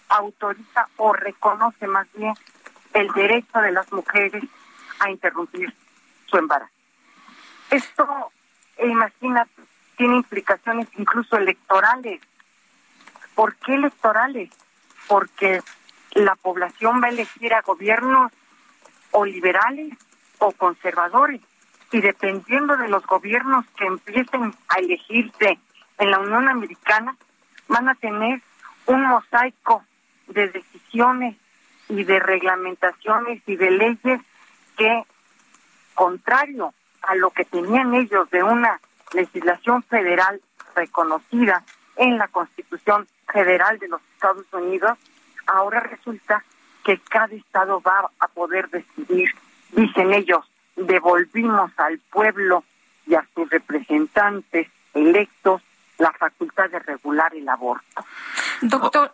autoriza 0.09 0.87
o 0.97 1.13
reconoce 1.13 1.87
más 1.87 2.07
bien 2.13 2.33
el 2.93 3.07
derecho 3.09 3.59
de 3.59 3.71
las 3.71 3.91
mujeres 3.91 4.43
a 4.99 5.09
interrumpir 5.09 5.73
su 6.27 6.37
embarazo. 6.37 6.71
Esto, 7.69 8.31
imagínate, 8.83 9.61
tiene 9.97 10.17
implicaciones 10.17 10.87
incluso 10.97 11.37
electorales. 11.37 12.21
¿Por 13.35 13.55
qué 13.55 13.75
electorales? 13.75 14.49
Porque 15.07 15.61
la 16.13 16.35
población 16.35 17.01
va 17.01 17.07
a 17.07 17.11
elegir 17.11 17.53
a 17.53 17.61
gobiernos 17.61 18.31
o 19.11 19.25
liberales 19.25 19.93
o 20.39 20.51
conservadores. 20.51 21.41
Y 21.91 22.01
dependiendo 22.01 22.77
de 22.77 22.87
los 22.87 23.05
gobiernos 23.05 23.65
que 23.77 23.85
empiecen 23.85 24.53
a 24.69 24.79
elegirse 24.79 25.59
en 25.97 26.11
la 26.11 26.19
Unión 26.19 26.49
Americana, 26.49 27.15
van 27.67 27.89
a 27.89 27.95
tener 27.95 28.41
un 28.85 29.03
mosaico 29.03 29.83
de 30.27 30.49
decisiones 30.49 31.37
y 31.89 32.03
de 32.03 32.19
reglamentaciones 32.19 33.41
y 33.45 33.55
de 33.55 33.71
leyes 33.71 34.21
que, 34.77 35.03
contrario 35.93 36.73
a 37.01 37.15
lo 37.15 37.31
que 37.31 37.45
tenían 37.45 37.93
ellos 37.93 38.29
de 38.31 38.43
una 38.43 38.79
legislación 39.13 39.83
federal 39.83 40.41
reconocida 40.75 41.63
en 41.97 42.17
la 42.17 42.27
Constitución 42.27 43.07
Federal 43.31 43.77
de 43.79 43.87
los 43.87 44.01
Estados 44.13 44.45
Unidos, 44.51 44.97
ahora 45.47 45.79
resulta 45.81 46.43
que 46.83 46.99
cada 46.99 47.33
estado 47.33 47.81
va 47.81 48.09
a 48.19 48.27
poder 48.27 48.69
decidir, 48.69 49.29
dicen 49.71 50.13
ellos, 50.13 50.45
devolvimos 50.75 51.71
al 51.77 51.99
pueblo 52.11 52.63
y 53.05 53.15
a 53.15 53.25
sus 53.33 53.49
representantes 53.49 54.67
electos 54.93 55.61
la 55.97 56.11
facultad 56.13 56.69
de 56.69 56.79
regular 56.79 57.33
el 57.35 57.47
aborto. 57.47 58.05
Doctor, 58.61 59.13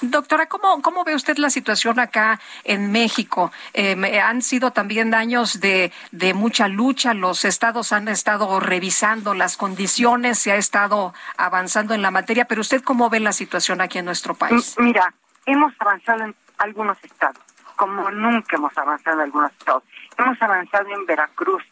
doctora, 0.00 0.46
¿cómo, 0.46 0.82
¿cómo 0.82 1.04
ve 1.04 1.14
usted 1.14 1.36
la 1.38 1.50
situación 1.50 1.98
acá 1.98 2.40
en 2.64 2.92
México? 2.92 3.52
Eh, 3.74 4.20
han 4.20 4.42
sido 4.42 4.72
también 4.72 5.14
años 5.14 5.60
de, 5.60 5.92
de 6.12 6.34
mucha 6.34 6.68
lucha, 6.68 7.14
los 7.14 7.44
estados 7.44 7.92
han 7.92 8.08
estado 8.08 8.60
revisando 8.60 9.34
las 9.34 9.56
condiciones, 9.56 10.38
se 10.38 10.52
ha 10.52 10.56
estado 10.56 11.14
avanzando 11.36 11.94
en 11.94 12.02
la 12.02 12.10
materia, 12.10 12.46
pero 12.46 12.60
usted 12.60 12.82
cómo 12.82 13.10
ve 13.10 13.20
la 13.20 13.32
situación 13.32 13.80
aquí 13.80 13.98
en 13.98 14.04
nuestro 14.04 14.34
país? 14.34 14.74
Mira, 14.78 15.12
hemos 15.46 15.72
avanzado 15.78 16.24
en 16.24 16.34
algunos 16.58 17.02
estados, 17.02 17.42
como 17.76 18.10
nunca 18.10 18.56
hemos 18.56 18.76
avanzado 18.76 19.16
en 19.16 19.22
algunos 19.24 19.52
estados. 19.52 19.82
Hemos 20.18 20.40
avanzado 20.42 20.88
en 20.90 21.06
Veracruz, 21.06 21.62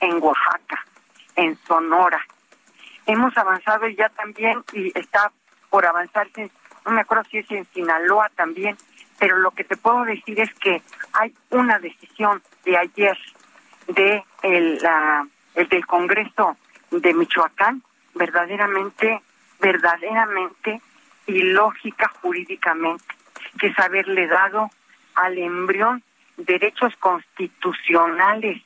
en 0.00 0.22
Oaxaca, 0.22 0.84
en 1.36 1.58
Sonora. 1.66 2.20
Hemos 3.06 3.36
avanzado 3.36 3.88
ya 3.88 4.08
también 4.10 4.62
y 4.72 4.96
está 4.98 5.32
por 5.68 5.86
avanzarse, 5.86 6.50
no 6.84 6.92
me 6.92 7.00
acuerdo 7.00 7.24
si 7.30 7.38
es 7.38 7.50
en 7.50 7.66
Sinaloa 7.66 8.30
también, 8.34 8.76
pero 9.18 9.38
lo 9.38 9.50
que 9.50 9.64
te 9.64 9.76
puedo 9.76 10.04
decir 10.04 10.40
es 10.40 10.52
que 10.54 10.82
hay 11.12 11.34
una 11.50 11.78
decisión 11.78 12.42
de 12.64 12.76
ayer 12.76 13.18
de 13.88 14.24
el, 14.42 14.78
la, 14.82 15.26
el 15.54 15.68
del 15.68 15.86
Congreso 15.86 16.56
de 16.90 17.14
Michoacán 17.14 17.82
verdaderamente, 18.14 19.20
verdaderamente 19.60 20.80
ilógica 21.26 22.10
jurídicamente, 22.20 23.04
que 23.58 23.68
es 23.68 23.78
haberle 23.78 24.26
dado 24.26 24.70
al 25.14 25.38
embrión 25.38 26.02
derechos 26.36 26.94
constitucionales 26.96 28.62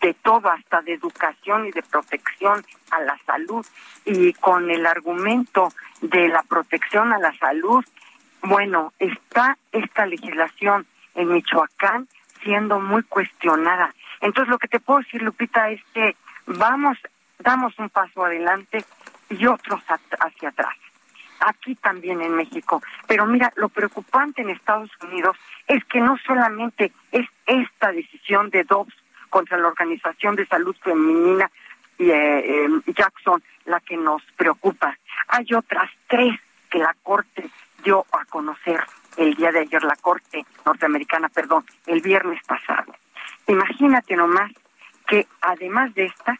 de 0.00 0.14
todo, 0.14 0.50
hasta 0.50 0.82
de 0.82 0.94
educación 0.94 1.66
y 1.66 1.70
de 1.72 1.82
protección 1.82 2.64
a 2.90 3.00
la 3.00 3.18
salud. 3.26 3.64
Y 4.04 4.32
con 4.34 4.70
el 4.70 4.86
argumento 4.86 5.72
de 6.00 6.28
la 6.28 6.42
protección 6.42 7.12
a 7.12 7.18
la 7.18 7.36
salud, 7.38 7.84
bueno, 8.42 8.92
está 8.98 9.56
esta 9.72 10.06
legislación 10.06 10.86
en 11.14 11.32
Michoacán 11.32 12.08
siendo 12.42 12.78
muy 12.80 13.02
cuestionada. 13.02 13.94
Entonces, 14.20 14.50
lo 14.50 14.58
que 14.58 14.68
te 14.68 14.80
puedo 14.80 15.00
decir, 15.00 15.22
Lupita, 15.22 15.70
es 15.70 15.82
que 15.92 16.16
vamos, 16.46 16.98
damos 17.38 17.78
un 17.78 17.90
paso 17.90 18.24
adelante 18.24 18.84
y 19.28 19.46
otros 19.46 19.82
hacia 20.20 20.48
atrás. 20.48 20.76
Aquí 21.40 21.74
también 21.74 22.22
en 22.22 22.34
México. 22.34 22.82
Pero 23.06 23.26
mira, 23.26 23.52
lo 23.56 23.68
preocupante 23.68 24.42
en 24.42 24.50
Estados 24.50 24.90
Unidos 25.02 25.36
es 25.66 25.84
que 25.84 26.00
no 26.00 26.16
solamente 26.26 26.92
es 27.12 27.26
esta 27.46 27.92
decisión 27.92 28.48
de 28.50 28.64
Dobbs 28.64 28.94
contra 29.30 29.58
la 29.58 29.68
Organización 29.68 30.36
de 30.36 30.46
Salud 30.46 30.76
Femenina 30.82 31.50
y 31.98 32.10
eh, 32.10 32.64
em, 32.64 32.82
Jackson 32.86 33.42
la 33.64 33.80
que 33.80 33.96
nos 33.96 34.22
preocupa. 34.36 34.96
Hay 35.28 35.46
otras 35.54 35.90
tres 36.08 36.38
que 36.70 36.78
la 36.78 36.94
Corte 37.02 37.48
dio 37.82 38.04
a 38.12 38.24
conocer 38.26 38.80
el 39.16 39.34
día 39.34 39.52
de 39.52 39.60
ayer, 39.60 39.82
la 39.82 39.96
Corte 39.96 40.44
norteamericana, 40.64 41.28
perdón, 41.28 41.64
el 41.86 42.00
viernes 42.00 42.40
pasado. 42.46 42.94
Imagínate 43.46 44.16
nomás 44.16 44.52
que 45.06 45.26
además 45.40 45.94
de 45.94 46.06
esta, 46.06 46.38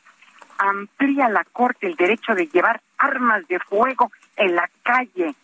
amplía 0.58 1.28
la 1.28 1.44
Corte 1.44 1.86
el 1.86 1.96
derecho 1.96 2.34
de 2.34 2.46
llevar 2.48 2.80
armas 2.98 3.46
de 3.48 3.58
fuego 3.60 4.10
en 4.36 4.54
la 4.54 4.68
calle, 4.82 5.34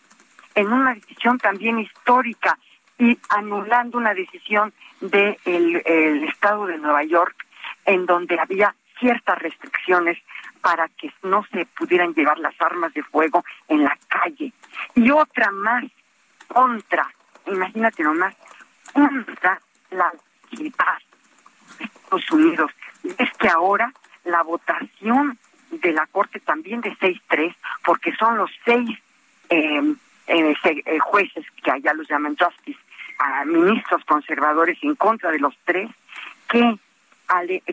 en 0.55 0.71
una 0.71 0.93
decisión 0.93 1.37
también 1.37 1.79
histórica 1.79 2.57
y 3.03 3.19
anulando 3.29 3.97
una 3.97 4.13
decisión 4.13 4.73
del 5.01 5.37
el 5.45 6.23
Estado 6.23 6.65
de 6.67 6.77
Nueva 6.77 7.03
York 7.03 7.35
en 7.85 8.05
donde 8.05 8.39
había 8.39 8.73
ciertas 8.97 9.37
restricciones 9.39 10.17
para 10.61 10.87
que 10.87 11.11
no 11.23 11.45
se 11.51 11.65
pudieran 11.65 12.13
llevar 12.13 12.39
las 12.39 12.55
armas 12.61 12.93
de 12.93 13.03
fuego 13.03 13.43
en 13.67 13.83
la 13.83 13.97
calle. 14.07 14.53
Y 14.95 15.11
otra 15.11 15.51
más 15.51 15.83
contra, 16.47 17.13
imagínate 17.47 18.03
nomás, 18.03 18.33
contra 18.93 19.59
la 19.91 20.13
paz 20.77 21.03
de 21.77 21.85
Estados 21.85 22.31
Unidos. 22.31 22.71
Es 23.17 23.29
que 23.33 23.49
ahora 23.49 23.91
la 24.23 24.43
votación 24.43 25.37
de 25.71 25.91
la 25.91 26.07
Corte 26.07 26.39
también 26.39 26.79
de 26.79 26.95
6-3, 26.95 27.53
porque 27.83 28.15
son 28.15 28.37
los 28.37 28.51
seis 28.63 28.97
em, 29.49 29.97
eh, 30.27 30.55
eh, 30.63 30.99
jueces, 30.99 31.45
que 31.61 31.71
allá 31.71 31.93
los 31.93 32.07
llaman 32.07 32.37
justice, 32.37 32.79
ministros 33.45 34.03
conservadores 34.05 34.77
en 34.81 34.95
contra 34.95 35.31
de 35.31 35.39
los 35.39 35.53
tres, 35.65 35.89
que, 36.49 36.77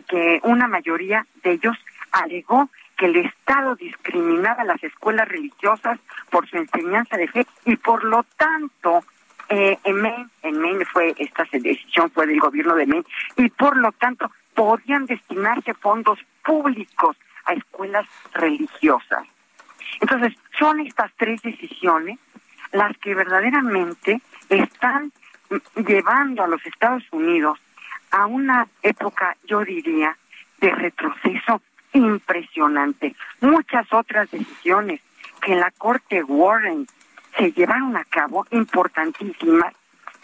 que 0.07 0.39
una 0.43 0.67
mayoría 0.67 1.25
de 1.43 1.51
ellos 1.51 1.77
alegó 2.11 2.69
que 2.97 3.05
el 3.07 3.15
Estado 3.17 3.75
discriminaba 3.75 4.61
a 4.61 4.65
las 4.65 4.83
escuelas 4.83 5.27
religiosas 5.27 5.99
por 6.29 6.47
su 6.47 6.57
enseñanza 6.57 7.17
de 7.17 7.27
fe 7.27 7.47
y 7.65 7.75
por 7.75 8.03
lo 8.03 8.23
tanto 8.37 9.03
eh, 9.49 9.77
en 9.83 10.01
Maine, 10.01 10.29
en 10.43 10.61
Maine 10.61 10.85
fue 10.85 11.13
esta 11.17 11.45
decisión 11.51 12.11
fue 12.11 12.27
del 12.27 12.39
gobierno 12.39 12.75
de 12.75 12.85
Maine 12.85 13.05
y 13.37 13.49
por 13.49 13.75
lo 13.77 13.91
tanto 13.93 14.31
podían 14.53 15.05
destinarse 15.05 15.73
fondos 15.73 16.19
públicos 16.45 17.17
a 17.45 17.53
escuelas 17.53 18.05
religiosas. 18.33 19.27
Entonces, 19.99 20.33
son 20.57 20.79
estas 20.81 21.11
tres 21.17 21.41
decisiones 21.41 22.19
las 22.71 22.97
que 22.99 23.13
verdaderamente 23.15 24.21
están 24.49 25.11
llevando 25.75 26.43
a 26.43 26.47
los 26.47 26.65
Estados 26.65 27.03
Unidos 27.11 27.59
a 28.11 28.25
una 28.25 28.67
época, 28.83 29.35
yo 29.45 29.63
diría, 29.63 30.17
de 30.59 30.71
retroceso 30.71 31.61
impresionante. 31.93 33.15
Muchas 33.39 33.91
otras 33.91 34.29
decisiones 34.31 35.01
que 35.41 35.53
en 35.53 35.59
la 35.59 35.71
Corte 35.71 36.23
Warren 36.23 36.87
se 37.37 37.51
llevaron 37.51 37.95
a 37.97 38.03
cabo, 38.05 38.45
importantísimas, 38.51 39.73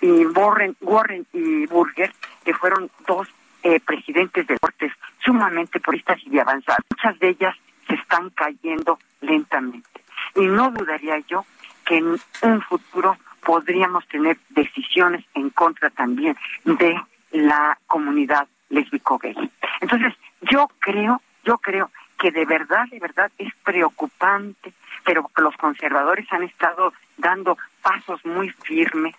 y 0.02 0.26
Warren, 0.26 0.76
Warren 0.82 1.26
y 1.34 1.66
Burger, 1.66 2.14
que 2.46 2.54
fueron 2.54 2.92
dos 3.08 3.28
eh, 3.64 3.80
presidentes 3.80 4.46
de 4.46 4.58
cortes 4.60 4.92
sumamente 5.24 5.80
puristas 5.80 6.20
y 6.24 6.30
de 6.30 6.42
avanzar. 6.42 6.78
Muchas 6.92 7.18
de 7.20 7.30
ellas 7.30 7.56
se 7.88 7.96
están 7.96 8.30
cayendo 8.30 9.00
lentamente. 9.22 10.04
Y 10.36 10.46
no 10.46 10.70
dudaría 10.72 11.18
yo 11.28 11.46
que 11.86 11.98
en 11.98 12.20
un 12.44 12.62
futuro 12.62 13.18
podríamos 13.48 14.06
tener 14.10 14.38
decisiones 14.50 15.24
en 15.34 15.50
contra 15.52 15.90
también 15.90 16.36
de 16.66 17.02
la 17.32 17.80
comunidad 17.88 18.46
lésbico-gay. 18.68 19.38
Entonces, 19.80 20.14
yo 20.42 20.70
creo, 20.80 21.22
yo 21.46 21.58
creo 21.60 21.90
que 22.20 22.30
de 22.32 22.44
verdad, 22.44 22.88
de 22.92 23.00
verdad 23.00 23.32
es 23.38 23.54
preocupante, 23.64 24.74
pero 25.06 25.32
los 25.38 25.56
conservadores 25.56 26.28
han 26.34 26.44
estado 26.44 26.92
dando 27.16 27.58
pasos 27.82 28.20
muy 28.26 28.50
firmes, 28.50 29.16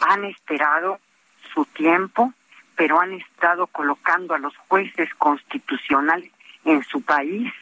han 0.00 0.24
esperado 0.24 0.98
su 1.52 1.66
tiempo, 1.66 2.32
pero 2.74 2.98
han 3.00 3.12
estado 3.12 3.66
colocando 3.66 4.32
a 4.34 4.38
los 4.38 4.56
jueces 4.68 5.14
constitucionales 5.16 6.32
en 6.64 6.82
su 6.84 7.02
país 7.02 7.52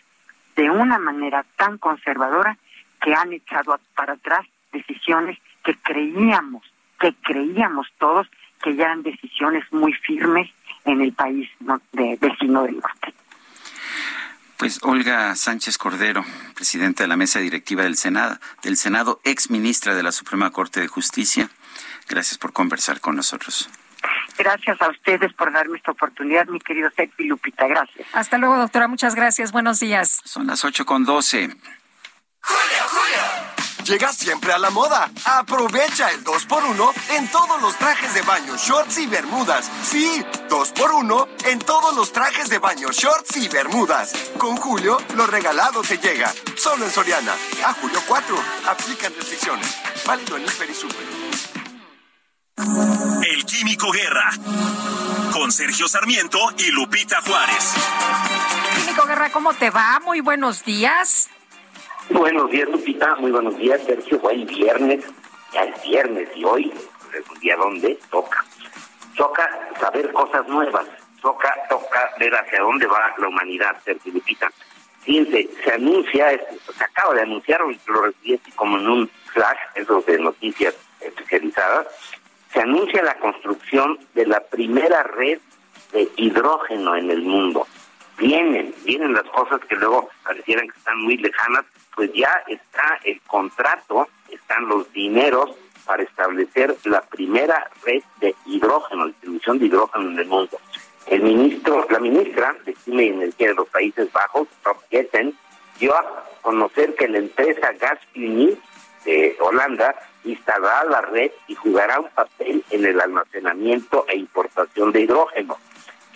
de 0.54 0.70
una 0.70 1.00
manera 1.00 1.44
tan 1.56 1.78
conservadora 1.78 2.56
que 3.02 3.12
han 3.12 3.32
echado 3.32 3.76
para 3.96 4.12
atrás 4.12 4.46
decisiones 4.70 5.36
que 5.64 5.74
creíamos, 5.78 6.62
que 7.00 7.14
creíamos 7.22 7.88
todos 7.98 8.28
que 8.62 8.76
ya 8.76 8.84
eran 8.84 9.02
decisiones 9.02 9.64
muy 9.72 9.92
firmes 9.92 10.50
en 10.84 11.00
el 11.00 11.12
país 11.12 11.48
de, 11.92 12.18
vecino 12.20 12.62
del 12.62 12.76
norte. 12.76 13.14
Pues 14.56 14.78
Olga 14.82 15.34
Sánchez 15.34 15.76
Cordero, 15.78 16.24
presidenta 16.54 17.02
de 17.04 17.08
la 17.08 17.16
mesa 17.16 17.40
directiva 17.40 17.82
del 17.82 17.96
Senado, 17.96 18.38
del 18.62 18.76
Senado, 18.76 19.20
ex 19.24 19.50
ministra 19.50 19.94
de 19.94 20.02
la 20.02 20.12
Suprema 20.12 20.50
Corte 20.50 20.80
de 20.80 20.88
Justicia. 20.88 21.50
Gracias 22.08 22.38
por 22.38 22.52
conversar 22.52 23.00
con 23.00 23.16
nosotros. 23.16 23.68
Gracias 24.38 24.80
a 24.80 24.88
ustedes 24.88 25.32
por 25.32 25.52
darme 25.52 25.76
esta 25.76 25.92
oportunidad, 25.92 26.46
mi 26.46 26.60
querido 26.60 26.90
Sergio 26.94 27.26
Lupita. 27.26 27.66
Gracias. 27.66 28.06
Hasta 28.12 28.38
luego, 28.38 28.56
doctora. 28.56 28.88
Muchas 28.88 29.14
gracias. 29.14 29.52
Buenos 29.52 29.80
días. 29.80 30.20
Son 30.24 30.46
las 30.46 30.64
ocho 30.64 30.84
con 30.84 31.04
doce. 31.04 31.48
Julio, 32.40 32.82
Julio. 32.88 33.53
Llega 33.84 34.10
siempre 34.14 34.50
a 34.50 34.58
la 34.58 34.70
moda. 34.70 35.10
Aprovecha 35.26 36.10
el 36.10 36.24
2x1 36.24 36.92
en 37.16 37.30
todos 37.30 37.60
los 37.60 37.76
trajes 37.76 38.14
de 38.14 38.22
baño, 38.22 38.56
shorts 38.56 38.96
y 38.96 39.06
bermudas. 39.06 39.70
Sí, 39.82 40.24
2x1 40.48 41.28
en 41.44 41.58
todos 41.58 41.94
los 41.94 42.10
trajes 42.10 42.48
de 42.48 42.58
baño, 42.58 42.88
shorts 42.90 43.36
y 43.36 43.48
bermudas. 43.48 44.14
Con 44.38 44.56
Julio, 44.56 44.96
lo 45.16 45.26
regalado 45.26 45.82
te 45.82 45.98
llega. 45.98 46.32
Solo 46.56 46.86
en 46.86 46.90
Soriana. 46.90 47.34
A 47.62 47.74
Julio 47.74 48.00
4. 48.08 48.36
Aplican 48.68 49.12
restricciones. 49.16 49.76
Válido 50.06 50.38
en 50.38 50.44
Hiper 50.44 50.70
y 50.70 50.74
Super. 50.74 51.06
El 53.28 53.44
Químico 53.44 53.90
Guerra. 53.92 54.30
Con 55.30 55.52
Sergio 55.52 55.88
Sarmiento 55.88 56.38
y 56.56 56.70
Lupita 56.70 57.20
Juárez. 57.20 57.74
Químico 58.76 59.04
Guerra, 59.04 59.30
¿cómo 59.30 59.52
te 59.52 59.68
va? 59.68 60.00
Muy 60.00 60.20
buenos 60.20 60.64
días. 60.64 61.28
Buenos 62.10 62.50
días, 62.50 62.68
Lupita. 62.68 63.16
Muy 63.16 63.30
buenos 63.30 63.56
días, 63.56 63.80
Sergio. 63.84 64.20
Hoy 64.22 64.44
viernes. 64.44 65.04
Ya 65.52 65.64
es 65.64 65.82
viernes 65.82 66.28
y 66.34 66.44
hoy 66.44 66.72
es 67.12 67.30
un 67.30 67.38
día 67.40 67.56
donde 67.56 67.98
toca. 68.10 68.44
Toca 69.16 69.48
saber 69.80 70.12
cosas 70.12 70.46
nuevas. 70.48 70.86
Toca, 71.22 71.54
toca 71.68 72.10
ver 72.18 72.34
hacia 72.34 72.60
dónde 72.60 72.86
va 72.86 73.14
la 73.18 73.28
humanidad, 73.28 73.76
Sergio 73.84 74.12
Lupita. 74.12 74.50
Fíjense, 75.00 75.48
se 75.62 75.72
anuncia, 75.72 76.30
se 76.30 76.84
acaba 76.84 77.14
de 77.14 77.22
anunciar, 77.22 77.60
lo 77.60 78.02
recibí 78.02 78.38
como 78.56 78.78
en 78.78 78.88
un 78.88 79.10
flash, 79.32 79.58
esos 79.74 80.04
de 80.06 80.18
noticias 80.18 80.74
especializadas, 81.00 81.86
se 82.52 82.60
anuncia 82.60 83.02
la 83.02 83.14
construcción 83.18 83.98
de 84.14 84.26
la 84.26 84.40
primera 84.40 85.02
red 85.02 85.38
de 85.92 86.08
hidrógeno 86.16 86.96
en 86.96 87.10
el 87.10 87.22
mundo. 87.22 87.66
Vienen, 88.16 88.74
vienen 88.84 89.12
las 89.12 89.24
cosas 89.24 89.60
que 89.68 89.74
luego 89.76 90.08
parecieran 90.22 90.68
que 90.68 90.78
están 90.78 90.98
muy 91.02 91.16
lejanas, 91.16 91.64
pues 91.94 92.12
ya 92.12 92.42
está 92.48 92.98
el 93.04 93.20
contrato, 93.22 94.08
están 94.30 94.68
los 94.68 94.92
dineros 94.92 95.50
para 95.84 96.02
establecer 96.02 96.76
la 96.84 97.02
primera 97.02 97.70
red 97.84 98.02
de 98.20 98.34
hidrógeno, 98.46 99.06
distribución 99.06 99.58
de 99.58 99.66
hidrógeno 99.66 100.10
en 100.10 100.18
el 100.18 100.26
mundo. 100.26 100.58
El 101.06 101.22
ministro, 101.22 101.86
la 101.90 101.98
ministra 101.98 102.56
de 102.64 102.72
Clima 102.74 103.02
y 103.02 103.08
Energía 103.08 103.48
de 103.48 103.54
los 103.54 103.68
Países 103.68 104.10
Bajos, 104.12 104.48
Rob 104.64 104.78
Jetten, 104.90 105.36
dio 105.78 105.94
a 105.94 106.24
conocer 106.40 106.94
que 106.94 107.08
la 107.08 107.18
empresa 107.18 107.72
Gasunie 107.72 108.56
de 109.04 109.36
Holanda 109.40 109.94
instalará 110.24 110.84
la 110.84 111.02
red 111.02 111.30
y 111.46 111.54
jugará 111.54 112.00
un 112.00 112.08
papel 112.08 112.64
en 112.70 112.86
el 112.86 113.00
almacenamiento 113.00 114.06
e 114.08 114.16
importación 114.16 114.92
de 114.92 115.02
hidrógeno. 115.02 115.58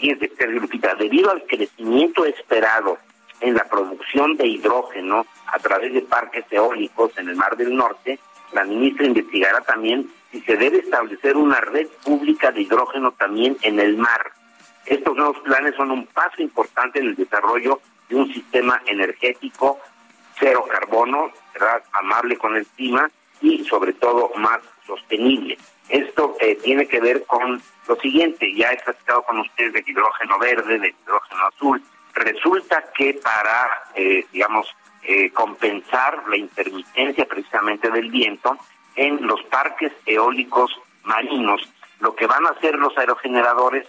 De 0.00 0.46
Lupita, 0.46 0.94
debido 0.94 1.32
al 1.32 1.42
crecimiento 1.44 2.24
esperado 2.24 2.98
en 3.40 3.54
la 3.54 3.64
producción 3.64 4.36
de 4.36 4.46
hidrógeno 4.46 5.26
a 5.46 5.58
través 5.58 5.92
de 5.92 6.02
parques 6.02 6.44
eólicos 6.50 7.16
en 7.18 7.28
el 7.28 7.36
Mar 7.36 7.56
del 7.56 7.74
Norte, 7.74 8.18
la 8.52 8.64
ministra 8.64 9.06
investigará 9.06 9.60
también 9.60 10.10
si 10.30 10.40
se 10.42 10.56
debe 10.56 10.78
establecer 10.78 11.36
una 11.36 11.60
red 11.60 11.86
pública 12.04 12.50
de 12.50 12.62
hidrógeno 12.62 13.12
también 13.12 13.56
en 13.62 13.80
el 13.80 13.96
mar. 13.96 14.32
Estos 14.86 15.16
nuevos 15.16 15.38
planes 15.40 15.74
son 15.76 15.90
un 15.90 16.06
paso 16.06 16.42
importante 16.42 16.98
en 16.98 17.08
el 17.08 17.14
desarrollo 17.14 17.80
de 18.08 18.16
un 18.16 18.32
sistema 18.32 18.80
energético 18.86 19.78
cero 20.38 20.64
carbono, 20.70 21.30
amable 21.92 22.38
con 22.38 22.56
el 22.56 22.66
clima 22.66 23.10
y 23.40 23.64
sobre 23.64 23.92
todo 23.94 24.30
más 24.36 24.60
sostenible. 24.86 25.58
Esto 25.88 26.36
eh, 26.40 26.56
tiene 26.62 26.86
que 26.86 27.00
ver 27.00 27.24
con 27.24 27.60
lo 27.86 27.96
siguiente, 27.96 28.54
ya 28.54 28.70
he 28.70 28.76
platicado 28.82 29.22
con 29.22 29.40
ustedes 29.40 29.72
de 29.72 29.84
hidrógeno 29.86 30.38
verde, 30.38 30.78
de 30.78 30.88
hidrógeno 30.88 31.46
azul. 31.46 31.82
Resulta 32.14 32.84
que 32.94 33.14
para, 33.14 33.68
eh, 33.94 34.26
digamos, 34.32 34.66
eh, 35.02 35.30
compensar 35.30 36.24
la 36.28 36.36
intermitencia 36.36 37.26
precisamente 37.26 37.90
del 37.90 38.10
viento 38.10 38.58
en 38.96 39.26
los 39.26 39.42
parques 39.44 39.92
eólicos 40.04 40.70
marinos, 41.04 41.62
lo 42.00 42.14
que 42.14 42.26
van 42.26 42.46
a 42.46 42.50
hacer 42.50 42.74
los 42.74 42.96
aerogeneradores 42.98 43.86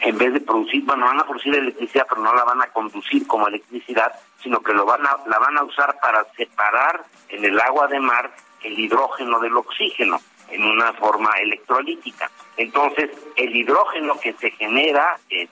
en 0.00 0.16
vez 0.16 0.32
de 0.32 0.40
producir, 0.40 0.84
bueno, 0.84 1.06
van 1.06 1.20
a 1.20 1.24
producir 1.24 1.54
electricidad, 1.54 2.06
pero 2.08 2.22
no 2.22 2.34
la 2.34 2.44
van 2.44 2.62
a 2.62 2.66
conducir 2.68 3.26
como 3.26 3.48
electricidad, 3.48 4.12
sino 4.42 4.60
que 4.60 4.72
lo 4.72 4.86
van 4.86 5.06
a, 5.06 5.18
la 5.26 5.38
van 5.38 5.58
a 5.58 5.64
usar 5.64 5.98
para 6.00 6.24
separar 6.36 7.04
en 7.28 7.44
el 7.44 7.60
agua 7.60 7.88
de 7.88 8.00
mar 8.00 8.30
el 8.62 8.78
hidrógeno 8.78 9.38
del 9.40 9.56
oxígeno 9.56 10.20
en 10.48 10.64
una 10.64 10.92
forma 10.94 11.30
electrolítica. 11.40 12.30
Entonces, 12.56 13.10
el 13.36 13.54
hidrógeno 13.56 14.18
que 14.20 14.34
se 14.34 14.50
genera 14.50 15.18
eh, 15.30 15.48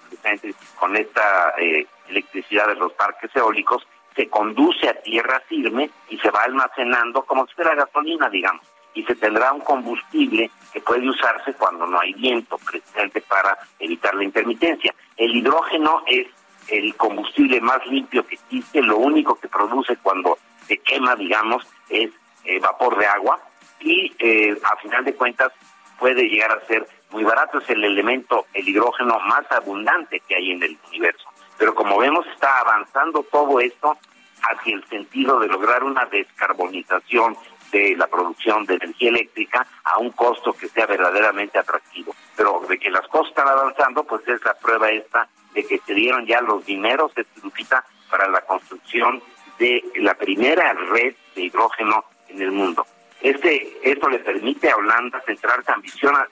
con 0.79 0.97
esta 0.97 1.55
eh, 1.59 1.87
electricidad 2.09 2.69
de 2.69 2.75
los 2.75 2.93
parques 2.93 3.35
eólicos 3.35 3.87
se 4.15 4.29
conduce 4.29 4.89
a 4.89 5.01
tierra 5.01 5.41
firme 5.49 5.91
y 6.09 6.19
se 6.19 6.31
va 6.31 6.43
almacenando 6.43 7.23
como 7.23 7.47
si 7.47 7.55
fuera 7.55 7.75
gasolina, 7.75 8.29
digamos 8.29 8.67
y 8.95 9.05
se 9.05 9.15
tendrá 9.15 9.53
un 9.53 9.61
combustible 9.61 10.51
que 10.73 10.81
puede 10.81 11.09
usarse 11.09 11.53
cuando 11.55 11.87
no 11.87 12.01
hay 12.01 12.13
viento, 12.15 12.59
precisamente 12.59 13.21
para 13.23 13.57
evitar 13.79 14.15
la 14.15 14.25
intermitencia. 14.25 14.95
El 15.17 15.37
hidrógeno 15.37 16.03
es 16.07 16.27
el 16.69 16.95
combustible 16.97 17.61
más 17.61 17.85
limpio 17.87 18.25
que 18.27 18.35
existe, 18.35 18.83
lo 18.83 18.99
único 18.99 19.35
que 19.37 19.49
produce 19.49 19.97
cuando 19.97 20.39
se 20.67 20.79
quema, 20.79 21.17
digamos, 21.17 21.67
es 21.89 22.11
eh, 22.45 22.59
vapor 22.61 22.97
de 22.99 23.07
agua 23.07 23.41
y 23.81 24.13
eh, 24.19 24.57
a 24.63 24.77
final 24.77 25.05
de 25.05 25.15
cuentas 25.15 25.53
puede 26.01 26.29
llegar 26.29 26.51
a 26.51 26.67
ser 26.67 26.89
muy 27.11 27.23
barato, 27.23 27.59
es 27.59 27.69
el 27.71 27.85
elemento, 27.85 28.47
el 28.55 28.67
hidrógeno 28.67 29.21
más 29.21 29.45
abundante 29.53 30.21
que 30.27 30.35
hay 30.35 30.51
en 30.53 30.63
el 30.63 30.79
universo. 30.89 31.29
Pero 31.59 31.75
como 31.75 31.99
vemos, 31.99 32.27
está 32.27 32.61
avanzando 32.61 33.23
todo 33.25 33.61
esto 33.61 33.99
hacia 34.43 34.75
el 34.75 34.85
sentido 34.89 35.39
de 35.39 35.49
lograr 35.49 35.85
una 35.85 36.07
descarbonización 36.07 37.37
de 37.71 37.95
la 37.97 38.07
producción 38.07 38.65
de 38.65 38.75
energía 38.75 39.11
eléctrica 39.11 39.67
a 39.85 39.99
un 39.99 40.11
costo 40.11 40.55
que 40.55 40.69
sea 40.69 40.87
verdaderamente 40.87 41.59
atractivo. 41.59 42.15
Pero 42.35 42.65
de 42.67 42.79
que 42.79 42.91
las 42.91 43.07
cosas 43.09 43.29
están 43.29 43.49
avanzando, 43.49 44.03
pues 44.05 44.27
es 44.27 44.43
la 44.43 44.55
prueba 44.55 44.89
esta 44.89 45.29
de 45.53 45.67
que 45.67 45.79
se 45.79 45.95
dieron 45.95 46.27
ya 46.27 46.41
los 46.41 46.65
dineros 46.65 47.15
de 47.15 47.27
Lupita 47.43 47.85
para 48.11 48.27
la 48.29 48.41
construcción 48.41 49.23
de 49.59 49.85
la 49.97 50.15
primera 50.15 50.73
red 50.73 51.15
de 51.35 51.43
hidrógeno 51.43 52.05
en 52.29 52.41
el 52.41 52.51
mundo. 52.51 52.87
Este, 53.21 53.79
esto 53.83 54.09
le 54.09 54.19
permite 54.21 54.71
a 54.71 54.77
Holanda 54.77 55.23
centrarse 55.27 55.71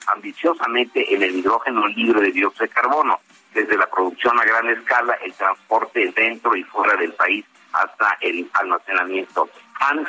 ambiciosamente 0.07 1.13
en 1.13 1.21
el 1.21 1.35
hidrógeno 1.35 1.87
libre 1.87 2.21
de 2.21 2.31
dióxido 2.31 2.65
de 2.65 2.73
carbono, 2.73 3.19
desde 3.53 3.77
la 3.77 3.87
producción 3.87 4.39
a 4.39 4.43
gran 4.43 4.67
escala, 4.69 5.13
el 5.23 5.33
transporte 5.33 6.11
dentro 6.15 6.55
y 6.55 6.63
fuera 6.63 6.95
del 6.95 7.13
país 7.13 7.45
hasta 7.73 8.17
el 8.21 8.49
almacenamiento. 8.53 9.49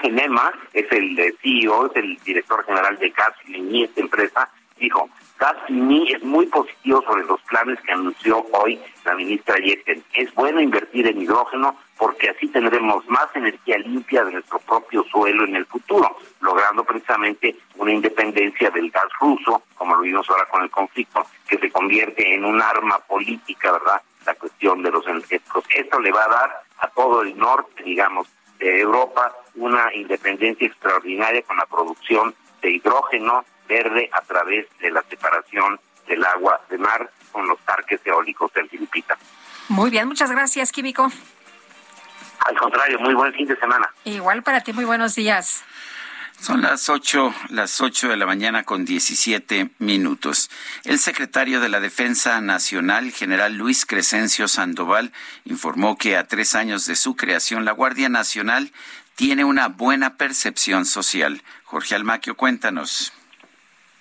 Genema 0.01 0.53
es 0.73 0.91
el 0.91 1.37
CEO, 1.41 1.87
es 1.87 1.97
el 1.97 2.19
director 2.25 2.65
general 2.65 2.99
de 2.99 3.13
Capgemini, 3.13 3.85
esta 3.85 4.01
empresa, 4.01 4.51
dijo, 4.79 5.09
Capgemini 5.41 6.13
es 6.13 6.23
muy 6.23 6.45
positivo 6.45 7.01
sobre 7.01 7.25
los 7.25 7.41
planes 7.45 7.81
que 7.81 7.93
anunció 7.93 8.47
hoy 8.53 8.79
la 9.07 9.15
ministra 9.15 9.57
Yetten. 9.57 10.05
Es 10.13 10.35
bueno 10.35 10.61
invertir 10.61 11.07
en 11.07 11.19
hidrógeno 11.19 11.79
porque 11.97 12.29
así 12.29 12.47
tendremos 12.49 13.09
más 13.09 13.27
energía 13.35 13.79
limpia 13.79 14.23
de 14.23 14.33
nuestro 14.33 14.59
propio 14.59 15.03
suelo 15.05 15.47
en 15.47 15.57
el 15.57 15.65
futuro, 15.65 16.15
logrando 16.43 16.85
precisamente 16.85 17.57
una 17.77 17.91
independencia 17.91 18.71
del 18.71 18.91
gas 18.91 19.07
ruso, 19.19 19.63
como 19.77 19.95
lo 19.95 20.03
vimos 20.03 20.29
ahora 20.29 20.45
con 20.45 20.63
el 20.63 20.71
conflicto, 20.71 21.25
que 21.49 21.57
se 21.57 21.71
convierte 21.71 22.35
en 22.35 22.45
un 22.45 22.61
arma 22.61 22.99
política, 22.99 23.73
¿verdad? 23.73 24.03
La 24.27 24.35
cuestión 24.35 24.83
de 24.83 24.91
los 24.91 25.07
energéticos. 25.07 25.65
Esto 25.75 26.01
le 26.01 26.13
va 26.13 26.25
a 26.25 26.29
dar 26.29 26.63
a 26.81 26.89
todo 26.89 27.23
el 27.23 27.39
norte, 27.39 27.83
digamos, 27.83 28.29
de 28.59 28.81
Europa 28.81 29.35
una 29.55 29.91
independencia 29.95 30.67
extraordinaria 30.67 31.41
con 31.45 31.57
la 31.57 31.65
producción 31.65 32.35
de 32.61 32.73
hidrógeno 32.73 33.43
verde 33.71 34.11
a 34.13 34.21
través 34.23 34.67
de 34.81 34.91
la 34.91 35.03
separación 35.09 35.79
del 36.07 36.25
agua 36.25 36.61
de 36.69 36.77
mar 36.77 37.09
con 37.31 37.47
los 37.47 37.59
parques 37.61 38.01
eólicos 38.05 38.53
del 38.53 38.69
Filipita. 38.69 39.17
Muy 39.69 39.91
bien, 39.91 40.09
muchas 40.09 40.31
gracias, 40.31 40.73
Químico. 40.73 41.11
Al 42.41 42.59
contrario, 42.59 42.99
muy 42.99 43.15
buen 43.15 43.33
fin 43.33 43.47
de 43.47 43.57
semana. 43.57 43.89
Igual 44.05 44.43
para 44.43 44.61
ti, 44.63 44.73
muy 44.73 44.85
buenos 44.85 45.15
días. 45.15 45.63
Son 46.41 46.63
las 46.63 46.89
ocho, 46.89 47.35
las 47.51 47.81
ocho 47.83 48.09
de 48.09 48.17
la 48.17 48.25
mañana 48.27 48.65
con 48.65 48.87
diecisiete 48.87 49.71
minutos. 49.79 50.51
El 50.85 50.99
secretario 50.99 51.61
de 51.61 51.69
la 51.69 51.81
Defensa 51.81 52.41
Nacional, 52.41 53.13
general 53.13 53.57
Luis 53.57 53.85
Crescencio 53.85 54.49
Sandoval, 54.49 55.13
informó 55.45 55.97
que 55.99 56.17
a 56.17 56.27
tres 56.27 56.55
años 56.55 56.87
de 56.87 56.97
su 56.97 57.15
creación, 57.15 57.67
la 57.67 57.73
Guardia 57.73 58.09
Nacional 58.09 58.73
tiene 59.17 59.45
una 59.45 59.69
buena 59.69 60.17
percepción 60.17 60.87
social. 60.87 61.43
Jorge 61.65 61.95
Almaquio, 61.95 62.37
cuéntanos. 62.37 63.13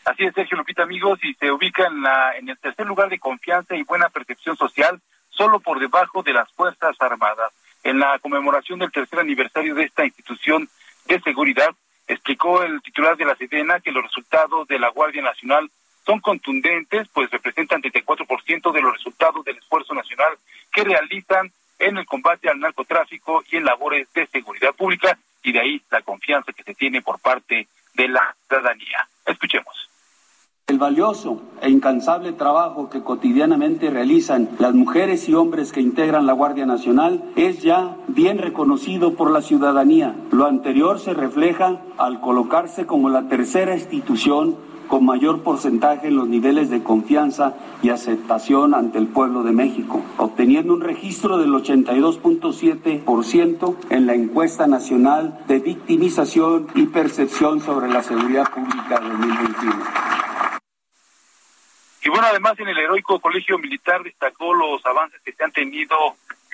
Así 0.05 0.23
es, 0.25 0.33
Sergio 0.33 0.57
Lupita, 0.57 0.83
amigos, 0.83 1.19
y 1.23 1.33
se 1.35 1.51
ubica 1.51 1.87
en, 1.87 2.01
la, 2.01 2.37
en 2.37 2.49
el 2.49 2.57
tercer 2.57 2.85
lugar 2.85 3.09
de 3.09 3.19
confianza 3.19 3.75
y 3.75 3.83
buena 3.83 4.09
percepción 4.09 4.55
social, 4.57 4.99
solo 5.29 5.59
por 5.59 5.79
debajo 5.79 6.23
de 6.23 6.33
las 6.33 6.51
Fuerzas 6.53 6.95
Armadas. 6.99 7.53
En 7.83 7.99
la 7.99 8.19
conmemoración 8.19 8.79
del 8.79 8.91
tercer 8.91 9.19
aniversario 9.19 9.75
de 9.75 9.83
esta 9.83 10.05
institución 10.05 10.67
de 11.05 11.19
seguridad, 11.21 11.69
explicó 12.07 12.63
el 12.63 12.81
titular 12.81 13.15
de 13.17 13.25
la 13.25 13.35
Sedena 13.35 13.79
que 13.79 13.91
los 13.91 14.03
resultados 14.03 14.67
de 14.67 14.79
la 14.79 14.89
Guardia 14.89 15.21
Nacional 15.21 15.69
son 16.05 16.19
contundentes, 16.19 17.07
pues 17.13 17.29
representan 17.29 17.81
34% 17.81 18.71
de 18.71 18.81
los 18.81 18.93
resultados 18.93 19.45
del 19.45 19.57
esfuerzo 19.57 19.93
nacional 19.93 20.33
que 20.71 20.83
realizan 20.83 21.51
en 21.77 21.97
el 21.97 22.05
combate 22.05 22.49
al 22.49 22.59
narcotráfico 22.59 23.43
y 23.51 23.57
en 23.57 23.65
labores 23.65 24.11
de 24.13 24.27
seguridad 24.27 24.73
pública, 24.73 25.17
y 25.43 25.51
de 25.51 25.59
ahí 25.59 25.81
la 25.91 26.01
confianza 26.01 26.51
que 26.51 26.63
se 26.63 26.73
tiene 26.73 27.01
por 27.01 27.19
parte 27.19 27.67
de 27.93 28.07
la 28.07 28.35
ciudadanía. 28.47 29.07
Escuchemos. 29.25 29.88
El 30.69 30.77
valioso 30.77 31.41
e 31.63 31.71
incansable 31.71 32.31
trabajo 32.31 32.91
que 32.91 33.01
cotidianamente 33.01 33.89
realizan 33.89 34.49
las 34.59 34.75
mujeres 34.75 35.27
y 35.27 35.33
hombres 35.33 35.71
que 35.71 35.81
integran 35.81 36.27
la 36.27 36.33
Guardia 36.33 36.67
Nacional 36.67 37.23
es 37.35 37.63
ya 37.63 37.97
bien 38.07 38.37
reconocido 38.37 39.15
por 39.15 39.31
la 39.31 39.41
ciudadanía. 39.41 40.15
Lo 40.29 40.45
anterior 40.45 40.99
se 40.99 41.15
refleja 41.15 41.81
al 41.97 42.21
colocarse 42.21 42.85
como 42.85 43.09
la 43.09 43.27
tercera 43.27 43.73
institución 43.73 44.57
con 44.87 45.05
mayor 45.05 45.41
porcentaje 45.41 46.09
en 46.09 46.17
los 46.17 46.27
niveles 46.27 46.69
de 46.69 46.83
confianza 46.83 47.55
y 47.81 47.89
aceptación 47.89 48.75
ante 48.75 48.99
el 48.99 49.07
pueblo 49.07 49.41
de 49.41 49.53
México, 49.53 50.03
obteniendo 50.17 50.75
un 50.75 50.81
registro 50.81 51.39
del 51.39 51.49
82.7% 51.49 53.75
en 53.89 54.05
la 54.05 54.13
encuesta 54.13 54.67
nacional 54.67 55.39
de 55.47 55.61
victimización 55.61 56.67
y 56.75 56.85
percepción 56.85 57.59
sobre 57.59 57.89
la 57.89 58.03
seguridad 58.03 58.45
pública 58.53 58.99
de 58.99 59.09
2021. 59.09 59.73
Y 62.01 62.09
bueno, 62.09 62.27
además 62.27 62.59
en 62.59 62.69
el 62.69 62.77
heroico 62.77 63.19
Colegio 63.19 63.57
Militar 63.57 64.03
destacó 64.03 64.53
los 64.53 64.85
avances 64.85 65.21
que 65.21 65.33
se 65.33 65.43
han 65.43 65.51
tenido 65.51 65.97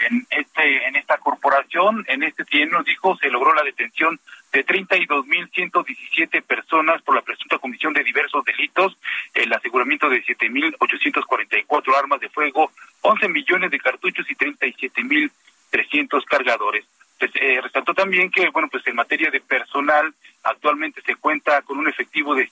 en 0.10 0.26
este 0.30 0.88
en 0.88 0.96
esta 0.96 1.18
corporación. 1.18 2.04
En 2.08 2.24
este 2.24 2.44
tiempo 2.46 2.82
dijo 2.84 3.16
se 3.18 3.30
logró 3.30 3.54
la 3.54 3.64
detención 3.64 4.20
de 4.52 4.66
32.117 4.66 6.42
personas 6.44 7.02
por 7.04 7.16
la 7.16 7.22
presunta 7.22 7.58
comisión 7.58 7.94
de 7.94 8.04
diversos 8.04 8.44
delitos, 8.46 8.98
el 9.34 9.52
aseguramiento 9.54 10.10
de 10.10 10.24
7.844 10.24 11.98
armas 11.98 12.20
de 12.22 12.30
fuego, 12.30 12.72
11 13.02 13.28
millones 13.30 13.70
de 13.72 13.80
cartuchos 13.80 14.26
y 14.30 14.36
37.300 14.36 16.24
cargadores. 16.26 16.86
Pues, 17.20 17.32
eh, 17.36 17.60
resaltó 17.62 17.94
también 17.94 18.30
que, 18.30 18.50
bueno, 18.50 18.68
pues 18.70 18.86
en 18.88 18.96
materia 18.96 19.30
de 19.32 19.40
personal, 19.42 20.14
actualmente 20.44 21.02
se 21.02 21.16
cuenta 21.16 21.62
con 21.62 21.78
un 21.78 21.88
efectivo 21.88 22.36
de 22.36 22.48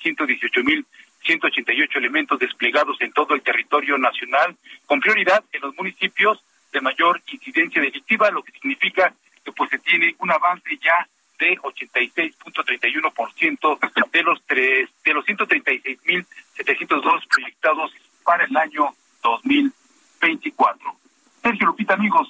118.188 1.23 1.97
elementos 1.97 2.39
desplegados 2.39 2.99
en 3.01 3.11
todo 3.13 3.35
el 3.35 3.41
territorio 3.41 3.97
nacional, 3.97 4.55
con 4.85 4.99
prioridad 4.99 5.41
en 5.51 5.61
los 5.61 5.73
municipios 5.75 6.43
de 6.71 6.81
mayor 6.81 7.21
incidencia 7.27 7.81
delictiva, 7.81 8.29
lo 8.31 8.43
que 8.43 8.51
significa 8.51 9.13
que 9.43 9.51
pues 9.51 9.69
se 9.69 9.77
tiene 9.79 10.15
un 10.19 10.31
avance 10.31 10.79
ya 10.81 11.05
de 11.39 11.57
86.31% 11.57 14.11
de 14.11 14.23
los 14.23 14.41
tres, 14.45 14.89
de 15.03 15.13
los 15.13 15.25
136.702 15.25 17.27
proyectados 17.27 17.91
para 18.23 18.45
el 18.45 18.55
año 18.55 18.95
2024. 19.21 20.95
Sergio 21.41 21.65
Lupita, 21.67 21.95
amigos, 21.95 22.29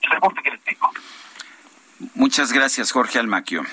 el 0.00 0.10
reporte 0.10 0.40
que 0.42 0.50
les 0.50 0.62
tengo. 0.62 0.90
Muchas 2.14 2.50
gracias, 2.52 2.92
Jorge 2.92 3.18
Almaquio. 3.18 3.64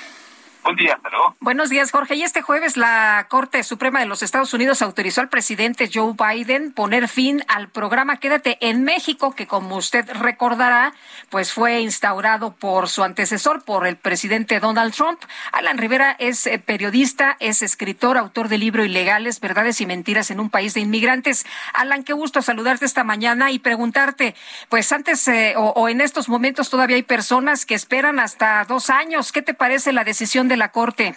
Buenos 1.39 1.69
días, 1.69 1.91
Jorge. 1.91 2.15
Y 2.15 2.23
este 2.23 2.41
jueves 2.41 2.77
la 2.77 3.25
Corte 3.29 3.63
Suprema 3.63 3.99
de 3.99 4.05
los 4.05 4.21
Estados 4.21 4.53
Unidos 4.53 4.81
autorizó 4.81 5.21
al 5.21 5.29
presidente 5.29 5.89
Joe 5.91 6.13
Biden 6.13 6.71
poner 6.71 7.07
fin 7.07 7.43
al 7.47 7.69
programa 7.69 8.17
Quédate 8.17 8.57
en 8.61 8.83
México, 8.83 9.33
que 9.35 9.47
como 9.47 9.77
usted 9.77 10.07
recordará, 10.13 10.93
pues 11.29 11.51
fue 11.51 11.81
instaurado 11.81 12.53
por 12.53 12.89
su 12.89 13.03
antecesor, 13.03 13.63
por 13.63 13.87
el 13.87 13.97
presidente 13.97 14.59
Donald 14.59 14.93
Trump. 14.93 15.19
Alan 15.51 15.79
Rivera 15.79 16.15
es 16.19 16.45
eh, 16.45 16.59
periodista, 16.59 17.37
es 17.39 17.63
escritor, 17.63 18.17
autor 18.17 18.47
del 18.47 18.59
libro 18.59 18.85
Ilegales, 18.85 19.39
Verdades 19.39 19.81
y 19.81 19.87
Mentiras 19.87 20.29
en 20.29 20.39
un 20.39 20.51
País 20.51 20.75
de 20.75 20.81
Inmigrantes. 20.81 21.45
Alan, 21.73 22.03
qué 22.03 22.13
gusto 22.13 22.41
saludarte 22.43 22.85
esta 22.85 23.03
mañana 23.03 23.51
y 23.51 23.57
preguntarte, 23.57 24.35
pues 24.69 24.91
antes 24.91 25.27
eh, 25.27 25.55
o, 25.57 25.69
o 25.69 25.89
en 25.89 26.01
estos 26.01 26.29
momentos 26.29 26.69
todavía 26.69 26.97
hay 26.97 27.03
personas 27.03 27.65
que 27.65 27.73
esperan 27.73 28.19
hasta 28.19 28.63
dos 28.65 28.91
años. 28.91 29.31
¿Qué 29.31 29.41
te 29.41 29.55
parece 29.55 29.91
la 29.91 30.03
decisión 30.03 30.50
la 30.57 30.71
Corte. 30.71 31.15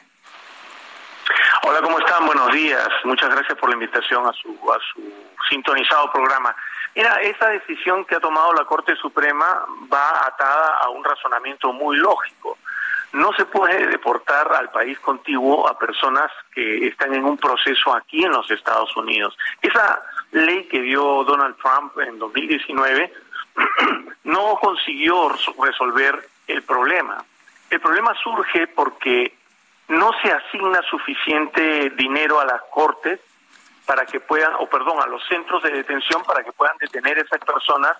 Hola, 1.62 1.80
¿cómo 1.80 1.98
están? 1.98 2.26
Buenos 2.26 2.52
días. 2.52 2.88
Muchas 3.04 3.30
gracias 3.30 3.56
por 3.58 3.70
la 3.70 3.74
invitación 3.74 4.26
a 4.26 4.32
su, 4.32 4.50
a 4.70 4.78
su 4.92 5.00
sintonizado 5.48 6.12
programa. 6.12 6.54
Mira, 6.94 7.20
esa 7.22 7.48
decisión 7.48 8.04
que 8.04 8.14
ha 8.14 8.20
tomado 8.20 8.52
la 8.52 8.64
Corte 8.64 8.94
Suprema 8.96 9.64
va 9.92 10.26
atada 10.26 10.78
a 10.82 10.90
un 10.90 11.02
razonamiento 11.02 11.72
muy 11.72 11.96
lógico. 11.96 12.58
No 13.12 13.32
se 13.32 13.44
puede 13.44 13.86
deportar 13.86 14.52
al 14.52 14.70
país 14.70 14.98
contiguo 15.00 15.68
a 15.68 15.78
personas 15.78 16.30
que 16.52 16.88
están 16.88 17.14
en 17.14 17.24
un 17.24 17.38
proceso 17.38 17.94
aquí 17.94 18.24
en 18.24 18.32
los 18.32 18.50
Estados 18.50 18.96
Unidos. 18.96 19.36
Esa 19.62 20.02
ley 20.32 20.64
que 20.64 20.80
dio 20.80 21.24
Donald 21.24 21.56
Trump 21.56 21.98
en 22.00 22.18
2019 22.18 23.12
no 24.24 24.58
consiguió 24.60 25.30
resolver 25.62 26.28
el 26.46 26.62
problema. 26.62 27.24
El 27.70 27.80
problema 27.80 28.14
surge 28.22 28.66
porque 28.68 29.34
no 29.88 30.12
se 30.22 30.32
asigna 30.32 30.80
suficiente 30.82 31.90
dinero 31.90 32.40
a 32.40 32.44
las 32.44 32.62
cortes 32.70 33.20
para 33.86 34.06
que 34.06 34.20
puedan, 34.20 34.54
o 34.58 34.66
perdón, 34.66 35.02
a 35.02 35.06
los 35.06 35.22
centros 35.28 35.62
de 35.62 35.70
detención 35.70 36.22
para 36.24 36.42
que 36.42 36.52
puedan 36.52 36.76
detener 36.78 37.18
a 37.18 37.22
esas 37.22 37.40
personas 37.40 37.96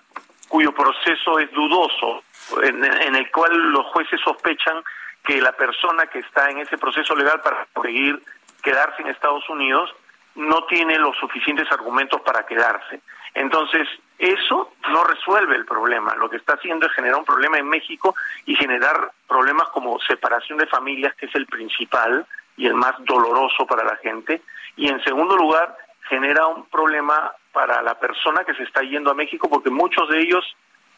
cuyo 0.47 0.71
proceso 0.71 1.39
es 1.39 1.51
dudoso, 1.51 2.23
en, 2.63 3.15
el 3.15 3.31
cual 3.31 3.51
los 3.71 3.85
jueces 3.87 4.19
sospechan 4.21 4.83
que 5.23 5.41
la 5.41 5.51
persona 5.53 6.05
que 6.07 6.19
está 6.19 6.49
en 6.49 6.59
ese 6.59 6.77
proceso 6.77 7.15
legal 7.15 7.41
para 7.41 7.65
conseguir 7.73 8.21
quedarse 8.61 9.01
en 9.01 9.09
Estados 9.09 9.47
Unidos 9.49 9.93
no 10.35 10.63
tiene 10.65 10.97
los 10.99 11.17
suficientes 11.17 11.71
argumentos 11.71 12.21
para 12.21 12.45
quedarse. 12.45 13.01
Entonces, 13.33 13.87
eso 14.17 14.71
no 14.89 15.03
resuelve 15.03 15.55
el 15.55 15.65
problema. 15.65 16.15
Lo 16.15 16.29
que 16.29 16.37
está 16.37 16.53
haciendo 16.53 16.87
es 16.87 16.93
generar 16.93 17.19
un 17.19 17.25
problema 17.25 17.57
en 17.57 17.67
México 17.67 18.15
y 18.45 18.55
generar 18.55 19.11
problemas 19.27 19.69
como 19.69 19.99
separación 19.99 20.57
de 20.57 20.67
familias, 20.67 21.13
que 21.15 21.25
es 21.25 21.35
el 21.35 21.45
principal 21.47 22.25
y 22.57 22.65
el 22.65 22.75
más 22.75 22.93
doloroso 22.99 23.65
para 23.67 23.83
la 23.83 23.97
gente. 23.97 24.41
Y 24.77 24.87
en 24.89 25.03
segundo 25.03 25.35
lugar, 25.35 25.75
genera 26.09 26.47
un 26.47 26.65
problema 26.67 27.33
para 27.51 27.81
la 27.81 27.99
persona 27.99 28.43
que 28.43 28.53
se 28.53 28.63
está 28.63 28.81
yendo 28.81 29.11
a 29.11 29.15
México, 29.15 29.49
porque 29.49 29.69
muchos 29.69 30.07
de 30.09 30.21
ellos 30.21 30.45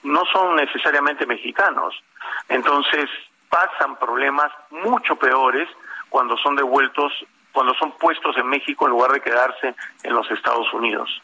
no 0.03 0.23
son 0.25 0.55
necesariamente 0.55 1.25
mexicanos. 1.25 1.95
Entonces, 2.49 3.09
pasan 3.49 3.97
problemas 3.97 4.51
mucho 4.69 5.15
peores 5.15 5.67
cuando 6.09 6.37
son 6.37 6.55
devueltos, 6.55 7.11
cuando 7.51 7.73
son 7.75 7.91
puestos 7.93 8.37
en 8.37 8.47
México 8.47 8.85
en 8.85 8.91
lugar 8.91 9.11
de 9.11 9.21
quedarse 9.21 9.75
en 10.03 10.13
los 10.13 10.29
Estados 10.29 10.71
Unidos. 10.73 11.21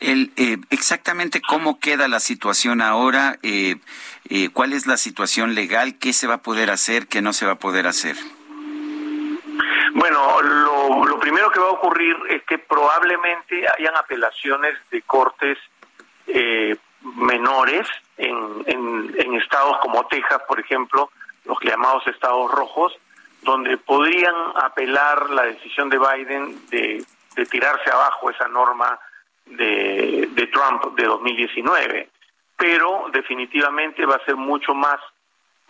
El, 0.00 0.32
eh, 0.36 0.56
exactamente 0.70 1.42
cómo 1.46 1.78
queda 1.78 2.08
la 2.08 2.20
situación 2.20 2.80
ahora, 2.80 3.38
eh, 3.42 3.76
eh, 4.30 4.48
cuál 4.50 4.72
es 4.72 4.86
la 4.86 4.96
situación 4.96 5.54
legal, 5.54 5.98
qué 5.98 6.14
se 6.14 6.26
va 6.26 6.34
a 6.34 6.42
poder 6.42 6.70
hacer, 6.70 7.06
qué 7.06 7.20
no 7.20 7.34
se 7.34 7.44
va 7.44 7.52
a 7.52 7.58
poder 7.58 7.86
hacer. 7.86 8.16
Bueno, 9.92 10.40
lo, 10.40 11.20
primero 11.20 11.50
que 11.50 11.60
va 11.60 11.66
a 11.66 11.72
ocurrir 11.72 12.16
es 12.30 12.42
que 12.44 12.56
probablemente 12.58 13.66
hayan 13.76 13.94
apelaciones 13.96 14.74
de 14.90 15.02
cortes 15.02 15.58
menores 17.02 17.86
en, 18.16 18.64
en, 18.66 19.34
estados 19.34 19.78
como 19.78 20.06
Texas, 20.06 20.40
por 20.46 20.60
ejemplo, 20.60 21.10
los 21.44 21.58
llamados 21.62 22.06
estados 22.06 22.50
rojos, 22.50 22.92
donde 23.42 23.76
podrían 23.78 24.34
apelar 24.62 25.28
la 25.30 25.42
decisión 25.42 25.88
de 25.88 25.98
Biden 25.98 26.68
de, 26.68 27.04
de 27.34 27.46
tirarse 27.46 27.90
abajo 27.90 28.30
esa 28.30 28.48
norma 28.48 28.98
de, 29.50 30.28
de 30.32 30.46
Trump 30.48 30.96
de 30.96 31.04
2019, 31.04 32.08
pero 32.56 33.06
definitivamente 33.12 34.04
va 34.06 34.16
a 34.16 34.24
ser 34.24 34.36
mucho 34.36 34.74
más, 34.74 34.98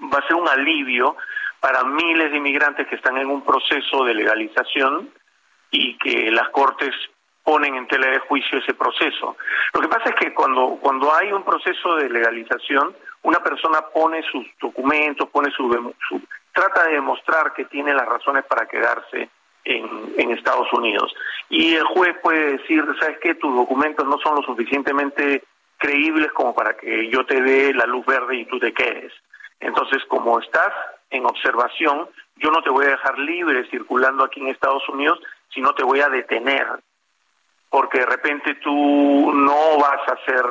va 0.02 0.18
a 0.18 0.26
ser 0.26 0.36
un 0.36 0.48
alivio 0.48 1.16
para 1.60 1.84
miles 1.84 2.30
de 2.30 2.38
inmigrantes 2.38 2.86
que 2.88 2.96
están 2.96 3.18
en 3.18 3.28
un 3.28 3.44
proceso 3.44 4.04
de 4.04 4.14
legalización 4.14 5.10
y 5.70 5.96
que 5.98 6.30
las 6.30 6.48
cortes 6.48 6.94
ponen 7.42 7.74
en 7.74 7.86
tela 7.86 8.10
de 8.10 8.18
juicio 8.20 8.58
ese 8.58 8.74
proceso. 8.74 9.36
Lo 9.72 9.80
que 9.80 9.88
pasa 9.88 10.10
es 10.10 10.14
que 10.16 10.34
cuando, 10.34 10.78
cuando 10.80 11.14
hay 11.14 11.32
un 11.32 11.44
proceso 11.44 11.96
de 11.96 12.08
legalización, 12.08 12.94
una 13.22 13.40
persona 13.40 13.82
pone 13.92 14.22
sus 14.30 14.46
documentos, 14.60 15.28
pone 15.30 15.50
su, 15.50 15.68
trata 16.52 16.84
de 16.84 16.94
demostrar 16.94 17.52
que 17.52 17.66
tiene 17.66 17.94
las 17.94 18.06
razones 18.06 18.44
para 18.44 18.66
quedarse 18.66 19.28
en, 19.64 20.30
Estados 20.30 20.72
Unidos. 20.72 21.14
Y 21.48 21.74
el 21.74 21.84
juez 21.84 22.16
puede 22.22 22.58
decir, 22.58 22.84
¿sabes 22.98 23.18
qué? 23.20 23.34
Tus 23.34 23.54
documentos 23.54 24.06
no 24.06 24.18
son 24.18 24.36
lo 24.36 24.42
suficientemente 24.42 25.42
creíbles 25.76 26.32
como 26.32 26.54
para 26.54 26.76
que 26.76 27.08
yo 27.10 27.26
te 27.26 27.40
dé 27.42 27.74
la 27.74 27.86
luz 27.86 28.06
verde 28.06 28.36
y 28.36 28.44
tú 28.46 28.58
te 28.58 28.72
quedes. 28.72 29.12
Entonces, 29.58 30.02
como 30.06 30.38
estás 30.40 30.72
en 31.10 31.26
observación, 31.26 32.08
yo 32.36 32.50
no 32.50 32.62
te 32.62 32.70
voy 32.70 32.86
a 32.86 32.90
dejar 32.90 33.18
libre 33.18 33.68
circulando 33.70 34.24
aquí 34.24 34.40
en 34.40 34.48
Estados 34.48 34.88
Unidos, 34.88 35.20
sino 35.52 35.74
te 35.74 35.82
voy 35.82 36.00
a 36.00 36.08
detener, 36.08 36.66
porque 37.68 37.98
de 37.98 38.06
repente 38.06 38.54
tú 38.56 39.32
no 39.34 39.78
vas 39.78 40.08
a 40.08 40.24
ser 40.24 40.44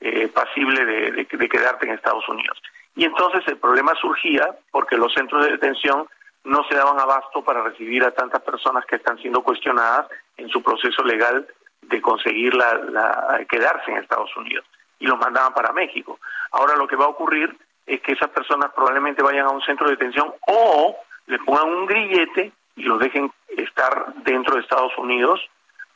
eh, 0.00 0.28
pasible 0.28 0.84
de, 0.84 1.26
de 1.30 1.48
quedarte 1.48 1.86
en 1.86 1.94
Estados 1.94 2.26
Unidos. 2.28 2.62
Y 2.96 3.04
entonces 3.04 3.42
el 3.48 3.58
problema 3.58 3.94
surgía 3.96 4.48
porque 4.70 4.96
los 4.96 5.12
centros 5.12 5.44
de 5.44 5.52
detención 5.52 6.06
no 6.44 6.62
se 6.64 6.74
daban 6.74 7.00
abasto 7.00 7.42
para 7.42 7.62
recibir 7.62 8.04
a 8.04 8.12
tantas 8.12 8.42
personas 8.42 8.84
que 8.86 8.96
están 8.96 9.18
siendo 9.18 9.42
cuestionadas 9.42 10.06
en 10.36 10.48
su 10.48 10.62
proceso 10.62 11.02
legal 11.02 11.46
de 11.82 12.00
conseguir 12.00 12.54
la, 12.54 13.44
quedarse 13.48 13.90
en 13.90 13.98
Estados 13.98 14.34
Unidos 14.36 14.64
y 14.98 15.06
los 15.06 15.18
mandaban 15.18 15.54
para 15.54 15.72
México. 15.72 16.18
Ahora 16.52 16.76
lo 16.76 16.86
que 16.86 16.96
va 16.96 17.06
a 17.06 17.08
ocurrir 17.08 17.56
es 17.86 18.00
que 18.00 18.12
esas 18.12 18.30
personas 18.30 18.72
probablemente 18.74 19.22
vayan 19.22 19.46
a 19.46 19.50
un 19.50 19.62
centro 19.62 19.86
de 19.86 19.96
detención 19.96 20.32
o 20.46 20.96
le 21.26 21.38
pongan 21.40 21.68
un 21.68 21.86
grillete 21.86 22.52
y 22.76 22.82
los 22.82 22.98
dejen 22.98 23.30
estar 23.56 24.14
dentro 24.24 24.54
de 24.54 24.62
Estados 24.62 24.96
Unidos 24.98 25.40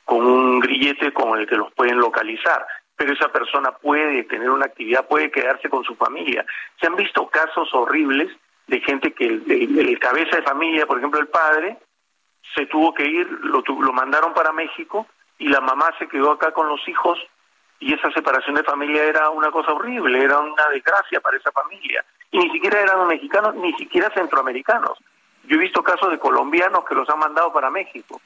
con 0.04 0.24
un 0.24 0.60
grillete 0.60 1.12
con 1.12 1.38
el 1.38 1.46
que 1.46 1.56
los 1.56 1.72
pueden 1.72 1.98
localizar. 1.98 2.66
Pero 2.96 3.12
esa 3.12 3.28
persona 3.28 3.72
puede 3.72 4.24
tener 4.24 4.50
una 4.50 4.66
actividad, 4.66 5.06
puede 5.06 5.30
quedarse 5.30 5.68
con 5.68 5.84
su 5.84 5.94
familia. 5.94 6.44
Se 6.80 6.86
han 6.86 6.96
visto 6.96 7.28
casos 7.28 7.72
horribles 7.72 8.30
de 8.68 8.80
gente 8.80 9.12
que 9.12 9.24
el, 9.26 9.98
cabeza 9.98 10.36
de 10.36 10.42
familia, 10.42 10.86
por 10.86 10.98
ejemplo 10.98 11.20
el 11.20 11.28
padre, 11.28 11.78
se 12.54 12.66
tuvo 12.66 12.94
que 12.94 13.04
ir, 13.04 13.26
lo, 13.42 13.62
lo 13.62 13.92
mandaron 13.92 14.32
para 14.32 14.52
México 14.52 15.06
y 15.38 15.48
la 15.48 15.60
mamá 15.60 15.90
se 15.98 16.06
quedó 16.06 16.32
acá 16.32 16.52
con 16.52 16.68
los 16.68 16.86
hijos 16.88 17.18
y 17.80 17.94
esa 17.94 18.10
separación 18.12 18.56
de 18.56 18.64
familia 18.64 19.04
era 19.04 19.30
una 19.30 19.50
cosa 19.50 19.72
horrible, 19.72 20.22
era 20.22 20.38
una 20.38 20.68
desgracia 20.68 21.20
para 21.20 21.36
esa 21.36 21.52
familia. 21.52 22.04
Y 22.30 22.38
ni 22.38 22.50
siquiera 22.50 22.80
eran 22.80 23.06
mexicanos, 23.06 23.54
ni 23.54 23.72
siquiera 23.74 24.10
centroamericanos. 24.10 24.98
Yo 25.44 25.56
he 25.56 25.60
visto 25.60 25.82
casos 25.82 26.10
de 26.10 26.18
colombianos 26.18 26.84
que 26.84 26.94
los 26.94 27.08
han 27.08 27.20
mandado 27.20 27.52
para 27.52 27.70
México, 27.70 28.20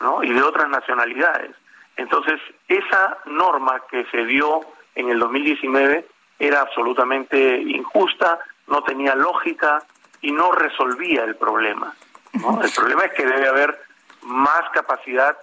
¿no? 0.00 0.22
Y 0.22 0.32
de 0.32 0.42
otras 0.42 0.68
nacionalidades. 0.68 1.54
Entonces, 1.96 2.40
esa 2.66 3.18
norma 3.26 3.82
que 3.90 4.04
se 4.06 4.24
dio 4.24 4.60
en 4.94 5.08
el 5.08 5.18
2019 5.18 6.06
era 6.38 6.60
absolutamente 6.60 7.60
injusta, 7.60 8.40
no 8.68 8.82
tenía 8.82 9.14
lógica 9.14 9.82
y 10.20 10.32
no 10.32 10.52
resolvía 10.52 11.24
el 11.24 11.36
problema. 11.36 11.94
El 12.32 12.70
problema 12.70 13.04
es 13.04 13.12
que 13.14 13.26
debe 13.26 13.48
haber 13.48 13.80
más 14.22 14.68
capacidad 14.72 15.36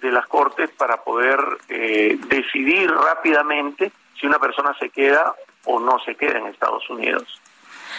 de 0.00 0.12
las 0.12 0.26
Cortes 0.26 0.70
para 0.70 1.02
poder 1.02 1.38
eh, 1.68 2.18
decidir 2.28 2.90
rápidamente 2.90 3.92
si 4.18 4.26
una 4.26 4.38
persona 4.38 4.74
se 4.78 4.90
queda 4.90 5.34
o 5.64 5.78
no 5.78 5.98
se 6.04 6.14
queda 6.14 6.38
en 6.38 6.46
Estados 6.46 6.88
Unidos. 6.88 7.40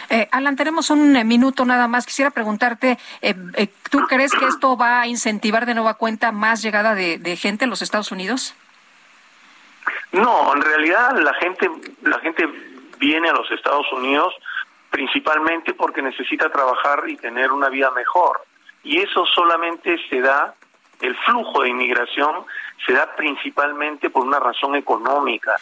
Eh, 0.10 0.28
Alan, 0.32 0.56
tenemos 0.56 0.90
un 0.90 1.16
eh, 1.16 1.24
minuto 1.24 1.66
nada 1.66 1.88
más. 1.88 2.06
Quisiera 2.06 2.32
preguntarte, 2.32 2.98
eh, 3.22 3.36
eh, 3.56 3.68
¿tú 3.90 4.00
crees 4.08 4.32
que 4.32 4.46
esto 4.46 4.78
va 4.78 5.02
a 5.02 5.08
incentivar 5.08 5.66
de 5.66 5.76
nueva 5.76 5.96
cuenta 5.96 6.32
más 6.32 6.62
llegada 6.62 6.96
de, 6.96 7.18
de, 7.18 7.36
gente 7.36 7.66
a 7.66 7.68
los 7.68 7.82
Estados 7.82 8.12
Unidos? 8.12 8.56
No, 10.12 10.54
en 10.56 10.62
realidad 10.62 11.18
la 11.18 11.34
gente, 11.36 11.70
la 12.04 12.20
gente 12.20 12.48
viene 13.00 13.30
a 13.30 13.34
los 13.34 13.50
Estados 13.52 13.86
Unidos 13.94 14.34
principalmente 14.92 15.74
porque 15.74 16.02
necesita 16.02 16.50
trabajar 16.50 17.04
y 17.08 17.18
tener 17.18 17.52
una 17.52 17.70
vida 17.70 17.90
mejor. 17.92 18.42
Y 18.84 19.00
eso 19.00 19.26
solamente 19.26 19.98
se 20.10 20.22
da, 20.22 20.54
el 21.00 21.16
flujo 21.16 21.64
de 21.64 21.70
inmigración 21.70 22.46
se 22.86 22.94
da 22.94 23.16
principalmente 23.16 24.10
por 24.10 24.26
una 24.26 24.40
razón 24.40 24.76
económica. 24.76 25.56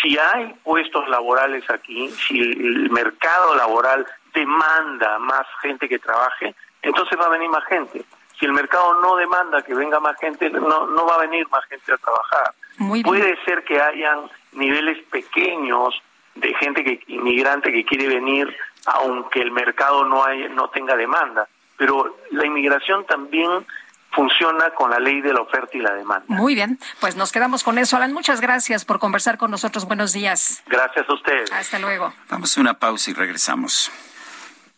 Si 0.00 0.16
hay 0.16 0.54
puestos 0.62 1.08
laborales 1.08 1.68
aquí, 1.68 2.08
si 2.10 2.38
el 2.38 2.90
mercado 2.90 3.56
laboral 3.56 4.06
demanda 4.32 5.18
más 5.18 5.46
gente 5.60 5.88
que 5.88 5.98
trabaje, 5.98 6.54
entonces 6.82 7.18
va 7.18 7.26
a 7.26 7.30
venir 7.30 7.48
más 7.48 7.64
gente. 7.64 8.04
Si 8.38 8.46
el 8.46 8.52
mercado 8.52 9.00
no 9.00 9.16
demanda 9.16 9.62
que 9.62 9.74
venga 9.74 9.98
más 9.98 10.16
gente, 10.20 10.48
no, 10.50 10.86
no 10.86 11.06
va 11.06 11.16
a 11.16 11.26
venir 11.26 11.48
más 11.48 11.64
gente 11.64 11.92
a 11.92 11.96
trabajar. 11.96 12.54
Puede 13.02 13.36
ser 13.44 13.64
que 13.64 13.80
hayan 13.80 14.30
niveles 14.52 14.98
pequeños 15.10 16.00
de 16.40 16.54
gente 16.54 16.84
que 16.84 17.00
inmigrante 17.08 17.72
que 17.72 17.84
quiere 17.84 18.08
venir 18.08 18.56
aunque 18.86 19.40
el 19.40 19.50
mercado 19.52 20.04
no 20.04 20.24
hay, 20.24 20.48
no 20.50 20.70
tenga 20.70 20.96
demanda, 20.96 21.46
pero 21.76 22.16
la 22.30 22.46
inmigración 22.46 23.04
también 23.06 23.66
funciona 24.10 24.70
con 24.70 24.90
la 24.90 24.98
ley 24.98 25.20
de 25.20 25.34
la 25.34 25.42
oferta 25.42 25.76
y 25.76 25.80
la 25.80 25.92
demanda. 25.92 26.24
Muy 26.28 26.54
bien, 26.54 26.78
pues 27.00 27.16
nos 27.16 27.30
quedamos 27.30 27.62
con 27.62 27.76
eso. 27.78 27.96
Alan, 27.96 28.12
muchas 28.12 28.40
gracias 28.40 28.84
por 28.84 28.98
conversar 28.98 29.36
con 29.36 29.50
nosotros. 29.50 29.84
Buenos 29.84 30.12
días. 30.12 30.62
Gracias 30.66 31.08
a 31.08 31.12
ustedes. 31.12 31.52
Hasta 31.52 31.78
luego. 31.78 32.12
Vamos 32.30 32.56
a 32.56 32.60
una 32.60 32.74
pausa 32.74 33.10
y 33.10 33.14
regresamos. 33.14 33.90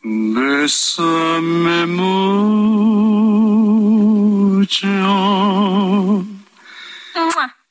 Bésame 0.03 1.87
mucho. 1.87 2.31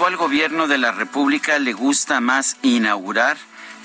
Actual 0.00 0.16
gobierno 0.16 0.66
de 0.66 0.78
la 0.78 0.92
República 0.92 1.58
le 1.58 1.74
gusta 1.74 2.20
más 2.20 2.56
inaugurar 2.62 3.36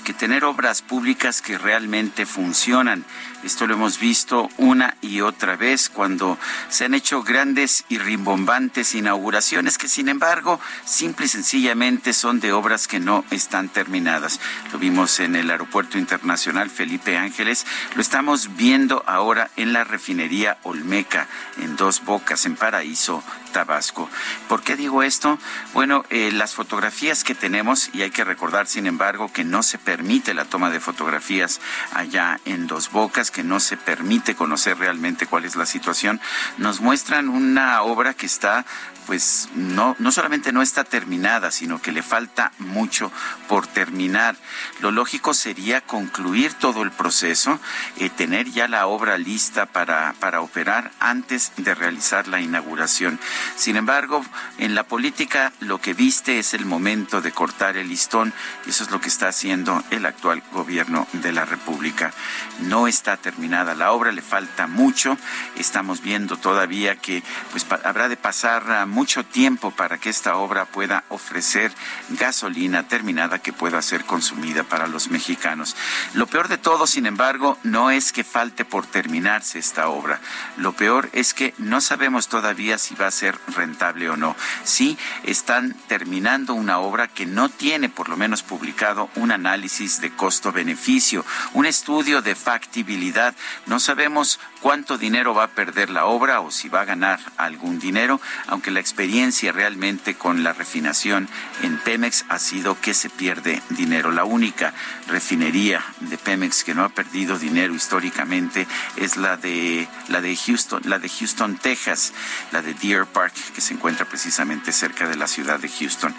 que 0.02 0.14
tener 0.14 0.46
obras 0.46 0.80
públicas 0.80 1.42
que 1.42 1.58
realmente 1.58 2.24
funcionan. 2.24 3.04
Esto 3.44 3.66
lo 3.66 3.74
hemos 3.74 4.00
visto 4.00 4.48
una 4.56 4.96
y 5.00 5.20
otra 5.20 5.56
vez 5.56 5.88
cuando 5.88 6.38
se 6.68 6.84
han 6.84 6.94
hecho 6.94 7.22
grandes 7.22 7.84
y 7.88 7.98
rimbombantes 7.98 8.94
inauguraciones 8.94 9.78
que 9.78 9.88
sin 9.88 10.08
embargo 10.08 10.60
simple 10.84 11.26
y 11.26 11.28
sencillamente 11.28 12.12
son 12.12 12.40
de 12.40 12.52
obras 12.52 12.88
que 12.88 13.00
no 13.00 13.24
están 13.30 13.68
terminadas. 13.68 14.40
Lo 14.72 14.78
vimos 14.78 15.20
en 15.20 15.36
el 15.36 15.50
Aeropuerto 15.50 15.98
Internacional 15.98 16.70
Felipe 16.70 17.16
Ángeles, 17.16 17.66
lo 17.94 18.02
estamos 18.02 18.56
viendo 18.56 19.04
ahora 19.06 19.50
en 19.56 19.72
la 19.72 19.84
refinería 19.84 20.58
Olmeca, 20.62 21.28
en 21.58 21.76
Dos 21.76 22.04
Bocas, 22.04 22.46
en 22.46 22.56
Paraíso, 22.56 23.22
Tabasco. 23.52 24.08
¿Por 24.48 24.62
qué 24.62 24.76
digo 24.76 25.02
esto? 25.02 25.38
Bueno, 25.72 26.04
eh, 26.10 26.30
las 26.32 26.54
fotografías 26.54 27.24
que 27.24 27.34
tenemos, 27.34 27.90
y 27.92 28.02
hay 28.02 28.10
que 28.10 28.24
recordar, 28.24 28.66
sin 28.66 28.86
embargo, 28.86 29.32
que 29.32 29.44
no 29.44 29.62
se 29.62 29.78
permite 29.78 30.34
la 30.34 30.44
toma 30.44 30.70
de 30.70 30.80
fotografías 30.80 31.60
allá 31.92 32.40
en 32.44 32.66
Dos 32.66 32.90
Bocas, 32.90 33.30
que 33.36 33.44
no 33.44 33.60
se 33.60 33.76
permite 33.76 34.34
conocer 34.34 34.78
realmente 34.78 35.26
cuál 35.26 35.44
es 35.44 35.56
la 35.56 35.66
situación, 35.66 36.22
nos 36.56 36.80
muestran 36.80 37.28
una 37.28 37.82
obra 37.82 38.14
que 38.14 38.24
está 38.24 38.64
pues 39.06 39.48
no, 39.54 39.96
no 39.98 40.12
solamente 40.12 40.52
no 40.52 40.62
está 40.62 40.84
terminada, 40.84 41.50
sino 41.50 41.80
que 41.80 41.92
le 41.92 42.02
falta 42.02 42.52
mucho 42.58 43.12
por 43.48 43.66
terminar. 43.66 44.36
Lo 44.80 44.90
lógico 44.90 45.32
sería 45.34 45.80
concluir 45.80 46.52
todo 46.54 46.82
el 46.82 46.90
proceso, 46.90 47.58
eh, 47.98 48.10
tener 48.10 48.50
ya 48.50 48.68
la 48.68 48.86
obra 48.86 49.18
lista 49.18 49.66
para, 49.66 50.14
para 50.18 50.40
operar 50.40 50.90
antes 51.00 51.52
de 51.56 51.74
realizar 51.74 52.28
la 52.28 52.40
inauguración. 52.40 53.18
Sin 53.56 53.76
embargo, 53.76 54.24
en 54.58 54.74
la 54.74 54.84
política 54.84 55.52
lo 55.60 55.80
que 55.80 55.94
viste 55.94 56.38
es 56.38 56.54
el 56.54 56.64
momento 56.64 57.22
de 57.22 57.32
cortar 57.32 57.76
el 57.76 57.88
listón 57.88 58.32
y 58.66 58.70
eso 58.70 58.84
es 58.84 58.90
lo 58.90 59.00
que 59.00 59.08
está 59.08 59.28
haciendo 59.28 59.82
el 59.90 60.06
actual 60.06 60.42
gobierno 60.52 61.06
de 61.12 61.32
la 61.32 61.44
República. 61.44 62.12
No 62.60 62.88
está 62.88 63.16
terminada 63.16 63.74
la 63.74 63.92
obra, 63.92 64.12
le 64.12 64.22
falta 64.22 64.66
mucho. 64.66 65.16
Estamos 65.56 66.02
viendo 66.02 66.36
todavía 66.36 66.96
que 66.96 67.22
pues 67.52 67.66
habrá 67.84 68.08
de 68.08 68.16
pasar 68.16 68.70
a 68.70 68.86
mucho 68.96 69.26
tiempo 69.26 69.72
para 69.72 69.98
que 69.98 70.08
esta 70.08 70.36
obra 70.36 70.64
pueda 70.64 71.04
ofrecer 71.10 71.70
gasolina 72.08 72.88
terminada 72.88 73.40
que 73.40 73.52
pueda 73.52 73.82
ser 73.82 74.06
consumida 74.06 74.62
para 74.62 74.86
los 74.86 75.10
mexicanos. 75.10 75.76
Lo 76.14 76.26
peor 76.26 76.48
de 76.48 76.56
todo, 76.56 76.86
sin 76.86 77.04
embargo, 77.04 77.58
no 77.62 77.90
es 77.90 78.10
que 78.10 78.24
falte 78.24 78.64
por 78.64 78.86
terminarse 78.86 79.58
esta 79.58 79.90
obra. 79.90 80.18
Lo 80.56 80.72
peor 80.72 81.10
es 81.12 81.34
que 81.34 81.52
no 81.58 81.82
sabemos 81.82 82.28
todavía 82.28 82.78
si 82.78 82.94
va 82.94 83.08
a 83.08 83.10
ser 83.10 83.38
rentable 83.48 84.08
o 84.08 84.16
no. 84.16 84.34
Sí, 84.64 84.96
están 85.24 85.76
terminando 85.88 86.54
una 86.54 86.78
obra 86.78 87.06
que 87.06 87.26
no 87.26 87.50
tiene 87.50 87.90
por 87.90 88.08
lo 88.08 88.16
menos 88.16 88.42
publicado 88.42 89.10
un 89.14 89.30
análisis 89.30 90.00
de 90.00 90.16
costo-beneficio, 90.16 91.22
un 91.52 91.66
estudio 91.66 92.22
de 92.22 92.34
factibilidad. 92.34 93.34
No 93.66 93.78
sabemos 93.78 94.40
cuánto 94.66 94.98
dinero 94.98 95.32
va 95.32 95.44
a 95.44 95.54
perder 95.54 95.90
la 95.90 96.06
obra 96.06 96.40
o 96.40 96.50
si 96.50 96.68
va 96.68 96.80
a 96.80 96.84
ganar 96.84 97.20
algún 97.36 97.78
dinero, 97.78 98.20
aunque 98.48 98.72
la 98.72 98.80
experiencia 98.80 99.52
realmente 99.52 100.16
con 100.16 100.42
la 100.42 100.54
refinación 100.54 101.28
en 101.62 101.78
Pemex 101.78 102.24
ha 102.28 102.40
sido 102.40 102.76
que 102.80 102.92
se 102.92 103.08
pierde 103.08 103.62
dinero. 103.70 104.10
La 104.10 104.24
única 104.24 104.74
refinería 105.06 105.84
de 106.00 106.18
Pemex 106.18 106.64
que 106.64 106.74
no 106.74 106.82
ha 106.82 106.88
perdido 106.88 107.38
dinero 107.38 107.76
históricamente 107.76 108.66
es 108.96 109.16
la 109.16 109.36
de 109.36 109.86
la 110.08 110.20
de 110.20 110.34
Houston, 110.34 110.82
la 110.84 110.98
de 110.98 111.10
Houston, 111.10 111.58
Texas, 111.58 112.12
la 112.50 112.60
de 112.60 112.74
Deer 112.74 113.06
Park, 113.06 113.34
que 113.54 113.60
se 113.60 113.72
encuentra 113.72 114.04
precisamente 114.04 114.72
cerca 114.72 115.06
de 115.06 115.14
la 115.14 115.28
ciudad 115.28 115.60
de 115.60 115.68
Houston. 115.68 116.12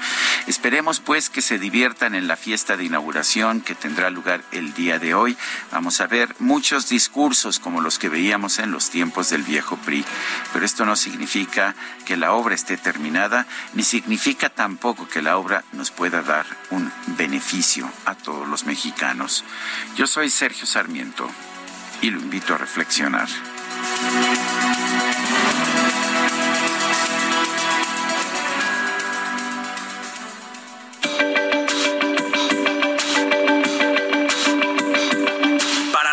Esperemos 0.48 1.02
pues 1.02 1.30
que 1.30 1.42
se 1.42 1.60
diviertan 1.60 2.16
en 2.16 2.30
la 2.30 2.38
fiesta 2.38 2.78
de 2.78 2.86
inauguración 2.86 3.60
que 3.60 3.76
tendrá 3.76 4.10
lugar 4.10 4.42
el 4.54 4.74
día 4.74 5.00
de 5.00 5.16
hoy. 5.16 5.36
Vamos 5.74 6.00
a 6.00 6.08
ver 6.08 6.34
muchos 6.40 6.88
discursos 6.88 7.60
como 7.60 7.82
los 7.82 8.00
que 8.00 8.08
veíamos 8.08 8.37
en 8.38 8.72
los 8.72 8.92
tiempos 8.92 9.32
del 9.32 9.42
viejo 9.42 9.78
PRI, 9.78 10.06
pero 10.54 10.64
esto 10.64 10.86
no 10.86 10.96
significa 10.96 11.74
que 12.06 12.18
la 12.18 12.34
obra 12.34 12.54
esté 12.54 12.78
terminada, 12.78 13.48
ni 13.74 13.84
significa 13.84 14.50
tampoco 14.50 15.08
que 15.08 15.24
la 15.24 15.38
obra 15.38 15.64
nos 15.74 15.90
pueda 15.90 16.22
dar 16.22 16.46
un 16.70 16.92
beneficio 17.18 17.90
a 18.06 18.14
todos 18.14 18.48
los 18.48 18.66
mexicanos. 18.66 19.44
Yo 19.96 20.06
soy 20.06 20.30
Sergio 20.30 20.68
Sarmiento 20.68 21.28
y 22.02 22.12
lo 22.12 22.20
invito 22.20 22.54
a 22.54 22.58
reflexionar. 22.60 23.28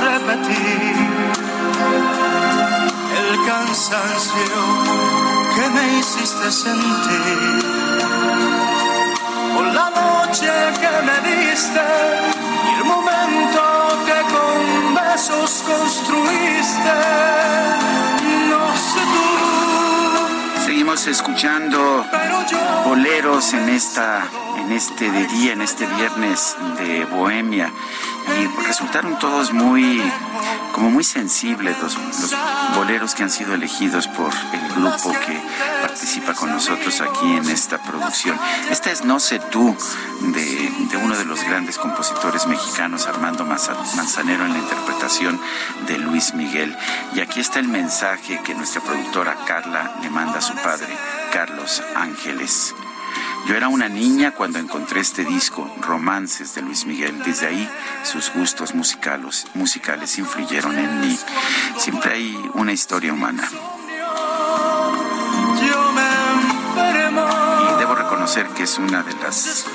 repetir 0.00 0.96
el 3.18 3.46
cansancio 3.46 4.52
que 5.54 5.68
me 5.70 5.98
hiciste 5.98 6.50
sentir. 6.50 7.64
Por 9.54 9.66
la 9.66 9.90
noche 9.90 10.50
que 10.80 10.92
me 11.08 11.16
diste 11.30 11.86
y 12.68 12.78
el 12.78 12.84
momento 12.84 13.62
que 14.06 14.18
con 14.34 14.94
besos 14.94 15.64
construiste. 15.66 16.94
No 18.48 18.62
sé 18.90 19.02
tú. 19.14 20.64
Seguimos 20.64 21.06
escuchando 21.06 22.04
boleros 22.86 23.52
en 23.54 23.68
esta 23.68 24.24
en 24.58 24.72
este 24.72 25.10
de 25.10 25.26
día, 25.26 25.52
en 25.52 25.62
este 25.62 25.86
viernes 25.86 26.56
de 26.78 27.04
Bohemia 27.06 27.72
y 28.38 28.66
resultaron 28.66 29.18
todos 29.18 29.52
muy 29.52 30.00
como 30.72 30.90
muy 30.90 31.04
sensibles 31.04 31.76
los, 31.82 31.96
los 31.96 32.34
boleros 32.74 33.14
que 33.14 33.22
han 33.22 33.30
sido 33.30 33.54
elegidos 33.54 34.06
por 34.08 34.32
el 34.52 34.68
grupo 34.74 35.12
que 35.12 35.40
participa 35.82 36.34
con 36.34 36.50
nosotros 36.50 37.00
aquí 37.00 37.34
en 37.34 37.48
esta 37.48 37.78
producción. 37.78 38.38
Esta 38.70 38.90
es 38.90 39.04
No 39.04 39.20
sé 39.20 39.40
tú 39.50 39.76
de, 40.20 40.72
de 40.90 40.96
uno 40.96 41.16
de 41.16 41.24
los 41.24 41.42
grandes 41.44 41.76
compositores 41.78 42.46
mexicanos, 42.46 43.06
Armando 43.06 43.44
Manzanero, 43.44 44.44
en 44.44 44.52
la 44.52 44.58
interpretación 44.58 45.40
de 45.86 45.98
Luis 45.98 46.34
Miguel. 46.34 46.76
Y 47.14 47.20
aquí 47.20 47.40
está 47.40 47.58
el 47.58 47.68
mensaje 47.68 48.40
que 48.44 48.54
nuestra 48.54 48.80
productora 48.80 49.36
Carla 49.46 49.96
le 50.02 50.10
manda 50.10 50.38
a 50.38 50.42
su 50.42 50.54
padre, 50.54 50.96
Carlos 51.32 51.82
Ángeles. 51.96 52.74
Yo 53.46 53.56
era 53.56 53.68
una 53.68 53.88
niña 53.88 54.32
cuando 54.32 54.58
encontré 54.58 55.00
este 55.00 55.24
disco, 55.24 55.68
Romances 55.80 56.54
de 56.54 56.62
Luis 56.62 56.86
Miguel. 56.86 57.22
Desde 57.24 57.46
ahí 57.48 57.70
sus 58.02 58.32
gustos 58.32 58.74
musicales, 58.74 59.46
musicales 59.54 60.18
influyeron 60.18 60.78
en 60.78 61.00
mí. 61.00 61.18
Siempre 61.76 62.14
hay 62.14 62.50
una 62.54 62.72
historia 62.72 63.12
humana. 63.12 63.48
Y 67.62 67.78
debo 67.78 67.94
reconocer 67.94 68.46
que 68.48 68.64
es 68.64 68.78
una 68.78 69.02
de 69.02 69.14
las 69.14 69.66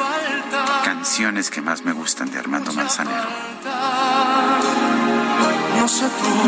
canciones 0.83 1.49
que 1.49 1.61
más 1.61 1.83
me 1.83 1.91
gustan 1.91 2.31
de 2.31 2.39
Armando 2.39 2.71
Manzanero. 2.73 4.34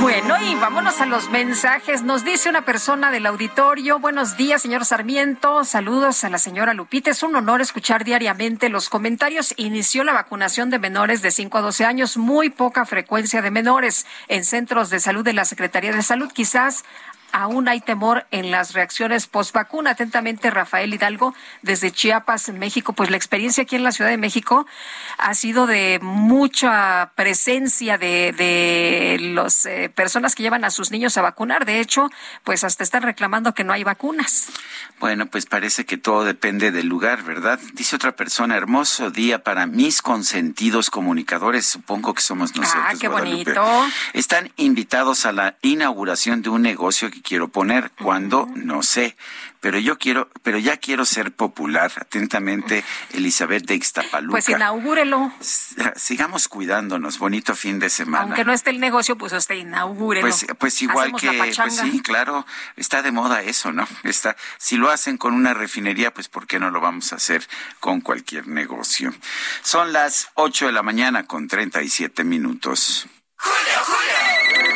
Bueno, 0.01 0.35
y 0.41 0.55
vámonos 0.55 0.99
a 0.99 1.05
los 1.05 1.29
mensajes. 1.29 2.01
Nos 2.01 2.25
dice 2.25 2.49
una 2.49 2.65
persona 2.65 3.11
del 3.11 3.27
auditorio, 3.27 3.99
buenos 3.99 4.35
días, 4.35 4.63
señor 4.63 4.83
Sarmiento, 4.83 5.63
saludos 5.63 6.23
a 6.23 6.29
la 6.29 6.39
señora 6.39 6.73
Lupita. 6.73 7.11
Es 7.11 7.21
un 7.21 7.35
honor 7.35 7.61
escuchar 7.61 8.03
diariamente 8.03 8.69
los 8.69 8.89
comentarios. 8.89 9.53
Inició 9.57 10.03
la 10.03 10.13
vacunación 10.13 10.71
de 10.71 10.79
menores 10.79 11.21
de 11.21 11.29
5 11.29 11.55
a 11.59 11.61
12 11.61 11.85
años, 11.85 12.17
muy 12.17 12.49
poca 12.49 12.85
frecuencia 12.85 13.43
de 13.43 13.51
menores 13.51 14.07
en 14.27 14.43
centros 14.43 14.89
de 14.89 14.99
salud 14.99 15.23
de 15.23 15.33
la 15.33 15.45
Secretaría 15.45 15.91
de 15.91 16.01
Salud. 16.01 16.31
Quizás 16.33 16.83
aún 17.31 17.67
hay 17.67 17.81
temor 17.81 18.25
en 18.31 18.51
las 18.51 18.73
reacciones 18.73 19.27
post 19.27 19.53
vacuna. 19.53 19.91
Atentamente, 19.91 20.49
Rafael 20.49 20.93
Hidalgo, 20.93 21.33
desde 21.61 21.91
Chiapas, 21.91 22.49
México. 22.49 22.93
Pues 22.93 23.09
la 23.09 23.17
experiencia 23.17 23.63
aquí 23.63 23.75
en 23.75 23.83
la 23.83 23.91
Ciudad 23.91 24.09
de 24.09 24.17
México 24.17 24.65
ha 25.17 25.33
sido 25.33 25.67
de 25.67 25.99
mucha 26.01 27.11
presencia 27.15 27.97
de, 27.97 28.31
de 28.31 29.17
las 29.33 29.65
eh, 29.65 29.89
personas 29.93 30.35
que 30.35 30.43
llevan 30.43 30.63
a 30.63 30.69
sus 30.71 30.91
niños 30.91 31.17
a 31.17 31.21
vacunar. 31.21 31.65
De 31.65 31.79
hecho, 31.79 32.09
pues 32.43 32.63
hasta 32.63 32.83
están 32.83 33.03
reclamando 33.03 33.53
que 33.53 33.63
no 33.63 33.73
hay 33.73 33.83
vacunas. 33.83 34.49
Bueno, 34.99 35.27
pues 35.27 35.45
parece 35.45 35.85
que 35.85 35.97
todo 35.97 36.23
depende 36.23 36.71
del 36.71 36.87
lugar, 36.87 37.23
¿verdad? 37.23 37.59
Dice 37.73 37.95
otra 37.95 38.15
persona, 38.15 38.57
hermoso 38.57 39.11
día 39.11 39.43
para 39.43 39.67
mis 39.67 40.01
consentidos 40.01 40.89
comunicadores, 40.89 41.65
supongo 41.67 42.13
que 42.13 42.21
somos 42.21 42.55
nosotros. 42.55 42.83
Ah, 42.87 42.93
qué 42.99 43.07
Guadalupe. 43.07 43.53
bonito. 43.53 43.85
Están 44.13 44.51
invitados 44.57 45.25
a 45.25 45.31
la 45.31 45.55
inauguración 45.61 46.41
de 46.41 46.49
un 46.49 46.61
negocio 46.63 47.11
que 47.11 47.16
quiero 47.21 47.47
poner. 47.47 47.91
¿Cuándo? 47.91 48.47
No 48.55 48.83
sé. 48.83 49.15
Pero 49.59 49.79
yo 49.79 49.97
quiero, 49.97 50.29
pero 50.43 50.59
ya 50.59 50.77
quiero 50.77 51.03
ser 51.03 51.31
popular. 51.31 51.91
Atentamente, 51.99 52.83
Elizabeth 53.13 53.65
de 53.65 53.75
Ixtapaluca. 53.75 54.31
Pues 54.31 54.49
inaugúrelo. 54.49 55.31
Sigamos 55.95 56.47
cuidándonos. 56.47 57.17
Bonito 57.17 57.55
fin 57.55 57.79
de 57.79 57.89
semana. 57.89 58.23
Aunque 58.23 58.45
no 58.45 58.53
esté 58.53 58.69
el 58.69 58.79
negocio, 58.79 59.17
pues 59.17 59.33
usted 59.33 59.55
inaugúrelo. 59.55 60.27
Pues, 60.27 60.45
pues 60.57 60.81
igual 60.81 61.13
Hacemos 61.15 61.21
que, 61.21 61.53
pues 61.61 61.75
sí, 61.75 62.01
claro, 62.01 62.45
está 62.75 63.01
de 63.01 63.11
moda 63.11 63.41
eso, 63.41 63.71
¿no? 63.71 63.87
Está, 64.03 64.35
si 64.57 64.77
lo 64.77 64.89
hacen 64.89 65.17
con 65.17 65.33
una 65.33 65.53
refinería, 65.53 66.13
pues 66.13 66.29
¿por 66.29 66.47
qué 66.47 66.59
no 66.59 66.69
lo 66.69 66.79
vamos 66.79 67.13
a 67.13 67.17
hacer 67.17 67.47
con 67.79 68.01
cualquier 68.01 68.47
negocio? 68.47 69.13
Son 69.63 69.91
las 69.91 70.29
8 70.35 70.67
de 70.67 70.71
la 70.71 70.83
mañana 70.83 71.23
con 71.23 71.47
37 71.47 72.23
minutos. 72.23 73.07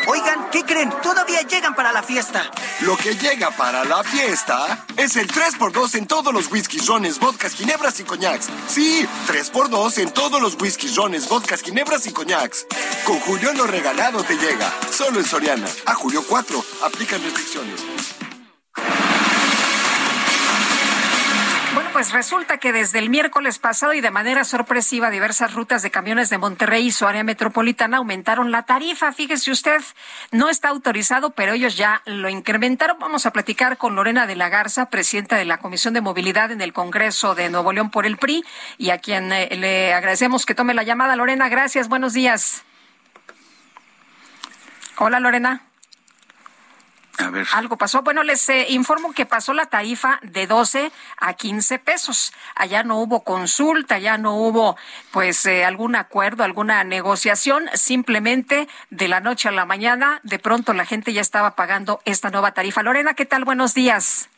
Oigan, 0.08 0.50
¿qué 0.52 0.64
creen? 0.64 0.92
Todavía 1.02 1.42
llegan 1.44 1.76
para 1.76 1.92
la 1.92 2.04
fiesta. 2.04 2.50
Lo 2.82 2.98
que 2.98 3.16
llega 3.16 3.52
para 3.52 3.86
la 3.86 4.04
fiesta 4.04 4.86
es 4.98 5.16
el 5.16 5.28
3x2 5.28 5.96
en 5.96 6.08
todos 6.08 6.34
los 6.34 6.52
whiskies, 6.52 6.88
rones, 6.88 7.20
vodkas, 7.20 7.54
ginebras 7.54 8.00
y 8.00 8.04
coñacs. 8.04 8.50
Sí, 8.68 9.08
3x2 9.28 10.00
en 10.00 10.12
todos 10.12 10.42
los 10.42 10.60
whiskies, 10.60 10.96
rones, 10.96 11.30
vodkas, 11.30 11.62
ginebras 11.62 12.06
y 12.08 12.12
coñacs. 12.12 12.66
Con 13.06 13.20
Julio 13.20 13.54
lo 13.54 13.68
regalado 13.68 14.24
te 14.24 14.36
llega. 14.36 14.72
Solo 14.92 15.20
en 15.20 15.26
Soriana. 15.26 15.68
A 15.86 15.94
julio 15.94 16.24
4. 16.28 16.66
Aplican 16.84 17.22
restricciones. 17.24 18.21
Pues 22.02 22.14
resulta 22.14 22.58
que 22.58 22.74
desde 22.74 22.98
el 22.98 23.12
miércoles 23.12 23.60
pasado 23.60 23.94
y 23.94 24.02
de 24.02 24.10
manera 24.10 24.44
sorpresiva 24.44 25.12
diversas 25.12 25.54
rutas 25.54 25.84
de 25.84 25.92
camiones 25.92 26.32
de 26.32 26.40
Monterrey 26.40 26.88
y 26.88 26.92
su 26.92 27.06
área 27.06 27.24
metropolitana 27.24 27.98
aumentaron 27.98 28.50
la 28.50 28.64
tarifa. 28.64 29.12
Fíjese 29.14 29.52
usted, 29.52 29.80
no 30.32 30.50
está 30.50 30.70
autorizado, 30.70 31.30
pero 31.30 31.54
ellos 31.54 31.78
ya 31.78 32.02
lo 32.08 32.28
incrementaron. 32.28 32.98
Vamos 32.98 33.28
a 33.28 33.32
platicar 33.32 33.78
con 33.78 33.96
Lorena 33.96 34.26
de 34.26 34.36
la 34.36 34.50
Garza, 34.50 34.90
presidenta 34.90 35.36
de 35.36 35.46
la 35.46 35.60
Comisión 35.60 35.94
de 35.94 36.02
Movilidad 36.02 36.50
en 36.50 36.62
el 36.62 36.74
Congreso 36.74 37.36
de 37.36 37.52
Nuevo 37.52 37.72
León 37.72 37.92
por 37.92 38.08
el 38.08 38.18
PRI, 38.18 38.44
y 38.80 38.90
a 38.90 38.98
quien 38.98 39.32
eh, 39.32 39.56
le 39.56 39.94
agradecemos 39.94 40.48
que 40.48 40.56
tome 40.56 40.74
la 40.74 40.82
llamada. 40.82 41.16
Lorena, 41.16 41.50
gracias, 41.50 41.88
buenos 41.88 42.14
días. 42.14 42.64
Hola, 44.98 45.20
Lorena. 45.20 45.71
Algo 47.54 47.78
pasó. 47.78 48.02
Bueno, 48.02 48.24
les 48.24 48.48
eh, 48.50 48.68
informo 48.70 49.14
que 49.14 49.26
pasó 49.26 49.54
la 49.54 49.68
tarifa 49.68 50.20
de 50.24 50.48
12 50.48 50.92
a 51.18 51.34
15 51.34 51.80
pesos. 51.80 52.34
Allá 52.56 52.84
no 52.84 53.00
hubo 53.00 53.24
consulta, 53.24 54.00
ya 54.00 54.18
no 54.18 54.36
hubo 54.36 54.78
pues 55.12 55.46
eh, 55.46 55.66
algún 55.66 55.96
acuerdo, 55.96 56.44
alguna 56.44 56.84
negociación. 56.84 57.70
Simplemente 57.74 58.68
de 58.90 59.08
la 59.08 59.20
noche 59.20 59.50
a 59.50 59.52
la 59.52 59.66
mañana, 59.66 60.20
de 60.24 60.40
pronto 60.40 60.74
la 60.74 60.86
gente 60.86 61.14
ya 61.14 61.22
estaba 61.22 61.56
pagando 61.56 62.02
esta 62.06 62.30
nueva 62.30 62.54
tarifa. 62.54 62.84
Lorena, 62.84 63.14
¿qué 63.14 63.26
tal? 63.26 63.46
Buenos 63.46 63.74
días. 63.74 64.30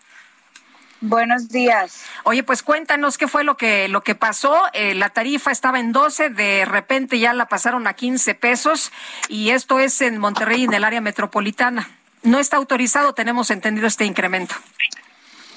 Buenos 1.00 1.50
días. 1.50 2.06
Oye, 2.24 2.44
pues 2.44 2.64
cuéntanos 2.64 3.18
qué 3.18 3.28
fue 3.28 3.44
lo 3.44 3.58
que 3.58 3.90
lo 3.90 4.04
que 4.04 4.16
pasó. 4.16 4.58
Eh, 4.72 4.96
la 4.96 5.10
tarifa 5.10 5.52
estaba 5.52 5.80
en 5.80 5.92
12, 5.92 6.30
de 6.30 6.64
repente 6.64 7.20
ya 7.20 7.34
la 7.34 7.48
pasaron 7.48 7.88
a 7.88 7.94
15 7.94 8.36
pesos 8.36 8.92
y 9.28 9.50
esto 9.50 9.80
es 9.80 10.02
en 10.02 10.18
Monterrey, 10.18 10.64
en 10.64 10.74
el 10.74 10.86
área 10.86 11.02
metropolitana 11.02 11.90
no 12.24 12.40
está 12.40 12.58
autorizado, 12.58 13.14
tenemos 13.14 13.52
entendido 13.52 13.88
este 13.88 14.06
incremento. 14.06 14.56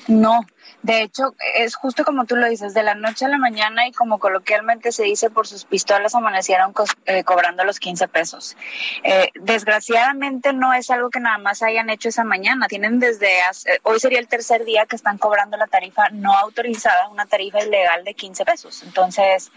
No, 0.09 0.47
de 0.86 1.02
hecho, 1.02 1.34
es 1.56 1.74
justo 1.74 2.05
como 2.05 2.26
tú 2.26 2.36
lo 2.36 2.48
dices, 2.48 2.72
de 2.72 2.84
la 2.84 2.94
noche 2.94 3.24
a 3.24 3.28
la 3.28 3.38
mañana 3.38 3.88
y 3.88 3.93
como 3.93 4.20
coloquialmente 4.20 4.93
se 4.93 5.02
dice, 5.02 5.30
por 5.30 5.48
sus 5.48 5.64
pistolas 5.64 6.14
amanecieron 6.14 6.72
eh, 7.06 7.24
cobrando 7.24 7.64
los 7.64 7.80
15 7.80 8.06
pesos. 8.06 8.56
Eh, 9.02 9.30
desgraciadamente 9.34 10.52
no 10.52 10.72
es 10.72 10.88
algo 10.90 11.10
que 11.10 11.18
nada 11.18 11.38
más 11.38 11.62
hayan 11.62 11.90
hecho 11.90 12.09
esa 12.09 12.22
mañana, 12.22 12.68
tienen 12.68 13.01
desde 13.01 13.26
hoy 13.82 13.98
sería 13.98 14.20
el 14.20 14.28
tercer 14.28 14.64
día 14.64 14.86
que 14.86 14.94
están 14.94 15.18
cobrando 15.18 15.56
la 15.56 15.66
tarifa 15.66 16.09
no 16.10 16.32
autorizada, 16.34 17.09
una 17.09 17.26
tarifa 17.26 17.64
ilegal 17.64 18.05
de 18.05 18.14
15 18.14 18.44
pesos. 18.44 18.84
Entonces, 18.84 19.51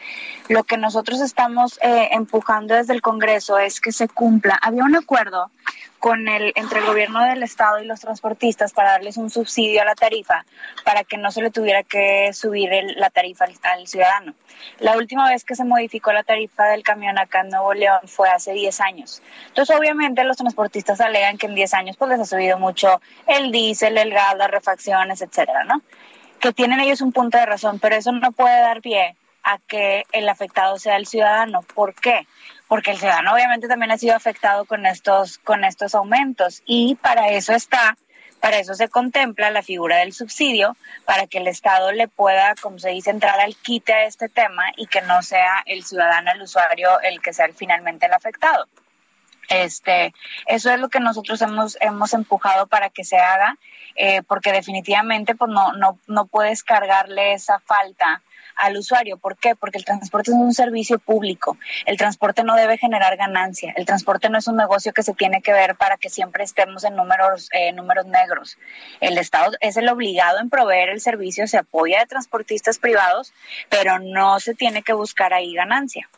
lo 0.48 0.64
que 0.64 0.78
nosotros 0.78 1.22
estamos 1.22 1.78
eh, 1.84 2.10
empujando 2.12 2.74
desde 2.74 2.94
el 2.94 3.04
Congreso 3.04 3.60
es 3.60 3.82
que 3.82 3.92
se 3.92 4.08
cumpla. 4.08 4.58
Había 4.60 4.84
un 4.84 4.96
acuerdo 4.96 5.52
con 6.00 6.28
el, 6.28 6.54
entre 6.56 6.80
el 6.80 6.86
gobierno 6.86 7.24
del 7.24 7.44
estado 7.44 7.80
y 7.80 7.86
los 7.86 8.00
transportistas 8.00 8.74
para 8.74 8.92
darles 8.92 9.18
un 9.18 9.30
subsidio 9.30 9.82
a 9.82 9.86
la 9.86 9.96
tarifa 9.96 10.46
para 10.86 11.04
que 11.04 11.18
no 11.18 11.32
se 11.32 11.42
le 11.42 11.52
tuviera 11.52 11.84
que 11.84 12.32
subir 12.34 12.70
la 12.96 13.10
tarifa 13.10 13.46
al, 13.64 13.88
ciudadano. 13.88 14.34
La 14.80 14.98
última 14.98 15.30
vez 15.30 15.44
que 15.44 15.56
se 15.56 15.66
modificó 15.66 16.14
la 16.14 16.24
tarifa 16.24 16.66
del 16.66 16.84
camión 16.84 17.20
acá 17.20 17.42
en 17.42 17.50
Nuevo 17.50 17.74
León 17.74 18.00
fue 18.06 18.30
hace 18.30 18.54
10 18.54 18.80
años. 18.82 19.22
Entonces, 19.48 19.76
obviamente, 19.76 20.24
los 20.24 20.38
transportistas 20.38 21.02
alegan 21.02 21.38
que 21.38 21.48
en 21.48 21.56
10 21.56 21.74
años 21.74 21.98
pues 21.98 22.10
les 22.12 22.20
ha 22.22 22.26
subido 22.26 22.58
mucho 22.58 23.02
el 23.28 23.52
diésel, 23.52 23.98
el 23.98 24.12
gas, 24.12 24.36
las 24.38 24.50
refacciones, 24.50 25.22
etcétera, 25.22 25.66
¿no? 25.66 25.82
Que 26.40 26.54
tienen 26.54 26.80
ellos 26.80 27.02
un 27.02 27.12
punto 27.12 27.38
de 27.38 27.46
razón, 27.46 27.80
pero 27.80 27.96
eso 27.96 28.12
no 28.14 28.32
puede 28.32 28.62
dar 28.62 28.82
pie 28.82 29.16
a 29.44 29.58
que 29.68 30.06
el 30.12 30.30
afectado 30.30 30.78
sea 30.80 30.96
el 30.96 31.06
ciudadano. 31.06 31.62
¿Por 31.62 31.94
qué? 31.94 32.26
Porque 32.70 32.92
el 32.92 33.00
ciudadano 33.00 33.34
obviamente 33.34 33.68
también 33.68 33.92
ha 33.92 33.98
sido 33.98 34.16
afectado 34.16 34.64
con 34.64 34.86
estos, 34.86 35.40
con 35.40 35.66
estos 35.66 35.96
aumentos 35.96 36.62
y 36.66 36.96
para 36.96 37.30
eso 37.30 37.52
está, 37.52 37.98
para 38.40 38.60
eso 38.60 38.76
se 38.76 38.88
contempla 38.88 39.50
la 39.50 39.64
figura 39.64 39.98
del 39.98 40.14
subsidio, 40.14 40.78
para 41.04 41.26
que 41.26 41.40
el 41.40 41.48
Estado 41.48 41.92
le 41.92 42.08
pueda, 42.08 42.54
como 42.62 42.78
se 42.78 42.92
dice, 42.92 43.10
entrar 43.10 43.40
al 43.40 43.56
quite 43.56 43.92
a 43.92 44.04
este 44.06 44.30
tema 44.30 44.66
y 44.78 44.86
que 44.86 45.02
no 45.02 45.24
sea 45.24 45.64
el 45.66 45.84
ciudadano, 45.84 46.32
el 46.32 46.44
usuario, 46.44 47.02
el 47.02 47.22
que 47.22 47.34
sea 47.34 47.50
finalmente 47.54 48.06
el 48.06 48.14
afectado. 48.14 48.68
Este, 49.50 50.14
eso 50.46 50.72
es 50.72 50.80
lo 50.80 50.90
que 50.90 51.00
nosotros 51.00 51.42
hemos, 51.42 51.76
hemos 51.82 52.14
empujado 52.14 52.68
para 52.68 52.92
que 52.92 53.04
se 53.04 53.18
haga, 53.18 53.58
eh, 53.96 54.22
porque 54.22 54.52
definitivamente 54.52 55.34
pues 55.34 55.50
no, 55.50 55.74
no, 55.74 55.98
no 56.06 56.28
puedes 56.28 56.64
cargarle 56.64 57.34
esa 57.34 57.58
falta 57.60 58.22
al 58.60 58.78
usuario. 58.78 59.18
¿Por 59.18 59.38
qué? 59.38 59.56
Porque 59.56 59.78
el 59.78 59.86
transporte 59.86 60.32
es 60.32 60.38
un 60.38 60.54
servicio 60.54 61.00
público. 61.00 61.58
El 61.86 61.98
transporte 61.98 62.44
no 62.44 62.56
debe 62.56 62.78
generar 62.78 63.18
ganancia. 63.18 63.74
El 63.76 63.86
transporte 63.86 64.30
no 64.30 64.38
es 64.38 64.48
un 64.48 64.58
negocio 64.58 64.94
que 64.94 65.04
se 65.04 65.14
tiene 65.14 65.42
que 65.42 65.54
ver 65.54 65.76
para 65.76 65.98
que 65.98 66.10
siempre 66.10 66.44
estemos 66.44 66.84
en 66.84 66.96
números, 66.96 67.50
eh, 67.54 67.72
números 67.72 68.06
negros. 68.06 68.58
El 69.00 69.18
Estado 69.18 69.54
es 69.62 69.78
el 69.78 69.90
obligado 69.90 70.40
en 70.40 70.50
proveer 70.50 70.90
el 70.90 71.02
servicio, 71.02 71.48
se 71.48 71.58
apoya 71.58 72.00
de 72.00 72.06
transportistas 72.06 72.78
privados, 72.78 73.34
pero 73.70 74.00
no 74.00 74.40
se 74.40 74.54
tiene 74.54 74.84
que 74.84 74.94
buscar 74.94 75.34
ahí 75.34 75.54
ganancia. 75.54 76.10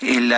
El, 0.00 0.34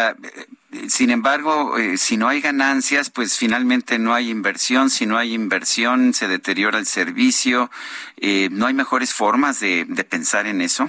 sin 0.89 1.11
embargo, 1.11 1.79
eh, 1.79 1.97
si 1.99 2.17
no 2.17 2.29
hay 2.29 2.41
ganancias, 2.41 3.11
pues 3.11 3.37
finalmente 3.37 3.99
no 3.99 4.15
hay 4.15 4.31
inversión. 4.31 4.91
Si 4.91 5.07
no 5.07 5.19
hay 5.19 5.35
inversión, 5.35 6.15
se 6.15 6.29
deteriora 6.29 6.79
el 6.79 6.87
servicio. 6.87 7.71
Eh, 8.17 8.49
¿No 8.51 8.67
hay 8.67 8.75
mejores 8.75 9.13
formas 9.13 9.61
de, 9.61 9.87
pensar 10.09 10.47
en 10.47 10.61
eso? 10.61 10.89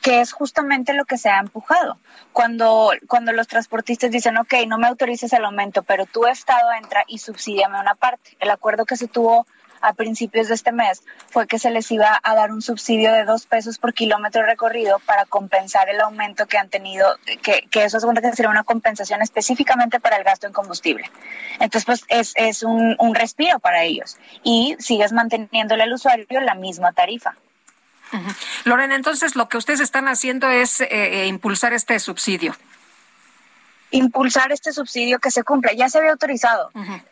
que 0.00 0.20
es 0.20 0.32
justamente 0.32 0.94
lo 0.94 1.04
que 1.04 1.18
se 1.18 1.28
ha 1.28 1.40
empujado. 1.40 1.98
Cuando, 2.32 2.92
cuando 3.08 3.32
los 3.32 3.48
transportistas 3.48 4.12
dicen, 4.12 4.36
ok, 4.36 4.54
no 4.68 4.78
me 4.78 4.86
autorices 4.86 5.32
el 5.32 5.44
aumento, 5.44 5.82
pero 5.82 6.06
tu 6.06 6.24
Estado 6.26 6.72
entra 6.80 7.02
y 7.08 7.18
subsidiame 7.18 7.80
una 7.80 7.96
parte. 7.96 8.36
El 8.38 8.50
acuerdo 8.50 8.86
que 8.86 8.96
se 8.96 9.08
tuvo 9.08 9.44
a 9.80 9.92
principios 9.92 10.48
de 10.48 10.54
este 10.54 10.72
mes 10.72 11.02
fue 11.30 11.46
que 11.46 11.58
se 11.58 11.70
les 11.70 11.90
iba 11.90 12.20
a 12.22 12.34
dar 12.34 12.52
un 12.52 12.62
subsidio 12.62 13.12
de 13.12 13.24
dos 13.24 13.46
pesos 13.46 13.78
por 13.78 13.94
kilómetro 13.94 14.44
recorrido 14.44 14.98
para 15.00 15.24
compensar 15.24 15.88
el 15.88 16.00
aumento 16.00 16.46
que 16.46 16.58
han 16.58 16.68
tenido, 16.68 17.06
que, 17.42 17.68
eso 17.74 17.98
es 17.98 18.04
que 18.04 18.32
sería 18.32 18.50
una 18.50 18.64
compensación 18.64 19.22
específicamente 19.22 20.00
para 20.00 20.16
el 20.16 20.24
gasto 20.24 20.46
en 20.46 20.52
combustible. 20.52 21.10
Entonces, 21.54 21.84
pues 21.84 22.04
es, 22.08 22.32
es 22.36 22.62
un, 22.62 22.96
respiro 23.14 23.58
para 23.58 23.82
ellos 23.82 24.16
y 24.44 24.76
sigues 24.78 25.12
manteniéndole 25.12 25.82
al 25.82 25.92
usuario 25.92 26.40
la 26.40 26.54
misma 26.54 26.92
tarifa. 26.92 27.34
Lorena, 28.64 28.94
entonces 28.94 29.36
lo 29.36 29.48
que 29.48 29.58
ustedes 29.58 29.80
están 29.80 30.08
haciendo 30.08 30.48
es 30.48 30.80
eh, 30.80 30.88
eh, 30.90 31.26
impulsar 31.26 31.72
este 31.72 31.98
subsidio 31.98 32.54
impulsar 33.90 34.52
este 34.52 34.72
subsidio 34.72 35.18
que 35.18 35.30
se 35.30 35.42
cumpla. 35.42 35.72
Ya 35.72 35.88
se 35.88 35.98
había 35.98 36.12
autorizado. 36.12 36.70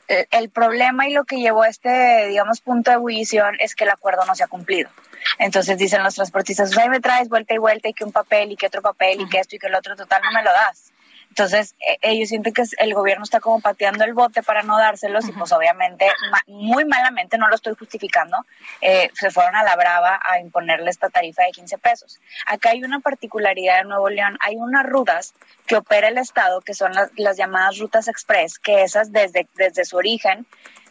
el, 0.09 0.51
problema 0.51 1.09
y 1.09 1.13
lo 1.13 1.25
que 1.25 1.37
llevó 1.37 1.63
a 1.63 1.69
este, 1.69 2.29
digamos, 2.29 2.61
punto 2.61 2.91
de 2.91 2.97
ebullición 2.97 3.57
es 3.59 3.75
que 3.75 3.85
el 3.85 3.91
acuerdo 3.91 4.25
no 4.25 4.35
se 4.35 4.45
ha 4.45 4.49
cumplido. 4.49 4.91
Entonces 5.39 5.77
dicen 5.79 6.03
los 6.03 6.15
transportistas, 6.15 6.77
ahí 6.77 6.89
me 6.89 7.01
traes 7.01 7.29
vuelta 7.29 7.55
y 7.55 7.59
vuelta 7.59 7.89
y 7.89 7.95
que 7.95 8.05
un 8.05 8.13
papel 8.13 8.53
y 8.53 8.57
que 8.57 8.67
otro 8.67 8.83
papel 8.83 9.21
y 9.21 9.29
que 9.29 9.41
esto 9.41 9.57
y 9.57 9.59
que 9.59 9.67
el 9.67 9.75
otro, 9.75 9.97
total 9.97 10.23
no 10.23 10.33
me 10.33 10.43
lo 10.43 10.53
das. 10.53 10.93
Entonces, 11.37 11.75
e, 11.81 11.99
ellos 12.01 12.31
sienten 12.31 12.55
que 12.55 12.65
el 12.79 12.95
gobierno 12.95 13.23
está 13.23 13.41
como 13.41 13.61
pateando 13.61 14.05
el 14.05 14.15
bote 14.15 14.43
para 14.43 14.63
no 14.63 14.79
dárselos 14.79 15.29
y 15.29 15.33
pues 15.33 15.53
obviamente, 15.53 16.07
muy 16.47 16.87
malamente, 16.87 17.37
no 17.37 17.49
lo 17.49 17.55
estoy 17.55 17.75
justificando, 17.75 18.39
eh, 18.81 19.11
se 19.13 19.31
fueron 19.31 19.55
a 19.55 19.63
la 19.63 19.77
brava 19.77 20.19
a 20.23 20.41
imponerle 20.41 20.89
esta 20.89 21.11
tarifa 21.11 21.43
de 21.43 21.51
15 21.51 21.77
pesos. 21.77 22.21
Acá 22.47 22.71
hay 22.71 22.83
una 22.83 23.01
particularidad 23.01 23.81
en 23.81 23.89
Nuevo 23.89 24.09
León, 24.09 24.39
hay 24.41 24.57
unas 24.57 24.87
rutas 24.87 25.35
que 25.67 25.77
opera 25.77 26.09
el 26.09 26.17
Estado, 26.17 26.63
que 26.63 26.73
son 26.73 26.95
las, 26.95 27.11
las 27.17 27.37
llamadas 27.37 27.77
rutas 27.77 28.09
express, 28.09 28.59
que 28.59 28.83
esas 28.83 29.13
desde, 29.13 29.47
desde 29.57 29.85
su 29.85 29.99
origen 29.99 30.47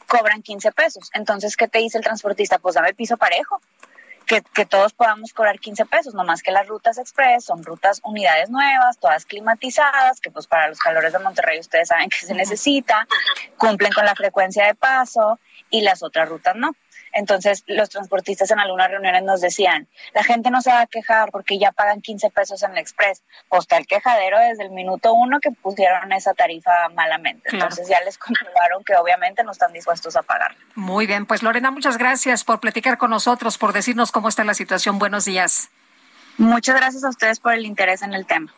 cobran 0.06 0.44
15 0.44 0.72
pesos. 0.74 1.10
Entonces, 1.16 1.58
¿qué 1.58 1.68
te 1.68 1.80
dice 1.80 1.98
el 1.98 2.04
transportista? 2.04 2.60
Pues 2.60 2.76
dame 2.76 2.94
piso 2.94 3.18
parejo 3.18 3.60
que, 4.26 4.42
que, 4.54 4.66
todos 4.66 4.94
podamos 4.94 5.34
cobrar 5.34 5.60
15 5.60 5.86
pesos, 5.86 6.14
no 6.14 6.24
más 6.24 6.42
que 6.42 6.52
las 6.52 6.68
rutas 6.68 6.98
express 6.98 7.46
son 7.46 7.64
rutas 7.64 8.02
unidades 8.04 8.50
nuevas, 8.50 8.98
todas 8.98 9.26
climatizadas, 9.26 10.20
que 10.20 10.32
pues 10.32 10.48
para 10.48 10.68
los 10.68 10.80
calores 10.80 11.14
de 11.14 11.20
Monterrey 11.20 11.60
ustedes 11.60 11.90
saben 11.90 12.10
que 12.10 12.26
se 12.26 12.34
necesita, 12.34 13.08
cumplen 13.58 13.92
con 13.92 14.06
la 14.06 14.16
frecuencia 14.16 14.66
de 14.66 14.76
paso 14.76 15.40
y 15.70 15.82
las 15.82 16.04
otras 16.04 16.30
rutas 16.30 16.56
no. 16.56 16.76
Entonces, 17.16 17.64
los 17.66 17.90
transportistas 17.90 18.52
en 18.52 18.60
algunas 18.60 18.92
reuniones 18.92 19.24
nos 19.24 19.40
decían, 19.40 19.88
la 20.14 20.24
gente 20.24 20.52
no 20.52 20.62
se 20.62 20.70
va 20.70 20.82
a 20.82 20.86
quejar 20.86 21.32
porque 21.32 21.58
ya 21.58 21.72
pagan 21.72 22.02
15 22.02 22.30
pesos 22.30 22.62
en 22.62 22.72
el 22.74 22.78
Express. 22.78 23.24
Pues 23.48 23.62
está 23.62 23.78
el 23.78 23.88
quejadero 23.88 24.38
desde 24.38 24.64
el 24.64 24.72
minuto 24.72 25.14
uno 25.14 25.40
que 25.40 25.52
pusieron 25.52 26.12
esa 26.12 26.34
tarifa 26.34 26.90
malamente. 26.94 27.50
Entonces 27.54 27.88
ya 27.88 28.02
les 28.02 28.18
comprobaron 28.20 28.84
que 28.84 28.96
obviamente 28.96 29.46
no 29.46 29.54
están 29.54 29.72
dispuestos 29.72 30.18
a 30.18 30.24
pagar. 30.24 30.56
Muy 30.76 31.08
bien, 31.08 31.26
pues 31.26 31.42
Lorena, 31.42 31.72
muchas 31.72 31.98
gracias 31.98 32.44
por 32.44 32.60
platicar 32.60 32.98
con 32.98 33.12
nosotros, 33.12 33.58
por 33.58 33.72
decirnos 33.72 34.12
cómo 34.12 34.28
está 34.28 34.44
la 34.44 34.54
situación. 34.54 35.00
Buenos 35.00 35.24
días. 35.24 35.70
Muchas 36.38 36.76
gracias 36.76 37.06
a 37.06 37.10
ustedes 37.10 37.40
por 37.40 37.54
el 37.54 37.66
interés 37.66 38.02
en 38.02 38.14
el 38.14 38.26
tema. 38.26 38.54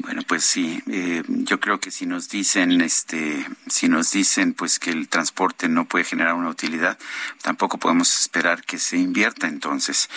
Bueno, 0.00 0.22
pues 0.22 0.44
sí, 0.44 0.80
eh, 0.88 1.24
yo 1.26 1.58
creo 1.58 1.80
que 1.80 1.90
si 1.90 2.06
nos 2.06 2.28
dicen, 2.28 2.80
este, 2.82 3.44
si 3.66 3.88
nos 3.88 4.12
dicen, 4.12 4.54
pues 4.54 4.78
que 4.78 4.90
el 4.90 5.08
transporte 5.08 5.68
no 5.68 5.86
puede 5.86 6.04
generar 6.04 6.34
una 6.34 6.50
utilidad, 6.50 6.96
tampoco 7.42 7.78
podemos 7.78 8.16
esperar 8.20 8.62
que 8.62 8.78
se 8.78 8.96
invierta. 8.96 9.48
Entonces, 9.48 10.08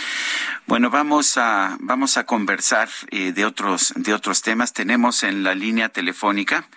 bueno, 0.67 0.91
vamos 0.91 1.35
a 1.37 1.77
vamos 1.79 2.17
a 2.17 2.25
conversar 2.25 2.89
eh, 3.09 3.33
de 3.33 3.43
otros 3.43 3.93
de 3.95 4.13
otros 4.13 4.43
temas. 4.43 4.71
Tenemos 4.71 5.23
en 5.23 5.43
la 5.43 5.55
línea 5.55 5.89
telefónica 5.89 6.67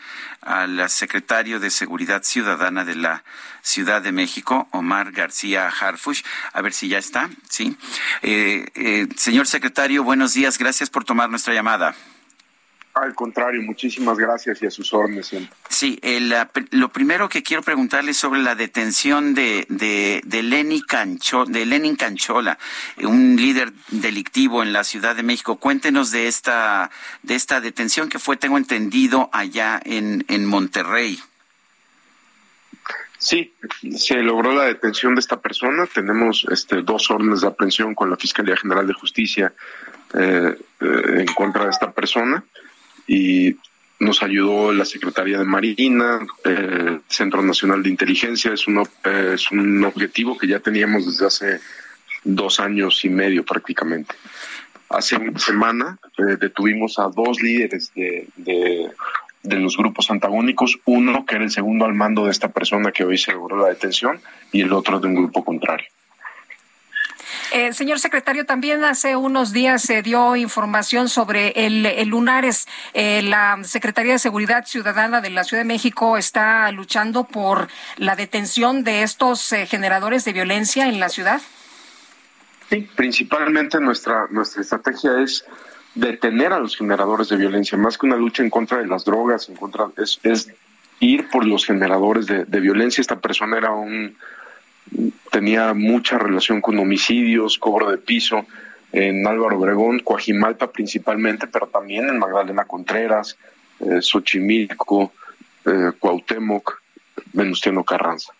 al 0.40 0.88
secretario 0.88 1.60
de 1.60 1.70
Seguridad 1.70 2.22
Ciudadana 2.22 2.86
de 2.86 2.96
la 2.96 3.22
Ciudad 3.60 4.00
de 4.00 4.12
México, 4.12 4.66
Omar 4.70 5.12
García 5.12 5.68
Harfush. 5.68 6.22
A 6.54 6.62
ver 6.62 6.72
si 6.72 6.88
ya 6.88 6.98
está, 6.98 7.28
sí. 7.50 7.76
Eh, 8.22 9.08
señor 9.14 9.46
secretario, 9.46 10.04
buenos 10.04 10.32
días. 10.32 10.56
Gracias 10.56 10.88
por 10.88 11.04
tomar 11.04 11.28
nuestra 11.28 11.52
llamada. 11.52 11.94
Al 12.94 13.12
contrario, 13.12 13.60
muchísimas 13.62 14.16
gracias 14.18 14.62
y 14.62 14.66
a 14.66 14.70
sus 14.70 14.94
órdenes. 14.94 15.34
Sí, 15.68 16.00
lo 16.70 16.88
primero 16.90 17.28
que 17.28 17.42
quiero 17.42 17.60
preguntarle 17.60 18.12
es 18.12 18.16
sobre 18.16 18.40
la 18.40 18.54
detención 18.54 19.34
de, 19.34 19.66
de, 19.68 20.20
de, 20.24 20.42
Lenny 20.44 20.80
Cancho, 20.80 21.44
de 21.44 21.66
Lenin 21.66 21.96
Canchola, 21.96 22.56
un 23.02 23.34
líder 23.34 23.72
delictivo 23.88 24.62
en 24.62 24.72
la 24.72 24.84
Ciudad 24.84 25.16
de 25.16 25.24
México. 25.24 25.56
Cuéntenos 25.56 26.12
de 26.12 26.28
esta, 26.28 26.88
de 27.24 27.34
esta 27.34 27.60
detención 27.60 28.08
que 28.08 28.20
fue, 28.20 28.36
tengo 28.36 28.58
entendido, 28.58 29.28
allá 29.32 29.80
en, 29.84 30.24
en 30.28 30.46
Monterrey. 30.46 31.18
Sí, 33.18 33.54
se 33.96 34.18
logró 34.18 34.54
la 34.54 34.64
detención 34.64 35.16
de 35.16 35.20
esta 35.20 35.40
persona. 35.40 35.88
Tenemos 35.92 36.46
este, 36.48 36.82
dos 36.82 37.10
órdenes 37.10 37.40
de 37.40 37.48
aprehensión 37.48 37.96
con 37.96 38.08
la 38.08 38.16
Fiscalía 38.16 38.56
General 38.56 38.86
de 38.86 38.92
Justicia 38.92 39.52
eh, 40.16 40.56
eh, 40.80 41.02
en 41.18 41.34
contra 41.34 41.64
de 41.64 41.70
esta 41.70 41.90
persona 41.90 42.44
y 43.06 43.56
nos 44.00 44.22
ayudó 44.22 44.72
la 44.72 44.84
Secretaría 44.84 45.38
de 45.38 45.44
Marina, 45.44 46.20
el 46.44 47.00
Centro 47.08 47.42
Nacional 47.42 47.82
de 47.82 47.90
Inteligencia, 47.90 48.52
es 48.52 48.66
un, 48.66 48.86
es 49.04 49.50
un 49.50 49.84
objetivo 49.84 50.36
que 50.36 50.46
ya 50.48 50.60
teníamos 50.60 51.06
desde 51.06 51.26
hace 51.26 51.60
dos 52.24 52.60
años 52.60 53.04
y 53.04 53.08
medio 53.08 53.44
prácticamente. 53.44 54.14
Hace 54.88 55.16
una 55.16 55.38
semana 55.38 55.98
eh, 56.18 56.36
detuvimos 56.38 56.98
a 56.98 57.08
dos 57.08 57.40
líderes 57.40 57.92
de, 57.94 58.28
de, 58.36 58.90
de, 59.42 59.56
los 59.56 59.76
grupos 59.76 60.10
antagónicos, 60.10 60.78
uno 60.84 61.24
que 61.24 61.36
era 61.36 61.44
el 61.44 61.50
segundo 61.50 61.84
al 61.84 61.94
mando 61.94 62.24
de 62.24 62.30
esta 62.30 62.48
persona 62.48 62.92
que 62.92 63.04
hoy 63.04 63.18
se 63.18 63.32
logró 63.32 63.56
la 63.56 63.68
detención 63.68 64.20
y 64.52 64.60
el 64.60 64.72
otro 64.72 65.00
de 65.00 65.08
un 65.08 65.14
grupo 65.14 65.44
contrario. 65.44 65.86
Eh, 67.52 67.72
señor 67.72 68.00
secretario, 68.00 68.46
también 68.46 68.84
hace 68.84 69.16
unos 69.16 69.52
días 69.52 69.82
se 69.82 70.02
dio 70.02 70.36
información 70.36 71.08
sobre 71.08 71.66
el, 71.66 72.08
Lunares. 72.08 72.66
Eh, 72.92 73.22
la 73.22 73.58
Secretaría 73.64 74.12
de 74.12 74.18
Seguridad 74.18 74.66
Ciudadana 74.66 75.20
de 75.20 75.30
la 75.30 75.44
Ciudad 75.44 75.62
de 75.62 75.68
México 75.68 76.16
está 76.16 76.70
luchando 76.72 77.24
por 77.24 77.68
la 77.96 78.16
detención 78.16 78.84
de 78.84 79.02
estos 79.02 79.52
eh, 79.52 79.66
generadores 79.66 80.24
de 80.24 80.32
violencia 80.32 80.88
en 80.88 81.00
la 81.00 81.08
ciudad. 81.08 81.40
Sí, 82.70 82.88
principalmente 82.94 83.78
nuestra, 83.80 84.26
nuestra 84.30 84.62
estrategia 84.62 85.20
es 85.22 85.44
detener 85.94 86.52
a 86.52 86.58
los 86.58 86.76
generadores 86.76 87.28
de 87.28 87.36
violencia, 87.36 87.78
más 87.78 87.98
que 87.98 88.06
una 88.06 88.16
lucha 88.16 88.42
en 88.42 88.50
contra 88.50 88.78
de 88.78 88.86
las 88.86 89.04
drogas, 89.04 89.48
en 89.48 89.56
contra, 89.56 89.86
es, 89.96 90.18
es 90.22 90.50
ir 90.98 91.28
por 91.28 91.46
los 91.46 91.64
generadores 91.64 92.26
de 92.26 92.60
violencia. 92.60 93.00
Esta 93.00 93.20
persona 93.20 93.58
era 93.58 93.70
un 93.72 94.16
tenía 95.30 95.74
mucha 95.74 96.18
relación 96.18 96.60
con 96.60 96.78
homicidios, 96.78 97.58
cobro 97.58 97.90
de 97.90 97.98
piso 97.98 98.46
en 98.92 99.26
Álvaro 99.26 99.58
Obregón, 99.58 100.00
Coajimalpa 100.00 100.70
principalmente, 100.70 101.46
pero 101.48 101.66
también 101.66 102.08
en 102.08 102.18
Magdalena 102.18 102.64
Contreras, 102.64 103.36
eh, 103.80 104.00
Xochimilco, 104.00 105.12
eh, 105.64 105.92
Cuauhtémoc, 105.98 106.80
Venustiano 107.32 107.82
Carranza. 107.84 108.33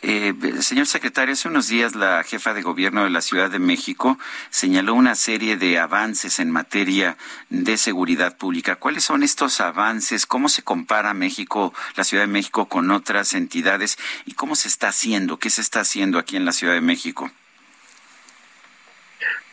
Eh, 0.00 0.32
señor 0.60 0.86
secretario, 0.86 1.32
hace 1.32 1.48
unos 1.48 1.66
días 1.66 1.96
la 1.96 2.22
jefa 2.22 2.54
de 2.54 2.62
gobierno 2.62 3.02
de 3.02 3.10
la 3.10 3.20
Ciudad 3.20 3.50
de 3.50 3.58
México 3.58 4.16
señaló 4.48 4.94
una 4.94 5.16
serie 5.16 5.56
de 5.56 5.78
avances 5.80 6.38
en 6.38 6.52
materia 6.52 7.16
de 7.50 7.76
seguridad 7.76 8.36
pública. 8.36 8.76
¿Cuáles 8.76 9.02
son 9.02 9.24
estos 9.24 9.60
avances? 9.60 10.24
¿Cómo 10.24 10.48
se 10.48 10.62
compara 10.62 11.14
México, 11.14 11.74
la 11.96 12.04
Ciudad 12.04 12.22
de 12.22 12.28
México, 12.32 12.68
con 12.68 12.92
otras 12.92 13.34
entidades? 13.34 13.98
¿Y 14.24 14.34
cómo 14.34 14.54
se 14.54 14.68
está 14.68 14.88
haciendo? 14.88 15.40
¿Qué 15.40 15.50
se 15.50 15.62
está 15.62 15.80
haciendo 15.80 16.18
aquí 16.18 16.36
en 16.36 16.44
la 16.44 16.52
Ciudad 16.52 16.74
de 16.74 16.80
México? 16.80 17.32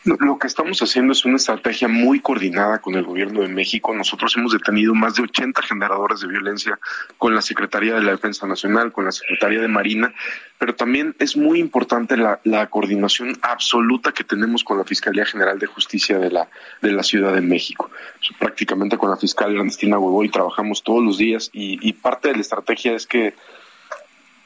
Lo 0.06 0.38
que 0.38 0.46
estamos 0.46 0.80
haciendo 0.80 1.12
es 1.14 1.24
una 1.24 1.34
estrategia 1.34 1.88
muy 1.88 2.20
coordinada 2.20 2.78
con 2.78 2.94
el 2.94 3.02
gobierno 3.02 3.40
de 3.40 3.48
México. 3.48 3.92
Nosotros 3.92 4.36
hemos 4.36 4.52
detenido 4.52 4.94
más 4.94 5.16
de 5.16 5.24
80 5.24 5.60
generadores 5.62 6.20
de 6.20 6.28
violencia 6.28 6.78
con 7.18 7.34
la 7.34 7.42
Secretaría 7.42 7.94
de 7.94 8.02
la 8.02 8.12
Defensa 8.12 8.46
Nacional, 8.46 8.92
con 8.92 9.06
la 9.06 9.10
Secretaría 9.10 9.60
de 9.60 9.66
Marina, 9.66 10.14
pero 10.58 10.76
también 10.76 11.16
es 11.18 11.36
muy 11.36 11.58
importante 11.58 12.16
la, 12.16 12.66
coordinación 12.70 13.36
absoluta 13.42 14.12
que 14.12 14.22
tenemos 14.22 14.62
con 14.62 14.78
la 14.78 14.84
Fiscalía 14.84 15.26
General 15.26 15.58
de 15.58 15.66
Justicia 15.66 16.20
de 16.20 16.30
la, 16.30 16.48
de 16.82 16.92
la 16.92 17.02
Ciudad 17.02 17.34
de 17.34 17.40
México. 17.40 17.90
Prácticamente 18.38 18.96
con 18.96 19.10
la 19.10 19.16
fiscal 19.16 19.56
Ernestina 19.56 19.96
y 20.22 20.28
trabajamos 20.28 20.84
todos 20.84 21.02
los 21.02 21.18
días 21.18 21.50
y, 21.52 21.80
y 21.82 21.94
parte 21.94 22.28
de 22.28 22.34
la 22.34 22.42
estrategia 22.42 22.94
es 22.94 23.08
que 23.08 23.34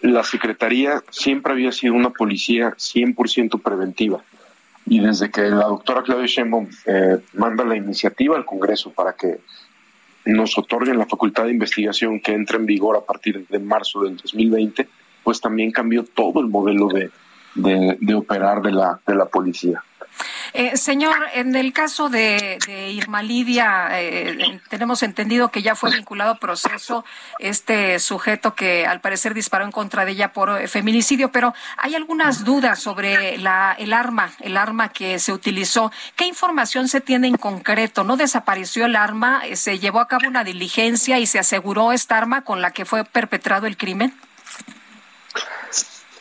la 0.00 0.24
Secretaría 0.24 1.02
siempre 1.10 1.52
había 1.52 1.70
sido 1.70 1.92
una 1.92 2.08
policía 2.08 2.70
100% 2.78 3.60
preventiva 3.60 4.22
y 4.90 4.98
desde 4.98 5.30
que 5.30 5.42
la 5.42 5.66
doctora 5.66 6.02
Claudia 6.02 6.26
Sheinbaum 6.26 6.68
eh, 6.84 7.20
manda 7.34 7.64
la 7.64 7.76
iniciativa 7.76 8.36
al 8.36 8.44
Congreso 8.44 8.90
para 8.90 9.12
que 9.12 9.38
nos 10.24 10.58
otorguen 10.58 10.98
la 10.98 11.06
facultad 11.06 11.44
de 11.44 11.52
investigación 11.52 12.18
que 12.18 12.32
entra 12.32 12.56
en 12.56 12.66
vigor 12.66 12.96
a 12.96 13.06
partir 13.06 13.46
de 13.46 13.58
marzo 13.60 14.02
del 14.02 14.16
2020, 14.16 14.88
pues 15.22 15.40
también 15.40 15.70
cambió 15.70 16.04
todo 16.04 16.40
el 16.40 16.48
modelo 16.48 16.88
de, 16.88 17.08
de 18.00 18.14
operar 18.14 18.62
de 18.62 18.72
la, 18.72 19.00
de 19.06 19.14
la 19.14 19.26
policía. 19.26 19.80
Eh, 20.52 20.76
señor, 20.76 21.16
en 21.34 21.54
el 21.54 21.72
caso 21.72 22.08
de, 22.08 22.58
Irma 22.92 23.22
Lidia, 23.22 23.88
eh, 23.92 24.60
tenemos 24.68 25.02
entendido 25.02 25.50
que 25.50 25.62
ya 25.62 25.74
fue 25.74 25.90
vinculado 25.90 26.32
a 26.32 26.38
proceso 26.38 27.04
este 27.38 27.98
sujeto 27.98 28.54
que 28.54 28.86
al 28.86 29.00
parecer 29.00 29.34
disparó 29.34 29.64
en 29.64 29.70
contra 29.70 30.04
de 30.04 30.12
ella 30.12 30.32
por 30.32 30.66
feminicidio, 30.68 31.30
pero 31.30 31.54
hay 31.76 31.94
algunas 31.94 32.44
dudas 32.44 32.80
sobre 32.80 33.38
la, 33.38 33.76
el 33.78 33.92
arma, 33.92 34.30
el 34.40 34.56
arma 34.56 34.88
que 34.90 35.18
se 35.18 35.32
utilizó. 35.32 35.92
¿Qué 36.16 36.26
información 36.26 36.88
se 36.88 37.00
tiene 37.00 37.28
en 37.28 37.36
concreto? 37.36 38.04
¿No 38.04 38.16
desapareció 38.16 38.86
el 38.86 38.96
arma? 38.96 39.42
¿Se 39.54 39.78
llevó 39.78 40.00
a 40.00 40.08
cabo 40.08 40.26
una 40.26 40.44
diligencia 40.44 41.18
y 41.18 41.26
se 41.26 41.38
aseguró 41.38 41.92
esta 41.92 42.18
arma 42.18 42.42
con 42.42 42.60
la 42.60 42.72
que 42.72 42.84
fue 42.84 43.04
perpetrado 43.04 43.66
el 43.66 43.76
crimen? 43.76 44.14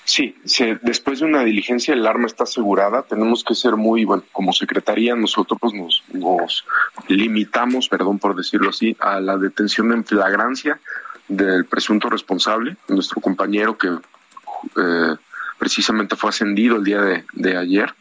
Sí, 0.10 0.34
después 0.82 1.20
de 1.20 1.28
una 1.28 1.44
diligencia 1.44 1.94
el 1.94 2.08
arma 2.08 2.26
está 2.26 2.46
asegurada. 2.46 3.04
Tenemos 3.04 3.44
que 3.44 3.54
ser 3.54 3.76
muy, 3.76 4.06
bueno, 4.06 4.24
como 4.32 4.54
secretaría 4.54 5.16
nosotros 5.16 5.72
nos, 5.72 6.04
nos 6.14 6.66
limitamos, 7.08 7.88
perdón 7.88 8.18
por 8.18 8.36
decirlo 8.36 8.72
así, 8.72 8.98
a 9.00 9.20
la 9.20 9.38
detención 9.38 9.92
en 9.92 10.04
flagrancia 10.04 10.80
del 11.28 11.66
presunto 11.66 12.10
responsable, 12.10 12.76
nuestro 12.88 13.22
compañero 13.22 13.78
que 13.78 13.90
eh, 13.90 15.16
precisamente 15.60 16.16
fue 16.16 16.32
ascendido 16.32 16.78
el 16.78 16.84
día 16.84 17.02
de, 17.04 17.58
ayer. 17.58 17.94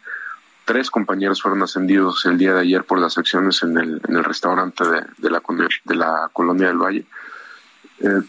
Tres 0.64 0.90
compañeros 0.90 1.43
fueron 1.43 1.62
ascendidos 1.62 2.24
el 2.24 2.39
día 2.39 2.55
de 2.55 2.60
ayer 2.60 2.85
por 2.85 2.98
las 2.98 3.18
acciones 3.18 3.62
en 3.62 3.76
el, 3.76 4.01
en 4.09 4.16
el 4.16 4.24
restaurante 4.24 4.82
de, 4.82 5.30
la, 5.30 5.43
de 5.85 5.94
la 5.94 6.30
colonia 6.32 6.68
del 6.68 6.78
Valle. 6.78 7.05
Eh, 8.01 8.22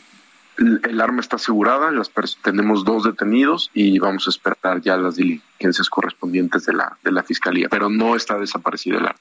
el 0.60 1.02
arma 1.02 1.22
está 1.22 1.38
asegurada, 1.38 1.92
las 1.92 2.12
tenemos 2.42 2.84
dos 2.84 3.04
detenidos 3.04 3.72
y 3.74 3.98
vamos 4.00 4.28
a 4.28 4.30
esperar 4.30 4.82
ya 4.82 4.98
las 4.98 5.16
diligencias 5.16 5.90
correspondientes 5.90 6.66
de 6.66 6.74
la, 6.74 6.98
de 7.04 7.12
la 7.12 7.24
Fiscalía, 7.24 7.70
pero 7.70 7.90
no 7.90 8.16
está 8.16 8.38
desaparecida 8.38 8.98
el 8.98 9.06
arma. 9.06 9.20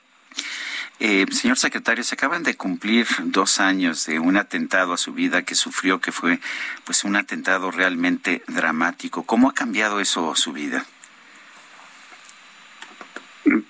Eh, 1.01 1.27
señor 1.31 1.57
secretario, 1.57 2.03
se 2.03 2.17
acaban 2.17 2.43
de 2.43 2.57
cumplir 2.57 3.07
dos 3.25 3.61
años 3.61 4.05
de 4.07 4.19
un 4.19 4.37
atentado 4.37 4.93
a 4.93 4.97
su 4.97 5.13
vida 5.13 5.43
que 5.43 5.55
sufrió, 5.55 6.01
que 6.01 6.11
fue 6.11 6.41
pues 6.85 7.05
un 7.05 7.15
atentado 7.15 7.71
realmente 7.71 8.43
dramático. 8.49 9.23
¿Cómo 9.23 9.49
ha 9.49 9.55
cambiado 9.55 10.01
eso 10.01 10.35
su 10.35 10.53
vida? 10.53 10.85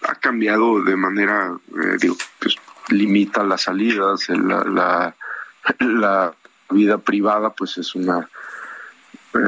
Ha 0.02 0.14
cambiado 0.14 0.82
de 0.82 0.96
manera, 0.96 1.52
eh, 1.68 1.96
digo, 2.00 2.16
pues 2.38 2.56
limita 2.88 3.44
las 3.44 3.62
salidas, 3.62 4.26
la, 4.30 5.14
la 5.80 6.34
vida 6.70 6.98
privada 6.98 7.50
pues 7.50 7.78
es 7.78 7.94
una 7.94 8.28
eh, 9.34 9.38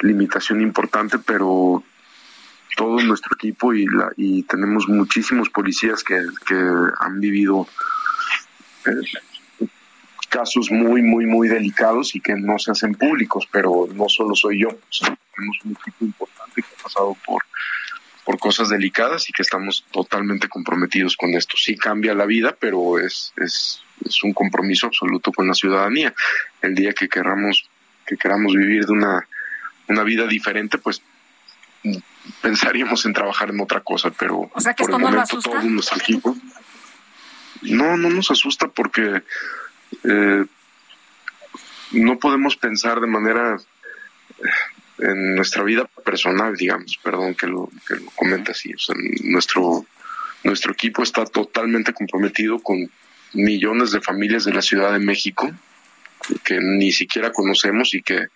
limitación 0.00 0.60
importante, 0.60 1.18
pero 1.18 1.82
todo 2.76 3.00
nuestro 3.00 3.34
equipo 3.34 3.72
y, 3.72 3.86
la, 3.86 4.10
y 4.16 4.42
tenemos 4.44 4.88
muchísimos 4.88 5.48
policías 5.48 6.04
que, 6.04 6.16
han 7.00 7.20
vivido 7.20 7.66
eh, 8.86 9.66
casos 10.28 10.70
muy, 10.70 11.02
muy, 11.02 11.26
muy 11.26 11.48
delicados 11.48 12.14
y 12.14 12.20
que 12.20 12.34
no 12.34 12.58
se 12.58 12.70
hacen 12.70 12.94
públicos, 12.94 13.48
pero 13.50 13.88
no 13.94 14.08
solo 14.08 14.34
soy 14.34 14.60
yo, 14.60 14.68
tenemos 15.34 15.56
un 15.64 15.72
equipo 15.72 16.04
importante 16.04 16.62
que 16.62 16.68
ha 16.78 16.82
pasado 16.82 17.16
por, 17.24 17.42
por 18.24 18.38
cosas 18.38 18.68
delicadas 18.68 19.28
y 19.30 19.32
que 19.32 19.42
estamos 19.42 19.84
totalmente 19.90 20.48
comprometidos 20.48 21.16
con 21.16 21.34
esto. 21.34 21.56
Sí 21.56 21.76
cambia 21.76 22.14
la 22.14 22.26
vida, 22.26 22.56
pero 22.58 22.98
es, 22.98 23.32
es 23.36 23.82
es 24.04 24.22
un 24.22 24.32
compromiso 24.32 24.86
absoluto 24.86 25.32
con 25.32 25.48
la 25.48 25.54
ciudadanía. 25.54 26.14
El 26.62 26.74
día 26.74 26.92
que 26.92 27.08
queramos 27.08 27.68
que 28.06 28.16
queramos 28.16 28.54
vivir 28.54 28.86
de 28.86 28.92
una, 28.92 29.26
una 29.88 30.04
vida 30.04 30.26
diferente, 30.26 30.78
pues 30.78 31.02
pensaríamos 32.40 33.04
en 33.04 33.12
trabajar 33.12 33.50
en 33.50 33.60
otra 33.60 33.80
cosa, 33.80 34.10
pero 34.10 34.50
o 34.52 34.60
sea 34.60 34.74
que 34.74 34.84
esto 34.84 34.98
no 34.98 35.10
lo 35.10 35.20
asusta? 35.20 35.50
todo 35.50 35.62
nuestro 35.62 35.98
equipo 35.98 36.36
no, 37.62 37.96
no 37.96 38.10
nos 38.10 38.30
asusta 38.30 38.68
porque 38.68 39.22
eh, 40.04 40.44
no 41.92 42.18
podemos 42.18 42.56
pensar 42.56 43.00
de 43.00 43.06
manera 43.06 43.56
eh, 44.38 44.48
en 44.98 45.34
nuestra 45.34 45.62
vida 45.62 45.84
personal, 46.04 46.56
digamos, 46.56 46.98
perdón 47.02 47.34
que 47.34 47.46
lo, 47.46 47.68
que 47.86 47.96
lo 47.96 48.06
comente 48.12 48.52
así, 48.52 48.72
o 48.72 48.78
sea, 48.78 48.94
nuestro, 49.24 49.84
nuestro 50.42 50.72
equipo 50.72 51.02
está 51.02 51.26
totalmente 51.26 51.92
comprometido 51.92 52.58
con 52.60 52.90
millones 53.32 53.90
de 53.92 54.00
familias 54.00 54.44
de 54.44 54.52
la 54.52 54.62
Ciudad 54.62 54.92
de 54.92 54.98
México 54.98 55.50
que 56.44 56.60
ni 56.60 56.92
siquiera 56.92 57.32
conocemos 57.32 57.94
y 57.94 58.02
que 58.02 58.28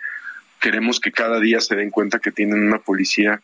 queremos 0.61 1.01
que 1.01 1.13
cada 1.13 1.41
día 1.41 1.61
se 1.61 1.77
den 1.77 1.91
cuenta 1.91 2.19
que 2.19 2.31
tienen 2.31 2.63
una 2.67 2.79
policía 2.79 3.41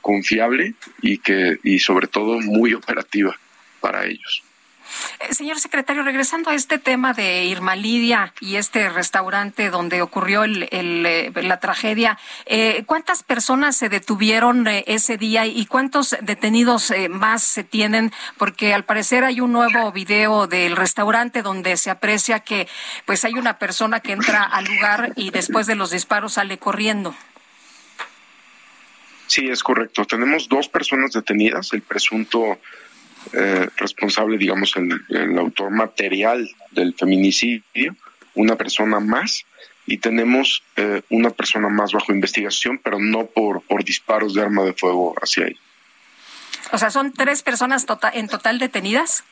confiable 0.00 0.74
y 1.02 1.18
que 1.18 1.58
y 1.62 1.78
sobre 1.78 2.06
todo 2.06 2.40
muy 2.40 2.74
operativa 2.74 3.36
para 3.80 4.06
ellos. 4.06 4.42
Eh, 5.20 5.34
señor 5.34 5.58
secretario, 5.58 6.02
regresando 6.02 6.50
a 6.50 6.54
este 6.54 6.78
tema 6.78 7.12
de 7.12 7.44
Irma 7.44 7.76
Lidia 7.76 8.32
y 8.40 8.56
este 8.56 8.88
restaurante 8.90 9.70
donde 9.70 10.02
ocurrió 10.02 10.44
el, 10.44 10.68
eh, 10.70 11.32
la 11.34 11.60
tragedia, 11.60 12.18
eh, 12.44 12.84
¿cuántas 12.86 13.22
personas 13.22 13.76
se 13.76 13.88
detuvieron 13.88 14.66
ese 14.66 15.16
día 15.16 15.46
y 15.46 15.66
cuántos 15.66 16.16
detenidos 16.20 16.92
más 17.10 17.42
se 17.42 17.64
tienen? 17.64 18.12
Porque 18.36 18.74
al 18.74 18.84
parecer 18.84 19.24
hay 19.24 19.40
un 19.40 19.52
nuevo 19.52 19.92
video 19.92 20.46
del 20.46 20.76
restaurante 20.76 21.42
donde 21.42 21.76
se 21.76 21.90
aprecia 21.90 22.40
que 22.40 22.68
pues 23.04 23.24
hay 23.24 23.34
una 23.34 23.58
persona 23.58 24.00
que 24.00 24.12
entra 24.12 24.42
al 24.42 24.64
lugar 24.64 25.12
y 25.16 25.30
después 25.30 25.66
de 25.66 25.74
los 25.74 25.90
disparos 25.90 26.34
sale 26.34 26.58
corriendo. 26.58 27.14
Sí, 29.26 29.48
es 29.48 29.62
correcto. 29.62 30.04
Tenemos 30.04 30.48
dos 30.48 30.68
personas 30.68 31.12
detenidas. 31.12 31.72
El 31.72 31.82
presunto 31.82 32.58
eh, 33.32 33.68
responsable, 33.76 34.38
digamos, 34.38 34.74
el, 34.76 35.38
autor 35.38 35.70
material 35.70 36.48
del 36.70 36.94
feminicidio, 36.94 37.96
una 38.34 38.56
persona 38.56 39.00
más, 39.00 39.44
y 39.86 39.98
tenemos 39.98 40.62
eh, 40.76 41.02
una 41.10 41.30
persona 41.30 41.68
más 41.68 41.92
bajo 41.92 42.12
investigación, 42.12 42.80
pero 42.82 42.98
no 42.98 43.26
por, 43.26 43.62
por 43.62 43.84
disparos 43.84 44.34
de 44.34 44.42
arma 44.42 44.64
de 44.64 44.72
fuego 44.72 45.14
hacia 45.20 45.46
ella. 45.46 45.60
O 46.72 46.78
sea, 46.78 46.90
¿son 46.90 47.12
tres 47.12 47.42
personas 47.42 47.86
tota-, 47.86 48.10
en 48.12 48.28
total 48.28 48.58
detenidas? 48.58 49.24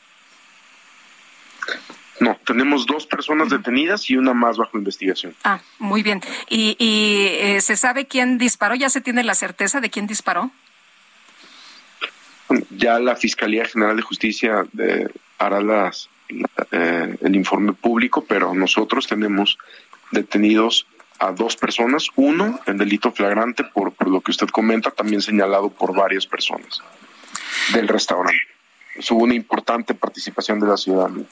No, 2.21 2.39
tenemos 2.47 2.87
dos 2.87 3.07
personas 3.07 3.51
detenidas 3.51 4.09
y 4.09 4.17
una 4.17 4.35
más 4.35 4.57
bajo 4.57 4.79
investigación. 4.79 5.35
Ah, 5.43 5.59
muy 5.79 6.03
bien. 6.03 6.21
¿Y, 6.49 6.77
y 6.79 7.27
eh, 7.41 7.61
se 7.61 7.77
sabe 7.77 8.07
quién 8.07 8.39
disparó? 8.39 8.77
¿Ya 8.77 8.89
se 8.89 9.01
tiene 9.01 9.25
la 9.25 9.35
certeza 9.35 9.81
de 9.81 9.91
quién 9.91 10.07
disparó? 10.07 10.53
Ya 12.71 12.99
la 12.99 13.17
Fiscalía 13.17 13.65
General 13.65 13.97
de 13.97 14.03
Justicia 14.03 14.65
eh, 14.79 15.09
hará 15.39 15.61
las, 15.61 16.09
eh, 16.73 17.17
el 17.21 17.37
informe 17.37 17.73
público, 17.73 18.25
pero 18.27 18.55
nosotros 18.55 19.07
tenemos 19.07 19.59
detenidos 20.11 20.87
a 21.19 21.33
dos 21.33 21.57
personas, 21.57 22.09
uno 22.17 22.61
en 22.67 22.77
delito 22.77 23.13
flagrante 23.13 23.65
por, 23.65 23.93
por 23.93 24.09
lo 24.09 24.21
que 24.21 24.33
usted 24.33 24.49
comenta, 24.49 24.91
también 24.91 25.23
señalado 25.23 25.71
por 25.71 25.95
varias 25.95 26.27
personas 26.27 26.83
del 27.73 27.89
restaurante. 27.89 28.43
Hubo 29.11 29.25
una 29.25 29.35
importante 29.35 29.95
participación 29.95 30.61
de 30.61 30.67
la 30.67 30.77
ciudadanía. 30.77 31.27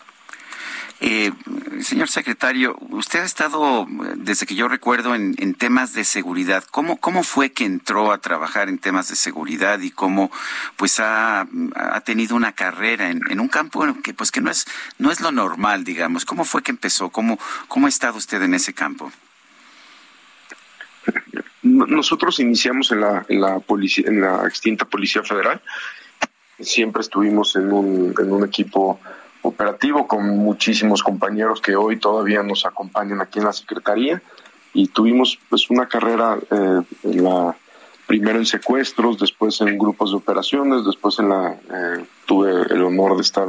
Eh, 1.05 1.33
señor 1.81 2.09
secretario, 2.09 2.77
usted 2.91 3.23
ha 3.23 3.25
estado, 3.25 3.89
desde 4.15 4.47
que 4.47 4.55
yo 4.55 4.69
recuerdo, 4.69 5.17
en, 5.17 5.55
temas 5.55 5.95
de 5.95 6.05
seguridad. 6.05 6.63
¿Cómo, 6.71 6.97
¿Cómo 6.99 7.25
fue 7.25 7.51
que 7.51 7.65
entró 7.65 8.13
a 8.13 8.19
trabajar 8.19 8.69
en 8.69 8.79
temas 8.79 9.09
de 9.09 9.17
seguridad 9.17 9.81
y 9.81 9.91
cómo 9.91 10.31
pues 10.77 11.01
ha, 11.01 11.49
tenido 12.05 12.37
una 12.37 12.53
carrera 12.53 13.11
en, 13.11 13.41
un 13.41 13.49
campo 13.49 13.85
que 14.05 14.15
pues 14.15 14.31
que 14.31 14.41
no 14.41 14.49
es, 14.49 14.65
no 14.99 15.11
es 15.11 15.21
lo 15.21 15.33
normal, 15.33 15.83
digamos? 15.83 16.25
¿Cómo 16.25 16.45
fue 16.45 16.63
que 16.63 16.71
empezó? 16.71 17.11
¿Cómo, 17.11 17.37
cómo 17.67 17.87
ha 17.87 17.89
estado 17.89 18.17
usted 18.17 18.41
en 18.41 18.55
ese 18.55 18.73
campo? 18.73 19.11
Nosotros 21.63 22.39
iniciamos 22.39 22.93
en 22.93 23.01
la, 23.01 23.27
en 23.29 24.21
la 24.21 24.47
extinta 24.47 24.85
Policía 24.85 25.25
Federal. 25.25 25.61
Siempre 26.61 27.03
estuvimos 27.03 27.57
en 27.57 27.73
un, 27.73 28.15
en 28.17 28.33
un 28.33 28.45
equipo 28.45 29.01
operativo 29.43 30.07
con 30.07 30.39
muchísimos 30.39 31.03
compañeros 31.03 31.61
que 31.61 31.77
hoy 31.77 31.99
todavía 31.99 32.43
nos 32.43 32.65
acompañan 32.65 33.21
aquí 33.21 33.39
en 33.39 33.47
la 33.47 33.53
Secretaría 33.53 34.23
y 34.73 34.89
tuvimos 34.89 35.39
pues 35.49 35.69
una 35.71 35.89
carrera 35.89 36.39
eh, 36.51 36.81
en 37.05 37.25
la 37.25 37.57
primero 38.07 38.39
en 38.39 38.47
secuestros, 38.47 39.19
después 39.19 39.61
en 39.61 39.79
grupos 39.79 40.11
de 40.11 40.17
operaciones, 40.17 40.85
después 40.85 41.19
en 41.19 41.29
la 41.29 41.53
eh, 41.53 42.05
tuve 42.27 42.51
el 42.73 42.83
honor 42.83 43.17
de 43.17 43.23
estar 43.23 43.47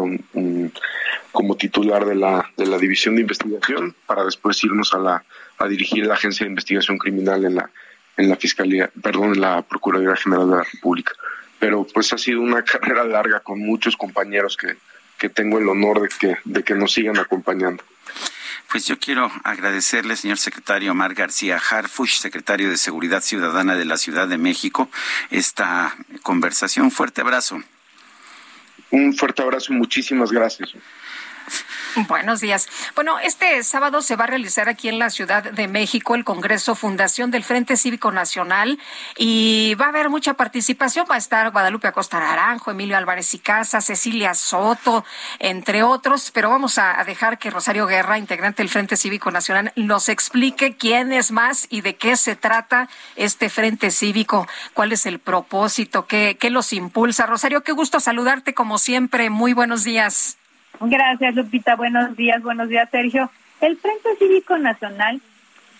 como 1.31 1.55
titular 1.55 2.05
de 2.05 2.15
la 2.15 2.49
de 2.57 2.65
la 2.65 2.77
división 2.77 3.15
de 3.15 3.21
investigación 3.21 3.95
para 4.05 4.23
después 4.23 4.63
irnos 4.63 4.93
a 4.93 4.99
la 4.99 5.23
a 5.57 5.67
dirigir 5.67 6.05
la 6.05 6.15
agencia 6.15 6.45
de 6.45 6.49
investigación 6.49 6.97
criminal 6.97 7.45
en 7.45 7.55
la 7.55 7.69
en 8.17 8.29
la 8.29 8.35
fiscalía, 8.35 8.91
perdón, 9.01 9.33
en 9.33 9.41
la 9.41 9.61
Procuraduría 9.63 10.15
General 10.15 10.47
de 10.47 10.55
la 10.57 10.63
República. 10.63 11.13
Pero 11.59 11.87
pues 11.91 12.13
ha 12.13 12.17
sido 12.17 12.41
una 12.41 12.63
carrera 12.63 13.03
larga 13.03 13.39
con 13.39 13.59
muchos 13.59 13.97
compañeros 13.97 14.57
que 14.57 14.75
que 15.23 15.29
tengo 15.29 15.57
el 15.57 15.69
honor 15.69 16.01
de 16.01 16.09
que, 16.09 16.37
de 16.43 16.63
que 16.63 16.75
nos 16.75 16.91
sigan 16.91 17.17
acompañando. 17.17 17.81
Pues 18.69 18.85
yo 18.85 18.99
quiero 18.99 19.31
agradecerle, 19.45 20.17
señor 20.17 20.37
secretario 20.37 20.91
Omar 20.91 21.13
García 21.13 21.55
Harfush, 21.57 22.17
secretario 22.17 22.69
de 22.69 22.75
Seguridad 22.75 23.21
Ciudadana 23.21 23.75
de 23.75 23.85
la 23.85 23.95
Ciudad 23.95 24.27
de 24.27 24.37
México, 24.37 24.89
esta 25.29 25.95
conversación. 26.23 26.91
Fuerte 26.91 27.21
abrazo. 27.21 27.63
Un 28.89 29.13
fuerte 29.15 29.41
abrazo 29.41 29.71
y 29.71 29.77
muchísimas 29.77 30.29
gracias. 30.29 30.73
Buenos 32.07 32.41
días. 32.41 32.67
Bueno, 32.95 33.19
este 33.19 33.61
sábado 33.63 34.01
se 34.01 34.15
va 34.15 34.25
a 34.25 34.27
realizar 34.27 34.69
aquí 34.69 34.89
en 34.89 34.99
la 34.99 35.09
Ciudad 35.09 35.43
de 35.43 35.67
México 35.67 36.15
el 36.15 36.23
Congreso 36.23 36.75
Fundación 36.75 37.31
del 37.31 37.43
Frente 37.43 37.77
Cívico 37.77 38.11
Nacional 38.11 38.79
y 39.17 39.75
va 39.75 39.85
a 39.85 39.89
haber 39.89 40.09
mucha 40.09 40.33
participación. 40.33 41.05
Va 41.09 41.15
a 41.15 41.19
estar 41.19 41.51
Guadalupe 41.51 41.87
Acosta 41.87 42.19
Naranjo, 42.19 42.71
Emilio 42.71 42.97
Álvarez 42.97 43.33
y 43.33 43.39
Casa, 43.39 43.81
Cecilia 43.81 44.33
Soto, 44.33 45.05
entre 45.39 45.83
otros. 45.83 46.31
Pero 46.31 46.49
vamos 46.49 46.77
a 46.77 47.03
dejar 47.05 47.37
que 47.37 47.49
Rosario 47.49 47.85
Guerra, 47.85 48.17
integrante 48.17 48.63
del 48.63 48.69
Frente 48.69 48.97
Cívico 48.97 49.31
Nacional, 49.31 49.71
nos 49.75 50.09
explique 50.09 50.75
quién 50.77 51.13
es 51.13 51.31
más 51.31 51.67
y 51.69 51.81
de 51.81 51.95
qué 51.95 52.17
se 52.17 52.35
trata 52.35 52.89
este 53.15 53.49
Frente 53.49 53.91
Cívico, 53.91 54.47
cuál 54.73 54.91
es 54.91 55.05
el 55.05 55.19
propósito, 55.19 56.07
qué, 56.07 56.37
qué 56.39 56.49
los 56.49 56.73
impulsa. 56.73 57.25
Rosario, 57.25 57.63
qué 57.63 57.71
gusto 57.71 57.99
saludarte 57.99 58.53
como 58.53 58.77
siempre. 58.77 59.29
Muy 59.29 59.53
buenos 59.53 59.83
días. 59.83 60.37
Gracias, 60.85 61.35
Lupita. 61.35 61.77
Buenos 61.77 62.17
días, 62.17 62.43
buenos 62.43 62.67
días, 62.67 62.89
Sergio. 62.91 63.31
El 63.61 63.77
Frente 63.77 64.17
Cívico 64.19 64.57
Nacional 64.57 65.21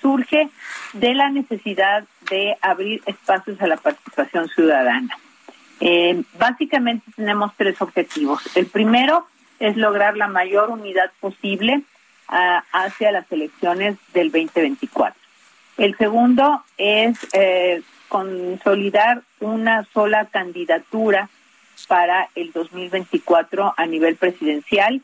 surge 0.02 0.50
de 0.94 1.14
la 1.14 1.30
necesidad 1.30 2.06
de 2.30 2.56
abrir 2.62 3.02
espacios 3.06 3.62
a 3.62 3.68
la 3.68 3.76
participación 3.76 4.48
ciudadana. 4.48 5.18
Eh, 5.82 6.24
básicamente 6.40 7.06
tenemos 7.18 7.52
tres 7.58 7.82
objetivos. 7.82 8.42
El 8.56 8.68
primero 8.68 9.28
es 9.60 9.76
lograr 9.76 10.16
la 10.16 10.28
mayor 10.28 10.70
unidad 10.70 11.12
posible 11.20 11.84
ah, 12.30 12.64
hacia 12.72 13.12
las 13.12 13.30
elecciones 13.30 13.98
del 14.14 14.32
2024. 14.32 15.20
El 15.78 15.98
segundo 15.98 16.64
es 16.78 17.18
eh, 17.34 17.82
consolidar 18.08 19.24
una 19.42 19.84
sola 19.94 20.28
candidatura 20.28 21.28
para 21.88 22.30
el 22.36 22.52
2024 22.52 23.74
a 23.76 23.86
nivel 23.86 24.16
presidencial 24.16 25.02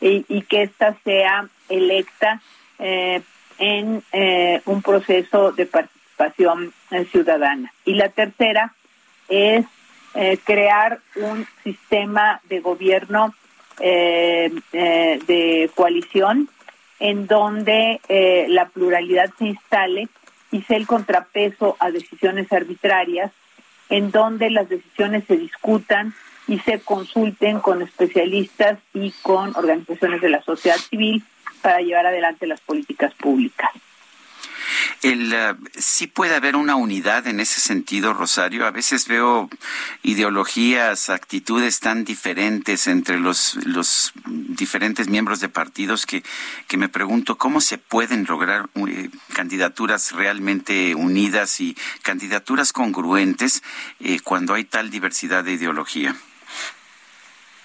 y, 0.00 0.42
que 0.42 0.62
ésta 0.62 0.96
sea 1.04 1.48
electa 1.68 2.40
eh, 2.78 3.22
en 3.58 4.02
eh, 4.12 4.60
un 4.66 4.82
proceso 4.82 5.52
de 5.52 5.66
participación 5.66 6.72
ciudadana. 7.10 7.72
Y 7.84 7.94
la 7.94 8.08
tercera 8.08 8.74
es 9.28 9.64
eh, 10.14 10.38
crear 10.44 10.98
un 11.16 11.46
sistema 11.62 12.40
de 12.48 12.60
gobierno 12.60 13.34
de 13.78 15.70
coalición 15.74 16.48
en 17.00 17.26
donde 17.26 18.00
la 18.48 18.66
pluralidad 18.66 19.30
se 19.36 19.46
instale 19.46 20.08
y 20.52 20.62
sea 20.62 20.76
el 20.76 20.86
contrapeso 20.86 21.76
a 21.80 21.90
decisiones 21.90 22.52
arbitrarias 22.52 23.32
en 23.92 24.10
donde 24.10 24.50
las 24.50 24.68
decisiones 24.68 25.24
se 25.26 25.36
discutan 25.36 26.14
y 26.48 26.58
se 26.60 26.80
consulten 26.80 27.60
con 27.60 27.82
especialistas 27.82 28.78
y 28.94 29.12
con 29.22 29.54
organizaciones 29.56 30.20
de 30.20 30.30
la 30.30 30.42
sociedad 30.42 30.76
civil 30.76 31.22
para 31.60 31.80
llevar 31.80 32.06
adelante 32.06 32.46
las 32.46 32.60
políticas 32.60 33.14
públicas. 33.14 33.70
El, 35.02 35.32
eh, 35.32 35.54
sí 35.76 36.06
puede 36.06 36.34
haber 36.34 36.56
una 36.56 36.76
unidad 36.76 37.26
en 37.26 37.40
ese 37.40 37.60
sentido, 37.60 38.14
Rosario. 38.14 38.66
A 38.66 38.70
veces 38.70 39.08
veo 39.08 39.50
ideologías, 40.02 41.10
actitudes 41.10 41.80
tan 41.80 42.04
diferentes 42.04 42.86
entre 42.86 43.18
los, 43.18 43.56
los 43.66 44.12
diferentes 44.24 45.08
miembros 45.08 45.40
de 45.40 45.48
partidos 45.48 46.06
que, 46.06 46.22
que 46.68 46.76
me 46.76 46.88
pregunto 46.88 47.36
cómo 47.36 47.60
se 47.60 47.78
pueden 47.78 48.24
lograr 48.24 48.68
eh, 48.88 49.10
candidaturas 49.32 50.12
realmente 50.12 50.94
unidas 50.94 51.60
y 51.60 51.76
candidaturas 52.02 52.72
congruentes 52.72 53.62
eh, 54.00 54.20
cuando 54.20 54.54
hay 54.54 54.64
tal 54.64 54.90
diversidad 54.90 55.44
de 55.44 55.52
ideología. 55.52 56.16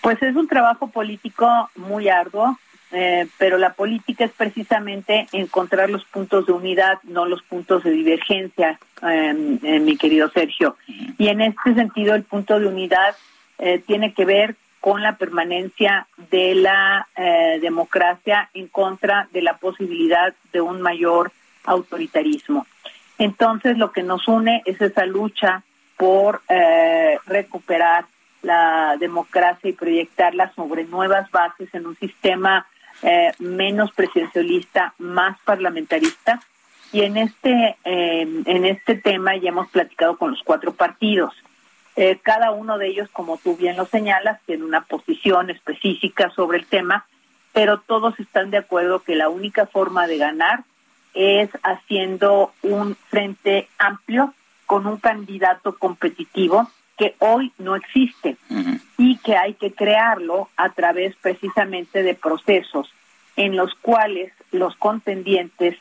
Pues 0.01 0.21
es 0.21 0.35
un 0.35 0.47
trabajo 0.47 0.87
político 0.87 1.69
muy 1.75 2.09
arduo, 2.09 2.57
eh, 2.91 3.27
pero 3.37 3.57
la 3.57 3.73
política 3.73 4.23
es 4.23 4.31
precisamente 4.31 5.27
encontrar 5.33 5.89
los 5.89 6.05
puntos 6.05 6.45
de 6.45 6.53
unidad, 6.53 6.99
no 7.03 7.25
los 7.25 7.43
puntos 7.43 7.83
de 7.83 7.91
divergencia, 7.91 8.79
em, 9.01 9.59
eh, 9.61 9.79
mi 9.79 9.97
querido 9.97 10.29
Sergio. 10.29 10.77
Y 11.17 11.27
en 11.27 11.41
este 11.41 11.73
sentido, 11.73 12.15
el 12.15 12.23
punto 12.23 12.59
de 12.59 12.67
unidad 12.67 13.15
eh, 13.59 13.79
tiene 13.85 14.13
que 14.13 14.23
ver 14.23 14.55
con 14.79 15.01
la 15.01 15.17
permanencia 15.17 16.07
de 16.29 16.55
la 16.55 17.07
democracia 17.59 18.49
en 18.53 18.67
contra 18.67 19.27
de 19.33 19.41
la 19.41 19.57
posibilidad 19.57 20.33
de 20.53 20.61
un 20.61 20.81
mayor 20.81 21.31
autoritarismo. 21.65 22.65
Entonces, 23.17 23.77
lo 23.77 23.91
que 23.91 24.03
nos 24.03 24.27
une 24.27 24.61
es 24.65 24.79
esa 24.79 25.05
lucha 25.05 25.63
por 25.97 26.41
recuperar 27.25 28.05
la 28.47 28.95
democracia 28.97 29.69
y 29.69 29.73
proyectarla 29.73 30.53
sobre 30.55 30.85
nuevas 30.85 31.29
bases 31.31 31.67
en 31.73 31.85
un 31.85 31.97
sistema 31.97 32.65
eh, 33.03 33.33
menos 33.39 33.91
presidencialista, 33.91 34.93
más 34.97 35.37
parlamentarista. 35.41 36.41
Y 36.93 37.01
en 37.01 37.17
este, 37.17 37.75
eh, 37.83 38.21
en 38.45 38.65
este 38.65 38.95
tema 38.95 39.35
ya 39.35 39.49
hemos 39.49 39.69
platicado 39.69 40.17
con 40.17 40.31
los 40.31 40.41
cuatro 40.43 40.73
partidos. 40.73 41.33
Eh, 41.97 42.19
cada 42.23 42.51
uno 42.51 42.77
de 42.77 42.87
ellos, 42.87 43.09
como 43.11 43.37
tú 43.37 43.57
bien 43.57 43.75
lo 43.75 43.85
señalas, 43.85 44.39
tiene 44.45 44.63
una 44.63 44.81
posición 44.81 45.49
específica 45.49 46.29
sobre 46.29 46.59
el 46.59 46.67
tema, 46.67 47.05
pero 47.51 47.81
todos 47.81 48.17
están 48.19 48.49
de 48.49 48.59
acuerdo 48.59 49.03
que 49.03 49.15
la 49.15 49.27
única 49.27 49.65
forma 49.65 50.07
de 50.07 50.17
ganar 50.17 50.63
es 51.13 51.49
haciendo 51.63 52.53
un 52.61 52.95
frente 53.09 53.67
amplio 53.77 54.33
con 54.65 54.87
un 54.87 54.97
candidato 54.97 55.77
competitivo 55.77 56.69
que 56.97 57.15
hoy 57.19 57.51
no 57.59 57.75
existe 57.75 58.37
y 58.97 59.17
que 59.17 59.37
hay 59.37 59.53
que 59.53 59.71
crearlo 59.71 60.49
a 60.57 60.69
través 60.69 61.15
precisamente 61.17 62.01
de 62.01 62.15
procesos 62.15 62.91
en 63.35 63.55
los 63.55 63.73
cuales 63.75 64.33
los 64.51 64.75
contendientes 64.75 65.77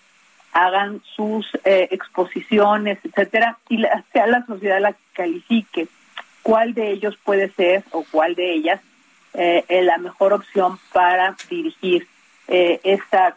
hagan 0.52 1.02
sus 1.16 1.46
eh, 1.64 1.88
exposiciones, 1.90 2.98
etcétera, 3.02 3.58
y 3.68 3.82
sea 4.12 4.26
la 4.26 4.44
sociedad 4.46 4.80
la 4.80 4.92
que 4.92 5.02
califique 5.14 5.88
cuál 6.42 6.74
de 6.74 6.92
ellos 6.92 7.16
puede 7.24 7.50
ser 7.50 7.84
o 7.92 8.04
cuál 8.10 8.34
de 8.34 8.54
ellas 8.54 8.80
eh, 9.34 9.64
la 9.82 9.98
mejor 9.98 10.32
opción 10.32 10.78
para 10.92 11.36
dirigir 11.50 12.06
eh, 12.48 12.80
esta 12.84 13.34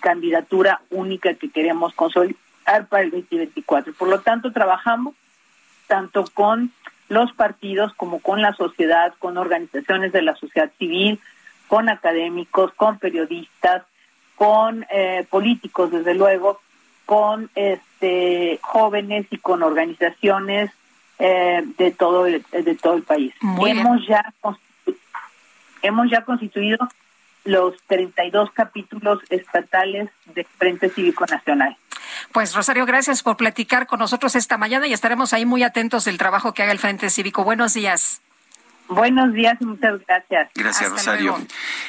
candidatura 0.00 0.80
única 0.90 1.34
que 1.34 1.50
queremos 1.50 1.92
consolidar 1.94 2.86
para 2.88 3.02
el 3.02 3.10
2024. 3.10 3.92
Por 3.94 4.08
lo 4.08 4.20
tanto, 4.20 4.52
trabajamos 4.52 5.14
tanto 5.92 6.24
con 6.32 6.72
los 7.10 7.30
partidos 7.34 7.92
como 7.98 8.20
con 8.20 8.40
la 8.40 8.54
sociedad, 8.54 9.12
con 9.18 9.36
organizaciones 9.36 10.10
de 10.12 10.22
la 10.22 10.34
sociedad 10.34 10.70
civil, 10.78 11.20
con 11.68 11.90
académicos, 11.90 12.72
con 12.72 12.98
periodistas, 12.98 13.82
con 14.34 14.86
eh, 14.90 15.26
políticos, 15.28 15.90
desde 15.90 16.14
luego, 16.14 16.62
con 17.04 17.50
este 17.54 18.58
jóvenes 18.62 19.26
y 19.28 19.36
con 19.36 19.62
organizaciones 19.62 20.70
eh, 21.18 21.62
de 21.76 21.90
todo 21.90 22.24
el, 22.24 22.42
de 22.50 22.74
todo 22.74 22.94
el 22.94 23.02
país. 23.02 23.34
hemos 23.66 24.06
ya 24.08 24.32
hemos 25.82 26.10
ya 26.10 26.24
constituido 26.24 26.88
los 27.44 27.74
32 27.86 28.50
capítulos 28.52 29.18
estatales 29.28 30.08
de 30.34 30.44
Frente 30.44 30.88
Cívico 30.88 31.26
Nacional. 31.26 31.76
Pues 32.30 32.54
Rosario, 32.54 32.86
gracias 32.86 33.22
por 33.22 33.36
platicar 33.36 33.86
con 33.86 33.98
nosotros 33.98 34.36
esta 34.36 34.56
mañana 34.58 34.86
y 34.86 34.92
estaremos 34.92 35.32
ahí 35.32 35.44
muy 35.44 35.62
atentos 35.62 36.04
del 36.04 36.18
trabajo 36.18 36.54
que 36.54 36.62
haga 36.62 36.72
el 36.72 36.78
Frente 36.78 37.10
Cívico. 37.10 37.44
Buenos 37.44 37.74
días. 37.74 38.22
Buenos 38.88 39.32
días 39.32 39.60
muchas 39.60 40.00
gracias. 40.06 40.50
Gracias, 40.54 40.90
Rosario. 40.90 41.38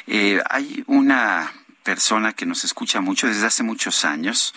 Eh, 0.06 0.40
hay 0.48 0.82
una 0.86 1.52
persona 1.84 2.32
que 2.32 2.46
nos 2.46 2.64
escucha 2.64 3.00
mucho 3.00 3.28
desde 3.28 3.46
hace 3.46 3.62
muchos 3.62 4.04
años 4.04 4.54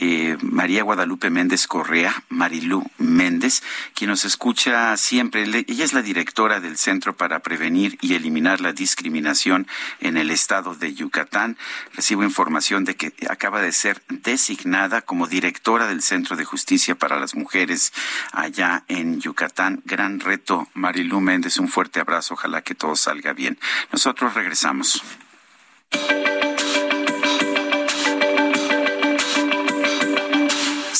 eh, 0.00 0.36
María 0.42 0.82
Guadalupe 0.82 1.30
Méndez 1.30 1.68
Correa, 1.68 2.24
Marilú 2.28 2.84
Méndez, 2.98 3.62
quien 3.94 4.10
nos 4.10 4.24
escucha 4.24 4.96
siempre. 4.96 5.44
Ella 5.44 5.84
es 5.84 5.92
la 5.92 6.02
directora 6.02 6.58
del 6.58 6.76
Centro 6.76 7.16
para 7.16 7.38
Prevenir 7.40 7.96
y 8.00 8.14
Eliminar 8.14 8.60
la 8.60 8.72
Discriminación 8.72 9.68
en 10.00 10.16
el 10.16 10.32
estado 10.32 10.74
de 10.74 10.94
Yucatán. 10.94 11.56
Recibo 11.94 12.24
información 12.24 12.84
de 12.84 12.96
que 12.96 13.12
acaba 13.30 13.62
de 13.62 13.70
ser 13.70 14.02
designada 14.08 15.02
como 15.02 15.28
directora 15.28 15.86
del 15.86 16.02
Centro 16.02 16.36
de 16.36 16.44
Justicia 16.44 16.96
para 16.96 17.20
las 17.20 17.36
Mujeres 17.36 17.92
allá 18.32 18.84
en 18.88 19.20
Yucatán. 19.20 19.80
Gran 19.84 20.18
reto, 20.18 20.68
Marilú 20.74 21.20
Méndez. 21.20 21.58
Un 21.58 21.68
fuerte 21.68 22.00
abrazo. 22.00 22.34
Ojalá 22.34 22.62
que 22.62 22.74
todo 22.74 22.96
salga 22.96 23.32
bien. 23.32 23.60
Nosotros 23.92 24.34
regresamos. 24.34 25.02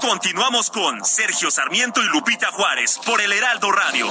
Continuamos 0.00 0.70
con 0.70 1.04
Sergio 1.04 1.50
Sarmiento 1.50 2.02
y 2.02 2.06
Lupita 2.06 2.50
Juárez 2.52 2.98
por 3.04 3.20
el 3.20 3.32
Heraldo 3.32 3.70
Radio. 3.70 4.08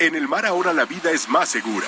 En 0.00 0.14
el 0.16 0.26
mar 0.26 0.44
ahora 0.44 0.72
la 0.72 0.84
vida 0.86 1.12
es 1.12 1.28
más 1.28 1.48
segura. 1.48 1.86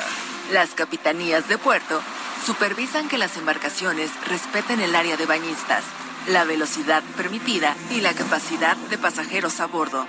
Las 0.52 0.70
capitanías 0.70 1.48
de 1.48 1.58
puerto 1.58 2.00
supervisan 2.46 3.08
que 3.08 3.18
las 3.18 3.36
embarcaciones 3.36 4.10
respeten 4.26 4.80
el 4.80 4.94
área 4.94 5.16
de 5.16 5.26
bañistas, 5.26 5.82
la 6.28 6.44
velocidad 6.44 7.02
permitida 7.16 7.76
y 7.90 8.00
la 8.00 8.14
capacidad 8.14 8.76
de 8.76 8.96
pasajeros 8.96 9.58
a 9.58 9.66
bordo. 9.66 10.06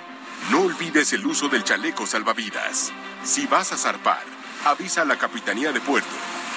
No 0.51 0.61
olvides 0.61 1.11
el 1.13 1.25
uso 1.25 1.49
del 1.49 1.63
chaleco 1.63 2.05
salvavidas. 2.07 2.91
Si 3.23 3.45
vas 3.47 3.73
a 3.73 3.77
zarpar, 3.77 4.38
avisa 4.65 5.01
a 5.01 5.05
la 5.05 5.17
Capitanía 5.17 5.71
de 5.71 5.81
Puerto 5.81 6.09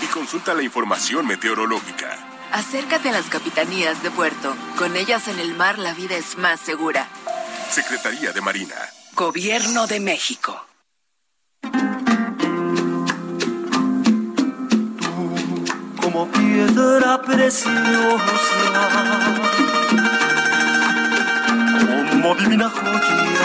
y 0.03 0.07
consulta 0.07 0.55
la 0.55 0.63
información 0.63 1.27
meteorológica. 1.27 2.17
Acércate 2.53 3.09
a 3.09 3.13
las 3.13 3.27
capitanías 3.27 4.03
de 4.03 4.11
puerto. 4.11 4.55
Con 4.77 4.95
ellas 4.97 5.27
en 5.29 5.39
el 5.39 5.55
mar 5.55 5.79
la 5.79 5.95
vida 5.95 6.17
es 6.17 6.37
más 6.37 6.61
segura. 6.61 7.09
Secretaría 7.71 8.33
de 8.33 8.43
Marina. 8.43 8.75
Gobierno 9.15 9.87
de 9.87 10.01
México. 10.01 10.67
Tú, 15.01 15.35
como 15.99 16.31
piedra 16.31 17.23
preciosa, 17.23 17.73
como 22.11 22.35
divina 22.35 22.69
joya, 22.69 23.42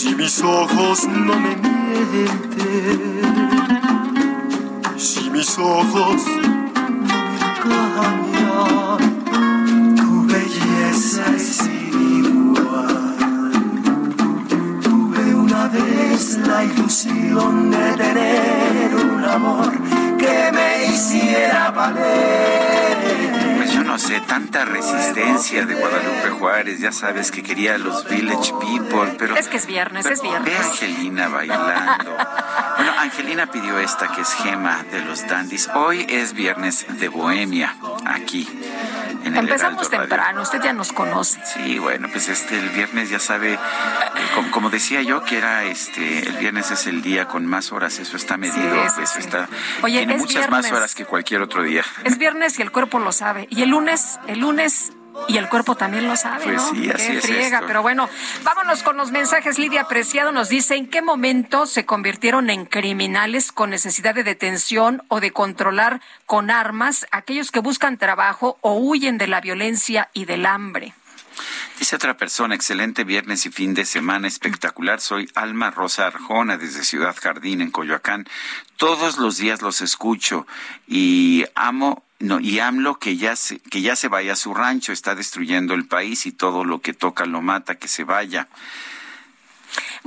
Si 0.00 0.14
mis 0.14 0.40
ojos 0.42 1.08
no 1.08 1.34
me 1.40 1.56
mienten, 1.56 3.00
si 4.96 5.28
mis 5.28 5.58
ojos 5.58 6.22
no 6.24 7.08
me 7.16 7.38
engañan, 7.48 8.98
tu 9.96 10.24
belleza 10.28 11.24
es 11.34 11.42
sin 11.42 12.54
igual. 12.54 13.16
Tuve 14.84 15.34
una 15.34 15.66
vez 15.66 16.38
la 16.46 16.62
ilusión 16.62 17.72
de 17.72 17.92
tener 17.96 18.94
un 18.94 19.24
amor 19.24 19.72
que 20.16 20.52
me 20.52 20.92
hiciera 20.92 21.72
valer. 21.72 23.27
No 23.98 24.04
sé, 24.04 24.20
tanta 24.20 24.64
resistencia 24.64 25.66
de 25.66 25.74
Guadalupe 25.74 26.30
Juárez, 26.38 26.78
ya 26.78 26.92
sabes 26.92 27.32
que 27.32 27.42
quería 27.42 27.74
a 27.74 27.78
los 27.78 28.08
Village 28.08 28.52
People, 28.60 29.16
pero... 29.18 29.34
Es 29.36 29.48
que 29.48 29.56
es 29.56 29.66
viernes, 29.66 30.06
es 30.06 30.22
viernes. 30.22 30.54
Angelina 30.56 31.26
bailando. 31.26 32.16
Bueno, 32.76 32.92
Angelina 32.96 33.50
pidió 33.50 33.76
esta 33.80 34.06
que 34.06 34.20
es 34.20 34.32
Gema 34.34 34.84
de 34.92 35.00
los 35.00 35.26
Dandies. 35.26 35.68
Hoy 35.74 36.06
es 36.08 36.32
viernes 36.32 36.86
de 36.88 37.08
Bohemia, 37.08 37.74
aquí. 38.06 38.48
En 39.24 39.36
Empezamos 39.36 39.90
temprano, 39.90 40.42
usted 40.42 40.60
ya 40.62 40.72
nos 40.72 40.92
conoce. 40.92 41.40
Sí, 41.44 41.78
bueno, 41.78 42.08
pues 42.10 42.28
este 42.28 42.58
el 42.58 42.68
viernes 42.70 43.10
ya 43.10 43.18
sabe, 43.18 43.54
eh, 43.54 43.58
como, 44.34 44.50
como 44.50 44.70
decía 44.70 45.02
yo 45.02 45.22
que 45.24 45.38
era 45.38 45.64
este 45.64 46.28
el 46.28 46.36
viernes 46.36 46.70
es 46.70 46.86
el 46.86 47.02
día 47.02 47.26
con 47.28 47.46
más 47.46 47.72
horas, 47.72 47.98
eso 47.98 48.16
está 48.16 48.36
medido, 48.36 48.88
Sí, 48.96 49.02
sí. 49.06 49.18
está 49.20 49.48
Oye, 49.82 49.98
tiene 49.98 50.14
es 50.14 50.20
muchas 50.20 50.48
más 50.50 50.70
horas 50.72 50.94
que 50.94 51.04
cualquier 51.04 51.42
otro 51.42 51.62
día. 51.62 51.84
Es 52.04 52.18
viernes 52.18 52.58
y 52.58 52.62
el 52.62 52.70
cuerpo 52.70 52.98
lo 52.98 53.12
sabe. 53.12 53.46
Y 53.50 53.62
el 53.62 53.70
lunes, 53.70 54.18
el 54.26 54.40
lunes 54.40 54.92
y 55.26 55.36
el 55.36 55.48
cuerpo 55.48 55.74
también 55.76 56.06
lo 56.06 56.16
sabe, 56.16 56.44
Pues 56.44 56.56
¿no? 56.56 56.70
sí, 56.70 56.90
así 56.90 57.06
Qué 57.08 57.18
es 57.18 57.24
friega, 57.24 57.56
esto. 57.56 57.66
pero 57.66 57.82
bueno, 57.82 58.08
vámonos 58.44 58.82
con 58.82 58.96
los 58.96 59.10
mensajes. 59.10 59.58
Lidia 59.58 59.84
Preciado 59.84 60.32
nos 60.32 60.48
dice 60.48 60.76
en 60.76 60.88
qué 60.88 61.02
momento 61.02 61.66
se 61.66 61.84
convirtieron 61.84 62.50
en 62.50 62.64
criminales 62.66 63.52
con 63.52 63.70
necesidad 63.70 64.14
de 64.14 64.24
detención 64.24 65.02
o 65.08 65.20
de 65.20 65.32
controlar 65.32 66.00
con 66.26 66.50
armas 66.50 67.06
aquellos 67.10 67.50
que 67.50 67.60
buscan 67.60 67.98
trabajo 67.98 68.58
o 68.60 68.74
huyen 68.78 69.18
de 69.18 69.26
la 69.26 69.40
violencia 69.40 70.08
y 70.12 70.24
del 70.24 70.46
hambre. 70.46 70.94
Dice 71.78 71.94
otra 71.94 72.16
persona, 72.16 72.56
excelente 72.56 73.04
viernes 73.04 73.46
y 73.46 73.50
fin 73.50 73.72
de 73.72 73.84
semana 73.84 74.26
espectacular. 74.26 75.00
Soy 75.00 75.30
Alma 75.36 75.70
Rosa 75.70 76.08
Arjona 76.08 76.56
desde 76.56 76.82
Ciudad 76.82 77.14
Jardín 77.20 77.60
en 77.60 77.70
Coyoacán. 77.70 78.26
Todos 78.76 79.18
los 79.18 79.36
días 79.36 79.62
los 79.62 79.80
escucho 79.80 80.46
y 80.88 81.44
amo 81.54 82.02
no, 82.20 82.40
y 82.40 82.58
AMLO 82.58 82.98
que 82.98 83.16
ya 83.16 83.36
se, 83.36 83.60
que 83.60 83.80
ya 83.80 83.94
se 83.94 84.08
vaya 84.08 84.32
a 84.32 84.36
su 84.36 84.52
rancho, 84.52 84.92
está 84.92 85.14
destruyendo 85.14 85.74
el 85.74 85.86
país 85.86 86.26
y 86.26 86.32
todo 86.32 86.64
lo 86.64 86.80
que 86.80 86.92
toca 86.92 87.26
lo 87.26 87.42
mata, 87.42 87.76
que 87.76 87.86
se 87.86 88.02
vaya. 88.04 88.48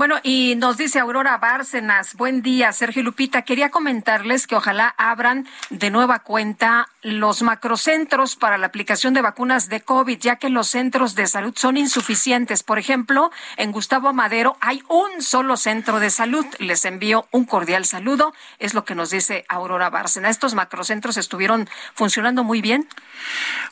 Bueno, 0.01 0.15
y 0.23 0.55
nos 0.55 0.77
dice 0.77 0.97
Aurora 0.97 1.37
Bárcenas, 1.37 2.15
buen 2.15 2.41
día, 2.41 2.71
Sergio 2.71 3.03
Lupita. 3.03 3.43
Quería 3.43 3.69
comentarles 3.69 4.47
que 4.47 4.55
ojalá 4.55 4.95
abran 4.97 5.47
de 5.69 5.91
nueva 5.91 6.23
cuenta 6.23 6.89
los 7.03 7.43
macrocentros 7.43 8.35
para 8.35 8.57
la 8.57 8.65
aplicación 8.65 9.13
de 9.13 9.21
vacunas 9.21 9.69
de 9.69 9.81
COVID, 9.81 10.17
ya 10.17 10.37
que 10.37 10.49
los 10.49 10.69
centros 10.69 11.13
de 11.13 11.27
salud 11.27 11.53
son 11.55 11.77
insuficientes. 11.77 12.63
Por 12.63 12.79
ejemplo, 12.79 13.29
en 13.57 13.71
Gustavo 13.71 14.11
Madero 14.11 14.57
hay 14.59 14.81
un 14.87 15.21
solo 15.21 15.55
centro 15.55 15.99
de 15.99 16.09
salud. 16.09 16.47
Les 16.57 16.83
envío 16.85 17.27
un 17.29 17.45
cordial 17.45 17.85
saludo. 17.85 18.33
Es 18.57 18.73
lo 18.73 18.85
que 18.85 18.95
nos 18.95 19.11
dice 19.11 19.45
Aurora 19.49 19.91
Bárcenas. 19.91 20.31
Estos 20.31 20.55
macrocentros 20.55 21.17
estuvieron 21.17 21.69
funcionando 21.93 22.43
muy 22.43 22.61
bien. 22.61 22.87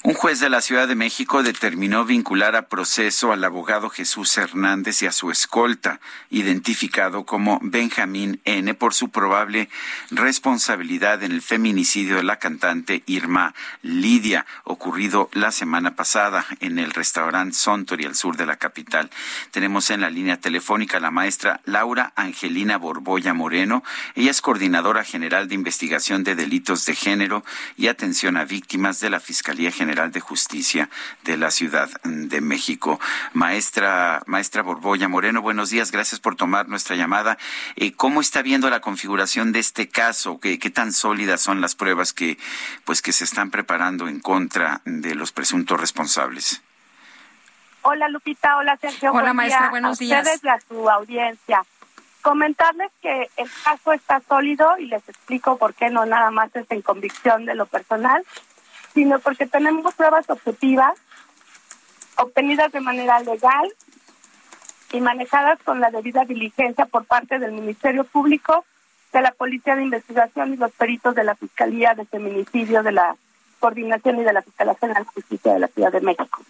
Un 0.04 0.14
juez 0.14 0.40
de 0.40 0.52
la 0.52 0.62
Ciudad 0.62 0.88
de 0.88 0.94
México 0.94 1.42
determinó 1.42 2.06
vincular 2.06 2.56
a 2.56 2.68
proceso 2.68 3.32
al 3.32 3.44
abogado 3.44 3.90
Jesús 3.90 4.38
Hernández 4.38 5.02
y 5.02 5.08
a 5.08 5.12
su 5.12 5.32
escolta, 5.32 6.00
identificado 6.30 7.26
como 7.26 7.60
Benjamín 7.62 8.42
N., 8.46 8.74
por 8.74 8.94
su 8.94 9.10
probable 9.10 9.70
responsabilidad 10.12 11.24
en 11.24 11.32
el 11.32 11.42
feminicidio 11.42 12.18
de 12.18 12.24
la 12.24 12.40
cantante 12.40 13.04
Irma 13.06 13.54
Lidia, 13.82 14.46
ocurrido 14.64 15.30
la 15.34 15.52
semana 15.52 15.96
pasada 15.96 16.46
en 16.60 16.80
el 16.80 16.92
restaurante 16.92 17.56
Sontori, 17.56 18.06
al 18.06 18.16
sur 18.16 18.38
de 18.38 18.46
la 18.46 18.58
capital. 18.58 19.10
Tenemos 19.52 19.90
en 19.90 20.02
la 20.02 20.10
línea 20.10 20.38
telefónica 20.38 20.98
a 20.98 21.02
la 21.02 21.12
maestra 21.12 21.62
Laura 21.66 22.14
Angelina 22.16 22.78
Borboya 22.78 23.34
Moreno. 23.34 23.84
Ella 24.16 24.32
es 24.32 24.42
coordinadora 24.42 25.04
general 25.04 25.48
de 25.48 25.56
investigación 25.56 26.24
de 26.24 26.36
delitos 26.36 26.86
de 26.86 26.96
género 26.96 27.44
y 27.78 27.88
atención 27.88 28.38
a 28.38 28.46
víctimas 28.46 29.00
de 29.00 29.10
la 29.10 29.20
Fiscalía 29.20 29.72
General 29.72 30.12
de 30.12 30.20
Justicia 30.20 30.90
de 31.24 31.38
la 31.38 31.52
Ciudad 31.52 31.90
de 32.04 32.42
México. 32.42 33.00
Maestra, 33.34 34.22
maestra 34.26 34.64
Borboya 34.64 35.08
Moreno, 35.08 35.42
buenos 35.42 35.70
días, 35.70 35.92
gracias 35.92 35.99
por 36.22 36.36
tomar 36.36 36.70
nuestra 36.70 36.96
llamada. 36.96 37.38
Eh, 37.76 37.92
¿Cómo 37.94 38.22
está 38.22 38.42
viendo 38.42 38.70
la 38.70 38.80
configuración 38.80 39.52
de 39.52 39.60
este 39.60 39.90
caso? 39.90 40.40
¿Qué, 40.40 40.58
qué 40.58 40.70
tan 40.70 40.94
sólidas 40.94 41.42
son 41.42 41.60
las 41.60 41.76
pruebas 41.76 42.14
que, 42.14 42.38
pues, 42.86 43.02
que 43.02 43.12
se 43.12 43.26
están 43.26 43.52
preparando 43.52 44.08
en 44.08 44.20
contra 44.22 44.82
de 44.86 45.14
los 45.14 45.34
presuntos 45.34 45.80
responsables? 45.80 46.62
Hola 47.82 48.08
Lupita, 48.10 48.58
hola 48.58 48.78
Sergio. 48.78 49.12
Hola, 49.12 49.22
buen 49.22 49.36
maestra, 49.36 49.62
día 49.62 49.70
buenos 49.70 49.98
a 49.98 50.04
días. 50.04 50.20
Ustedes 50.26 50.44
y 50.44 50.48
a 50.48 50.60
su 50.68 50.90
audiencia. 50.90 51.66
Comentarles 52.22 52.92
que 53.02 53.30
el 53.38 53.50
caso 53.64 53.94
está 53.94 54.22
sólido 54.22 54.78
y 54.78 54.86
les 54.86 55.08
explico 55.08 55.58
por 55.58 55.74
qué 55.74 55.90
no 55.90 56.06
nada 56.06 56.32
más 56.32 56.54
es 56.56 56.66
en 56.70 56.82
convicción 56.82 57.46
de 57.46 57.56
lo 57.56 57.66
personal, 57.66 58.24
sino 58.94 59.20
porque 59.20 59.48
tenemos 59.48 59.94
pruebas 59.96 60.30
objetivas 60.30 60.96
obtenidas 62.16 62.72
de 62.72 62.82
manera 62.82 63.20
legal 63.22 63.74
y 64.92 65.02
manejadas 65.02 65.60
con 65.64 65.80
la 65.80 65.92
debida 65.92 66.26
diligencia 66.26 66.86
por 66.86 67.06
parte 67.06 67.40
del 67.40 67.52
Ministerio 67.52 68.04
Público, 68.04 68.66
de 69.14 69.22
la 69.22 69.32
Policía 69.32 69.76
de 69.76 69.84
Investigación 69.84 70.54
y 70.54 70.58
los 70.58 70.72
peritos 70.72 71.16
de 71.16 71.24
la 71.24 71.36
Fiscalía 71.36 71.94
de 71.96 72.06
Feminicidio 72.06 72.84
de 72.84 72.92
la 72.92 73.16
Coordinación 73.60 74.20
y 74.20 74.24
de 74.24 74.34
la 74.34 74.42
Fiscalía 74.42 74.76
General 74.76 75.04
de 75.04 75.10
Justicia 75.10 75.54
de 75.54 75.60
la 75.60 75.68
Ciudad 75.68 75.92
de 75.92 76.02
México. 76.02 76.42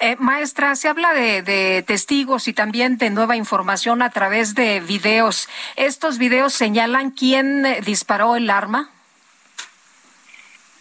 Eh, 0.00 0.16
maestra, 0.18 0.74
se 0.76 0.88
habla 0.88 1.12
de, 1.12 1.42
de 1.42 1.82
testigos 1.86 2.48
y 2.48 2.52
también 2.52 2.98
de 2.98 3.10
nueva 3.10 3.36
información 3.36 4.02
a 4.02 4.10
través 4.10 4.54
de 4.54 4.80
videos. 4.80 5.48
¿Estos 5.76 6.18
videos 6.18 6.52
señalan 6.52 7.10
quién 7.10 7.64
eh, 7.64 7.80
disparó 7.84 8.36
el 8.36 8.50
arma? 8.50 8.90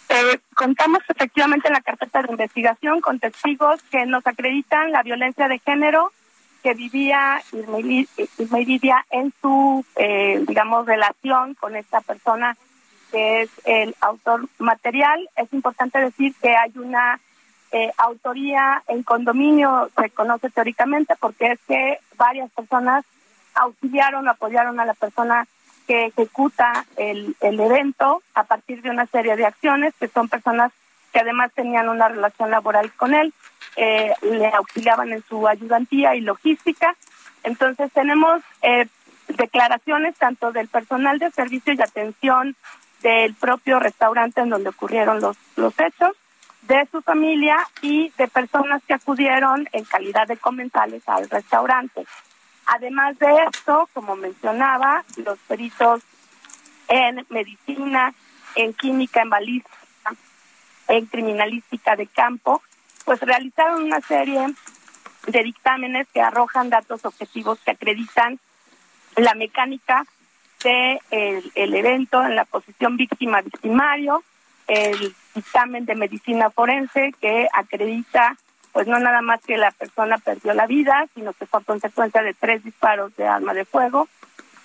Eh, 0.09 0.39
contamos 0.55 1.01
efectivamente 1.09 1.67
en 1.67 1.73
la 1.73 1.81
carpeta 1.81 2.21
de 2.21 2.31
investigación 2.31 3.01
con 3.01 3.19
testigos 3.19 3.81
que 3.89 4.05
nos 4.05 4.25
acreditan 4.27 4.91
la 4.91 5.01
violencia 5.01 5.47
de 5.47 5.59
género 5.59 6.11
que 6.63 6.73
vivía 6.73 7.41
Iridia 7.51 9.05
en 9.11 9.33
su, 9.41 9.85
eh, 9.97 10.43
digamos, 10.47 10.85
relación 10.85 11.55
con 11.55 11.75
esta 11.75 11.99
persona 12.01 12.55
que 13.11 13.41
es 13.41 13.49
el 13.65 13.95
autor 13.99 14.47
material. 14.57 15.29
Es 15.35 15.51
importante 15.53 15.99
decir 15.99 16.33
que 16.41 16.55
hay 16.55 16.71
una 16.75 17.19
eh, 17.71 17.91
autoría 17.97 18.81
en 18.87 19.03
condominio, 19.03 19.89
se 19.99 20.09
conoce 20.09 20.49
teóricamente, 20.49 21.15
porque 21.19 21.51
es 21.51 21.59
que 21.67 21.99
varias 22.17 22.49
personas 22.51 23.05
auxiliaron, 23.55 24.27
apoyaron 24.29 24.79
a 24.79 24.85
la 24.85 24.93
persona 24.93 25.47
que 25.85 26.05
ejecuta 26.05 26.85
el, 26.95 27.35
el 27.41 27.59
evento 27.59 28.23
a 28.35 28.45
partir 28.45 28.81
de 28.81 28.89
una 28.89 29.05
serie 29.07 29.35
de 29.35 29.45
acciones 29.45 29.93
que 29.99 30.07
son 30.07 30.29
personas 30.29 30.71
que 31.13 31.19
además 31.19 31.51
tenían 31.53 31.87
una 31.87 32.09
relación 32.09 32.49
laboral 32.51 32.91
con 32.93 33.13
él, 33.13 33.33
eh, 33.75 34.13
le 34.23 34.47
auxiliaban 34.47 35.13
en 35.13 35.23
su 35.29 35.47
ayudantía 35.47 36.15
y 36.15 36.21
logística. 36.21 36.95
Entonces 37.43 37.91
tenemos 37.93 38.41
eh, 38.63 38.87
declaraciones 39.27 40.15
tanto 40.17 40.51
del 40.51 40.67
personal 40.67 41.19
de 41.19 41.31
servicio 41.31 41.73
y 41.73 41.81
atención 41.81 42.55
del 43.01 43.35
propio 43.35 43.79
restaurante 43.79 44.41
en 44.41 44.49
donde 44.49 44.69
ocurrieron 44.69 45.21
los, 45.21 45.37
los 45.55 45.73
hechos, 45.79 46.15
de 46.63 46.87
su 46.91 47.01
familia 47.01 47.57
y 47.81 48.09
de 48.17 48.27
personas 48.29 48.81
que 48.87 48.93
acudieron 48.93 49.67
en 49.73 49.83
calidad 49.83 50.27
de 50.27 50.37
comensales 50.37 51.03
al 51.07 51.29
restaurante. 51.29 52.05
Además 52.65 53.19
de 53.19 53.27
esto, 53.51 53.89
como 53.93 54.15
mencionaba, 54.15 55.03
los 55.17 55.37
peritos 55.39 56.01
en 56.87 57.25
medicina, 57.29 58.13
en 58.55 58.73
química, 58.73 59.21
en 59.21 59.29
balística, 59.29 59.82
en 60.97 61.07
criminalística 61.07 61.95
de 61.95 62.05
campo, 62.07 62.61
pues 63.05 63.19
realizaron 63.21 63.83
una 63.83 63.99
serie 64.01 64.53
de 65.27 65.43
dictámenes 65.43 66.07
que 66.13 66.21
arrojan 66.21 66.69
datos 66.69 67.03
objetivos 67.05 67.59
que 67.59 67.71
acreditan 67.71 68.39
la 69.15 69.33
mecánica 69.33 70.05
de 70.63 71.01
el, 71.09 71.73
evento 71.73 72.23
en 72.23 72.35
la 72.35 72.45
posición 72.45 72.95
víctima-victimario, 72.95 74.23
el 74.67 75.15
dictamen 75.33 75.85
de 75.85 75.95
medicina 75.95 76.51
forense 76.51 77.13
que 77.19 77.47
acredita 77.51 78.37
pues 78.71 78.87
no 78.87 78.99
nada 78.99 79.21
más 79.21 79.41
que 79.41 79.57
la 79.57 79.71
persona 79.71 80.17
perdió 80.17 80.53
la 80.53 80.65
vida, 80.65 81.07
sino 81.13 81.33
que 81.33 81.45
fue 81.45 81.63
consecuencia 81.63 82.23
de 82.23 82.33
tres 82.33 82.63
disparos 82.63 83.15
de 83.17 83.27
arma 83.27 83.53
de 83.53 83.65
fuego. 83.65 84.07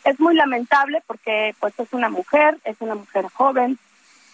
Es 0.04 0.18
muy 0.18 0.34
lamentable 0.34 1.02
porque 1.06 1.54
pues 1.60 1.78
es 1.78 1.92
una 1.92 2.08
mujer, 2.08 2.58
es 2.64 2.76
una 2.80 2.94
mujer 2.94 3.26
joven 3.32 3.78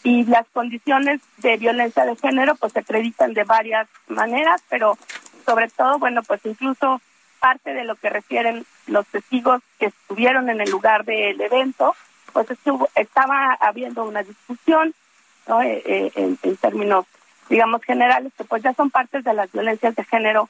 y 0.04 0.24
las 0.24 0.46
condiciones 0.50 1.20
de 1.38 1.56
violencia 1.56 2.04
de 2.04 2.14
género 2.16 2.54
pues 2.54 2.72
se 2.72 2.80
acreditan 2.80 3.34
de 3.34 3.42
varias 3.42 3.88
maneras, 4.06 4.62
pero 4.68 4.96
sobre 5.44 5.68
todo, 5.70 5.98
bueno, 5.98 6.22
pues 6.22 6.40
incluso 6.44 7.00
parte 7.40 7.74
de 7.74 7.84
lo 7.84 7.96
que 7.96 8.10
refieren 8.10 8.64
los 8.86 9.06
testigos 9.08 9.60
que 9.78 9.86
estuvieron 9.86 10.48
en 10.48 10.60
el 10.60 10.70
lugar 10.70 11.04
del 11.04 11.40
evento, 11.40 11.96
pues 12.32 12.48
estuvo, 12.50 12.88
estaba 12.94 13.54
habiendo 13.60 14.04
una 14.04 14.22
discusión 14.22 14.94
¿no? 15.46 15.60
Eh, 15.62 15.82
eh, 15.84 16.12
en, 16.14 16.38
en 16.42 16.56
términos 16.56 17.06
digamos, 17.48 17.82
generales, 17.82 18.32
que 18.36 18.44
pues 18.44 18.62
ya 18.62 18.72
son 18.74 18.90
partes 18.90 19.24
de 19.24 19.34
las 19.34 19.50
violencias 19.52 19.94
de 19.94 20.04
género 20.04 20.48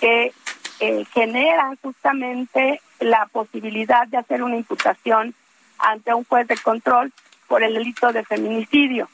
que 0.00 0.32
eh, 0.80 1.04
generan 1.12 1.76
justamente 1.82 2.80
la 3.00 3.26
posibilidad 3.26 4.06
de 4.08 4.18
hacer 4.18 4.42
una 4.42 4.56
imputación 4.56 5.34
ante 5.78 6.14
un 6.14 6.24
juez 6.24 6.46
de 6.46 6.56
control 6.56 7.12
por 7.48 7.62
el 7.62 7.74
delito 7.74 8.12
de 8.12 8.24
feminicidio. 8.24 9.08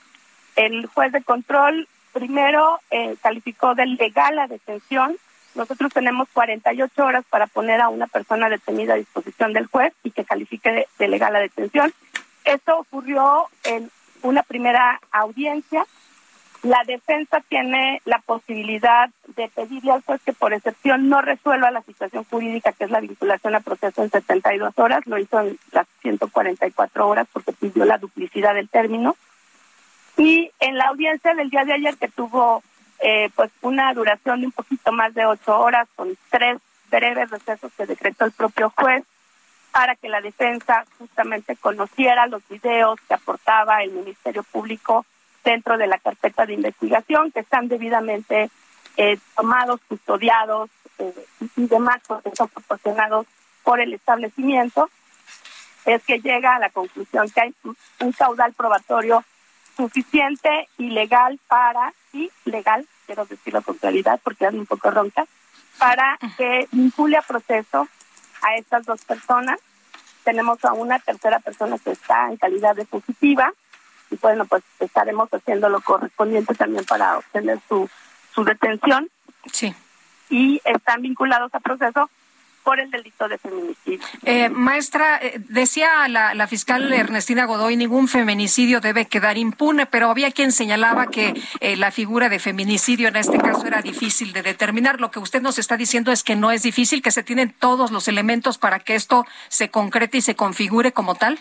El 0.57 0.87
juez 0.87 1.13
de 1.13 1.23
control 1.23 1.89
primero 2.13 2.81
eh, 2.91 3.17
calificó 3.23 3.75
de 3.75 3.87
legal 3.87 4.37
la 4.37 4.47
detención. 4.47 5.17
Nosotros 5.55 5.93
tenemos 5.93 6.29
48 6.33 7.05
horas 7.05 7.25
para 7.29 7.47
poner 7.47 7.81
a 7.81 7.89
una 7.89 8.07
persona 8.07 8.49
detenida 8.49 8.95
a 8.95 8.97
disposición 8.97 9.53
del 9.53 9.67
juez 9.67 9.93
y 10.05 10.11
que 10.11 10.25
califique 10.25 10.87
de, 10.99 11.09
legal 11.09 11.33
la 11.33 11.41
detención. 11.41 11.93
Esto 12.45 12.79
ocurrió 12.79 13.47
en 13.65 13.91
una 14.23 14.43
primera 14.43 15.01
audiencia. 15.11 15.85
La 16.63 16.83
defensa 16.87 17.43
tiene 17.49 18.03
la 18.05 18.19
posibilidad 18.19 19.09
de 19.29 19.49
pedirle 19.49 19.93
al 19.93 20.03
juez 20.03 20.21
que 20.23 20.35
por 20.35 20.53
excepción 20.53 21.09
no 21.09 21.23
resuelva 21.23 21.71
la 21.71 21.81
situación 21.83 22.25
jurídica 22.25 22.73
que 22.73 22.85
es 22.85 22.91
la 22.91 23.01
vinculación 23.01 23.55
a 23.55 23.61
proceso 23.61 24.03
en 24.03 24.11
72 24.11 24.75
horas. 24.77 25.07
Lo 25.07 25.19
hizo 25.19 25.41
en 25.41 25.59
las 25.73 25.87
144 26.03 27.09
horas 27.09 27.27
porque 27.33 27.53
pidió 27.53 27.87
la 27.87 27.97
duplicidad 27.97 28.55
del 28.55 28.69
término. 28.69 29.17
Y 30.19 30.51
en 30.61 30.77
la 30.77 30.89
audiencia 30.89 31.35
del 31.35 31.49
día 31.49 31.65
de 31.65 31.73
ayer 31.73 31.97
que 31.97 32.09
tuvo 32.09 32.63
eh, 33.01 33.31
pues 33.35 33.51
una 33.63 33.95
duración 33.95 34.41
de 34.41 34.47
un 34.47 34.53
poquito 34.53 34.93
más 34.93 35.15
de 35.15 35.25
ocho 35.25 35.59
horas 35.59 35.89
con 35.97 36.15
tres 36.29 36.59
breves 36.91 37.31
recesos 37.31 37.73
que 37.73 37.87
decretó 37.87 38.27
el 38.27 38.33
propio 38.33 38.71
juez 38.77 39.03
para 39.73 39.95
que 39.97 40.11
la 40.11 40.21
defensa 40.21 40.85
justamente 40.99 41.57
conociera 41.57 42.27
los 42.27 42.47
videos 42.49 43.01
que 43.09 43.15
aportaba 43.15 43.83
el 43.83 43.93
Ministerio 43.93 44.43
Público 44.43 45.07
dentro 45.45 45.79
de 45.79 45.87
la 45.87 45.99
carpeta 45.99 46.47
de 46.47 46.55
investigación, 46.55 47.33
que 47.33 47.41
están 47.41 47.69
debidamente 47.69 48.51
eh, 48.97 49.19
tomados, 49.37 49.81
custodiados 49.89 50.71
eh, 50.99 51.15
y 51.57 51.67
demás, 51.67 52.01
porque 52.07 52.31
son 52.35 52.49
proporcionados 52.49 53.27
por 53.63 53.81
el 53.81 53.95
establecimiento, 53.95 54.91
es 55.87 56.03
que 56.05 56.21
llega 56.21 56.57
a 56.57 56.59
la 56.59 56.71
conclusión 56.71 57.31
que 57.31 57.41
hay 57.41 57.55
un 58.01 58.13
caudal 58.13 58.53
probatorio 58.53 59.25
suficiente 59.77 60.69
y 60.79 60.91
legal 60.91 61.39
para, 61.49 61.93
y 62.13 62.31
legal, 62.45 62.87
quiero 63.07 63.25
decirlo 63.25 63.63
con 63.63 63.77
claridad 63.77 64.21
porque 64.23 64.47
es 64.47 64.53
un 64.53 64.67
poco 64.67 64.91
ronca, 64.91 65.27
para 65.79 66.19
que 66.37 66.69
vincule 66.73 67.17
a 67.17 67.23
proceso 67.23 67.89
a 68.43 68.57
estas 68.57 68.85
dos 68.85 69.03
personas. 69.05 69.59
Tenemos 70.25 70.63
a 70.65 70.75
una 70.75 70.99
tercera 70.99 71.41
persona 71.41 71.79
que 71.79 71.93
está 71.93 72.29
en 72.29 72.37
calidad 72.37 72.77
de 72.77 72.85
positiva 72.85 73.53
y 74.11 74.17
bueno, 74.17 74.45
pues 74.45 74.63
estaremos 74.79 75.29
haciendo 75.33 75.69
lo 75.69 75.81
correspondiente 75.81 76.55
también 76.55 76.85
para 76.85 77.19
obtener 77.19 77.59
su, 77.69 77.89
su 78.35 78.45
detención. 78.45 79.09
Sí. 79.53 79.75
Y 80.29 80.61
están 80.65 81.03
vinculados 81.03 81.55
a 81.55 81.61
proceso 81.61 82.11
por 82.63 82.79
el 82.79 82.91
delito 82.91 83.27
de 83.29 83.39
feminicidio. 83.39 84.01
Eh, 84.25 84.49
maestra, 84.49 85.19
eh, 85.23 85.41
decía 85.49 86.09
la, 86.09 86.35
la, 86.35 86.47
fiscal 86.47 86.93
Ernestina 86.93 87.47
Godoy, 87.47 87.77
ningún 87.77 88.07
feminicidio 88.07 88.81
debe 88.81 89.07
quedar 89.07 89.39
impune, 89.39 89.87
pero 89.87 90.11
había 90.11 90.31
quien 90.31 90.53
señalaba 90.53 91.07
que 91.07 91.35
eh, 91.61 91.77
la 91.77 91.91
figura 91.91 92.29
de 92.29 92.39
feminicidio 92.39 93.09
en 93.09 93.17
este 93.17 93.39
caso 93.39 93.67
era 93.67 93.83
difícil 93.83 94.33
de 94.33 94.43
determinar. 94.43 95.01
Lo 95.01 95.11
que 95.11 95.19
usted 95.19 95.41
nos 95.41 95.59
está 95.59 95.77
diciendo 95.77 96.13
es 96.13 96.23
que 96.23 96.37
no 96.37 96.51
es 96.51 96.63
difícil, 96.63 97.03
que 97.03 97.11
se 97.11 97.23
tienen 97.23 97.55
todos 97.59 97.91
los 97.91 98.09
elementos 98.09 98.59
para 98.59 98.79
que 98.79 98.95
esto 98.95 99.27
se 99.49 99.71
concrete 99.71 100.19
y 100.19 100.23
se 100.23 100.37
configure 100.37 100.93
como 100.93 101.15
tal. 101.15 101.41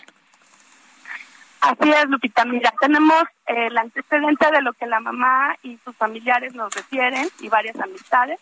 Así 1.60 1.90
es, 1.90 2.08
Lupita. 2.08 2.44
Mira, 2.46 2.72
tenemos 2.80 3.24
el 3.46 3.76
antecedente 3.76 4.50
de 4.50 4.62
lo 4.62 4.72
que 4.72 4.86
la 4.86 5.00
mamá 5.00 5.54
y 5.62 5.76
sus 5.84 5.94
familiares 5.94 6.54
nos 6.54 6.74
refieren 6.74 7.28
y 7.40 7.48
varias 7.48 7.78
amistades. 7.78 8.40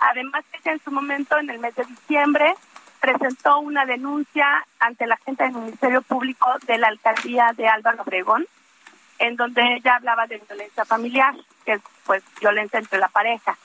Además, 0.00 0.44
ella 0.52 0.72
en 0.72 0.82
su 0.82 0.90
momento, 0.90 1.38
en 1.38 1.48
el 1.48 1.58
mes 1.58 1.74
de 1.76 1.84
diciembre, 1.84 2.54
presentó 3.00 3.58
una 3.60 3.86
denuncia 3.86 4.66
ante 4.80 5.06
la 5.06 5.16
gente 5.18 5.44
del 5.44 5.54
Ministerio 5.54 6.02
Público 6.02 6.46
de 6.66 6.78
la 6.78 6.88
alcaldía 6.88 7.52
de 7.56 7.68
Álvaro 7.68 8.02
Obregón, 8.02 8.46
en 9.18 9.36
donde 9.36 9.62
ella 9.74 9.96
hablaba 9.96 10.26
de 10.26 10.38
violencia 10.38 10.84
familiar, 10.84 11.34
que 11.64 11.72
es 11.72 11.82
pues 12.04 12.22
violencia 12.40 12.78
entre 12.78 12.98
la 12.98 13.08
pareja. 13.08 13.56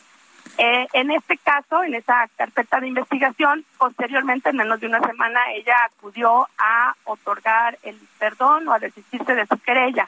Eh, 0.57 0.88
en 0.93 1.11
este 1.11 1.38
caso, 1.38 1.84
en 1.84 1.93
esa 1.93 2.27
carpeta 2.35 2.79
de 2.79 2.88
investigación, 2.88 3.63
posteriormente, 3.77 4.49
en 4.49 4.57
menos 4.57 4.79
de 4.79 4.88
una 4.88 4.99
semana, 4.99 5.39
ella 5.53 5.75
acudió 5.85 6.47
a 6.57 6.95
otorgar 7.03 7.77
el 7.84 7.95
perdón 8.17 8.67
o 8.67 8.73
a 8.73 8.79
desistirse 8.79 9.35
de 9.35 9.45
su 9.45 9.57
querella. 9.59 10.07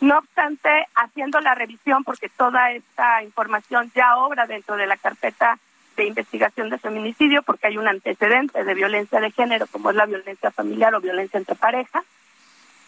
No 0.00 0.18
obstante, 0.18 0.68
haciendo 0.96 1.40
la 1.40 1.54
revisión, 1.54 2.02
porque 2.02 2.28
toda 2.28 2.72
esta 2.72 3.22
información 3.22 3.90
ya 3.94 4.16
obra 4.16 4.46
dentro 4.46 4.76
de 4.76 4.86
la 4.86 4.96
carpeta 4.96 5.58
de 5.96 6.06
investigación 6.06 6.70
de 6.70 6.78
feminicidio, 6.78 7.42
porque 7.42 7.68
hay 7.68 7.78
un 7.78 7.88
antecedente 7.88 8.64
de 8.64 8.74
violencia 8.74 9.20
de 9.20 9.30
género, 9.30 9.66
como 9.68 9.90
es 9.90 9.96
la 9.96 10.06
violencia 10.06 10.50
familiar 10.50 10.94
o 10.94 11.00
violencia 11.00 11.38
entre 11.38 11.54
pareja, 11.54 12.02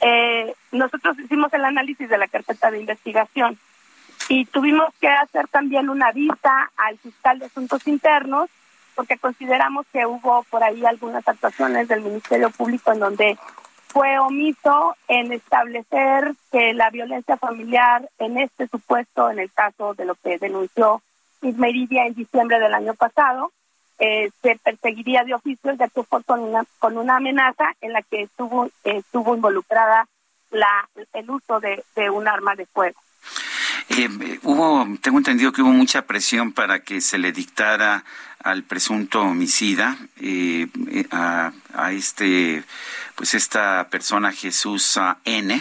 eh, 0.00 0.54
nosotros 0.72 1.18
hicimos 1.18 1.52
el 1.52 1.64
análisis 1.64 2.08
de 2.08 2.18
la 2.18 2.26
carpeta 2.26 2.70
de 2.70 2.80
investigación 2.80 3.58
y 4.30 4.44
tuvimos 4.44 4.94
que 5.00 5.08
hacer 5.08 5.48
también 5.48 5.88
una 5.88 6.12
vista 6.12 6.70
al 6.76 6.96
fiscal 6.98 7.40
de 7.40 7.46
asuntos 7.46 7.84
internos, 7.88 8.48
porque 8.94 9.18
consideramos 9.18 9.86
que 9.92 10.06
hubo 10.06 10.44
por 10.44 10.62
ahí 10.62 10.86
algunas 10.86 11.26
actuaciones 11.26 11.88
del 11.88 12.02
Ministerio 12.02 12.48
Público 12.50 12.92
en 12.92 13.00
donde 13.00 13.36
fue 13.88 14.20
omiso 14.20 14.94
en 15.08 15.32
establecer 15.32 16.32
que 16.52 16.74
la 16.74 16.90
violencia 16.90 17.36
familiar 17.38 18.08
en 18.20 18.38
este 18.38 18.68
supuesto, 18.68 19.30
en 19.30 19.40
el 19.40 19.50
caso 19.50 19.94
de 19.94 20.04
lo 20.04 20.14
que 20.14 20.38
denunció 20.38 21.02
Ismeridia 21.42 22.06
en 22.06 22.14
diciembre 22.14 22.60
del 22.60 22.74
año 22.74 22.94
pasado, 22.94 23.50
eh, 23.98 24.30
se 24.42 24.56
perseguiría 24.62 25.24
de 25.24 25.34
oficio 25.34 25.72
ya 25.72 25.88
que 25.88 26.04
con 26.04 26.38
una, 26.38 26.64
con 26.78 26.96
una 26.98 27.16
amenaza 27.16 27.64
en 27.80 27.92
la 27.94 28.02
que 28.02 28.22
estuvo, 28.22 28.68
estuvo 28.84 29.34
involucrada 29.34 30.06
la, 30.52 30.88
el 31.14 31.30
uso 31.30 31.58
de, 31.58 31.82
de 31.96 32.10
un 32.10 32.28
arma 32.28 32.54
de 32.54 32.66
fuego. 32.66 33.00
Eh, 33.90 34.38
hubo, 34.44 34.86
tengo 35.02 35.18
entendido 35.18 35.52
que 35.52 35.62
hubo 35.62 35.72
mucha 35.72 36.02
presión 36.02 36.52
para 36.52 36.80
que 36.80 37.00
se 37.00 37.18
le 37.18 37.32
dictara 37.32 38.04
al 38.38 38.62
presunto 38.62 39.20
homicida, 39.22 39.98
eh, 40.20 40.68
a, 41.10 41.52
a, 41.74 41.92
este, 41.92 42.64
pues 43.16 43.34
esta 43.34 43.88
persona 43.90 44.32
Jesús 44.32 44.98
N, 45.24 45.60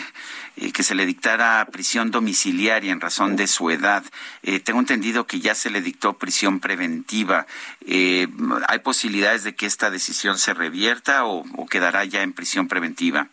eh, 0.62 0.72
que 0.72 0.84
se 0.84 0.94
le 0.94 1.06
dictara 1.06 1.68
prisión 1.72 2.12
domiciliaria 2.12 2.92
en 2.92 3.02
razón 3.02 3.36
de 3.36 3.48
su 3.48 3.70
edad. 3.70 4.04
Eh, 4.44 4.60
tengo 4.60 4.80
entendido 4.80 5.26
que 5.26 5.40
ya 5.40 5.56
se 5.56 5.70
le 5.70 5.82
dictó 5.82 6.18
prisión 6.18 6.60
preventiva. 6.60 7.48
Eh, 7.86 8.28
¿Hay 8.68 8.80
posibilidades 8.80 9.44
de 9.44 9.56
que 9.56 9.66
esta 9.66 9.90
decisión 9.90 10.38
se 10.38 10.54
revierta 10.54 11.26
o 11.26 11.66
quedará 11.68 12.06
ya 12.06 12.24
en 12.24 12.34
prisión 12.34 12.68
preventiva? 12.68 13.30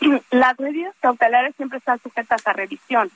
Las 0.30 0.58
medidas 0.58 0.94
cautelares 1.00 1.54
siempre 1.56 1.78
están 1.78 1.98
sujetas 2.00 2.46
a 2.46 2.52
revisión. 2.52 3.10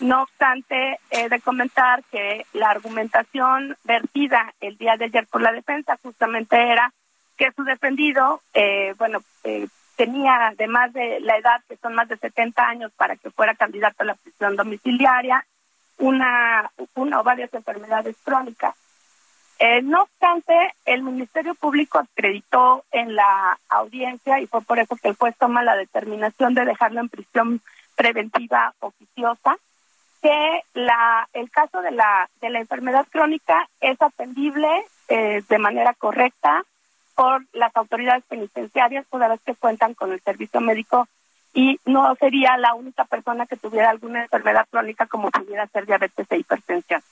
No 0.00 0.22
obstante, 0.22 0.98
he 1.10 1.28
de 1.28 1.40
comentar 1.40 2.02
que 2.10 2.46
la 2.54 2.70
argumentación 2.70 3.76
vertida 3.84 4.54
el 4.60 4.78
día 4.78 4.96
de 4.96 5.06
ayer 5.06 5.26
por 5.26 5.42
la 5.42 5.52
defensa 5.52 5.98
justamente 6.02 6.56
era 6.56 6.92
que 7.36 7.52
su 7.52 7.64
defendido, 7.64 8.40
eh, 8.54 8.94
bueno, 8.98 9.20
eh, 9.44 9.66
tenía 9.96 10.48
además 10.48 10.92
de 10.94 11.20
la 11.20 11.36
edad, 11.36 11.60
que 11.68 11.76
son 11.76 11.94
más 11.94 12.08
de 12.08 12.16
70 12.16 12.62
años, 12.66 12.92
para 12.96 13.16
que 13.16 13.30
fuera 13.30 13.54
candidato 13.54 14.02
a 14.02 14.06
la 14.06 14.14
prisión 14.14 14.56
domiciliaria, 14.56 15.44
una, 15.98 16.70
una 16.94 17.20
o 17.20 17.22
varias 17.22 17.52
enfermedades 17.52 18.16
crónicas. 18.24 18.74
Eh, 19.62 19.82
no 19.82 20.04
obstante, 20.04 20.54
el 20.86 21.02
Ministerio 21.02 21.54
Público 21.54 21.98
acreditó 21.98 22.82
en 22.92 23.14
la 23.14 23.58
audiencia 23.68 24.40
y 24.40 24.46
fue 24.46 24.62
por 24.62 24.78
eso 24.78 24.96
que 24.96 25.08
el 25.08 25.16
juez 25.16 25.36
toma 25.36 25.62
la 25.62 25.76
determinación 25.76 26.54
de 26.54 26.64
dejarlo 26.64 27.00
en 27.00 27.10
prisión 27.10 27.60
preventiva 27.94 28.72
oficiosa, 28.80 29.58
que 30.22 30.62
la, 30.72 31.28
el 31.34 31.50
caso 31.50 31.82
de 31.82 31.90
la, 31.90 32.30
de 32.40 32.48
la 32.48 32.60
enfermedad 32.60 33.06
crónica 33.10 33.68
es 33.82 34.00
atendible 34.00 34.66
eh, 35.08 35.42
de 35.46 35.58
manera 35.58 35.92
correcta 35.92 36.64
por 37.14 37.44
las 37.52 37.76
autoridades 37.76 38.24
penitenciarias 38.24 39.04
toda 39.10 39.28
vez 39.28 39.42
que 39.44 39.54
cuentan 39.54 39.92
con 39.92 40.10
el 40.10 40.22
servicio 40.22 40.62
médico 40.62 41.06
y 41.52 41.78
no 41.84 42.14
sería 42.14 42.56
la 42.56 42.72
única 42.72 43.04
persona 43.04 43.44
que 43.44 43.56
tuviera 43.56 43.90
alguna 43.90 44.22
enfermedad 44.22 44.66
crónica 44.70 45.04
como 45.04 45.30
pudiera 45.30 45.66
ser 45.66 45.84
diabetes 45.84 46.26
e 46.30 46.38
hipertensión. 46.38 47.02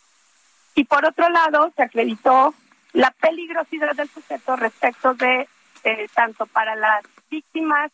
Y 0.78 0.84
por 0.84 1.04
otro 1.04 1.28
lado, 1.28 1.72
se 1.74 1.82
acreditó 1.82 2.54
la 2.92 3.10
peligrosidad 3.10 3.96
del 3.96 4.08
sujeto 4.08 4.54
respecto 4.54 5.12
de 5.14 5.48
eh, 5.82 6.06
tanto 6.14 6.46
para 6.46 6.76
las 6.76 7.02
víctimas 7.28 7.90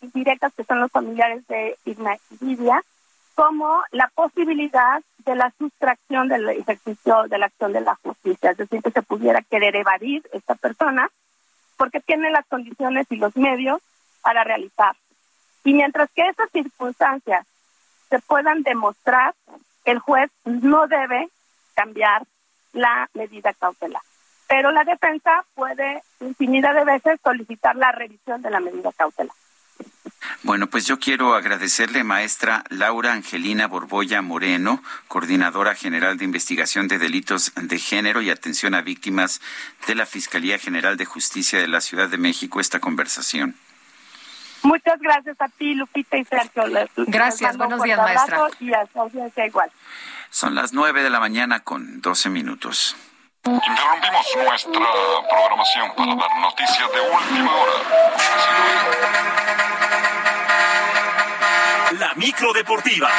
directas 0.00 0.52
que 0.52 0.64
son 0.64 0.80
los 0.80 0.90
familiares 0.90 1.46
de 1.46 1.78
Irma 1.84 2.16
Lidia, 2.40 2.82
como 3.36 3.84
la 3.92 4.10
posibilidad 4.16 5.00
de 5.18 5.36
la 5.36 5.52
sustracción 5.56 6.26
del 6.26 6.48
ejercicio 6.48 7.22
de 7.28 7.38
la 7.38 7.46
acción 7.46 7.72
de 7.72 7.82
la 7.82 7.94
justicia, 8.02 8.50
es 8.50 8.56
decir, 8.56 8.82
que 8.82 8.90
se 8.90 9.02
pudiera 9.02 9.40
querer 9.42 9.76
evadir 9.76 10.28
esta 10.32 10.56
persona 10.56 11.08
porque 11.76 12.00
tiene 12.00 12.32
las 12.32 12.46
condiciones 12.46 13.06
y 13.10 13.16
los 13.16 13.36
medios 13.36 13.80
para 14.22 14.42
realizar. 14.42 14.96
Y 15.62 15.72
mientras 15.72 16.10
que 16.10 16.26
esas 16.26 16.50
circunstancias 16.50 17.46
se 18.10 18.18
puedan 18.18 18.64
demostrar, 18.64 19.36
el 19.84 20.00
juez 20.00 20.32
no 20.44 20.88
debe 20.88 21.28
cambiar 21.74 22.24
la 22.72 23.08
medida 23.14 23.52
cautelar. 23.54 24.02
Pero 24.48 24.70
la 24.72 24.84
defensa 24.84 25.44
puede 25.54 26.02
infinidad 26.20 26.74
de 26.74 26.84
veces 26.84 27.20
solicitar 27.22 27.76
la 27.76 27.92
revisión 27.92 28.42
de 28.42 28.50
la 28.50 28.60
medida 28.60 28.92
cautelar. 28.92 29.34
Bueno, 30.42 30.68
pues 30.68 30.86
yo 30.86 30.98
quiero 30.98 31.34
agradecerle, 31.34 32.04
maestra 32.04 32.64
Laura 32.70 33.12
Angelina 33.12 33.66
Borboya 33.66 34.22
Moreno, 34.22 34.82
coordinadora 35.08 35.74
general 35.74 36.18
de 36.18 36.24
investigación 36.24 36.88
de 36.88 36.98
delitos 36.98 37.52
de 37.56 37.78
género 37.78 38.22
y 38.22 38.30
atención 38.30 38.74
a 38.74 38.82
víctimas 38.82 39.40
de 39.86 39.94
la 39.94 40.06
Fiscalía 40.06 40.58
General 40.58 40.96
de 40.96 41.04
Justicia 41.04 41.58
de 41.58 41.68
la 41.68 41.80
Ciudad 41.80 42.08
de 42.08 42.18
México, 42.18 42.60
esta 42.60 42.80
conversación. 42.80 43.56
Muchas 44.64 44.98
gracias 44.98 45.36
a 45.40 45.48
ti, 45.48 45.74
Lupita 45.74 46.16
y 46.16 46.24
Sergio. 46.24 46.64
gracias, 47.06 47.56
buenos 47.58 47.82
días, 47.82 47.98
maestra. 47.98 48.48
Y 48.60 48.72
a 48.72 48.86
su 48.90 48.98
audiencia 48.98 49.46
igual. 49.46 49.70
Son 50.30 50.54
las 50.54 50.72
nueve 50.72 51.02
de 51.02 51.10
la 51.10 51.20
mañana 51.20 51.60
con 51.60 52.00
doce 52.00 52.30
minutos. 52.30 52.96
Interrumpimos 53.44 54.26
nuestra 54.36 54.86
programación 55.28 55.94
para 55.94 56.14
dar 56.14 56.40
noticias 56.40 56.90
de 56.92 57.00
última 57.00 57.54
hora. 57.54 57.72
La 61.98 62.14
micro 62.14 62.54
deportiva. 62.54 63.10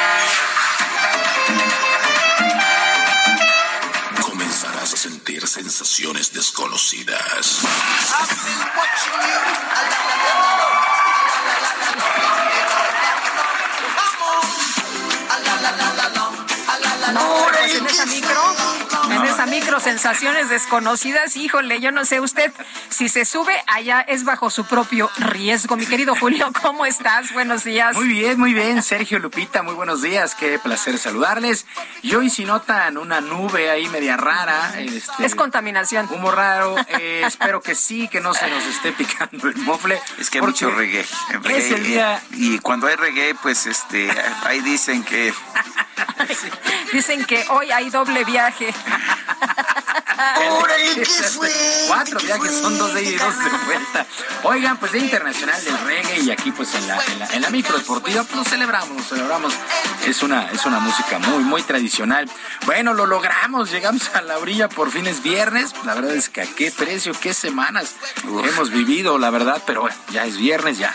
Comenzarás 4.20 4.94
a 4.94 4.96
sentir 4.96 5.46
sensaciones 5.46 6.32
desconocidas. 6.32 7.62
No, 17.12 17.48
en 17.54 17.86
esa 17.86 18.06
micro, 18.06 18.54
esa 19.36 19.44
micro 19.44 19.80
sensaciones 19.80 20.48
desconocidas, 20.48 21.36
híjole, 21.36 21.78
yo 21.78 21.92
no 21.92 22.06
sé 22.06 22.20
usted 22.20 22.50
si 22.88 23.10
se 23.10 23.26
sube 23.26 23.54
allá 23.66 24.00
es 24.00 24.24
bajo 24.24 24.48
su 24.48 24.64
propio 24.64 25.10
riesgo. 25.18 25.76
Mi 25.76 25.84
querido 25.84 26.14
Julio, 26.16 26.50
¿cómo 26.62 26.86
estás? 26.86 27.34
Buenos 27.34 27.64
días. 27.64 27.94
Muy 27.96 28.08
bien, 28.08 28.40
muy 28.40 28.54
bien, 28.54 28.82
Sergio 28.82 29.18
Lupita, 29.18 29.62
muy 29.62 29.74
buenos 29.74 30.00
días, 30.00 30.34
qué 30.34 30.58
placer 30.58 30.96
saludarles. 30.96 31.66
Y 32.00 32.14
hoy 32.14 32.30
si 32.30 32.46
notan 32.46 32.96
una 32.96 33.20
nube 33.20 33.68
ahí 33.68 33.86
media 33.90 34.16
rara, 34.16 34.72
este, 34.78 35.26
es 35.26 35.34
contaminación. 35.34 36.08
Humo 36.10 36.30
raro, 36.30 36.74
eh, 36.98 37.22
espero 37.26 37.60
que 37.60 37.74
sí, 37.74 38.08
que 38.08 38.22
no 38.22 38.32
se 38.32 38.48
nos 38.48 38.64
esté 38.64 38.92
picando 38.92 39.48
el 39.48 39.56
mofle. 39.58 40.00
Es 40.18 40.30
que 40.30 40.38
hay 40.38 40.46
mucho 40.46 40.70
reggae. 40.70 41.04
Es 41.50 41.70
el 41.72 41.84
día 41.84 42.22
y 42.30 42.58
cuando 42.60 42.86
hay 42.86 42.96
reggae, 42.96 43.34
pues 43.34 43.66
este, 43.66 44.10
ahí 44.44 44.60
dicen 44.60 45.04
que 45.04 45.34
Dicen 46.92 47.24
que 47.24 47.44
hoy 47.48 47.70
hay 47.70 47.90
doble 47.90 48.24
viaje. 48.24 48.72
¿qué 50.94 51.04
fue? 51.04 51.50
Cuatro 51.88 52.20
viajes, 52.20 52.60
son 52.60 52.78
dos 52.78 52.94
de 52.94 53.02
ida 53.02 53.10
y 53.10 53.16
dos 53.16 53.38
de 53.38 53.50
vuelta. 53.66 54.06
Oigan, 54.44 54.76
pues 54.78 54.92
Día 54.92 55.02
Internacional 55.02 55.64
del 55.64 55.78
Reggae 55.80 56.20
y 56.20 56.30
aquí 56.30 56.52
pues 56.52 56.74
en 56.74 56.86
la, 56.86 56.98
en 57.12 57.18
la, 57.18 57.26
en 57.26 57.42
la 57.42 57.50
micro 57.50 57.76
deportiva 57.76 58.22
pues 58.24 58.36
lo 58.36 58.44
celebramos, 58.44 58.96
lo 58.96 59.02
celebramos. 59.02 59.52
Es 60.06 60.22
una, 60.22 60.50
es 60.52 60.64
una 60.66 60.80
música 60.80 61.18
muy, 61.18 61.44
muy 61.44 61.62
tradicional. 61.62 62.30
Bueno, 62.64 62.94
lo 62.94 63.06
logramos, 63.06 63.70
llegamos 63.70 64.10
a 64.14 64.22
la 64.22 64.38
orilla, 64.38 64.68
por 64.68 64.90
fin 64.90 65.06
es 65.06 65.22
viernes. 65.22 65.72
La 65.84 65.94
verdad 65.94 66.14
es 66.14 66.28
que 66.28 66.42
a 66.42 66.46
qué 66.46 66.70
precio, 66.70 67.12
qué 67.20 67.34
semanas 67.34 67.94
hemos 68.24 68.70
vivido, 68.70 69.18
la 69.18 69.30
verdad, 69.30 69.62
pero 69.66 69.82
bueno, 69.82 69.96
ya 70.10 70.24
es 70.24 70.36
viernes, 70.36 70.78
ya 70.78 70.92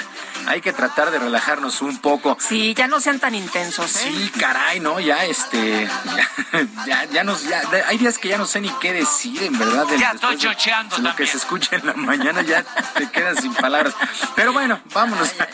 hay 0.47 0.61
que 0.61 0.73
tratar 0.73 1.11
de 1.11 1.19
relajarnos 1.19 1.81
un 1.81 1.99
poco. 1.99 2.37
Sí, 2.39 2.73
ya 2.73 2.87
no 2.87 2.99
sean 2.99 3.19
tan 3.19 3.35
intensos, 3.35 3.95
¿eh? 3.97 4.11
Sí, 4.11 4.31
caray, 4.39 4.79
¿no? 4.79 4.99
Ya, 4.99 5.25
este, 5.25 5.87
ya, 6.85 7.05
ya, 7.05 7.23
nos, 7.23 7.43
ya, 7.43 7.61
hay 7.87 7.97
días 7.97 8.17
que 8.17 8.29
ya 8.29 8.37
no 8.37 8.45
sé 8.45 8.61
ni 8.61 8.69
qué 8.79 8.93
decir, 8.93 9.41
en 9.43 9.57
verdad. 9.57 9.85
Ya 9.97 10.11
estoy 10.11 10.37
chocheando 10.37 10.97
Lo 10.99 11.15
que 11.15 11.25
se 11.27 11.37
escucha 11.37 11.75
en 11.75 11.87
la 11.87 11.93
mañana 11.93 12.41
ya 12.41 12.63
te 12.95 13.09
quedas 13.09 13.39
sin 13.41 13.53
palabras. 13.53 13.93
Pero 14.35 14.53
bueno, 14.53 14.79
vámonos 14.93 15.33
a 15.39 15.47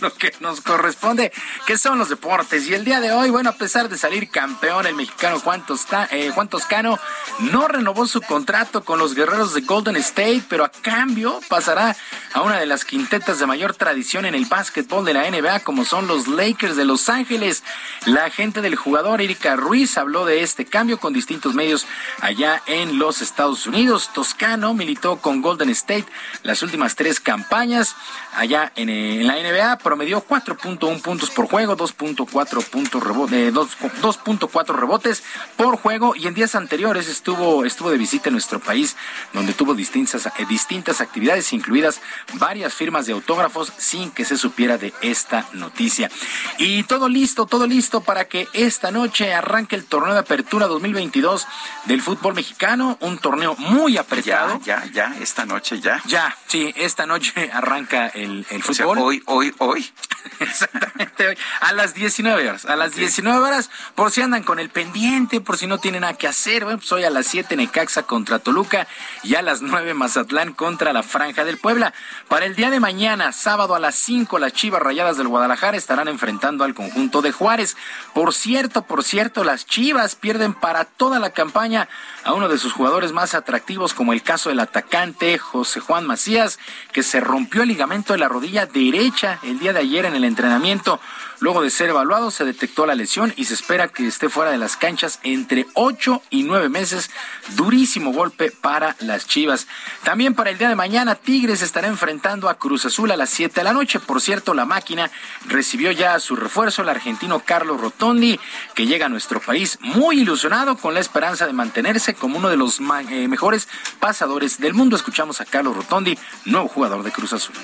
lo 0.00 0.14
que 0.14 0.34
nos 0.40 0.60
corresponde, 0.60 1.32
que 1.66 1.78
son 1.78 1.98
los 1.98 2.08
deportes. 2.08 2.68
Y 2.68 2.74
el 2.74 2.84
día 2.84 3.00
de 3.00 3.12
hoy, 3.12 3.30
bueno, 3.30 3.50
a 3.50 3.54
pesar 3.54 3.88
de 3.88 3.98
salir 3.98 4.30
campeón, 4.30 4.86
el 4.86 4.94
mexicano 4.94 5.40
Juan, 5.40 5.64
eh, 6.10 6.30
Juan 6.34 6.48
Toscano 6.48 6.98
no 7.40 7.68
renovó 7.68 8.06
su 8.06 8.20
contrato 8.20 8.84
con 8.84 8.98
los 8.98 9.14
guerreros 9.14 9.54
de 9.54 9.62
Golden 9.62 9.96
State, 9.96 10.44
pero 10.48 10.64
a 10.64 10.70
cambio 10.70 11.40
pasará 11.48 11.96
a 12.32 12.42
una 12.42 12.58
de 12.58 12.66
las 12.66 12.84
quintetas 12.84 13.38
de 13.38 13.46
mayor 13.46 13.74
tradición 13.74 14.24
en 14.24 14.33
el 14.34 14.46
básquetbol 14.46 15.04
de 15.04 15.14
la 15.14 15.30
NBA, 15.30 15.60
como 15.60 15.84
son 15.84 16.06
los 16.06 16.28
Lakers 16.28 16.76
de 16.76 16.84
Los 16.84 17.08
Ángeles. 17.08 17.62
La 18.06 18.24
agente 18.24 18.60
del 18.60 18.76
jugador, 18.76 19.20
Erika 19.20 19.56
Ruiz, 19.56 19.96
habló 19.98 20.24
de 20.24 20.42
este 20.42 20.64
cambio 20.64 20.98
con 20.98 21.12
distintos 21.12 21.54
medios 21.54 21.86
allá 22.20 22.62
en 22.66 22.98
los 22.98 23.22
Estados 23.22 23.66
Unidos. 23.66 24.10
Toscano 24.12 24.74
militó 24.74 25.16
con 25.16 25.42
Golden 25.42 25.70
State 25.70 26.06
las 26.42 26.62
últimas 26.62 26.96
tres 26.96 27.20
campañas 27.20 27.96
allá 28.34 28.72
en, 28.76 28.88
eh, 28.88 29.22
la 29.24 29.34
NBA. 29.34 29.78
Promedió 29.78 30.26
4.1 30.26 31.00
puntos 31.00 31.30
por 31.30 31.46
juego, 31.46 31.76
2.4 31.76 32.64
puntos 32.64 33.02
rebote, 33.02 33.52
2.4 33.52 34.74
rebotes 34.74 35.22
por 35.56 35.76
juego 35.76 36.14
y 36.16 36.26
en 36.26 36.34
días 36.34 36.54
anteriores 36.54 37.08
estuvo, 37.08 37.64
estuvo 37.64 37.90
de 37.90 37.98
visita 37.98 38.28
en 38.28 38.34
nuestro 38.34 38.60
país, 38.60 38.96
donde 39.32 39.52
tuvo 39.52 39.74
distintas, 39.74 40.26
eh, 40.26 40.30
distintas 40.48 41.00
actividades, 41.00 41.52
incluidas 41.52 42.00
varias 42.34 42.74
firmas 42.74 43.06
de 43.06 43.12
autógrafos 43.12 43.72
sin 43.76 44.10
que 44.10 44.23
se 44.24 44.36
supiera 44.36 44.78
de 44.78 44.92
esta 45.02 45.46
noticia. 45.52 46.10
Y 46.58 46.82
todo 46.84 47.08
listo, 47.08 47.46
todo 47.46 47.66
listo 47.66 48.00
para 48.00 48.26
que 48.26 48.48
esta 48.52 48.90
noche 48.90 49.34
arranque 49.34 49.76
el 49.76 49.84
torneo 49.84 50.14
de 50.14 50.20
apertura 50.20 50.66
2022 50.66 51.46
del 51.86 52.02
fútbol 52.02 52.34
mexicano, 52.34 52.96
un 53.00 53.18
torneo 53.18 53.54
muy 53.56 53.96
apretado. 53.96 54.60
Ya, 54.64 54.84
ya, 54.84 55.10
ya, 55.10 55.16
esta 55.20 55.44
noche 55.44 55.80
ya. 55.80 56.02
Ya, 56.06 56.36
sí, 56.46 56.72
esta 56.76 57.06
noche 57.06 57.50
arranca 57.52 58.08
el, 58.08 58.46
el 58.50 58.62
fútbol. 58.62 58.98
hoy, 58.98 59.22
hoy, 59.26 59.54
hoy. 59.58 59.92
Exactamente 60.40 61.28
hoy, 61.28 61.38
a 61.60 61.72
las 61.72 61.94
19 61.94 62.48
horas, 62.48 62.64
a 62.64 62.76
las 62.76 62.94
19 62.94 63.38
horas, 63.38 63.70
por 63.94 64.10
si 64.10 64.22
andan 64.22 64.42
con 64.42 64.58
el 64.58 64.70
pendiente, 64.70 65.40
por 65.40 65.58
si 65.58 65.66
no 65.66 65.78
tienen 65.78 66.02
nada 66.02 66.14
que 66.14 66.26
hacer, 66.26 66.64
bueno, 66.64 66.78
pues 66.78 66.90
hoy 66.92 67.04
a 67.04 67.10
las 67.10 67.26
7 67.26 67.56
Necaxa 67.56 68.04
contra 68.04 68.38
Toluca 68.38 68.86
y 69.22 69.34
a 69.34 69.42
las 69.42 69.62
9 69.62 69.94
Mazatlán 69.94 70.52
contra 70.54 70.92
la 70.92 71.02
Franja 71.02 71.44
del 71.44 71.58
Puebla. 71.58 71.92
Para 72.28 72.46
el 72.46 72.56
día 72.56 72.70
de 72.70 72.80
mañana, 72.80 73.32
sábado 73.32 73.74
a 73.74 73.78
las 73.78 73.94
5, 73.96 74.13
las 74.38 74.52
Chivas 74.52 74.80
Rayadas 74.80 75.16
del 75.16 75.28
Guadalajara 75.28 75.76
estarán 75.76 76.06
enfrentando 76.08 76.64
al 76.64 76.74
conjunto 76.74 77.20
de 77.20 77.32
Juárez. 77.32 77.76
Por 78.12 78.32
cierto, 78.32 78.82
por 78.82 79.02
cierto, 79.02 79.42
las 79.42 79.66
Chivas 79.66 80.14
pierden 80.14 80.54
para 80.54 80.84
toda 80.84 81.18
la 81.18 81.30
campaña 81.30 81.88
a 82.22 82.32
uno 82.32 82.48
de 82.48 82.58
sus 82.58 82.72
jugadores 82.72 83.12
más 83.12 83.34
atractivos, 83.34 83.92
como 83.92 84.12
el 84.12 84.22
caso 84.22 84.50
del 84.50 84.60
atacante 84.60 85.36
José 85.38 85.80
Juan 85.80 86.06
Macías, 86.06 86.58
que 86.92 87.02
se 87.02 87.20
rompió 87.20 87.62
el 87.62 87.68
ligamento 87.68 88.12
de 88.12 88.20
la 88.20 88.28
rodilla 88.28 88.66
derecha 88.66 89.40
el 89.42 89.58
día 89.58 89.72
de 89.72 89.80
ayer 89.80 90.04
en 90.04 90.14
el 90.14 90.24
entrenamiento. 90.24 91.00
Luego 91.44 91.60
de 91.60 91.68
ser 91.68 91.90
evaluado, 91.90 92.30
se 92.30 92.46
detectó 92.46 92.86
la 92.86 92.94
lesión 92.94 93.34
y 93.36 93.44
se 93.44 93.52
espera 93.52 93.88
que 93.88 94.06
esté 94.06 94.30
fuera 94.30 94.50
de 94.50 94.56
las 94.56 94.78
canchas 94.78 95.20
entre 95.24 95.66
ocho 95.74 96.22
y 96.30 96.42
nueve 96.42 96.70
meses. 96.70 97.10
Durísimo 97.54 98.14
golpe 98.14 98.50
para 98.50 98.96
las 99.00 99.26
Chivas. 99.26 99.66
También 100.04 100.32
para 100.32 100.48
el 100.48 100.56
día 100.56 100.70
de 100.70 100.74
mañana, 100.74 101.16
Tigres 101.16 101.60
estará 101.60 101.88
enfrentando 101.88 102.48
a 102.48 102.54
Cruz 102.54 102.86
Azul 102.86 103.10
a 103.10 103.18
las 103.18 103.28
7 103.28 103.60
de 103.60 103.64
la 103.64 103.74
noche. 103.74 104.00
Por 104.00 104.22
cierto, 104.22 104.54
la 104.54 104.64
máquina 104.64 105.10
recibió 105.46 105.92
ya 105.92 106.18
su 106.18 106.34
refuerzo, 106.34 106.80
el 106.80 106.88
argentino 106.88 107.40
Carlos 107.40 107.78
Rotondi, 107.78 108.40
que 108.74 108.86
llega 108.86 109.04
a 109.04 109.10
nuestro 109.10 109.38
país 109.38 109.78
muy 109.82 110.20
ilusionado 110.20 110.78
con 110.78 110.94
la 110.94 111.00
esperanza 111.00 111.46
de 111.46 111.52
mantenerse 111.52 112.14
como 112.14 112.38
uno 112.38 112.48
de 112.48 112.56
los 112.56 112.80
eh, 113.10 113.28
mejores 113.28 113.68
pasadores 114.00 114.58
del 114.60 114.72
mundo. 114.72 114.96
Escuchamos 114.96 115.42
a 115.42 115.44
Carlos 115.44 115.76
Rotondi, 115.76 116.18
nuevo 116.46 116.68
jugador 116.68 117.02
de 117.02 117.12
Cruz 117.12 117.34
Azul. 117.34 117.54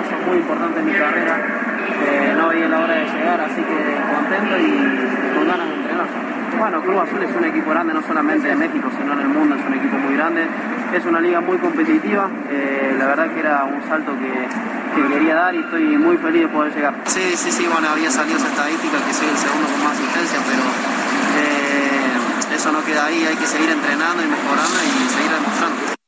Paso 0.00 0.16
muy 0.26 0.38
importante 0.38 0.80
en 0.80 0.86
mi 0.86 0.92
carrera. 0.92 1.36
Eh, 1.36 2.34
no 2.36 2.48
veía 2.48 2.68
la 2.68 2.78
hora 2.80 2.94
de 2.94 3.04
llegar, 3.04 3.40
así 3.40 3.60
que 3.60 3.78
contento 4.14 4.56
y 4.58 5.36
con 5.36 5.46
ganas 5.46 5.68
de 5.68 5.74
entrenar. 5.74 6.06
Bueno, 6.58 6.82
Club 6.82 7.00
Azul 7.00 7.22
es 7.22 7.36
un 7.36 7.44
equipo 7.44 7.70
grande, 7.70 7.92
no 7.92 8.02
solamente 8.02 8.48
de 8.48 8.56
México, 8.56 8.88
sino 8.96 9.12
en 9.12 9.20
el 9.20 9.28
mundo, 9.28 9.56
es 9.56 9.64
un 9.66 9.74
equipo 9.74 9.96
muy 9.98 10.14
grande. 10.14 10.46
Es 10.94 11.04
una 11.04 11.20
liga 11.20 11.40
muy 11.40 11.56
competitiva, 11.58 12.28
eh, 12.50 12.96
la 12.98 13.06
verdad 13.06 13.30
que 13.32 13.40
era 13.40 13.62
un 13.62 13.80
salto 13.88 14.12
que, 14.18 14.32
que, 15.00 15.08
quería 15.08 15.36
dar 15.36 15.54
y 15.54 15.58
estoy 15.58 15.96
muy 15.98 16.16
feliz 16.16 16.42
de 16.42 16.48
poder 16.48 16.74
llegar. 16.74 16.94
Sí, 17.04 17.36
sí, 17.36 17.52
sí, 17.52 17.68
bueno, 17.70 17.88
había 17.90 18.10
salido 18.10 18.36
esa 18.38 18.48
estadística 18.48 18.98
que 19.06 19.12
soy 19.12 19.28
el 19.28 19.36
segundo 19.36 19.68
con 19.68 19.84
más 19.84 19.92
asistencia, 19.92 20.40
pero 20.50 20.64
eh, 21.38 22.56
eso 22.56 22.72
no 22.72 22.84
queda 22.84 23.06
ahí, 23.06 23.24
hay 23.24 23.36
que 23.36 23.46
seguir 23.46 23.70
entrenando 23.70 24.20
y 24.20 24.26
mejorando 24.26 24.76
y 24.82 25.08
seguir 25.08 25.30
demostrando. 25.30 25.99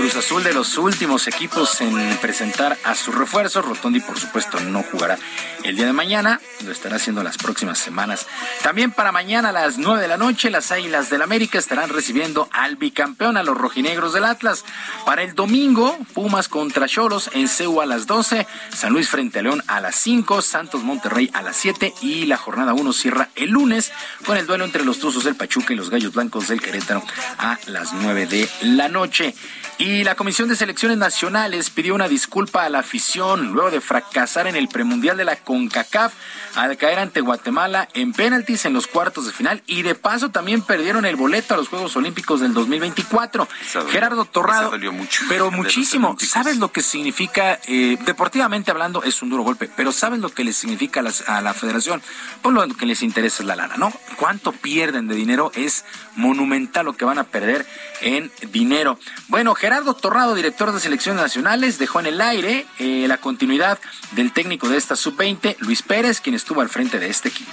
Cruz 0.00 0.16
Azul 0.16 0.42
de 0.42 0.54
los 0.54 0.78
últimos 0.78 1.28
equipos 1.28 1.78
en 1.82 2.16
presentar 2.22 2.78
a 2.84 2.94
su 2.94 3.12
refuerzo. 3.12 3.60
Rotondi, 3.60 4.00
por 4.00 4.18
supuesto, 4.18 4.58
no 4.58 4.82
jugará 4.82 5.18
el 5.62 5.76
día 5.76 5.84
de 5.84 5.92
mañana, 5.92 6.40
lo 6.64 6.72
estará 6.72 6.96
haciendo 6.96 7.22
las 7.22 7.36
próximas 7.36 7.78
semanas. 7.78 8.26
También 8.62 8.92
para 8.92 9.12
mañana 9.12 9.50
a 9.50 9.52
las 9.52 9.76
9 9.76 10.00
de 10.00 10.08
la 10.08 10.16
noche, 10.16 10.48
las 10.48 10.72
Águilas 10.72 11.10
del 11.10 11.20
América 11.20 11.58
estarán 11.58 11.90
recibiendo 11.90 12.48
al 12.50 12.76
bicampeón, 12.76 13.36
a 13.36 13.42
los 13.42 13.58
rojinegros 13.58 14.14
del 14.14 14.24
Atlas. 14.24 14.64
Para 15.04 15.22
el 15.22 15.34
domingo, 15.34 15.98
Pumas 16.14 16.48
contra 16.48 16.88
Cholos 16.88 17.28
en 17.34 17.46
CEU 17.46 17.82
a 17.82 17.86
las 17.86 18.06
12, 18.06 18.46
San 18.74 18.94
Luis 18.94 19.10
frente 19.10 19.40
a 19.40 19.42
León 19.42 19.62
a 19.66 19.82
las 19.82 19.96
5, 19.96 20.40
Santos 20.40 20.82
Monterrey 20.82 21.30
a 21.34 21.42
las 21.42 21.56
7 21.58 21.92
y 22.00 22.24
la 22.24 22.38
jornada 22.38 22.72
1 22.72 22.92
cierra 22.94 23.28
el 23.36 23.50
lunes 23.50 23.92
con 24.24 24.38
el 24.38 24.46
duelo 24.46 24.64
entre 24.64 24.82
los 24.82 24.98
Tuzos 24.98 25.24
del 25.24 25.36
Pachuca 25.36 25.74
y 25.74 25.76
los 25.76 25.90
Gallos 25.90 26.14
Blancos 26.14 26.48
del 26.48 26.62
Querétaro 26.62 27.02
a 27.36 27.58
las 27.66 27.92
9 27.92 28.26
de 28.26 28.48
la 28.62 28.88
noche. 28.88 29.34
Y 29.80 30.04
la 30.04 30.14
Comisión 30.14 30.46
de 30.46 30.56
Selecciones 30.56 30.98
Nacionales 30.98 31.70
pidió 31.70 31.94
una 31.94 32.06
disculpa 32.06 32.66
a 32.66 32.68
la 32.68 32.80
afición 32.80 33.52
luego 33.54 33.70
de 33.70 33.80
fracasar 33.80 34.46
en 34.46 34.54
el 34.54 34.68
premundial 34.68 35.16
de 35.16 35.24
la 35.24 35.36
CONCACAF 35.36 36.12
al 36.54 36.76
caer 36.76 36.98
ante 36.98 37.22
Guatemala 37.22 37.88
en 37.94 38.12
penaltis 38.12 38.66
en 38.66 38.74
los 38.74 38.86
cuartos 38.86 39.24
de 39.24 39.32
final 39.32 39.62
y 39.66 39.80
de 39.80 39.94
paso 39.94 40.28
también 40.28 40.60
perdieron 40.60 41.06
el 41.06 41.16
boleto 41.16 41.54
a 41.54 41.56
los 41.56 41.68
Juegos 41.68 41.96
Olímpicos 41.96 42.40
del 42.40 42.52
2024. 42.52 43.48
Gerardo 43.88 44.26
Torrado, 44.26 44.72
mucho, 44.92 45.24
pero 45.30 45.50
muchísimo. 45.50 46.14
¿Sabes 46.18 46.58
lo 46.58 46.70
que 46.72 46.82
significa, 46.82 47.58
eh, 47.66 47.96
deportivamente 48.04 48.70
hablando, 48.70 49.02
es 49.02 49.22
un 49.22 49.30
duro 49.30 49.44
golpe, 49.44 49.70
pero 49.74 49.92
¿sabes 49.92 50.20
lo 50.20 50.28
que 50.28 50.44
le 50.44 50.52
significa 50.52 51.00
a, 51.00 51.04
las, 51.04 51.26
a 51.26 51.40
la 51.40 51.54
federación? 51.54 52.02
Pues 52.42 52.54
lo 52.54 52.68
que 52.76 52.84
les 52.84 53.02
interesa 53.02 53.42
es 53.42 53.46
la 53.46 53.56
lana, 53.56 53.78
¿no? 53.78 53.90
¿Cuánto 54.16 54.52
pierden 54.52 55.08
de 55.08 55.14
dinero? 55.14 55.52
Es 55.54 55.86
monumental 56.16 56.84
lo 56.84 56.92
que 56.92 57.06
van 57.06 57.18
a 57.18 57.24
perder 57.24 57.64
en 58.02 58.30
dinero. 58.50 58.98
Bueno, 59.28 59.54
Gerardo 59.54 59.69
Torrado, 60.00 60.34
director 60.34 60.72
de 60.72 60.80
selecciones 60.80 61.22
nacionales, 61.22 61.78
dejó 61.78 62.00
en 62.00 62.06
el 62.06 62.20
aire 62.20 62.66
eh, 62.80 63.06
la 63.06 63.18
continuidad 63.18 63.78
del 64.12 64.32
técnico 64.32 64.68
de 64.68 64.76
esta 64.76 64.96
sub-20, 64.96 65.56
Luis 65.60 65.82
Pérez, 65.82 66.20
quien 66.20 66.34
estuvo 66.34 66.60
al 66.60 66.68
frente 66.68 66.98
de 66.98 67.08
este 67.08 67.28
equipo. 67.28 67.52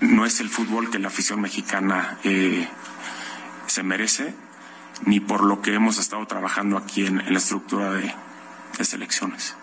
No 0.00 0.26
es 0.26 0.40
el 0.40 0.48
fútbol 0.48 0.90
que 0.90 0.98
la 0.98 1.08
afición 1.08 1.40
mexicana 1.40 2.18
eh, 2.24 2.68
se 3.68 3.84
merece, 3.84 4.34
ni 5.04 5.20
por 5.20 5.44
lo 5.44 5.62
que 5.62 5.72
hemos 5.72 5.98
estado 5.98 6.26
trabajando 6.26 6.76
aquí 6.76 7.06
en, 7.06 7.20
en 7.20 7.32
la 7.32 7.38
estructura 7.38 7.92
de, 7.92 8.12
de 8.76 8.84
selecciones. 8.84 9.54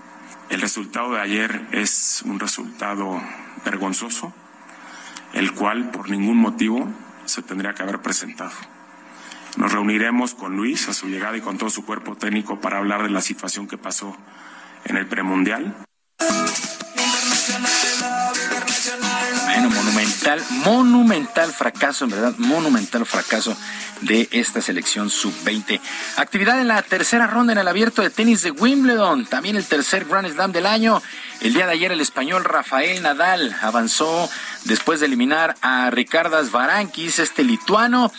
El 0.49 0.61
resultado 0.61 1.13
de 1.13 1.21
ayer 1.21 1.67
es 1.71 2.21
un 2.25 2.39
resultado 2.39 3.21
vergonzoso, 3.65 4.33
el 5.33 5.53
cual 5.53 5.89
por 5.91 6.09
ningún 6.09 6.37
motivo 6.37 6.87
se 7.25 7.41
tendría 7.41 7.73
que 7.73 7.83
haber 7.83 8.01
presentado. 8.01 8.51
Nos 9.57 9.71
reuniremos 9.71 10.35
con 10.35 10.55
Luis 10.55 10.87
a 10.87 10.93
su 10.93 11.07
llegada 11.07 11.37
y 11.37 11.41
con 11.41 11.57
todo 11.57 11.69
su 11.69 11.85
cuerpo 11.85 12.15
técnico 12.15 12.59
para 12.59 12.77
hablar 12.77 13.03
de 13.03 13.09
la 13.09 13.21
situación 13.21 13.67
que 13.67 13.77
pasó 13.77 14.15
en 14.85 14.97
el 14.97 15.07
premundial. 15.07 15.75
Bueno, 19.43 19.69
monumental, 19.69 20.41
monumental 20.63 21.51
fracaso, 21.51 22.05
en 22.05 22.11
verdad, 22.11 22.33
monumental 22.37 23.05
fracaso 23.05 23.55
de 24.01 24.27
esta 24.31 24.61
selección 24.61 25.09
sub-20. 25.09 25.79
Actividad 26.17 26.59
en 26.59 26.67
la 26.67 26.81
tercera 26.81 27.27
ronda 27.27 27.53
en 27.53 27.59
el 27.59 27.67
abierto 27.67 28.01
de 28.01 28.09
tenis 28.09 28.41
de 28.41 28.51
Wimbledon, 28.51 29.25
también 29.25 29.55
el 29.55 29.65
tercer 29.65 30.05
Grand 30.05 30.27
Slam 30.27 30.51
del 30.51 30.65
año. 30.65 31.01
El 31.41 31.53
día 31.53 31.67
de 31.67 31.73
ayer 31.73 31.91
el 31.91 32.01
español 32.01 32.43
Rafael 32.43 33.03
Nadal 33.03 33.55
avanzó 33.61 34.29
después 34.63 34.99
de 34.99 35.05
eliminar 35.05 35.55
a 35.61 35.91
Ricardas 35.91 36.51
Barankis, 36.51 37.19
este 37.19 37.43
lituano, 37.43 38.11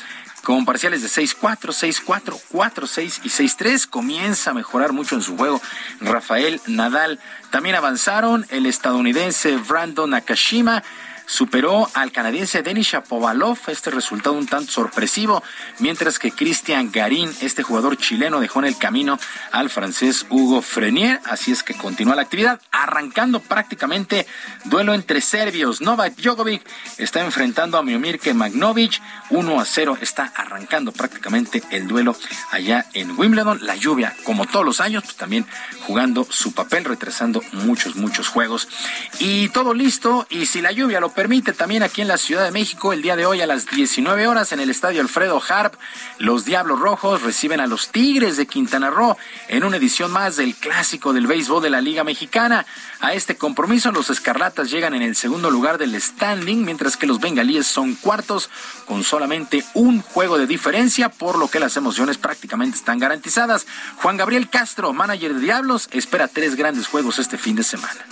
con 0.47 0.64
parciales 0.64 1.02
de 1.02 1.09
6-4, 1.09 2.05
6-4, 2.05 2.40
4-6 2.52 3.20
y 3.24 3.28
6-3. 3.31 3.89
Comienza 3.90 4.52
a 4.52 4.55
mejorar 4.55 4.93
mucho 4.93 5.16
en 5.16 5.23
su 5.23 5.36
juego 5.36 5.60
Rafael 6.01 6.60
Nadal. 6.68 7.18
También 7.51 7.74
avanzaron 7.74 8.47
el 8.51 8.66
estadounidense 8.66 9.56
Brandon 9.56 10.09
Nakashima 10.09 10.85
superó 11.27 11.89
al 11.94 12.12
canadiense 12.12 12.62
Denis 12.62 12.89
Shapovalov, 12.89 13.59
este 13.69 13.90
resultado 13.90 14.36
un 14.36 14.47
tanto 14.47 14.73
sorpresivo, 14.73 15.43
mientras 15.78 16.19
que 16.19 16.32
Cristian 16.32 16.90
Garín, 16.90 17.31
este 17.40 17.62
jugador 17.62 17.97
chileno, 17.97 18.40
dejó 18.40 18.61
en 18.61 18.66
el 18.66 18.78
camino 18.78 19.19
al 19.53 19.70
francés 19.70 20.27
Hugo 20.31 20.62
Frenier, 20.62 21.20
así 21.24 21.53
es 21.53 21.62
que 21.62 21.74
continúa 21.74 22.16
la 22.16 22.23
actividad, 22.23 22.61
arrancando 22.70 23.40
prácticamente 23.40 24.27
duelo 24.65 24.94
entre 24.94 25.20
serbios. 25.20 25.81
Novak 25.81 26.16
Djokovic 26.16 26.62
está 26.98 27.24
enfrentando 27.24 27.78
a 27.78 27.82
Miomir 27.82 28.20
Magnovic, 28.35 29.01
1 29.31 29.61
a 29.61 29.65
0, 29.65 29.98
está 30.01 30.32
arrancando 30.35 30.93
prácticamente 30.93 31.62
el 31.70 31.86
duelo 31.86 32.16
allá 32.51 32.86
en 32.93 33.19
Wimbledon. 33.19 33.61
La 33.62 33.77
lluvia, 33.77 34.15
como 34.24 34.47
todos 34.47 34.65
los 34.65 34.81
años, 34.81 35.05
pues 35.05 35.16
también 35.16 35.47
jugando 35.86 36.27
su 36.28 36.53
papel, 36.53 36.85
retrasando 36.85 37.43
muchos, 37.53 37.97
muchos 37.97 38.28
juegos. 38.28 38.69
Y 39.19 39.48
todo 39.51 39.74
listo, 39.74 40.27
y 40.31 40.47
si 40.47 40.61
la 40.61 40.73
lluvia 40.73 41.01
lo 41.01 41.11
permite 41.17 41.55
también 41.55 41.83
aquí 41.83 42.03
en 42.03 42.09
la 42.09 42.19
Ciudad 42.19 42.45
de 42.45 42.51
México 42.51 42.93
el 42.93 43.01
día 43.01 43.17
de 43.17 43.25
hoy 43.25 43.41
a 43.41 43.47
las 43.47 43.67
19 43.67 44.29
horas 44.29 44.53
en 44.53 44.61
el 44.61 44.69
Estadio 44.69 45.01
Alfredo 45.01 45.43
Harp. 45.49 45.75
Los 46.19 46.45
Diablos 46.45 46.79
Rojos 46.79 47.23
reciben 47.23 47.59
a 47.59 47.67
los 47.67 47.89
Tigres 47.89 48.37
de 48.37 48.47
Quintana 48.47 48.91
Roo 48.91 49.17
en 49.49 49.65
una 49.65 49.79
edición 49.79 50.13
más 50.13 50.37
del 50.37 50.55
clásico 50.55 51.15
del 51.15 51.27
béisbol 51.27 51.63
de 51.63 51.71
la 51.71 51.81
Liga 51.81 52.05
Mexicana. 52.05 52.67
A 53.01 53.15
este 53.15 53.35
compromiso 53.37 53.93
los 53.93 54.11
Escarlatas 54.11 54.71
llegan 54.71 54.93
en 54.93 55.01
el 55.01 55.17
segundo 55.17 55.51
lugar 55.51 55.79
del 55.79 56.01
standing, 56.01 56.67
mientras 56.67 56.99
que 56.99 57.07
los 57.07 57.19
Bengalíes 57.19 57.67
son 57.67 57.95
cuartos 57.95 58.51
con 58.85 59.03
solamente 59.03 59.65
un 59.73 60.03
juego 60.03 60.37
de 60.37 60.47
diferencia, 60.47 61.09
por 61.09 61.39
lo 61.39 61.49
que 61.49 61.61
las 61.61 61.79
emociones 61.79 62.19
prácticamente 62.19 62.77
están 62.77 62.99
garantizadas. 62.99 63.67
Juan 64.03 64.19
Gabriel 64.19 64.51
Castro, 64.51 64.93
manager 64.93 65.33
de 65.33 65.41
Diablos, 65.41 65.89
espera 65.93 66.29
tres 66.29 66.57
grandes 66.57 66.87
juegos 66.87 67.19
este 67.19 67.39
fin 67.39 67.57
de 67.57 67.65
semana. 67.65 68.05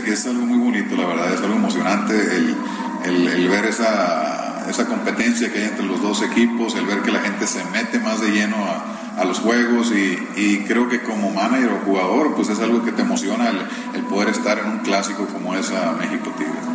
Que 0.00 0.12
es 0.12 0.26
algo 0.26 0.46
muy 0.46 0.58
bonito, 0.58 0.96
la 0.96 1.06
verdad, 1.06 1.34
es 1.34 1.40
algo 1.42 1.54
emocionante 1.54 2.14
el, 2.14 2.56
el, 3.04 3.48
ver 3.50 3.66
esa, 3.66 4.64
esa, 4.68 4.86
competencia 4.86 5.52
que 5.52 5.58
hay 5.58 5.64
entre 5.64 5.84
los 5.84 6.00
dos 6.00 6.22
equipos, 6.22 6.74
el 6.76 6.86
ver 6.86 7.02
que 7.02 7.12
la 7.12 7.20
gente 7.20 7.46
se 7.46 7.62
mete 7.66 7.98
más 7.98 8.22
de 8.22 8.30
lleno 8.30 8.56
a, 8.56 9.20
a 9.20 9.24
los 9.26 9.40
juegos 9.40 9.92
y, 9.92 10.18
y, 10.34 10.64
creo 10.66 10.88
que 10.88 11.02
como 11.02 11.30
manager 11.30 11.72
o 11.72 11.84
jugador, 11.84 12.34
pues 12.34 12.48
es 12.48 12.58
algo 12.60 12.82
que 12.82 12.92
te 12.92 13.02
emociona 13.02 13.50
el, 13.50 13.58
el 13.94 14.02
poder 14.04 14.30
estar 14.30 14.58
en 14.58 14.70
un 14.70 14.78
clásico 14.78 15.26
como 15.26 15.54
es 15.54 15.70
a 15.70 15.92
México 15.92 16.32
Tigres. 16.38 16.72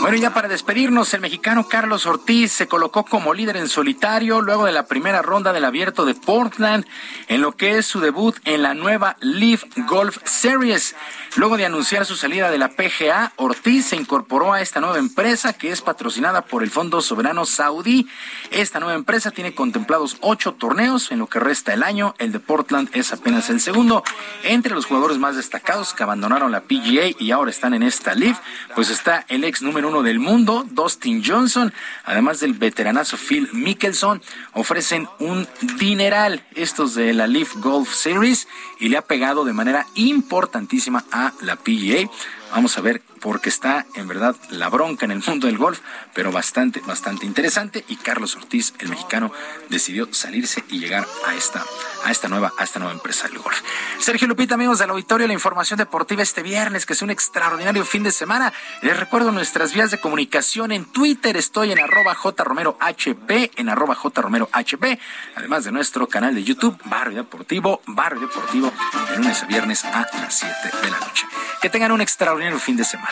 Bueno, 0.00 0.16
ya 0.16 0.32
para 0.32 0.46
despedirnos, 0.48 1.12
el 1.12 1.20
mexicano 1.20 1.66
Carlos 1.68 2.06
Ortiz 2.06 2.52
se 2.52 2.68
colocó 2.68 3.04
como 3.04 3.34
líder 3.34 3.56
en 3.56 3.68
solitario 3.68 4.40
luego 4.40 4.64
de 4.64 4.72
la 4.72 4.86
primera 4.86 5.22
ronda 5.22 5.52
del 5.52 5.64
abierto 5.64 6.04
de 6.04 6.14
Portland 6.14 6.86
en 7.26 7.40
lo 7.40 7.52
que 7.52 7.78
es 7.78 7.86
su 7.86 7.98
debut 7.98 8.36
en 8.44 8.62
la 8.62 8.74
nueva 8.74 9.16
Leaf 9.20 9.64
Golf 9.88 10.18
Series. 10.24 10.94
Luego 11.36 11.56
de 11.56 11.66
anunciar 11.66 12.06
su 12.06 12.16
salida 12.16 12.50
de 12.50 12.58
la 12.58 12.70
PGA, 12.70 13.32
Ortiz 13.36 13.86
se 13.86 13.96
incorporó 13.96 14.52
a 14.52 14.60
esta 14.60 14.80
nueva 14.80 14.98
empresa 14.98 15.52
que 15.52 15.72
es 15.72 15.82
patrocinada 15.82 16.42
por 16.42 16.62
el 16.62 16.70
Fondo 16.70 17.00
Soberano 17.00 17.44
Saudí. 17.44 18.08
Esta 18.50 18.80
nueva 18.80 18.94
empresa 18.94 19.32
tiene 19.32 19.54
contemplados 19.54 20.16
ocho 20.20 20.54
torneos 20.54 21.10
en 21.10 21.18
lo 21.18 21.26
que 21.26 21.40
resta 21.40 21.74
el 21.74 21.82
año. 21.82 22.14
El 22.18 22.32
de 22.32 22.40
Portland 22.40 22.88
es 22.92 23.12
apenas 23.12 23.50
el 23.50 23.60
segundo. 23.60 24.04
Entre 24.44 24.74
los 24.74 24.86
jugadores 24.86 25.18
más 25.18 25.36
destacados 25.36 25.92
que 25.92 26.04
abandonaron 26.04 26.52
la 26.52 26.62
PGA 26.62 27.14
y 27.18 27.30
ahora 27.32 27.50
están 27.50 27.74
en 27.74 27.82
esta 27.82 28.14
Leaf, 28.14 28.38
pues 28.74 28.90
está 28.90 29.24
el 29.28 29.44
ex 29.44 29.60
número 29.60 29.87
uno 29.88 30.02
del 30.02 30.18
mundo, 30.18 30.66
Dustin 30.70 31.22
Johnson, 31.24 31.72
además 32.04 32.40
del 32.40 32.52
veteranazo 32.52 33.16
Phil 33.16 33.48
Mickelson, 33.52 34.22
ofrecen 34.52 35.08
un 35.18 35.48
dineral 35.78 36.44
estos 36.54 36.94
de 36.94 37.12
la 37.14 37.26
Leaf 37.26 37.56
Golf 37.56 37.92
Series 37.92 38.48
y 38.78 38.88
le 38.88 38.98
ha 38.98 39.02
pegado 39.02 39.44
de 39.44 39.52
manera 39.52 39.86
importantísima 39.94 41.04
a 41.10 41.32
la 41.40 41.56
PGA. 41.56 42.08
Vamos 42.52 42.76
a 42.78 42.82
ver 42.82 43.02
porque 43.20 43.48
está 43.48 43.86
en 43.94 44.08
verdad 44.08 44.36
la 44.50 44.68
bronca 44.68 45.04
en 45.04 45.12
el 45.12 45.22
mundo 45.26 45.46
del 45.46 45.58
golf, 45.58 45.80
pero 46.14 46.32
bastante, 46.32 46.80
bastante 46.80 47.26
interesante. 47.26 47.84
Y 47.88 47.96
Carlos 47.96 48.36
Ortiz, 48.36 48.74
el 48.78 48.88
mexicano, 48.88 49.32
decidió 49.68 50.08
salirse 50.12 50.64
y 50.68 50.78
llegar 50.78 51.06
a 51.26 51.34
esta, 51.34 51.64
a 52.04 52.10
esta 52.10 52.28
nueva, 52.28 52.52
a 52.58 52.64
esta 52.64 52.78
nueva 52.78 52.94
empresa 52.94 53.28
del 53.28 53.38
golf. 53.38 53.60
Sergio 53.98 54.28
Lupita, 54.28 54.54
amigos 54.54 54.78
del 54.78 54.90
auditorio, 54.90 55.26
la 55.26 55.32
información 55.32 55.78
deportiva 55.78 56.22
este 56.22 56.42
viernes, 56.42 56.86
que 56.86 56.92
es 56.92 57.02
un 57.02 57.10
extraordinario 57.10 57.84
fin 57.84 58.02
de 58.02 58.12
semana. 58.12 58.52
Les 58.82 58.98
recuerdo 58.98 59.32
nuestras 59.32 59.72
vías 59.74 59.90
de 59.90 59.98
comunicación 59.98 60.72
en 60.72 60.84
Twitter, 60.84 61.36
estoy 61.36 61.72
en 61.72 61.80
arroba 61.80 62.14
jromerohp, 62.14 63.30
en 63.56 63.68
arroba 63.68 63.94
jromerohp, 63.94 64.98
además 65.36 65.64
de 65.64 65.72
nuestro 65.72 66.08
canal 66.08 66.34
de 66.34 66.44
YouTube, 66.44 66.78
Barrio 66.84 67.18
Deportivo, 67.18 67.82
Barrio 67.86 68.20
Deportivo, 68.20 68.72
de 69.10 69.16
lunes 69.16 69.42
a 69.42 69.46
viernes 69.46 69.84
a 69.84 70.06
las 70.20 70.38
7 70.38 70.54
de 70.82 70.90
la 70.90 70.98
noche. 70.98 71.26
Que 71.60 71.70
tengan 71.70 71.92
un 71.92 72.00
extraordinario 72.00 72.58
fin 72.58 72.76
de 72.76 72.84
semana. 72.84 73.07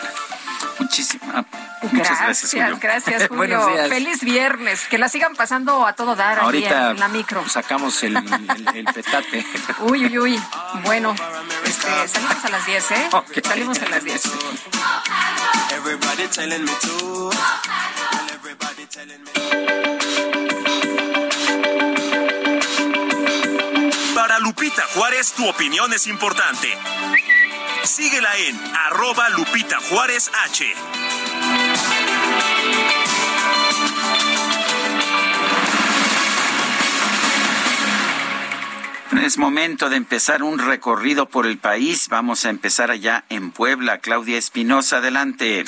Muchísimas 0.79 1.45
Muchas 1.81 2.19
gracias, 2.19 2.51
Julio. 2.51 2.79
Gracias, 2.81 3.27
Julio. 3.29 3.61
Feliz 3.89 4.21
viernes. 4.21 4.87
Que 4.87 4.97
la 4.97 5.09
sigan 5.09 5.35
pasando 5.35 5.85
a 5.85 5.93
todo 5.93 6.15
dar 6.15 6.39
Ahorita 6.39 6.91
en 6.91 6.99
la 6.99 7.07
micro. 7.07 7.47
Sacamos 7.47 8.01
el, 8.03 8.17
el, 8.17 8.85
petate. 8.85 9.45
Uy, 9.81 10.05
uy, 10.05 10.19
uy. 10.19 10.43
Bueno, 10.83 11.15
este, 11.65 12.07
salimos 12.07 12.45
a 12.45 12.49
las 12.49 12.65
10, 12.65 12.91
¿eh? 12.91 13.09
Salimos 13.43 13.79
a 13.79 13.89
las 13.89 14.03
10. 14.03 14.23
Para 24.15 24.39
Lupita 24.39 24.83
Juárez, 24.95 25.33
tu 25.33 25.47
opinión 25.47 25.93
es 25.93 26.07
importante. 26.07 26.75
Síguela 27.87 28.35
en 28.37 28.59
arroba 28.75 29.29
Lupita 29.29 29.79
Juárez 29.89 30.29
H. 30.45 30.65
Es 39.23 39.37
momento 39.37 39.89
de 39.89 39.95
empezar 39.95 40.43
un 40.43 40.59
recorrido 40.59 41.29
por 41.29 41.45
el 41.47 41.59
país. 41.59 42.09
Vamos 42.09 42.45
a 42.45 42.49
empezar 42.49 42.91
allá 42.91 43.23
en 43.29 43.51
Puebla. 43.51 43.99
Claudia 43.99 44.37
Espinosa, 44.37 44.97
adelante. 44.97 45.63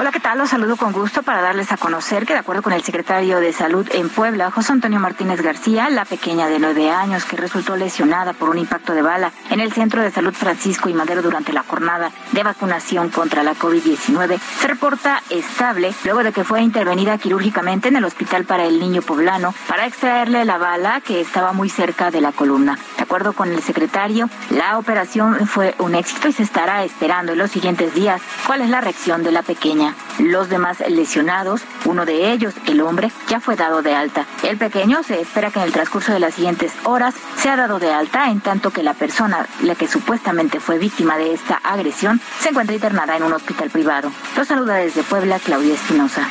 Hola, 0.00 0.12
¿qué 0.12 0.20
tal? 0.20 0.38
Los 0.38 0.48
saludo 0.48 0.78
con 0.78 0.92
gusto 0.92 1.22
para 1.22 1.42
darles 1.42 1.72
a 1.72 1.76
conocer 1.76 2.24
que, 2.24 2.32
de 2.32 2.38
acuerdo 2.38 2.62
con 2.62 2.72
el 2.72 2.82
secretario 2.82 3.38
de 3.38 3.52
Salud 3.52 3.86
en 3.92 4.08
Puebla, 4.08 4.50
José 4.50 4.72
Antonio 4.72 4.98
Martínez 4.98 5.42
García, 5.42 5.90
la 5.90 6.06
pequeña 6.06 6.46
de 6.46 6.58
nueve 6.58 6.90
años 6.90 7.26
que 7.26 7.36
resultó 7.36 7.76
lesionada 7.76 8.32
por 8.32 8.48
un 8.48 8.56
impacto 8.56 8.94
de 8.94 9.02
bala 9.02 9.30
en 9.50 9.60
el 9.60 9.74
Centro 9.74 10.00
de 10.00 10.10
Salud 10.10 10.32
Francisco 10.32 10.88
y 10.88 10.94
Madero 10.94 11.20
durante 11.20 11.52
la 11.52 11.64
jornada 11.64 12.10
de 12.32 12.42
vacunación 12.42 13.10
contra 13.10 13.42
la 13.42 13.54
COVID-19, 13.54 14.40
se 14.40 14.68
reporta 14.68 15.22
estable 15.28 15.92
luego 16.04 16.22
de 16.22 16.32
que 16.32 16.44
fue 16.44 16.62
intervenida 16.62 17.18
quirúrgicamente 17.18 17.88
en 17.88 17.96
el 17.96 18.04
Hospital 18.06 18.46
para 18.46 18.64
el 18.64 18.80
Niño 18.80 19.02
Poblano 19.02 19.52
para 19.68 19.84
extraerle 19.84 20.46
la 20.46 20.56
bala 20.56 21.02
que 21.02 21.20
estaba 21.20 21.52
muy 21.52 21.68
cerca 21.68 22.10
de 22.10 22.22
la 22.22 22.32
columna. 22.32 22.78
De 22.96 23.02
acuerdo 23.02 23.34
con 23.34 23.52
el 23.52 23.62
secretario, 23.62 24.30
la 24.48 24.78
operación 24.78 25.46
fue 25.46 25.74
un 25.78 25.94
éxito 25.94 26.28
y 26.28 26.32
se 26.32 26.44
estará 26.44 26.84
esperando 26.84 27.32
en 27.32 27.38
los 27.38 27.50
siguientes 27.50 27.92
días 27.92 28.22
cuál 28.46 28.62
es 28.62 28.70
la 28.70 28.80
reacción 28.80 29.22
de 29.22 29.32
la 29.32 29.42
pequeña. 29.42 29.89
Los 30.18 30.48
demás 30.48 30.82
lesionados, 30.88 31.62
uno 31.84 32.04
de 32.04 32.32
ellos, 32.32 32.54
el 32.66 32.80
hombre, 32.80 33.10
ya 33.28 33.40
fue 33.40 33.56
dado 33.56 33.82
de 33.82 33.94
alta. 33.94 34.26
El 34.42 34.58
pequeño 34.58 35.02
se 35.02 35.20
espera 35.20 35.50
que 35.50 35.58
en 35.58 35.66
el 35.66 35.72
transcurso 35.72 36.12
de 36.12 36.20
las 36.20 36.34
siguientes 36.34 36.72
horas 36.84 37.14
sea 37.36 37.56
dado 37.56 37.78
de 37.78 37.92
alta, 37.92 38.30
en 38.30 38.40
tanto 38.40 38.70
que 38.70 38.82
la 38.82 38.94
persona, 38.94 39.46
la 39.62 39.74
que 39.74 39.88
supuestamente 39.88 40.60
fue 40.60 40.78
víctima 40.78 41.16
de 41.16 41.32
esta 41.32 41.60
agresión, 41.64 42.20
se 42.40 42.50
encuentra 42.50 42.74
internada 42.74 43.16
en 43.16 43.22
un 43.22 43.32
hospital 43.32 43.70
privado. 43.70 44.10
Los 44.36 44.48
saluda 44.48 44.74
desde 44.74 45.02
Puebla 45.02 45.38
Claudia 45.38 45.74
Espinosa. 45.74 46.28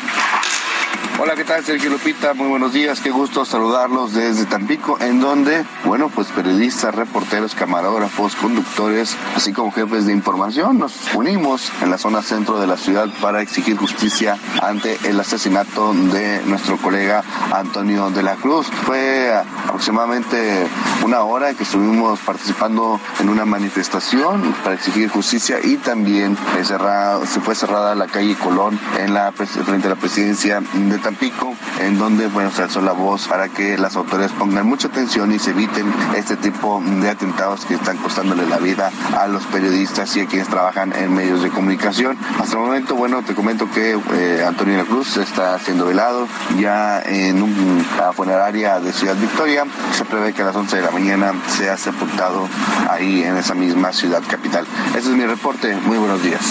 Hola, 1.22 1.36
¿qué 1.36 1.44
tal? 1.44 1.66
Sergio 1.66 1.90
Lupita, 1.90 2.34
muy 2.34 2.48
buenos 2.48 2.72
días, 2.72 3.02
qué 3.02 3.10
gusto 3.10 3.44
saludarlos 3.44 4.14
desde 4.14 4.46
Tampico, 4.46 4.98
en 5.02 5.20
donde, 5.20 5.66
bueno, 5.84 6.08
pues 6.08 6.30
periodistas, 6.30 6.96
reporteros, 6.96 7.56
camarógrafos, 7.56 8.38
conductores, 8.38 9.18
así 9.36 9.52
como 9.52 9.70
jefes 9.70 10.06
de 10.06 10.14
información, 10.14 10.80
nos 10.80 11.14
unimos 11.14 11.74
en 11.82 11.92
la 11.92 11.98
zona 11.98 12.22
centro 12.22 12.62
de 12.62 12.68
la 12.68 12.78
ciudad 12.78 13.10
para 13.20 13.42
exigir 13.42 13.76
justicia 13.76 14.38
ante 14.62 14.98
el 15.10 15.20
asesinato 15.20 15.94
de 15.94 16.42
nuestro 16.46 16.78
colega 16.78 17.22
Antonio 17.52 18.10
de 18.12 18.24
la 18.24 18.36
Cruz. 18.36 18.68
Fue 18.86 19.30
aproximadamente 19.68 20.68
una 21.04 21.24
hora 21.24 21.54
que 21.54 21.64
estuvimos 21.64 22.18
participando 22.22 22.98
en 23.20 23.28
una 23.28 23.44
manifestación 23.44 24.56
para 24.64 24.76
exigir 24.76 25.10
justicia 25.10 25.60
y 25.62 25.76
también 25.76 26.38
se 26.64 27.42
fue 27.42 27.56
cerrada 27.56 27.94
la 27.94 28.08
calle 28.08 28.36
Colón 28.36 28.80
en 28.98 29.14
la, 29.14 29.34
frente 29.34 29.88
a 29.88 29.90
la 29.90 29.96
presidencia 29.98 30.62
de 30.62 30.98
Tampico 30.98 31.09
Pico, 31.16 31.56
en 31.82 31.98
donde 31.98 32.28
bueno, 32.28 32.52
se 32.52 32.64
alzó 32.64 32.82
la 32.82 32.92
voz 32.92 33.28
para 33.28 33.50
que 33.50 33.78
las 33.78 33.96
autoridades 33.96 34.32
pongan 34.34 34.66
mucha 34.66 34.88
atención 34.88 35.32
y 35.32 35.40
se 35.40 35.52
eviten 35.52 35.94
este 36.16 36.36
tipo 36.36 36.82
de 37.02 37.10
atentados 37.10 37.66
que 37.66 37.76
están 37.76 37.98
costándole 37.98 38.46
la 38.48 38.58
vida 38.58 38.92
a 39.18 39.28
los 39.28 39.46
periodistas 39.46 40.16
y 40.16 40.22
a 40.22 40.26
quienes 40.26 40.48
trabajan 40.48 40.94
en 40.94 41.14
medios 41.14 41.42
de 41.42 41.50
comunicación. 41.50 42.18
Hasta 42.40 42.54
el 42.54 42.64
momento, 42.64 42.96
bueno, 42.96 43.22
te 43.24 43.34
comento 43.34 43.70
que 43.72 43.98
eh, 44.14 44.44
Antonio 44.46 44.78
La 44.78 44.86
Cruz 44.86 45.18
está 45.18 45.58
siendo 45.60 45.86
velado 45.86 46.28
ya 46.60 47.02
en 47.02 47.42
una 47.42 48.14
funeraria 48.14 48.80
de 48.80 48.92
Ciudad 48.94 49.16
Victoria. 49.16 49.66
Se 49.94 50.06
prevé 50.06 50.34
que 50.34 50.42
a 50.42 50.46
las 50.46 50.56
11 50.56 50.78
de 50.78 50.82
la 50.82 50.92
mañana 50.92 51.34
sea 51.48 51.78
sepultado 51.78 52.48
ahí 52.90 53.24
en 53.24 53.38
esa 53.38 53.54
misma 53.54 53.92
ciudad 53.94 54.22
capital. 54.28 54.66
Ese 54.90 55.10
es 55.10 55.16
mi 55.16 55.26
reporte. 55.26 55.76
Muy 55.86 55.98
buenos 55.98 56.22
días. 56.22 56.42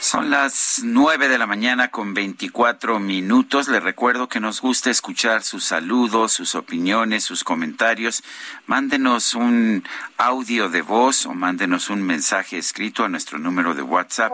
Son 0.00 0.30
las 0.30 0.80
nueve 0.82 1.28
de 1.28 1.36
la 1.36 1.46
mañana 1.46 1.90
con 1.90 2.14
veinticuatro 2.14 2.98
minutos. 2.98 3.68
Le 3.68 3.80
recuerdo 3.80 4.30
que 4.30 4.40
nos 4.40 4.62
gusta 4.62 4.90
escuchar 4.90 5.42
sus 5.42 5.64
saludos, 5.64 6.32
sus 6.32 6.54
opiniones, 6.54 7.22
sus 7.22 7.44
comentarios. 7.44 8.24
Mándenos 8.66 9.34
un 9.34 9.84
audio 10.16 10.70
de 10.70 10.80
voz 10.80 11.26
o 11.26 11.34
mándenos 11.34 11.90
un 11.90 12.02
mensaje 12.02 12.56
escrito 12.56 13.04
a 13.04 13.10
nuestro 13.10 13.38
número 13.38 13.74
de 13.74 13.82
WhatsApp, 13.82 14.32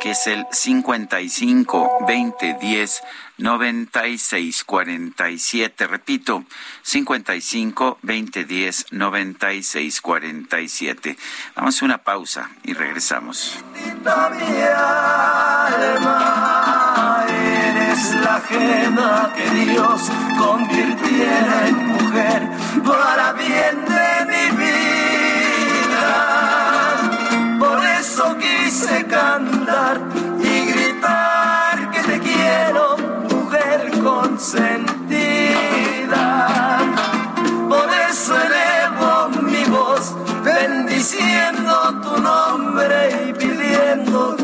que 0.00 0.10
es 0.10 0.26
el 0.26 0.46
55 0.50 2.06
20 2.08 2.58
10 2.60 3.02
9647. 3.38 5.86
Repito, 5.86 6.44
55 6.82 7.98
2010 8.02 8.92
9647. 8.92 11.16
Vamos 11.56 11.80
a 11.80 11.84
una 11.84 11.98
pausa 11.98 12.50
y 12.62 12.72
regresamos. 12.74 13.58
eres 17.28 18.14
la 18.14 18.40
gema 18.48 19.32
que 19.34 19.50
Dios 19.64 20.10
convirtiera 20.38 21.68
en 21.68 21.86
mujer 21.86 22.48
para 22.84 23.32
bien 23.32 23.84
de 23.84 24.24
mi 24.30 24.50
vida. 24.56 26.06
Por 27.58 27.84
eso 27.84 28.36
quise 28.38 29.04
cantar 29.06 30.00
consentida. 34.34 36.26
Por 37.68 37.88
eso 38.10 38.34
elevo 38.36 39.28
mi 39.42 39.64
voz, 39.64 40.14
bendiciendo 40.42 42.00
tu 42.02 42.20
nombre 42.20 43.28
y 43.28 43.32
pidiéndote 43.32 44.43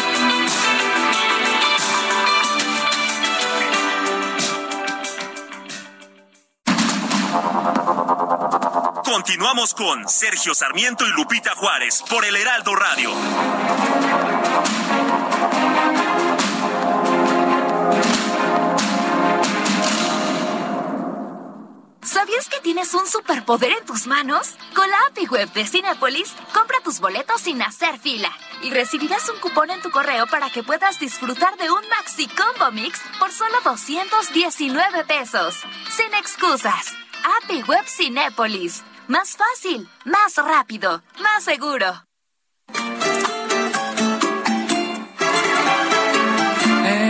Continuamos 9.11 9.73
con 9.73 10.07
Sergio 10.07 10.55
Sarmiento 10.55 11.05
y 11.05 11.09
Lupita 11.09 11.53
Juárez 11.53 12.01
por 12.09 12.23
el 12.23 12.33
Heraldo 12.33 12.73
Radio. 12.73 13.11
¿Sabías 22.01 22.47
que 22.47 22.61
tienes 22.61 22.93
un 22.93 23.05
superpoder 23.05 23.73
en 23.73 23.85
tus 23.85 24.07
manos? 24.07 24.55
Con 24.73 24.89
la 24.89 24.97
API 25.09 25.27
Web 25.27 25.51
de 25.51 25.67
Cinepolis, 25.67 26.33
compra 26.53 26.79
tus 26.81 27.01
boletos 27.01 27.41
sin 27.41 27.61
hacer 27.61 27.99
fila 27.99 28.31
y 28.63 28.69
recibirás 28.69 29.27
un 29.27 29.39
cupón 29.41 29.71
en 29.71 29.81
tu 29.81 29.91
correo 29.91 30.25
para 30.27 30.49
que 30.49 30.63
puedas 30.63 30.99
disfrutar 30.99 31.57
de 31.57 31.69
un 31.69 31.81
Maxi 31.89 32.29
Combo 32.29 32.71
Mix 32.71 33.01
por 33.19 33.33
solo 33.33 33.57
219 33.65 35.03
pesos. 35.03 35.59
Sin 35.89 36.13
excusas. 36.13 36.93
API 37.43 37.63
Web 37.63 37.85
Cinépolis. 37.85 38.85
Más 39.11 39.35
fácil, 39.35 39.89
más 40.05 40.37
rápido, 40.37 41.03
más 41.19 41.43
seguro. 41.43 42.05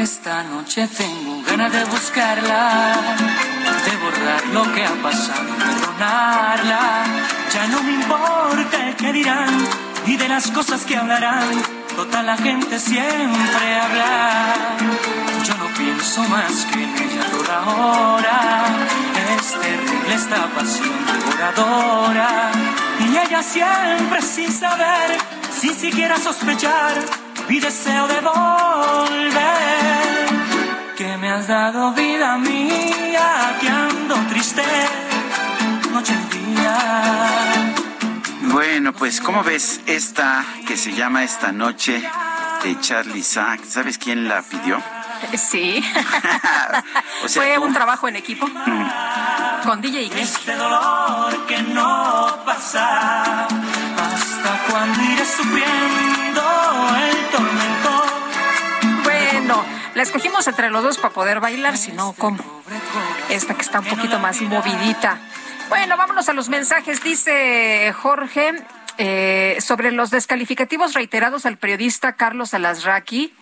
Esta 0.02 0.42
noche 0.46 0.88
tengo 0.88 1.44
ganas 1.44 1.72
de 1.72 1.86
buscarla, 1.86 2.96
de 3.86 3.98
borrar 3.98 4.48
lo 4.48 4.64
que 4.74 4.84
ha 4.84 4.96
pasado, 5.04 5.54
perdonarla. 5.60 7.04
Ya 7.54 7.68
no 7.68 7.84
me 7.84 7.92
importa 7.92 8.90
el 8.90 8.96
que 8.96 9.14
dirán 9.14 9.64
y 10.08 10.18
de 10.18 10.28
las 10.28 10.50
cosas 10.50 10.84
que 10.86 10.98
hablarán. 10.98 11.52
Toda 11.96 12.24
la 12.24 12.36
gente 12.36 12.80
siempre 12.80 13.80
habla. 13.80 14.56
Yo 15.46 15.54
no 15.56 15.68
pienso 15.78 16.24
más 16.24 16.66
que 16.66 16.84
en 16.84 16.96
ella 16.98 17.30
toda 17.30 17.58
hora. 17.68 18.66
Es 19.38 19.54
esta 20.14 20.48
pasión 20.48 21.06
devoradora. 21.06 22.52
Y 23.00 23.18
ella 23.18 23.42
siempre 23.42 24.22
sin 24.22 24.52
saber, 24.52 25.18
sin 25.52 25.74
siquiera 25.74 26.18
sospechar, 26.18 26.94
mi 27.50 27.60
deseo 27.60 28.08
de 28.08 28.22
volver. 28.22 29.42
Que 30.98 31.18
me 31.18 31.32
has 31.32 31.48
dado 31.48 31.94
vida 31.94 32.38
mía, 32.38 33.58
que 33.60 33.70
ando 33.70 34.16
triste, 34.30 34.64
noche 35.92 36.14
y 36.14 36.36
día. 36.38 36.78
Bueno, 38.54 38.94
pues 38.94 39.22
¿cómo 39.22 39.44
ves 39.44 39.82
esta 39.86 40.46
que 40.68 40.76
se 40.76 40.94
llama 40.94 41.24
Esta 41.24 41.52
Noche 41.52 42.04
de 42.64 42.80
Charlie 42.82 43.24
Sack? 43.24 43.64
¿Sabes 43.64 43.98
quién 43.98 44.28
la 44.28 44.42
pidió? 44.42 44.82
Sí. 45.38 45.84
O 47.24 47.28
sea, 47.28 47.44
Fue 47.44 47.56
tú. 47.56 47.64
un 47.64 47.74
trabajo 47.74 48.08
en 48.08 48.16
equipo 48.16 48.48
con 49.64 49.80
DJ. 49.80 50.10
Este 50.20 50.56
dolor 50.56 51.46
que 51.46 51.62
no 51.62 52.40
pasa, 52.44 53.44
hasta 53.46 54.64
cuando 54.70 55.04
iré 55.04 55.24
sufriendo 55.24 56.42
el 57.00 57.28
tormento. 57.28 58.06
Bueno, 59.04 59.64
la 59.94 60.02
escogimos 60.04 60.48
entre 60.48 60.72
los 60.72 60.82
dos 60.82 60.98
para 60.98 61.14
poder 61.14 61.40
bailar, 61.42 61.78
si 61.78 61.92
no, 61.92 62.14
¿cómo? 62.14 62.40
Esta 63.30 63.54
que 63.54 63.62
está 63.62 63.80
un 63.82 63.86
poquito 63.86 64.18
más 64.18 64.42
movidita. 64.42 65.20
Bueno, 65.70 65.96
vámonos 65.96 66.28
a 66.28 66.34
los 66.34 66.50
mensajes. 66.50 67.04
Dice 67.04 67.94
Jorge 68.02 68.54
eh, 68.98 69.58
sobre 69.62 69.92
los 69.92 70.10
descalificativos 70.10 70.94
reiterados 70.96 71.46
al 71.46 71.58
periodista 71.58 72.14
Carlos 72.14 72.56
Alasraqui, 72.56 73.34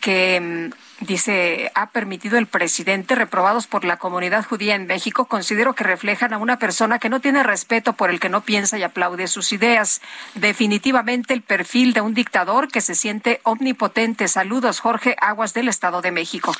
que 0.00 0.70
mm, 0.72 0.87
dice 1.00 1.70
ha 1.74 1.90
permitido 1.90 2.38
el 2.38 2.46
presidente 2.46 3.14
reprobados 3.14 3.66
por 3.66 3.84
la 3.84 3.98
comunidad 3.98 4.44
judía 4.44 4.74
en 4.74 4.86
México. 4.86 5.26
Considero 5.26 5.74
que 5.74 5.84
reflejan 5.84 6.32
a 6.32 6.38
una 6.38 6.58
persona 6.58 6.98
que 6.98 7.08
no 7.08 7.20
tiene 7.20 7.42
respeto 7.42 7.92
por 7.92 8.10
el 8.10 8.20
que 8.20 8.28
no 8.28 8.42
piensa 8.42 8.78
y 8.78 8.82
aplaude 8.82 9.28
sus 9.28 9.52
ideas. 9.52 10.00
Definitivamente 10.34 11.34
el 11.34 11.42
perfil 11.42 11.92
de 11.92 12.00
un 12.00 12.14
dictador 12.14 12.68
que 12.68 12.80
se 12.80 12.94
siente 12.94 13.40
omnipotente. 13.44 14.28
Saludos, 14.28 14.80
Jorge 14.80 15.16
Aguas 15.20 15.54
del 15.54 15.68
Estado 15.68 16.02
de 16.02 16.10
México. 16.10 16.54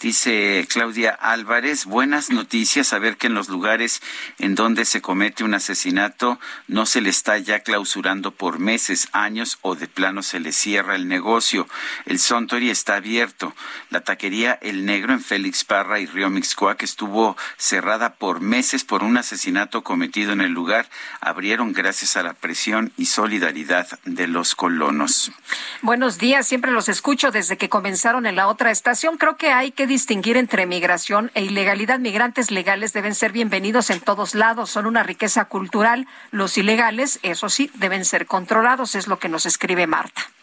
Dice 0.00 0.66
Claudia 0.68 1.10
Álvarez, 1.10 1.84
buenas 1.84 2.30
noticias, 2.30 2.88
saber 2.88 3.16
que 3.16 3.28
en 3.28 3.34
los 3.34 3.48
lugares 3.48 4.02
en 4.38 4.54
donde 4.54 4.84
se 4.84 5.00
comete 5.00 5.44
un 5.44 5.54
asesinato 5.54 6.38
no 6.68 6.86
se 6.86 7.00
le 7.00 7.10
está 7.10 7.38
ya 7.38 7.60
clausurando 7.60 8.32
por 8.32 8.58
meses, 8.58 9.08
años 9.12 9.58
o 9.62 9.74
de 9.74 9.86
plano 9.86 10.22
se 10.22 10.40
le 10.40 10.52
cierra 10.52 10.94
el 10.96 11.08
negocio. 11.08 11.68
El 12.06 12.18
Sontori 12.18 12.70
está 12.70 12.96
abierto. 12.96 13.54
La 13.94 14.00
taquería 14.00 14.58
El 14.60 14.86
Negro 14.86 15.12
en 15.12 15.20
Félix 15.20 15.62
Parra 15.62 16.00
y 16.00 16.06
Río 16.06 16.28
Mixcoac 16.28 16.82
estuvo 16.82 17.36
cerrada 17.56 18.14
por 18.14 18.40
meses 18.40 18.82
por 18.82 19.04
un 19.04 19.16
asesinato 19.16 19.84
cometido 19.84 20.32
en 20.32 20.40
el 20.40 20.50
lugar. 20.50 20.88
Abrieron 21.20 21.72
gracias 21.72 22.16
a 22.16 22.24
la 22.24 22.32
presión 22.32 22.92
y 22.96 23.06
solidaridad 23.06 23.86
de 24.04 24.26
los 24.26 24.56
colonos. 24.56 25.30
Buenos 25.80 26.18
días, 26.18 26.44
siempre 26.44 26.72
los 26.72 26.88
escucho 26.88 27.30
desde 27.30 27.56
que 27.56 27.68
comenzaron 27.68 28.26
en 28.26 28.34
la 28.34 28.48
otra 28.48 28.72
estación. 28.72 29.16
Creo 29.16 29.36
que 29.36 29.52
hay 29.52 29.70
que 29.70 29.86
distinguir 29.86 30.38
entre 30.38 30.66
migración 30.66 31.30
e 31.34 31.44
ilegalidad. 31.44 32.00
Migrantes 32.00 32.50
legales 32.50 32.94
deben 32.94 33.14
ser 33.14 33.30
bienvenidos 33.30 33.90
en 33.90 34.00
todos 34.00 34.34
lados, 34.34 34.70
son 34.70 34.86
una 34.86 35.04
riqueza 35.04 35.44
cultural. 35.44 36.08
Los 36.32 36.58
ilegales, 36.58 37.20
eso 37.22 37.48
sí, 37.48 37.70
deben 37.74 38.04
ser 38.04 38.26
controlados, 38.26 38.96
es 38.96 39.06
lo 39.06 39.20
que 39.20 39.28
nos 39.28 39.46
escribe 39.46 39.86
Marta. 39.86 40.33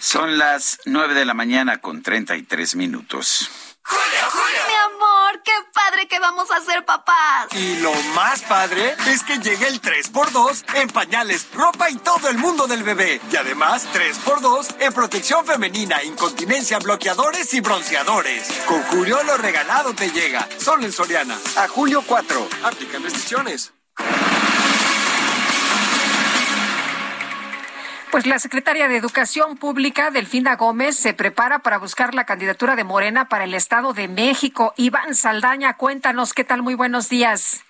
Son 0.00 0.38
las 0.38 0.78
nueve 0.86 1.12
de 1.12 1.26
la 1.26 1.34
mañana 1.34 1.76
con 1.76 2.02
treinta 2.02 2.34
y 2.34 2.42
tres 2.42 2.74
minutos. 2.74 3.50
Mi 3.86 4.74
amor, 4.94 5.42
qué 5.44 5.52
padre 5.74 6.08
que 6.08 6.18
vamos 6.18 6.50
a 6.50 6.60
ser 6.62 6.86
papás. 6.86 7.48
Y 7.52 7.76
lo 7.80 7.92
más 8.14 8.40
padre 8.40 8.96
es 9.08 9.22
que 9.22 9.38
llegue 9.40 9.68
el 9.68 9.78
3x2 9.82 10.64
en 10.76 10.88
pañales, 10.88 11.48
ropa 11.52 11.90
y 11.90 11.96
todo 11.96 12.30
el 12.30 12.38
mundo 12.38 12.66
del 12.66 12.82
bebé. 12.82 13.20
Y 13.30 13.36
además 13.36 13.86
3x2 13.92 14.76
en 14.80 14.92
protección 14.94 15.44
femenina, 15.44 16.02
incontinencia, 16.02 16.78
bloqueadores 16.78 17.52
y 17.52 17.60
bronceadores. 17.60 18.48
Con 18.64 18.82
Julio 18.84 19.22
lo 19.22 19.36
regalado 19.36 19.92
te 19.92 20.10
llega. 20.10 20.48
Solo 20.56 20.86
en 20.86 20.92
Soriana. 20.92 21.36
A 21.56 21.68
julio 21.68 22.02
4. 22.06 22.48
Aplican 22.64 23.02
restricciones. 23.02 23.74
Pues 28.10 28.26
la 28.26 28.40
secretaria 28.40 28.88
de 28.88 28.96
Educación 28.96 29.56
Pública, 29.56 30.10
Delfina 30.10 30.56
Gómez, 30.56 30.96
se 30.96 31.14
prepara 31.14 31.60
para 31.60 31.78
buscar 31.78 32.12
la 32.12 32.26
candidatura 32.26 32.74
de 32.74 32.82
Morena 32.82 33.28
para 33.28 33.44
el 33.44 33.54
Estado 33.54 33.92
de 33.92 34.08
México. 34.08 34.74
Iván 34.76 35.14
Saldaña, 35.14 35.76
cuéntanos 35.76 36.32
qué 36.32 36.42
tal, 36.42 36.60
muy 36.60 36.74
buenos 36.74 37.08
días. 37.08 37.62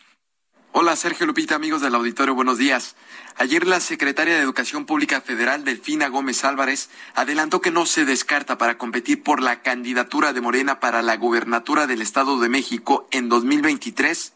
Hola 0.72 0.96
Sergio 0.96 1.26
Lupita, 1.26 1.56
amigos 1.56 1.82
del 1.82 1.94
auditorio, 1.94 2.34
buenos 2.34 2.56
días. 2.56 2.96
Ayer 3.36 3.66
la 3.66 3.80
secretaria 3.80 4.34
de 4.34 4.40
Educación 4.40 4.86
Pública 4.86 5.20
Federal, 5.20 5.62
Delfina 5.62 6.08
Gómez 6.08 6.42
Álvarez, 6.42 6.88
adelantó 7.14 7.60
que 7.60 7.70
no 7.70 7.84
se 7.84 8.06
descarta 8.06 8.56
para 8.56 8.78
competir 8.78 9.22
por 9.22 9.42
la 9.42 9.60
candidatura 9.60 10.32
de 10.32 10.40
Morena 10.40 10.80
para 10.80 11.02
la 11.02 11.18
gubernatura 11.18 11.86
del 11.86 12.00
Estado 12.00 12.40
de 12.40 12.48
México 12.48 13.06
en 13.10 13.28
2023, 13.28 14.32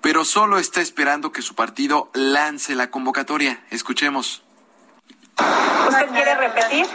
pero 0.00 0.24
solo 0.24 0.58
está 0.58 0.80
esperando 0.80 1.30
que 1.30 1.42
su 1.42 1.54
partido 1.54 2.10
lance 2.14 2.74
la 2.74 2.90
convocatoria. 2.90 3.62
Escuchemos. 3.70 4.44
¿Usted 5.38 6.08
quiere 6.12 6.34
repetir? 6.34 6.86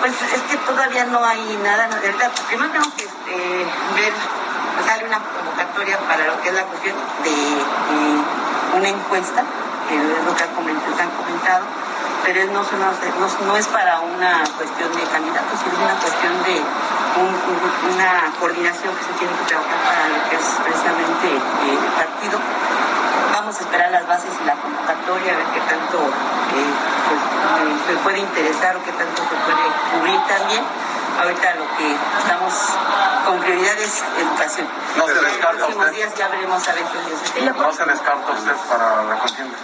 Pues 0.00 0.12
es 0.22 0.40
que 0.50 0.56
todavía 0.58 1.04
no 1.06 1.24
hay 1.24 1.58
nada, 1.62 1.88
verdad. 2.00 2.30
Primero 2.48 2.70
tengo 2.72 2.86
que 2.96 3.04
eh, 3.04 3.66
ver, 3.94 4.12
sale 4.86 5.04
una 5.04 5.18
convocatoria 5.18 5.98
para 6.06 6.26
lo 6.26 6.40
que 6.40 6.48
es 6.50 6.54
la 6.54 6.62
cuestión 6.64 6.94
de 7.24 8.78
una 8.78 8.88
encuesta, 8.88 9.42
que 9.88 9.96
es 9.96 10.24
lo 10.24 10.34
que 10.36 10.42
han 10.44 11.10
comentado, 11.10 11.64
pero 12.24 12.44
no, 12.52 12.62
no, 12.62 13.56
es 13.56 13.66
para 13.66 14.00
una 14.00 14.44
cuestión 14.56 14.92
de 14.94 15.02
candidatos, 15.10 15.58
sino 15.64 15.82
una 15.84 15.94
cuestión 15.98 16.42
de 16.44 16.62
un- 17.18 17.34
un- 17.34 17.94
una 17.94 18.30
coordinación 18.38 18.94
que 18.94 19.02
se 19.04 19.12
tiene 19.18 19.34
que 19.34 19.44
trabajar 19.50 19.78
para 19.82 20.08
lo 20.14 20.30
que 20.30 20.36
es 20.36 20.46
precisamente 20.62 21.26
eh, 21.26 21.74
el 21.74 21.92
partido. 21.98 22.38
Vamos 23.48 23.62
a 23.62 23.64
esperar 23.64 23.90
las 23.90 24.06
bases 24.06 24.28
y 24.28 24.44
la 24.44 24.52
convocatoria, 24.60 25.32
a 25.32 25.36
ver 25.40 25.46
qué 25.56 25.60
tanto 25.72 25.96
eh, 25.96 26.68
pues, 27.08 27.80
se 27.88 27.96
puede 28.04 28.18
interesar 28.18 28.76
o 28.76 28.84
qué 28.84 28.92
tanto 28.92 29.22
se 29.24 29.36
puede 29.40 29.64
cubrir 29.88 30.20
también. 30.28 30.60
Ahorita 31.16 31.54
lo 31.56 31.64
que 31.80 31.96
estamos 31.96 32.52
con 33.24 33.40
prioridad 33.40 33.72
es 33.80 34.04
educación. 34.20 34.68
No 34.98 35.06
se 35.06 35.12
En 35.12 35.16
los 35.16 35.24
descarta 35.32 35.56
próximos 35.64 35.86
usted. 35.86 35.96
días 35.96 36.14
ya 36.14 36.28
veremos 36.28 36.68
a 36.68 36.72
ver 36.74 36.84
qué 36.92 36.98
Dios 37.08 37.56
¿No 37.56 37.72
se 37.72 37.84
descarta 37.86 38.32
usted 38.36 38.56
para 38.68 39.02
la 39.04 39.16
contienda? 39.16 39.56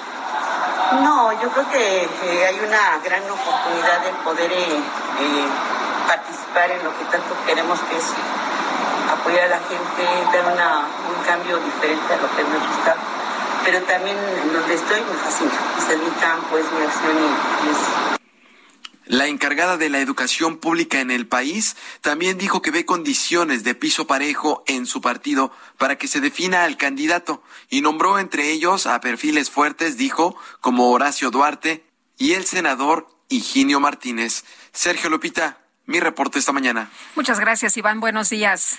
no, 1.05 1.33
yo 1.45 1.51
creo 1.51 1.69
que 1.69 2.05
eh, 2.25 2.47
hay 2.49 2.59
una 2.65 3.05
gran 3.05 3.21
oportunidad 3.29 4.01
de 4.01 4.11
poder 4.25 4.51
eh, 4.51 4.81
eh, 4.81 5.47
participar 6.09 6.71
en 6.71 6.85
lo 6.85 6.91
que 6.97 7.05
tanto 7.13 7.37
queremos, 7.45 7.79
que 7.91 7.99
es 7.99 8.07
apoyar 9.13 9.45
a 9.45 9.49
la 9.49 9.61
gente, 9.69 10.09
dar 10.33 10.55
una, 10.55 10.89
un 11.05 11.21
cambio 11.29 11.59
diferente 11.59 12.15
a 12.15 12.17
lo 12.17 12.35
que 12.35 12.45
nos 12.45 12.67
gusta. 12.67 12.97
Pero 13.65 13.83
también 13.83 14.17
donde 14.53 14.75
estoy 14.75 15.01
me 15.01 15.15
fascina. 15.19 15.53
Este 15.79 15.95
es 15.95 16.01
mi 16.01 16.11
campo, 16.21 16.59
es 16.59 16.65
mi 16.73 16.83
acción 16.83 17.17
y, 17.17 17.71
es 17.71 17.79
La 19.07 19.27
encargada 19.27 19.77
de 19.77 19.89
la 19.89 20.01
educación 20.01 20.59
pública 20.59 21.01
en 21.01 21.11
el 21.11 21.27
país 21.27 21.77
también 22.01 22.37
dijo 22.37 22.61
que 22.63 22.71
ve 22.71 22.85
condiciones 22.85 23.65
de 23.65 23.75
piso 23.75 24.07
parejo 24.07 24.65
en 24.67 24.87
su 24.87 25.01
partido 25.01 25.51
para 25.79 25.97
que 25.97 26.09
se 26.09 26.21
defina 26.21 26.65
al 26.65 26.77
candidato 26.77 27.43
y 27.71 27.81
nombró 27.81 28.19
entre 28.19 28.51
ellos 28.51 28.87
a 28.87 29.01
perfiles 29.01 29.51
fuertes, 29.51 29.97
dijo, 29.97 30.37
como 30.61 30.91
Horacio 30.91 31.31
Duarte 31.31 31.85
y 32.19 32.33
el 32.35 32.45
senador 32.45 33.09
Higinio 33.29 33.81
Martínez. 33.81 34.45
Sergio 34.73 35.09
Lupita, 35.11 35.59
mi 35.87 36.01
reporte 36.01 36.39
esta 36.39 36.53
mañana. 36.53 36.91
Muchas 37.15 37.41
gracias, 37.41 37.77
Iván. 37.77 38.01
Buenos 38.01 38.31
días. 38.31 38.79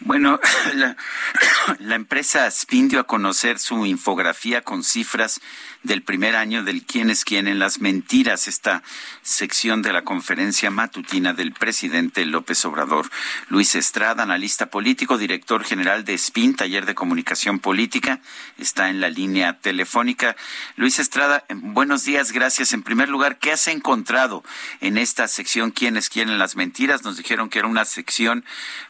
Bueno, 0.00 0.40
la, 0.74 0.96
la 1.78 1.94
empresa 1.94 2.46
Spin 2.46 2.88
dio 2.88 3.00
a 3.00 3.06
conocer 3.06 3.58
su 3.58 3.86
infografía 3.86 4.62
con 4.62 4.84
cifras 4.84 5.40
del 5.88 6.02
primer 6.02 6.36
año 6.36 6.62
del 6.62 6.84
quién 6.84 7.08
es 7.08 7.24
quién 7.24 7.48
en 7.48 7.58
las 7.58 7.80
mentiras, 7.80 8.46
esta 8.46 8.82
sección 9.22 9.80
de 9.80 9.92
la 9.92 10.04
conferencia 10.04 10.70
matutina 10.70 11.32
del 11.32 11.52
presidente 11.52 12.26
López 12.26 12.62
Obrador. 12.66 13.10
Luis 13.48 13.74
Estrada, 13.74 14.22
analista 14.22 14.66
político, 14.66 15.16
director 15.16 15.64
general 15.64 16.04
de 16.04 16.12
Spin, 16.14 16.54
taller 16.54 16.84
de 16.84 16.94
comunicación 16.94 17.58
política, 17.58 18.20
está 18.58 18.90
en 18.90 19.00
la 19.00 19.08
línea 19.08 19.58
telefónica. 19.60 20.36
Luis 20.76 20.98
Estrada, 20.98 21.44
buenos 21.48 22.04
días, 22.04 22.32
gracias. 22.32 22.74
En 22.74 22.82
primer 22.82 23.08
lugar, 23.08 23.38
¿qué 23.38 23.52
has 23.52 23.66
encontrado 23.66 24.44
en 24.80 24.98
esta 24.98 25.26
sección 25.26 25.70
quién 25.70 25.96
es 25.96 26.10
quién 26.10 26.28
en 26.28 26.38
las 26.38 26.54
mentiras? 26.54 27.02
Nos 27.02 27.16
dijeron 27.16 27.48
que 27.48 27.60
era 27.60 27.68
una 27.68 27.86
sección 27.86 28.44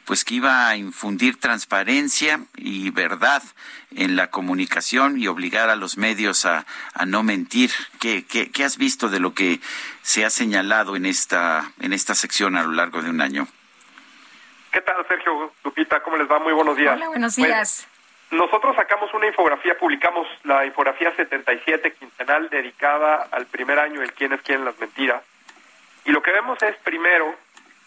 pues 0.05 0.25
que 0.25 0.35
iba 0.35 0.69
a 0.69 0.77
infundir 0.77 1.39
transparencia 1.39 2.45
y 2.57 2.91
verdad 2.91 3.43
en 3.94 4.16
la 4.16 4.31
comunicación 4.31 5.19
y 5.19 5.28
obligar 5.28 5.70
a 5.70 5.77
los 5.77 5.97
medios 5.97 6.44
a, 6.47 6.65
no 7.06 7.23
mentir. 7.23 7.70
¿Qué, 8.01 8.24
¿Qué, 8.27 8.65
has 8.65 8.77
visto 8.77 9.09
de 9.09 9.20
lo 9.20 9.35
que 9.35 9.60
se 10.02 10.24
ha 10.24 10.31
señalado 10.31 10.97
en 10.97 11.06
esta, 11.06 11.73
en 11.81 11.93
esta 11.93 12.15
sección 12.15 12.56
a 12.56 12.62
lo 12.62 12.73
largo 12.73 13.02
de 13.02 13.10
un 13.10 13.20
año? 13.20 13.47
¿Qué 14.73 14.81
tal, 14.82 15.06
Sergio 15.09 15.52
Lupita? 15.65 16.01
¿Cómo 16.02 16.16
les 16.16 16.31
va? 16.31 16.39
Muy 16.39 16.52
buenos 16.52 16.77
días. 16.77 16.97
Hola, 16.97 17.09
buenos 17.09 17.36
días. 17.36 17.89
nosotros 18.31 18.77
sacamos 18.77 19.12
una 19.15 19.27
infografía, 19.27 19.78
publicamos 19.78 20.27
la 20.44 20.66
infografía 20.66 21.15
77 21.16 21.94
quincenal 21.94 22.51
dedicada 22.51 23.28
al 23.31 23.47
primer 23.47 23.78
año 23.78 24.02
el 24.02 24.12
quién 24.12 24.32
es 24.35 24.43
quién 24.43 24.65
las 24.65 24.78
mentiras. 24.78 25.23
Y 26.05 26.12
lo 26.12 26.23
que 26.23 26.32
vemos 26.32 26.62
es, 26.62 26.77
primero, 26.78 27.35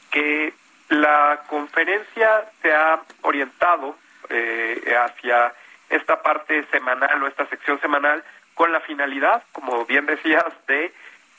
que 0.09 0.53
la 0.89 1.43
conferencia 1.47 2.45
se 2.61 2.73
ha 2.73 3.01
orientado 3.21 3.95
eh, 4.29 4.95
hacia 4.95 5.53
esta 5.91 6.21
parte 6.21 6.65
semanal 6.71 7.21
o 7.21 7.27
esta 7.27 7.45
sección 7.47 7.79
semanal 7.81 8.23
con 8.55 8.71
la 8.71 8.79
finalidad, 8.81 9.43
como 9.51 9.85
bien 9.85 10.05
decías, 10.05 10.45
de 10.67 10.93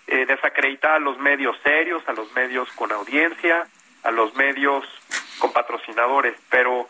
eh, 0.06 0.26
desacreditar 0.26 0.92
a 0.92 0.98
los 0.98 1.18
medios 1.18 1.56
serios, 1.62 2.06
a 2.08 2.12
los 2.12 2.32
medios 2.34 2.70
con 2.72 2.92
audiencia, 2.92 3.66
a 4.02 4.10
los 4.10 4.34
medios 4.34 4.84
con 5.38 5.52
patrocinadores. 5.52 6.36
Pero 6.50 6.88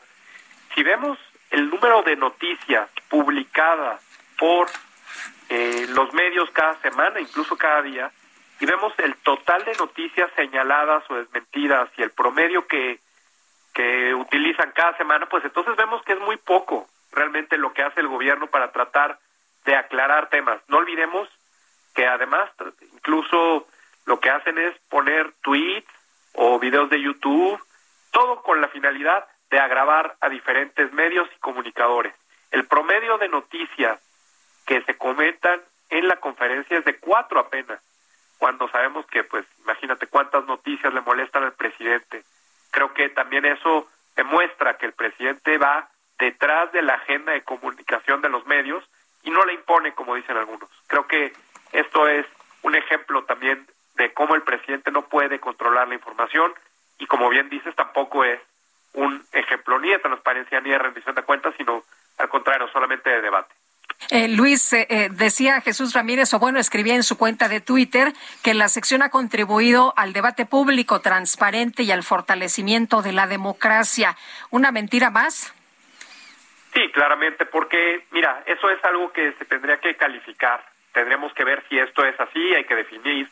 si 0.74 0.82
vemos 0.82 1.18
el 1.50 1.70
número 1.70 2.02
de 2.02 2.16
noticias 2.16 2.88
publicadas 3.08 4.00
por 4.38 4.68
eh, 5.48 5.86
los 5.90 6.12
medios 6.14 6.50
cada 6.50 6.80
semana, 6.80 7.20
incluso 7.20 7.56
cada 7.56 7.82
día, 7.82 8.10
y 8.58 8.66
vemos 8.66 8.92
el 8.98 9.14
total 9.16 9.64
de 9.64 9.74
noticias 9.74 10.30
señaladas 10.34 11.04
o 11.10 11.16
desmentidas 11.16 11.90
y 11.96 12.02
el 12.02 12.10
promedio 12.10 12.66
que, 12.66 12.98
que 13.74 14.14
utilizan 14.14 14.72
cada 14.72 14.96
semana, 14.96 15.26
pues 15.26 15.44
entonces 15.44 15.76
vemos 15.76 16.02
que 16.04 16.12
es 16.14 16.20
muy 16.20 16.36
poco 16.38 16.88
realmente 17.12 17.58
lo 17.58 17.72
que 17.72 17.82
hace 17.82 18.00
el 18.00 18.08
gobierno 18.08 18.46
para 18.48 18.72
tratar 18.72 19.18
de 19.64 19.76
aclarar 19.76 20.28
temas. 20.28 20.60
No 20.68 20.78
olvidemos 20.78 21.28
que 21.94 22.06
además 22.06 22.50
incluso 22.94 23.66
lo 24.06 24.20
que 24.20 24.30
hacen 24.30 24.58
es 24.58 24.76
poner 24.88 25.32
tweets 25.42 25.88
o 26.34 26.58
videos 26.58 26.90
de 26.90 27.00
YouTube, 27.00 27.62
todo 28.10 28.42
con 28.42 28.60
la 28.60 28.68
finalidad 28.68 29.26
de 29.50 29.60
agravar 29.60 30.16
a 30.20 30.28
diferentes 30.28 30.92
medios 30.92 31.28
y 31.36 31.38
comunicadores. 31.40 32.14
El 32.50 32.66
promedio 32.66 33.18
de 33.18 33.28
noticias 33.28 34.00
que 34.66 34.82
se 34.82 34.96
comentan 34.96 35.60
en 35.90 36.08
la 36.08 36.16
conferencia 36.16 36.78
es 36.78 36.84
de 36.84 36.98
cuatro 36.98 37.38
apenas 37.38 37.80
cuando 38.38 38.68
sabemos 38.70 39.06
que, 39.06 39.22
pues, 39.22 39.46
imagínate 39.60 40.08
cuántas 40.08 40.44
noticias 40.46 40.92
le 40.92 41.00
molestan 41.00 41.44
al 41.44 41.52
presidente. 41.52 42.24
Creo 42.72 42.92
que 42.92 43.08
también 43.10 43.44
eso 43.44 43.88
demuestra 44.16 44.76
que 44.78 44.86
el 44.86 44.94
presidente 44.94 45.58
va 45.58 45.88
detrás 46.22 46.70
de 46.70 46.82
la 46.82 46.94
agenda 46.94 47.32
de 47.32 47.42
comunicación 47.42 48.22
de 48.22 48.28
los 48.28 48.46
medios 48.46 48.84
y 49.24 49.30
no 49.30 49.44
le 49.44 49.54
impone, 49.54 49.92
como 49.92 50.14
dicen 50.14 50.36
algunos. 50.36 50.70
Creo 50.86 51.08
que 51.08 51.32
esto 51.72 52.06
es 52.06 52.24
un 52.62 52.76
ejemplo 52.76 53.24
también 53.24 53.66
de 53.96 54.12
cómo 54.14 54.36
el 54.36 54.42
presidente 54.42 54.92
no 54.92 55.02
puede 55.08 55.40
controlar 55.40 55.88
la 55.88 55.96
información 55.96 56.54
y, 56.98 57.06
como 57.06 57.28
bien 57.28 57.48
dices, 57.48 57.74
tampoco 57.74 58.24
es 58.24 58.40
un 58.94 59.20
ejemplo 59.32 59.80
ni 59.80 59.88
de 59.88 59.98
transparencia 59.98 60.60
ni 60.60 60.70
de 60.70 60.78
rendición 60.78 61.16
de 61.16 61.22
cuentas, 61.22 61.54
sino 61.56 61.82
al 62.18 62.28
contrario, 62.28 62.68
solamente 62.68 63.10
de 63.10 63.20
debate. 63.20 63.52
Eh, 64.10 64.28
Luis, 64.28 64.72
eh, 64.74 64.86
eh, 64.90 65.08
decía 65.10 65.60
Jesús 65.60 65.92
Ramírez, 65.92 66.32
o 66.34 66.38
bueno, 66.38 66.60
escribía 66.60 66.94
en 66.94 67.02
su 67.02 67.18
cuenta 67.18 67.48
de 67.48 67.60
Twitter 67.60 68.12
que 68.42 68.54
la 68.54 68.68
sección 68.68 69.02
ha 69.02 69.10
contribuido 69.10 69.92
al 69.96 70.12
debate 70.12 70.46
público 70.46 71.00
transparente 71.00 71.82
y 71.82 71.90
al 71.90 72.04
fortalecimiento 72.04 73.02
de 73.02 73.12
la 73.12 73.26
democracia. 73.26 74.16
¿Una 74.50 74.70
mentira 74.70 75.10
más? 75.10 75.52
Sí, 76.72 76.90
claramente, 76.90 77.44
porque, 77.44 78.04
mira, 78.12 78.42
eso 78.46 78.70
es 78.70 78.82
algo 78.84 79.12
que 79.12 79.32
se 79.32 79.44
tendría 79.44 79.78
que 79.78 79.94
calificar. 79.96 80.64
Tendremos 80.92 81.32
que 81.34 81.44
ver 81.44 81.62
si 81.68 81.78
esto 81.78 82.04
es 82.04 82.18
así, 82.18 82.54
hay 82.54 82.64
que 82.64 82.74
definir 82.74 83.28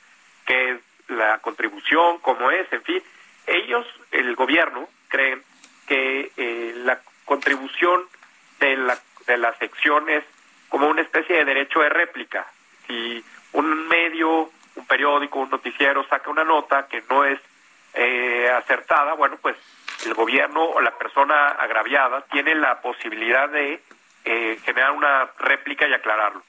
qué 0.47 0.73
es 0.73 0.81
la 1.09 1.39
contribución, 1.39 2.19
cómo 2.19 2.51
es, 2.51 2.71
en 2.73 2.83
fin. 2.83 3.03
Ellos, 3.47 3.87
el 4.11 4.35
gobierno, 4.37 4.89
creen 5.09 5.43
que 5.87 6.31
la 6.85 7.01
contribución 7.25 8.07
de 8.61 8.77
la, 8.77 8.99
de 9.27 9.39
la 9.39 9.55
sección 9.59 10.09
es 10.09 10.25
como 10.69 10.89
una 10.89 11.03
especie 11.03 11.37
de 11.37 11.45
derecho 11.45 11.81
de 11.81 11.89
réplica. 11.89 12.47
Si 12.87 13.25
un 13.53 13.89
medio, 13.89 14.51
un 14.77 14.87
periódico, 14.87 15.41
un 15.41 15.51
noticiero 15.51 16.07
saca 16.09 16.31
una 16.31 16.45
nota 16.45 16.87
que 16.87 17.03
no 17.09 17.25
es 17.25 17.41
eh, 17.95 18.49
acertada, 18.51 19.15
bueno, 19.15 19.37
pues 19.43 19.57
el 20.07 20.15
gobierno 20.15 20.65
o 20.65 20.81
la 20.81 20.97
persona 20.99 21.49
agraviada 21.49 22.23
tiene 22.33 22.55
la 22.55 22.81
posibilidad 22.81 23.49
de 23.49 23.83
eh, 24.25 24.59
generar 24.65 24.93
una 24.93 25.31
réplica 25.39 25.87
y 25.89 25.93
aclararlo. 25.93 26.43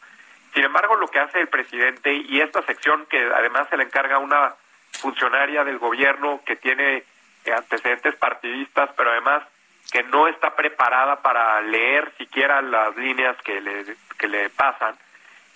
Sin 0.54 0.64
embargo, 0.64 0.96
lo 0.96 1.08
que 1.08 1.20
hace 1.20 1.40
el 1.40 1.48
presidente 1.48 2.14
y 2.14 2.42
esta 2.42 2.62
sección 2.64 3.06
que 3.06 3.20
además 3.20 3.68
se 3.70 3.78
le 3.78 3.84
encarga 3.84 4.16
a 4.16 4.20
una 4.20 4.54
funcionaria 4.92 5.64
del 5.64 5.80
gobierno 5.80 6.42
que 6.46 6.58
tiene 6.58 7.04
antecedentes 7.56 8.16
partidistas, 8.16 8.90
pero 8.96 9.12
además 9.12 9.44
que 9.92 10.04
no 10.04 10.28
está 10.28 10.56
preparada 10.56 11.22
para 11.22 11.62
leer 11.62 12.12
siquiera 12.18 12.62
las 12.62 12.96
líneas 12.96 13.36
que 13.44 13.60
le, 13.60 13.96
que 14.18 14.28
le 14.28 14.50
pasan, 14.50 14.96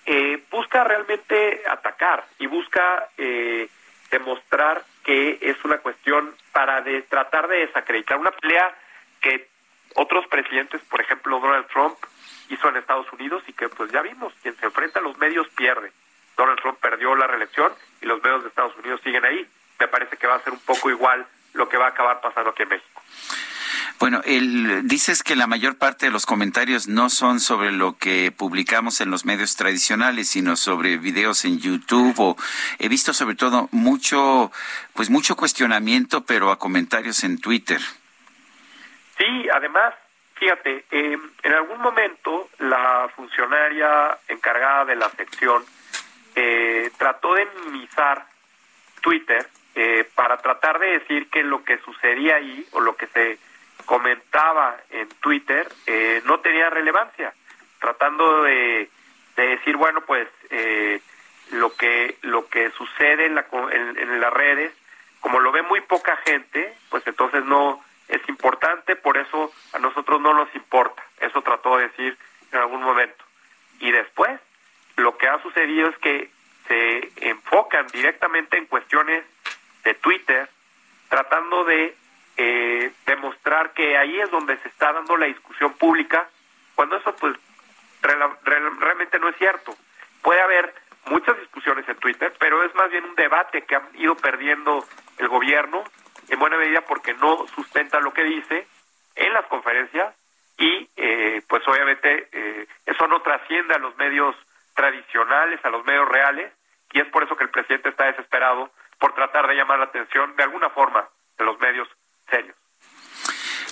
eh, 0.04 0.42
busca 0.50 0.84
realmente 0.84 1.62
atacar 1.68 2.24
y 2.38 2.46
busca 2.46 3.08
eh, 3.16 3.68
demostrar 4.10 4.84
que 5.04 5.38
es 5.40 5.56
una 5.64 5.78
cuestión 5.78 6.34
para 6.52 6.80
de, 6.82 7.02
tratar 7.02 7.48
de 7.48 7.66
desacreditar 7.66 8.18
una 8.18 8.30
pelea 8.30 8.74
que 9.20 9.48
otros 9.94 10.26
presidentes, 10.28 10.80
por 10.82 11.00
ejemplo 11.00 11.40
Donald 11.40 11.66
Trump, 11.68 11.96
hizo 12.48 12.68
en 12.68 12.76
Estados 12.76 13.10
Unidos 13.12 13.42
y 13.46 13.52
que 13.52 13.68
pues 13.68 13.90
ya 13.90 14.02
vimos, 14.02 14.32
quien 14.42 14.56
se 14.56 14.66
enfrenta 14.66 15.00
a 15.00 15.02
los 15.02 15.16
medios 15.18 15.48
pierde. 15.56 15.92
Donald 16.36 16.60
Trump 16.60 16.78
perdió 16.80 17.14
la 17.14 17.26
reelección 17.26 17.72
y 18.00 18.06
los 18.06 18.22
medios 18.22 18.42
de 18.42 18.48
Estados 18.50 18.76
Unidos 18.76 19.00
siguen 19.02 19.24
ahí. 19.24 19.48
Me 19.78 19.88
parece 19.88 20.16
que 20.16 20.26
va 20.26 20.36
a 20.36 20.40
ser 20.40 20.52
un 20.52 20.60
poco 20.60 20.90
igual 20.90 21.26
lo 21.54 21.68
que 21.68 21.78
va 21.78 21.86
a 21.86 21.90
acabar 21.90 22.20
pasando 22.20 22.50
aquí 22.50 22.62
en 22.62 22.68
México. 22.68 23.02
Bueno, 23.98 24.20
el, 24.26 24.86
dices 24.86 25.22
que 25.22 25.36
la 25.36 25.46
mayor 25.46 25.78
parte 25.78 26.06
de 26.06 26.12
los 26.12 26.26
comentarios 26.26 26.86
no 26.86 27.08
son 27.08 27.40
sobre 27.40 27.72
lo 27.72 27.96
que 27.96 28.30
publicamos 28.30 29.00
en 29.00 29.10
los 29.10 29.24
medios 29.24 29.56
tradicionales, 29.56 30.28
sino 30.28 30.56
sobre 30.56 30.98
videos 30.98 31.46
en 31.46 31.58
YouTube 31.58 32.14
o 32.18 32.36
he 32.78 32.88
visto 32.88 33.14
sobre 33.14 33.36
todo 33.36 33.70
mucho, 33.72 34.52
pues 34.92 35.08
mucho 35.08 35.34
cuestionamiento, 35.34 36.26
pero 36.26 36.50
a 36.50 36.58
comentarios 36.58 37.24
en 37.24 37.40
Twitter. 37.40 37.80
Sí, 39.16 39.48
además, 39.50 39.94
fíjate, 40.34 40.84
em, 40.90 41.30
en 41.42 41.54
algún 41.54 41.80
momento 41.80 42.50
la 42.58 43.08
funcionaria 43.16 44.18
encargada 44.28 44.84
de 44.84 44.96
la 44.96 45.08
sección 45.08 45.64
eh, 46.34 46.90
trató 46.98 47.32
de 47.32 47.46
minimizar 47.46 48.26
Twitter 49.00 49.48
eh, 49.74 50.06
para 50.14 50.36
tratar 50.36 50.78
de 50.78 50.98
decir 50.98 51.30
que 51.30 51.42
lo 51.42 51.64
que 51.64 51.78
sucedía 51.78 52.36
ahí 52.36 52.66
o 52.72 52.80
lo 52.80 52.94
que 52.94 53.06
se 53.06 53.38
comentaba 53.86 54.76
en 54.90 55.08
Twitter 55.20 55.66
eh, 55.86 56.20
no 56.26 56.40
tenía 56.40 56.68
relevancia, 56.68 57.32
tratando 57.80 58.42
de, 58.42 58.90
decir, 59.36 59.76
bueno, 59.76 60.02
pues 60.02 60.28
eh, 60.50 61.00
lo 61.52 61.74
que 61.74 62.18
lo 62.22 62.48
que 62.48 62.70
sucede 62.72 63.26
en, 63.26 63.36
la, 63.36 63.46
en, 63.70 64.20
las 64.20 64.32
redes, 64.32 64.72
como 65.20 65.40
lo 65.40 65.52
ve 65.52 65.62
muy 65.62 65.80
poca 65.82 66.16
gente, 66.18 66.74
pues 66.90 67.06
entonces 67.06 67.44
no 67.44 67.82
es 68.08 68.20
importante, 68.28 68.96
por 68.96 69.16
eso 69.16 69.52
a 69.72 69.78
nosotros 69.78 70.20
no 70.20 70.34
nos 70.34 70.54
importa. 70.54 71.02
Eso 71.20 71.42
trató 71.42 71.76
de 71.76 71.88
decir 71.88 72.18
en 72.52 72.58
algún 72.58 72.82
momento. 72.82 73.24
Y 73.80 73.90
después, 73.90 74.40
lo 74.96 75.16
que 75.16 75.28
ha 75.28 75.40
sucedido 75.42 75.88
es 75.88 75.98
que 75.98 76.30
se 76.68 77.10
enfocan 77.28 77.86
directamente 77.88 78.58
en 78.58 78.66
cuestiones 78.66 79.24
de 79.84 79.94
Twitter, 79.94 80.48
tratando 81.08 81.64
de 81.64 81.96
eh, 82.36 82.92
demostrar 83.06 83.72
que 83.72 83.96
ahí 83.96 84.20
es 84.20 84.30
donde 84.30 84.56
se 84.58 84.68
está 84.68 84.92
dando 84.92 85.16
la 85.16 85.26
discusión 85.26 85.72
pública, 85.74 86.28
cuando 86.74 86.96
eso 86.96 87.14
pues 87.16 87.36
realmente 88.42 89.18
no 89.18 89.28
es 89.28 89.36
cierto. 89.36 89.74
Puede 90.22 90.40
haber 90.40 90.74
muchas 91.06 91.38
discusiones 91.38 91.88
en 91.88 91.96
Twitter, 91.96 92.32
pero 92.38 92.62
es 92.64 92.74
más 92.74 92.90
bien 92.90 93.04
un 93.04 93.14
debate 93.14 93.62
que 93.62 93.76
ha 93.76 93.82
ido 93.94 94.16
perdiendo 94.16 94.84
el 95.18 95.28
gobierno, 95.28 95.84
en 96.28 96.38
buena 96.38 96.58
medida 96.58 96.80
porque 96.82 97.14
no 97.14 97.46
sustenta 97.54 98.00
lo 98.00 98.12
que 98.12 98.24
dice 98.24 98.66
en 99.14 99.32
las 99.32 99.46
conferencias 99.46 100.14
y 100.58 100.88
eh, 100.96 101.42
pues 101.48 101.66
obviamente 101.68 102.28
eh, 102.32 102.66
eso 102.86 103.06
no 103.06 103.20
trasciende 103.22 103.74
a 103.74 103.78
los 103.78 103.96
medios 103.96 104.34
tradicionales, 104.74 105.64
a 105.64 105.70
los 105.70 105.84
medios 105.84 106.08
reales, 106.08 106.52
y 106.92 107.00
es 107.00 107.06
por 107.06 107.24
eso 107.24 107.36
que 107.36 107.44
el 107.44 107.50
presidente 107.50 107.90
está 107.90 108.06
desesperado 108.06 108.70
por 108.98 109.14
tratar 109.14 109.46
de 109.46 109.54
llamar 109.54 109.78
la 109.78 109.86
atención 109.86 110.34
de 110.36 110.42
alguna 110.42 110.70
forma 110.70 111.08
de 111.38 111.44
los 111.44 111.58
medios 111.60 111.88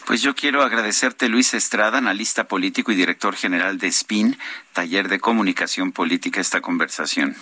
pues 0.06 0.20
yo 0.20 0.34
quiero 0.34 0.62
agradecerte, 0.62 1.28
Luis 1.28 1.54
Estrada, 1.54 1.98
analista 1.98 2.44
político 2.44 2.92
y 2.92 2.94
director 2.94 3.36
general 3.36 3.78
de 3.78 3.90
SPIN, 3.90 4.38
taller 4.72 5.08
de 5.08 5.18
comunicación 5.18 5.92
política, 5.92 6.40
esta 6.40 6.60
conversación. 6.60 7.34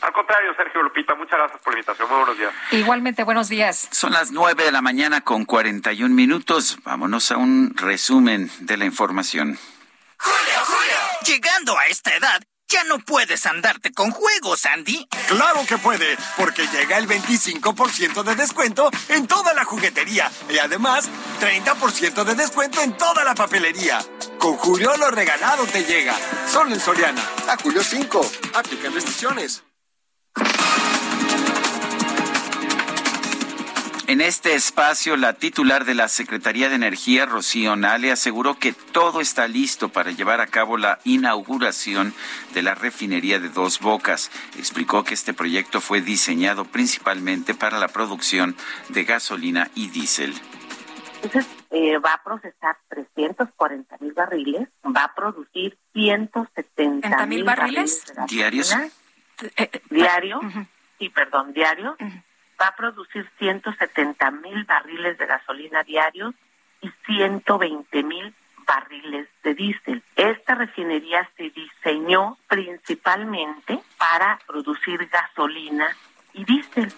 Al 0.00 0.12
contrario, 0.12 0.54
Sergio 0.56 0.82
Lupita, 0.82 1.14
muchas 1.14 1.38
gracias 1.38 1.60
por 1.62 1.72
la 1.72 1.78
invitación. 1.78 2.08
Muy 2.08 2.18
buenos 2.18 2.38
días. 2.38 2.52
Igualmente, 2.72 3.24
buenos 3.24 3.48
días. 3.48 3.88
Son 3.90 4.12
las 4.12 4.32
nueve 4.32 4.64
de 4.64 4.72
la 4.72 4.82
mañana 4.82 5.22
con 5.22 5.44
41 5.44 6.14
minutos. 6.14 6.78
Vámonos 6.84 7.30
a 7.30 7.38
un 7.38 7.74
resumen 7.74 8.50
de 8.60 8.76
la 8.76 8.84
información. 8.84 9.58
Julio, 10.18 10.58
Julio. 10.66 10.96
Llegando 11.26 11.78
a 11.78 11.86
esta 11.86 12.14
edad, 12.14 12.42
ya 12.74 12.82
no 12.84 12.98
puedes 12.98 13.46
andarte 13.46 13.92
con 13.92 14.10
juegos, 14.10 14.66
Andy. 14.66 15.06
Claro 15.28 15.64
que 15.64 15.78
puede, 15.78 16.16
porque 16.36 16.66
llega 16.66 16.98
el 16.98 17.06
25% 17.06 18.24
de 18.24 18.34
descuento 18.34 18.90
en 19.10 19.28
toda 19.28 19.54
la 19.54 19.64
juguetería 19.64 20.28
y 20.50 20.58
además 20.58 21.08
30% 21.40 22.24
de 22.24 22.34
descuento 22.34 22.82
en 22.82 22.96
toda 22.96 23.22
la 23.22 23.36
papelería. 23.36 24.00
Con 24.38 24.56
Julio 24.56 24.96
lo 24.96 25.12
regalado 25.12 25.64
te 25.66 25.84
llega. 25.84 26.16
Solo 26.52 26.74
en 26.74 26.80
Soriana. 26.80 27.22
A 27.48 27.56
Julio 27.62 27.84
5. 27.84 28.28
Aplican 28.54 28.92
restricciones. 28.92 29.62
En 34.06 34.20
este 34.20 34.54
espacio, 34.54 35.16
la 35.16 35.32
titular 35.32 35.86
de 35.86 35.94
la 35.94 36.08
Secretaría 36.08 36.68
de 36.68 36.74
Energía, 36.74 37.24
Rocío 37.24 37.74
Nale, 37.74 38.12
aseguró 38.12 38.58
que 38.58 38.74
todo 38.74 39.22
está 39.22 39.48
listo 39.48 39.88
para 39.88 40.10
llevar 40.10 40.42
a 40.42 40.46
cabo 40.46 40.76
la 40.76 40.98
inauguración 41.04 42.12
de 42.52 42.62
la 42.62 42.74
refinería 42.74 43.38
de 43.38 43.48
Dos 43.48 43.80
Bocas. 43.80 44.30
Explicó 44.58 45.04
que 45.04 45.14
este 45.14 45.32
proyecto 45.32 45.80
fue 45.80 46.02
diseñado 46.02 46.66
principalmente 46.66 47.54
para 47.54 47.78
la 47.78 47.88
producción 47.88 48.54
de 48.90 49.04
gasolina 49.04 49.70
y 49.74 49.88
diésel. 49.88 50.34
Entonces, 51.22 51.50
eh, 51.70 51.96
va 51.96 52.12
a 52.12 52.22
procesar 52.22 52.76
340 52.88 53.96
mil 54.00 54.12
barriles, 54.12 54.68
va 54.84 55.04
a 55.04 55.14
producir 55.14 55.78
170 55.94 57.24
mil 57.24 57.44
barriles, 57.44 58.04
diarios. 58.28 58.76
Diario, 59.88 60.40
sí, 60.98 61.08
perdón, 61.08 61.54
diario 61.54 61.96
va 62.64 62.68
a 62.68 62.76
producir 62.76 63.28
170 63.38 64.30
mil 64.30 64.64
barriles 64.64 65.18
de 65.18 65.26
gasolina 65.26 65.82
diarios 65.82 66.34
y 66.80 66.90
120 67.04 68.02
mil 68.04 68.34
barriles 68.66 69.28
de 69.42 69.54
diésel. 69.54 70.02
Esta 70.16 70.54
refinería 70.54 71.28
se 71.36 71.50
diseñó 71.50 72.38
principalmente 72.48 73.80
para 73.98 74.38
producir 74.46 75.06
gasolina 75.08 75.94
y 76.32 76.44
diésel. 76.44 76.90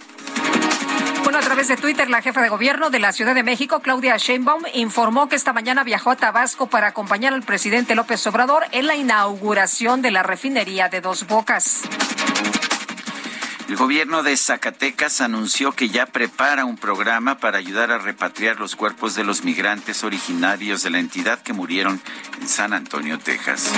Bueno, 1.24 1.40
a 1.40 1.42
través 1.42 1.66
de 1.66 1.76
Twitter, 1.76 2.08
la 2.08 2.22
jefa 2.22 2.40
de 2.40 2.48
gobierno 2.48 2.90
de 2.90 3.00
la 3.00 3.10
Ciudad 3.10 3.34
de 3.34 3.42
México, 3.42 3.80
Claudia 3.80 4.16
Sheinbaum, 4.16 4.62
informó 4.74 5.28
que 5.28 5.34
esta 5.34 5.52
mañana 5.52 5.82
viajó 5.82 6.12
a 6.12 6.16
Tabasco 6.16 6.68
para 6.68 6.86
acompañar 6.86 7.34
al 7.34 7.42
presidente 7.42 7.96
López 7.96 8.24
Obrador 8.28 8.62
en 8.70 8.86
la 8.86 8.94
inauguración 8.94 10.00
de 10.00 10.12
la 10.12 10.22
refinería 10.22 10.88
de 10.88 11.00
Dos 11.00 11.26
Bocas. 11.26 11.82
El 13.68 13.74
gobierno 13.74 14.22
de 14.22 14.36
Zacatecas 14.36 15.20
anunció 15.20 15.72
que 15.72 15.88
ya 15.88 16.06
prepara 16.06 16.64
un 16.64 16.76
programa 16.76 17.38
para 17.38 17.58
ayudar 17.58 17.90
a 17.90 17.98
repatriar 17.98 18.60
los 18.60 18.76
cuerpos 18.76 19.16
de 19.16 19.24
los 19.24 19.42
migrantes 19.42 20.04
originarios 20.04 20.84
de 20.84 20.90
la 20.90 21.00
entidad 21.00 21.40
que 21.40 21.52
murieron 21.52 22.00
en 22.40 22.46
San 22.46 22.72
Antonio, 22.72 23.18
Texas. 23.18 23.72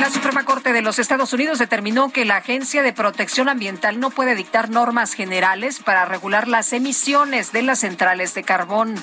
La 0.00 0.08
Suprema 0.08 0.46
Corte 0.46 0.72
de 0.72 0.80
los 0.80 0.98
Estados 0.98 1.34
Unidos 1.34 1.58
determinó 1.58 2.10
que 2.10 2.24
la 2.24 2.36
Agencia 2.36 2.82
de 2.82 2.94
Protección 2.94 3.50
Ambiental 3.50 4.00
no 4.00 4.08
puede 4.08 4.34
dictar 4.34 4.70
normas 4.70 5.12
generales 5.12 5.78
para 5.78 6.06
regular 6.06 6.48
las 6.48 6.72
emisiones 6.72 7.52
de 7.52 7.62
las 7.62 7.80
centrales 7.80 8.32
de 8.32 8.44
carbón. 8.44 8.94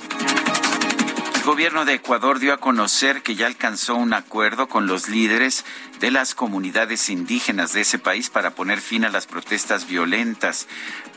El 1.42 1.48
gobierno 1.48 1.86
de 1.86 1.96
Ecuador 1.96 2.38
dio 2.38 2.54
a 2.54 2.58
conocer 2.58 3.24
que 3.24 3.34
ya 3.34 3.48
alcanzó 3.48 3.96
un 3.96 4.14
acuerdo 4.14 4.70
con 4.70 4.86
los 4.86 5.10
líderes 5.10 5.66
de 6.00 6.12
las 6.12 6.36
comunidades 6.36 7.10
indígenas 7.10 7.74
de 7.74 7.82
ese 7.82 7.98
país 7.98 8.30
para 8.30 8.52
poner 8.52 8.80
fin 8.80 9.06
a 9.06 9.10
las 9.10 9.26
protestas 9.26 9.88
violentas 9.88 10.68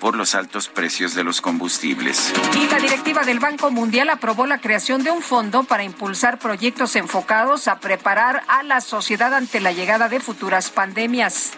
por 0.01 0.17
los 0.17 0.35
altos 0.35 0.69
precios 0.69 1.15
de 1.15 1.25
los 1.25 1.43
combustibles. 1.43 2.33
Y 2.55 2.67
la 2.69 2.78
directiva 2.78 3.23
del 3.25 3.39
Banco 3.39 3.70
Mundial 3.70 4.09
aprobó 4.09 4.47
la 4.47 4.62
creación 4.62 5.05
de 5.05 5.11
un 5.11 5.20
fondo 5.20 5.65
para 5.65 5.85
impulsar 5.85 6.39
proyectos 6.39 6.97
enfocados 6.97 7.69
a 7.69 7.78
preparar 7.81 8.44
a 8.49 8.62
la 8.62 8.81
sociedad 8.81 9.35
ante 9.35 9.61
la 9.61 9.73
llegada 9.73 10.09
de 10.09 10.20
futuras 10.20 10.70
pandemias. 10.70 11.53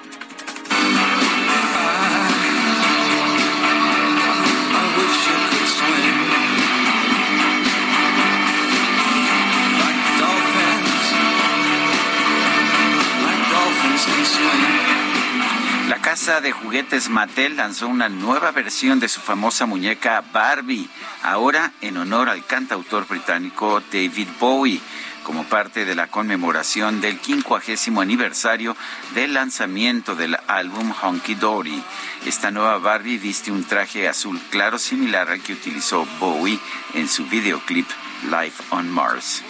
Casa 16.26 16.40
de 16.40 16.50
juguetes 16.50 17.08
Mattel 17.08 17.56
lanzó 17.56 17.86
una 17.86 18.08
nueva 18.08 18.50
versión 18.50 18.98
de 18.98 19.08
su 19.08 19.20
famosa 19.20 19.64
muñeca 19.64 20.24
Barbie, 20.32 20.88
ahora 21.22 21.72
en 21.80 21.98
honor 21.98 22.28
al 22.28 22.44
cantautor 22.44 23.06
británico 23.06 23.80
David 23.92 24.26
Bowie, 24.40 24.80
como 25.22 25.44
parte 25.44 25.84
de 25.84 25.94
la 25.94 26.08
conmemoración 26.08 27.00
del 27.00 27.20
50 27.20 28.02
aniversario 28.02 28.76
del 29.14 29.34
lanzamiento 29.34 30.16
del 30.16 30.36
álbum 30.48 30.92
Honky 31.00 31.36
Dory. 31.36 31.80
Esta 32.24 32.50
nueva 32.50 32.78
Barbie 32.78 33.18
viste 33.18 33.52
un 33.52 33.62
traje 33.62 34.08
azul 34.08 34.40
claro 34.50 34.80
similar 34.80 35.30
al 35.30 35.40
que 35.40 35.52
utilizó 35.52 36.08
Bowie 36.18 36.58
en 36.94 37.06
su 37.06 37.24
videoclip 37.26 37.86
Life 38.24 38.64
on 38.70 38.90
Mars. 38.90 39.44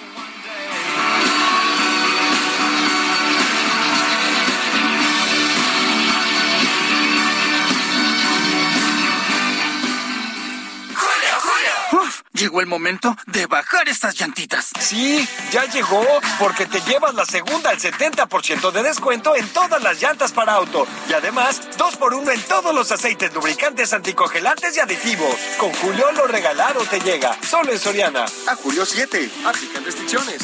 Llegó 12.36 12.60
el 12.60 12.66
momento 12.66 13.16
de 13.26 13.46
bajar 13.46 13.88
estas 13.88 14.14
llantitas. 14.14 14.70
Sí, 14.78 15.26
ya 15.50 15.64
llegó, 15.64 16.04
porque 16.38 16.66
te 16.66 16.82
llevas 16.82 17.14
la 17.14 17.24
segunda 17.24 17.70
al 17.70 17.78
70% 17.78 18.72
de 18.72 18.82
descuento 18.82 19.34
en 19.34 19.48
todas 19.48 19.82
las 19.82 20.02
llantas 20.02 20.32
para 20.32 20.52
auto. 20.52 20.86
Y 21.08 21.14
además, 21.14 21.62
dos 21.78 21.96
por 21.96 22.12
uno 22.12 22.30
en 22.30 22.42
todos 22.42 22.74
los 22.74 22.92
aceites 22.92 23.32
lubricantes 23.32 23.94
anticongelantes 23.94 24.76
y 24.76 24.80
aditivos. 24.80 25.34
Con 25.56 25.72
Julio 25.72 26.12
lo 26.12 26.26
regalado 26.26 26.80
te 26.82 27.00
llega. 27.00 27.34
Solo 27.42 27.72
en 27.72 27.78
Soriana. 27.78 28.26
A 28.46 28.54
Julio 28.54 28.84
7. 28.84 29.30
Aplican 29.46 29.84
restricciones. 29.84 30.42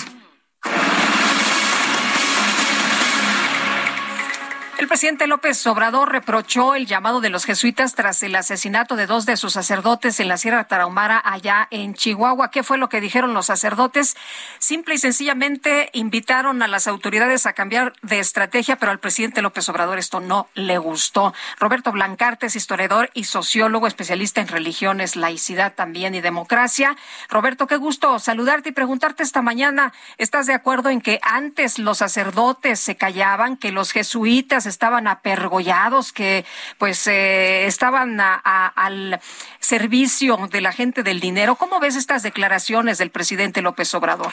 El 4.82 4.88
presidente 4.88 5.28
López 5.28 5.64
Obrador 5.68 6.10
reprochó 6.10 6.74
el 6.74 6.86
llamado 6.86 7.20
de 7.20 7.30
los 7.30 7.44
jesuitas 7.44 7.94
tras 7.94 8.20
el 8.24 8.34
asesinato 8.34 8.96
de 8.96 9.06
dos 9.06 9.26
de 9.26 9.36
sus 9.36 9.52
sacerdotes 9.52 10.18
en 10.18 10.26
la 10.26 10.36
Sierra 10.36 10.64
Tarahumara, 10.64 11.22
allá 11.24 11.68
en 11.70 11.94
Chihuahua. 11.94 12.50
¿Qué 12.50 12.64
fue 12.64 12.78
lo 12.78 12.88
que 12.88 13.00
dijeron 13.00 13.32
los 13.32 13.46
sacerdotes? 13.46 14.16
Simple 14.58 14.96
y 14.96 14.98
sencillamente 14.98 15.88
invitaron 15.92 16.64
a 16.64 16.66
las 16.66 16.88
autoridades 16.88 17.46
a 17.46 17.52
cambiar 17.52 17.92
de 18.02 18.18
estrategia, 18.18 18.74
pero 18.74 18.90
al 18.90 18.98
presidente 18.98 19.40
López 19.40 19.68
Obrador 19.68 20.00
esto 20.00 20.18
no 20.18 20.48
le 20.54 20.78
gustó. 20.78 21.32
Roberto 21.60 21.92
Blancartes, 21.92 22.56
historiador 22.56 23.08
y 23.14 23.22
sociólogo, 23.22 23.86
especialista 23.86 24.40
en 24.40 24.48
religiones, 24.48 25.14
laicidad 25.14 25.74
también 25.76 26.16
y 26.16 26.20
democracia. 26.20 26.96
Roberto, 27.28 27.68
qué 27.68 27.76
gusto 27.76 28.18
saludarte 28.18 28.70
y 28.70 28.72
preguntarte 28.72 29.22
esta 29.22 29.42
mañana, 29.42 29.92
¿estás 30.18 30.48
de 30.48 30.54
acuerdo 30.54 30.88
en 30.88 31.00
que 31.00 31.20
antes 31.22 31.78
los 31.78 31.98
sacerdotes 31.98 32.80
se 32.80 32.96
callaban, 32.96 33.56
que 33.56 33.70
los 33.70 33.92
jesuitas 33.92 34.71
estaban 34.72 35.06
apergollados, 35.06 36.12
que 36.12 36.44
pues 36.78 37.06
eh, 37.06 37.66
estaban 37.66 38.20
a, 38.20 38.34
al 38.68 39.20
servicio 39.60 40.48
de 40.50 40.60
la 40.60 40.72
gente 40.72 41.02
del 41.02 41.20
dinero. 41.20 41.54
¿Cómo 41.54 41.78
ves 41.78 41.94
estas 41.96 42.22
declaraciones 42.22 42.98
del 42.98 43.10
presidente 43.10 43.62
López 43.62 43.94
Obrador? 43.94 44.32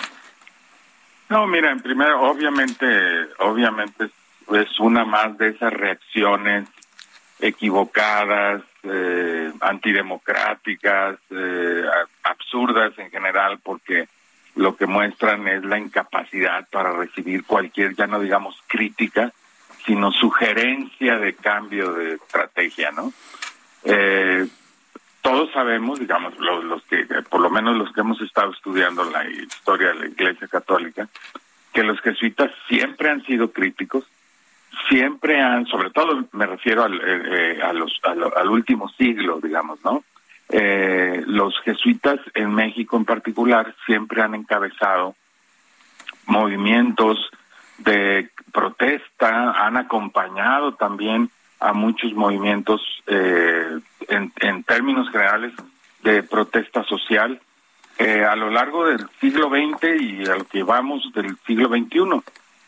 No, 1.29 1.45
mira, 1.45 1.71
en 1.71 1.81
primero, 1.81 2.21
obviamente, 2.23 2.87
obviamente 3.39 4.09
es 4.51 4.79
una 4.79 5.05
más 5.05 5.37
de 5.37 5.49
esas 5.49 5.71
reacciones 5.71 6.67
equivocadas, 7.39 8.63
eh, 8.83 9.51
antidemocráticas, 9.61 11.19
eh, 11.29 11.83
absurdas 12.23 12.97
en 12.97 13.11
general, 13.11 13.59
porque 13.63 14.07
lo 14.55 14.75
que 14.75 14.87
muestran 14.87 15.47
es 15.47 15.63
la 15.63 15.77
incapacidad 15.77 16.67
para 16.69 16.91
recibir 16.93 17.45
cualquier, 17.45 17.95
ya 17.95 18.07
no 18.07 18.19
digamos 18.19 18.61
crítica, 18.67 19.31
sino 19.89 20.11
sugerencia 20.11 21.17
de 21.17 21.33
cambio 21.33 21.93
de 21.93 22.13
estrategia, 22.13 22.91
¿no? 22.91 23.11
Eh, 23.83 24.47
todos 25.23 25.51
sabemos, 25.51 25.99
digamos, 25.99 26.37
los, 26.37 26.63
los, 26.63 26.83
que, 26.83 27.07
por 27.27 27.41
lo 27.41 27.49
menos 27.49 27.75
los 27.75 27.91
que 27.91 28.01
hemos 28.01 28.21
estado 28.21 28.51
estudiando 28.51 29.03
la 29.05 29.27
historia 29.27 29.87
de 29.87 29.95
la 29.95 30.05
Iglesia 30.05 30.47
Católica, 30.47 31.09
que 31.73 31.81
los 31.81 31.99
jesuitas 32.01 32.51
siempre 32.67 33.09
han 33.09 33.25
sido 33.25 33.51
críticos, 33.51 34.05
siempre 34.89 35.41
han, 35.41 35.65
sobre 35.65 35.89
todo 35.89 36.23
me 36.33 36.45
refiero 36.45 36.83
al, 36.83 37.01
eh, 37.03 37.59
a 37.63 37.73
los, 37.73 37.99
a 38.03 38.11
al 38.39 38.49
último 38.51 38.89
siglo, 38.89 39.39
digamos, 39.41 39.83
¿no? 39.83 40.03
Eh, 40.49 41.23
los 41.25 41.59
jesuitas 41.61 42.19
en 42.35 42.53
México 42.53 42.95
en 42.95 43.05
particular 43.05 43.73
siempre 43.87 44.21
han 44.21 44.35
encabezado 44.35 45.15
movimientos 46.27 47.17
de 47.79 48.29
protesta, 48.51 49.51
han 49.51 49.77
acompañado 49.77 50.73
también 50.75 51.29
a 51.59 51.73
muchos 51.73 52.13
movimientos 52.13 52.81
eh, 53.07 53.79
en, 54.07 54.31
en 54.39 54.63
términos 54.63 55.09
generales 55.09 55.53
de 56.03 56.23
protesta 56.23 56.83
social 56.83 57.39
eh, 57.97 58.23
a 58.23 58.33
lo 58.37 58.49
largo 58.49 58.87
del 58.87 59.05
siglo 59.19 59.49
XX 59.49 60.01
y 60.01 60.25
a 60.25 60.37
lo 60.37 60.45
que 60.45 60.63
vamos 60.63 61.11
del 61.13 61.35
siglo 61.45 61.67
XXI. 61.67 62.21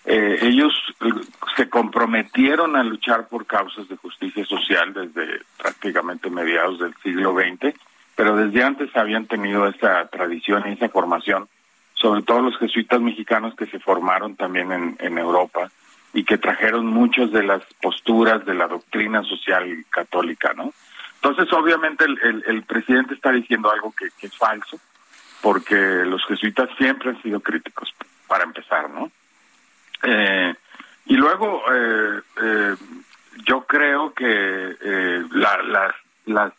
Eh, 0.03 0.39
ellos 0.41 0.73
eh, 0.99 1.09
se 1.55 1.69
comprometieron 1.69 2.75
a 2.75 2.83
luchar 2.83 3.29
por 3.29 3.45
causas 3.45 3.87
de 3.87 3.95
justicia 3.95 4.43
social 4.43 4.93
desde 4.93 5.41
prácticamente 5.57 6.29
mediados 6.29 6.79
del 6.79 6.93
siglo 7.01 7.33
XX, 7.33 7.73
pero 8.13 8.35
desde 8.35 8.61
antes 8.61 8.93
habían 8.97 9.25
tenido 9.25 9.67
esa 9.67 10.05
tradición 10.07 10.63
y 10.67 10.73
esa 10.73 10.89
formación, 10.89 11.47
sobre 12.01 12.23
todo 12.23 12.41
los 12.41 12.57
jesuitas 12.57 12.99
mexicanos 12.99 13.55
que 13.55 13.67
se 13.67 13.79
formaron 13.79 14.35
también 14.35 14.95
en, 14.99 15.17
Europa 15.17 15.69
y 16.13 16.23
que 16.23 16.37
trajeron 16.37 16.87
muchas 16.87 17.31
de 17.31 17.43
las 17.43 17.61
posturas 17.81 18.43
de 18.45 18.55
la 18.55 18.67
doctrina 18.67 19.23
social 19.23 19.85
católica, 19.89 20.53
¿no? 20.53 20.73
Entonces, 21.15 21.53
obviamente, 21.53 22.05
el, 22.05 22.43
el, 22.47 22.63
presidente 22.63 23.13
está 23.13 23.31
diciendo 23.31 23.71
algo 23.71 23.93
que, 23.93 24.09
que, 24.19 24.25
es 24.25 24.35
falso, 24.35 24.79
porque 25.41 25.75
los 25.75 26.25
jesuitas 26.25 26.69
siempre 26.77 27.11
han 27.11 27.21
sido 27.21 27.39
críticos, 27.39 27.93
para 28.27 28.43
empezar, 28.43 28.89
¿no? 28.89 29.11
Eh, 30.03 30.55
y 31.05 31.15
luego, 31.15 31.61
eh, 31.71 32.21
eh, 32.41 32.75
yo 33.45 33.65
creo 33.65 34.13
que 34.13 34.25
eh, 34.25 35.23
la, 35.31 35.61
las, 35.63 35.95
las, 36.25 36.53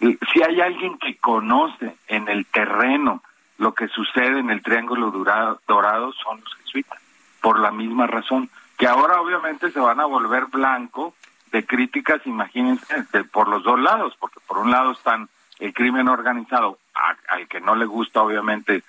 si 0.00 0.42
hay 0.42 0.60
alguien 0.60 0.98
que 0.98 1.16
conoce 1.16 1.96
en 2.08 2.28
el 2.28 2.44
terreno 2.46 3.22
lo 3.58 3.74
que 3.74 3.88
sucede 3.88 4.38
en 4.38 4.50
el 4.50 4.62
Triángulo 4.62 5.10
Dorado, 5.10 6.12
son 6.12 6.40
los 6.40 6.54
jesuitas, 6.56 6.98
por 7.40 7.58
la 7.58 7.70
misma 7.70 8.06
razón, 8.06 8.50
que 8.76 8.86
ahora 8.86 9.20
obviamente 9.20 9.70
se 9.70 9.80
van 9.80 10.00
a 10.00 10.06
volver 10.06 10.46
blanco 10.46 11.14
de 11.50 11.66
críticas, 11.66 12.20
imagínense, 12.26 13.04
de, 13.12 13.24
por 13.24 13.48
los 13.48 13.64
dos 13.64 13.80
lados, 13.80 14.14
porque 14.18 14.40
por 14.46 14.58
un 14.58 14.70
lado 14.70 14.92
están 14.92 15.28
el 15.58 15.74
crimen 15.74 16.08
organizado, 16.08 16.78
a, 16.94 17.16
al 17.34 17.48
que 17.48 17.60
no 17.60 17.74
le 17.74 17.84
gusta 17.84 18.22
obviamente 18.22 18.82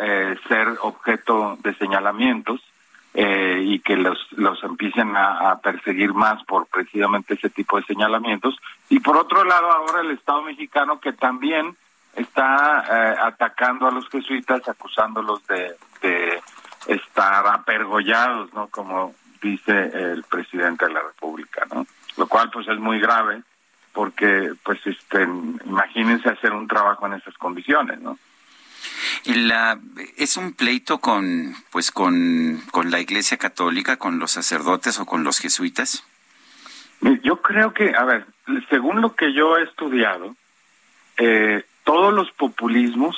eh, 0.00 0.36
ser 0.48 0.76
objeto 0.80 1.56
de 1.62 1.74
señalamientos, 1.74 2.60
eh, 3.14 3.60
y 3.62 3.80
que 3.80 3.96
los, 3.96 4.18
los 4.32 4.62
empiecen 4.64 5.14
a, 5.16 5.58
perseguir 5.62 6.14
más 6.14 6.42
por 6.44 6.66
precisamente 6.66 7.34
ese 7.34 7.50
tipo 7.50 7.76
de 7.76 7.84
señalamientos. 7.84 8.56
Y 8.88 9.00
por 9.00 9.18
otro 9.18 9.44
lado, 9.44 9.70
ahora 9.70 10.00
el 10.00 10.12
Estado 10.12 10.40
mexicano 10.42 10.98
que 10.98 11.12
también 11.12 11.76
está 12.14 12.84
eh, 12.88 13.16
atacando 13.20 13.86
a 13.86 13.90
los 13.90 14.08
jesuitas, 14.08 14.68
acusándolos 14.68 15.46
de, 15.46 15.76
de 16.02 16.42
estar 16.86 17.46
apergollados, 17.46 18.52
¿no? 18.52 18.68
Como 18.68 19.14
dice 19.40 19.72
el 19.72 20.22
presidente 20.24 20.86
de 20.86 20.92
la 20.92 21.02
República, 21.02 21.66
¿no? 21.72 21.86
Lo 22.16 22.26
cual 22.26 22.50
pues 22.50 22.68
es 22.68 22.78
muy 22.78 23.00
grave 23.00 23.42
porque 23.92 24.52
pues 24.62 24.80
este 24.86 25.22
imagínense 25.64 26.28
hacer 26.28 26.52
un 26.52 26.66
trabajo 26.66 27.06
en 27.06 27.14
esas 27.14 27.34
condiciones, 27.34 28.00
¿no? 28.00 28.18
La, 29.24 29.78
es 30.16 30.36
un 30.36 30.54
pleito 30.54 30.98
con 30.98 31.54
pues 31.70 31.90
con, 31.90 32.62
con 32.70 32.90
la 32.90 33.00
Iglesia 33.00 33.36
Católica, 33.36 33.96
con 33.96 34.18
los 34.18 34.32
sacerdotes 34.32 34.98
o 34.98 35.06
con 35.06 35.24
los 35.24 35.38
jesuitas. 35.38 36.04
Yo 37.22 37.42
creo 37.42 37.74
que, 37.74 37.94
a 37.96 38.04
ver, 38.04 38.26
según 38.70 39.00
lo 39.00 39.16
que 39.16 39.32
yo 39.32 39.56
he 39.56 39.64
estudiado, 39.64 40.36
eh, 41.16 41.64
todos 41.84 42.12
los 42.12 42.30
populismos 42.32 43.16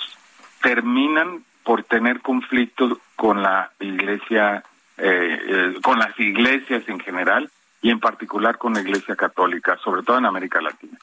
terminan 0.62 1.44
por 1.62 1.82
tener 1.82 2.20
conflictos 2.20 2.98
con 3.16 3.42
la 3.42 3.70
Iglesia, 3.80 4.62
eh, 4.98 5.38
eh, 5.46 5.74
con 5.82 5.98
las 5.98 6.18
iglesias 6.18 6.82
en 6.88 7.00
general 7.00 7.50
y 7.82 7.90
en 7.90 8.00
particular 8.00 8.58
con 8.58 8.74
la 8.74 8.80
Iglesia 8.80 9.16
Católica, 9.16 9.76
sobre 9.82 10.02
todo 10.02 10.18
en 10.18 10.26
América 10.26 10.60
Latina. 10.60 10.98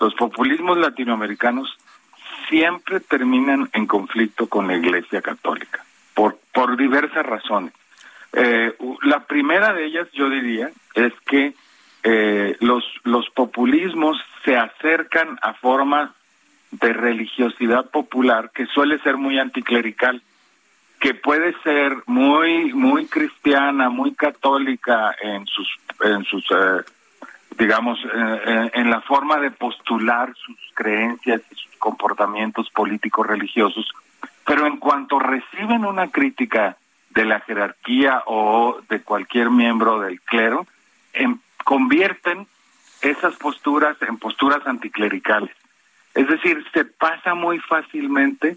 Los 0.00 0.14
populismos 0.14 0.78
latinoamericanos 0.78 1.76
siempre 2.48 3.00
terminan 3.00 3.68
en 3.72 3.86
conflicto 3.86 4.48
con 4.48 4.66
la 4.66 4.76
Iglesia 4.76 5.22
Católica, 5.22 5.84
por, 6.14 6.38
por 6.52 6.76
diversas 6.76 7.24
razones. 7.24 7.72
Eh, 8.32 8.74
la 9.02 9.20
primera 9.20 9.72
de 9.72 9.84
ellas, 9.84 10.08
yo 10.12 10.28
diría, 10.28 10.70
es 10.94 11.12
que 11.26 11.54
eh, 12.02 12.56
los, 12.60 12.84
los 13.04 13.28
populismos 13.30 14.18
se 14.44 14.56
acercan 14.56 15.38
a 15.42 15.54
formas 15.54 16.10
de 16.72 16.92
religiosidad 16.92 17.90
popular 17.90 18.50
que 18.52 18.66
suele 18.66 18.98
ser 19.00 19.16
muy 19.16 19.38
anticlerical, 19.38 20.22
que 20.98 21.14
puede 21.14 21.54
ser 21.62 21.96
muy 22.06 22.72
muy 22.72 23.06
cristiana, 23.06 23.88
muy 23.90 24.14
católica 24.14 25.14
en 25.20 25.46
sus 25.46 25.68
en 26.02 26.24
sus 26.24 26.44
eh, 26.50 26.82
digamos 27.58 27.98
eh, 28.04 28.70
en 28.74 28.90
la 28.90 29.00
forma 29.02 29.38
de 29.38 29.50
postular 29.50 30.34
sus 30.34 30.58
creencias 30.74 31.42
y 31.50 31.54
sus 31.54 31.76
comportamientos 31.78 32.70
políticos 32.70 33.26
religiosos, 33.26 33.86
pero 34.46 34.66
en 34.66 34.78
cuanto 34.78 35.18
reciben 35.18 35.84
una 35.84 36.10
crítica 36.10 36.76
de 37.10 37.24
la 37.26 37.40
jerarquía 37.40 38.22
o 38.26 38.80
de 38.88 39.02
cualquier 39.02 39.50
miembro 39.50 40.00
del 40.00 40.20
clero, 40.22 40.66
en, 41.12 41.40
convierten 41.64 42.46
esas 43.02 43.34
posturas 43.36 43.96
en 44.02 44.16
posturas 44.16 44.66
anticlericales. 44.66 45.50
Es 46.14 46.28
decir, 46.28 46.64
se 46.72 46.84
pasa 46.84 47.34
muy 47.34 47.58
fácilmente 47.58 48.56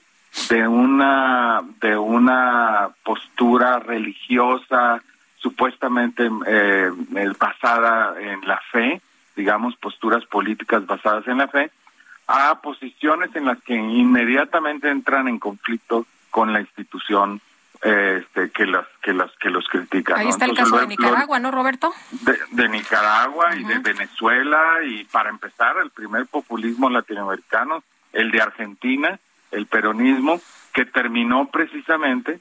de 0.50 0.68
una 0.68 1.62
de 1.80 1.98
una 1.98 2.90
postura 3.04 3.80
religiosa 3.80 5.02
supuestamente 5.38 6.30
eh, 6.48 6.92
basada 7.40 8.20
en 8.20 8.42
la 8.48 8.60
fe, 8.72 9.02
digamos 9.36 9.76
posturas 9.78 10.26
políticas 10.26 10.86
basadas 10.86 11.28
en 11.28 11.38
la 11.38 11.48
fe, 11.48 11.72
a 12.28 12.60
posiciones 12.62 13.36
en 13.36 13.46
las 13.46 13.62
que 13.62 13.76
inmediatamente 13.76 14.90
entran 14.90 15.28
en 15.28 15.40
conflicto 15.40 16.06
con 16.32 16.52
la 16.52 16.62
institución 16.62 17.40
este, 17.82 18.50
que 18.52 18.66
las 18.66 18.86
que 19.02 19.14
las 19.14 19.32
que 19.38 19.50
los 19.50 19.68
critican. 19.68 20.18
Ahí 20.18 20.30
está 20.30 20.46
el 20.46 20.56
caso 20.56 20.78
de 20.78 20.88
Nicaragua, 20.88 21.40
¿no, 21.40 21.52
Roberto? 21.52 21.94
De, 22.12 22.38
de 22.52 22.70
Nicaragua 22.70 23.48
uh 23.50 23.54
-huh. 23.54 23.62
y 23.62 23.64
de 23.66 23.80
Venezuela 23.80 24.84
y 24.84 25.04
para 25.06 25.30
empezar 25.30 25.78
el 25.78 25.92
primer 25.92 26.26
populismo 26.28 26.90
latinoamericano, 26.90 27.84
el 28.14 28.32
de 28.32 28.42
Argentina, 28.42 29.20
el 29.52 29.66
peronismo, 29.68 30.42
que 30.74 30.86
terminó 30.86 31.48
precisamente 31.50 32.40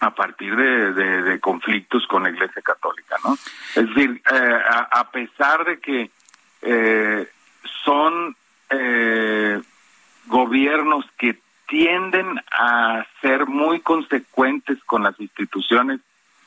a 0.00 0.10
partir 0.10 0.54
de, 0.56 0.92
de, 0.92 1.22
de 1.22 1.40
conflictos 1.40 2.06
con 2.06 2.22
la 2.22 2.30
Iglesia 2.30 2.60
Católica, 2.62 3.16
¿no? 3.24 3.34
Es 3.74 3.88
decir, 3.88 4.20
eh, 4.30 4.60
a, 4.70 4.88
a, 5.00 5.10
pesar 5.10 5.64
de 5.64 5.80
que 5.80 6.10
eh, 6.62 7.28
son 7.84 8.36
eh, 8.70 9.60
gobiernos 10.26 11.04
que 11.16 11.38
tienden 11.68 12.40
a 12.52 13.04
ser 13.20 13.46
muy 13.46 13.80
consecuentes 13.80 14.82
con 14.84 15.02
las 15.02 15.18
instituciones 15.20 16.00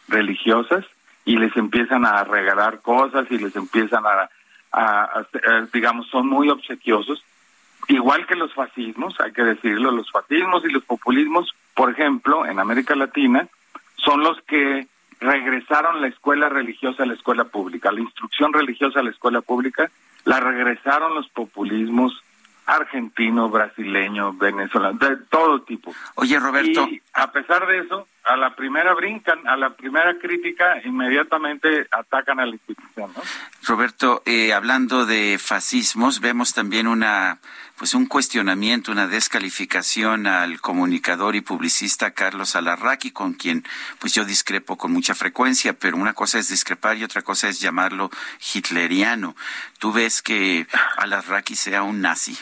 religiosas 0.07 0.85
y 1.25 1.37
les 1.37 1.55
empiezan 1.55 2.05
a 2.05 2.23
regalar 2.23 2.81
cosas 2.81 3.29
y 3.29 3.37
les 3.37 3.55
empiezan 3.55 4.03
a, 4.05 4.29
a, 4.71 5.25
digamos, 5.73 6.07
son 6.09 6.27
muy 6.27 6.49
obsequiosos, 6.49 7.23
igual 7.87 8.25
que 8.25 8.35
los 8.35 8.53
fascismos, 8.53 9.19
hay 9.19 9.31
que 9.31 9.43
decirlo, 9.43 9.91
los 9.91 10.11
fascismos 10.11 10.63
y 10.65 10.69
los 10.69 10.83
populismos, 10.83 11.53
por 11.75 11.91
ejemplo, 11.91 12.45
en 12.45 12.59
América 12.59 12.95
Latina, 12.95 13.47
son 13.95 14.21
los 14.21 14.41
que 14.43 14.87
regresaron 15.19 16.01
la 16.01 16.07
escuela 16.07 16.49
religiosa 16.49 17.03
a 17.03 17.05
la 17.05 17.13
escuela 17.13 17.43
pública, 17.45 17.91
la 17.91 17.99
instrucción 17.99 18.53
religiosa 18.53 18.99
a 18.99 19.03
la 19.03 19.09
escuela 19.09 19.41
pública, 19.41 19.91
la 20.25 20.39
regresaron 20.39 21.15
los 21.15 21.27
populismos 21.29 22.23
argentino, 22.69 23.49
brasileño, 23.49 24.33
venezolano, 24.33 24.99
de 24.99 25.17
todo 25.29 25.61
tipo. 25.63 25.93
Oye, 26.15 26.39
Roberto. 26.39 26.87
Y 26.87 27.01
a 27.13 27.31
pesar 27.31 27.65
de 27.65 27.79
eso, 27.79 28.07
a 28.23 28.37
la 28.37 28.55
primera 28.55 28.93
brincan, 28.93 29.47
a 29.47 29.57
la 29.57 29.71
primera 29.71 30.19
crítica, 30.19 30.79
inmediatamente 30.85 31.87
atacan 31.89 32.39
a 32.39 32.45
la 32.45 32.51
institución, 32.51 33.11
¿no? 33.15 33.23
Roberto, 33.63 34.21
eh, 34.25 34.53
hablando 34.53 35.07
de 35.07 35.39
fascismos, 35.39 36.19
vemos 36.19 36.53
también 36.53 36.85
una, 36.85 37.39
pues 37.77 37.95
un 37.95 38.05
cuestionamiento, 38.05 38.91
una 38.91 39.07
descalificación 39.07 40.27
al 40.27 40.61
comunicador 40.61 41.35
y 41.35 41.41
publicista 41.41 42.11
Carlos 42.11 42.55
Alarraqui, 42.55 43.09
con 43.09 43.33
quien 43.33 43.63
pues 43.97 44.13
yo 44.13 44.25
discrepo 44.25 44.77
con 44.77 44.91
mucha 44.91 45.15
frecuencia, 45.15 45.73
pero 45.73 45.97
una 45.97 46.13
cosa 46.13 46.37
es 46.37 46.49
discrepar 46.49 46.97
y 46.97 47.03
otra 47.03 47.23
cosa 47.23 47.49
es 47.49 47.59
llamarlo 47.59 48.11
hitleriano. 48.53 49.35
¿Tú 49.79 49.91
ves 49.91 50.21
que 50.21 50.67
Alarraqui 50.97 51.55
sea 51.55 51.81
un 51.81 52.01
nazi? 52.01 52.37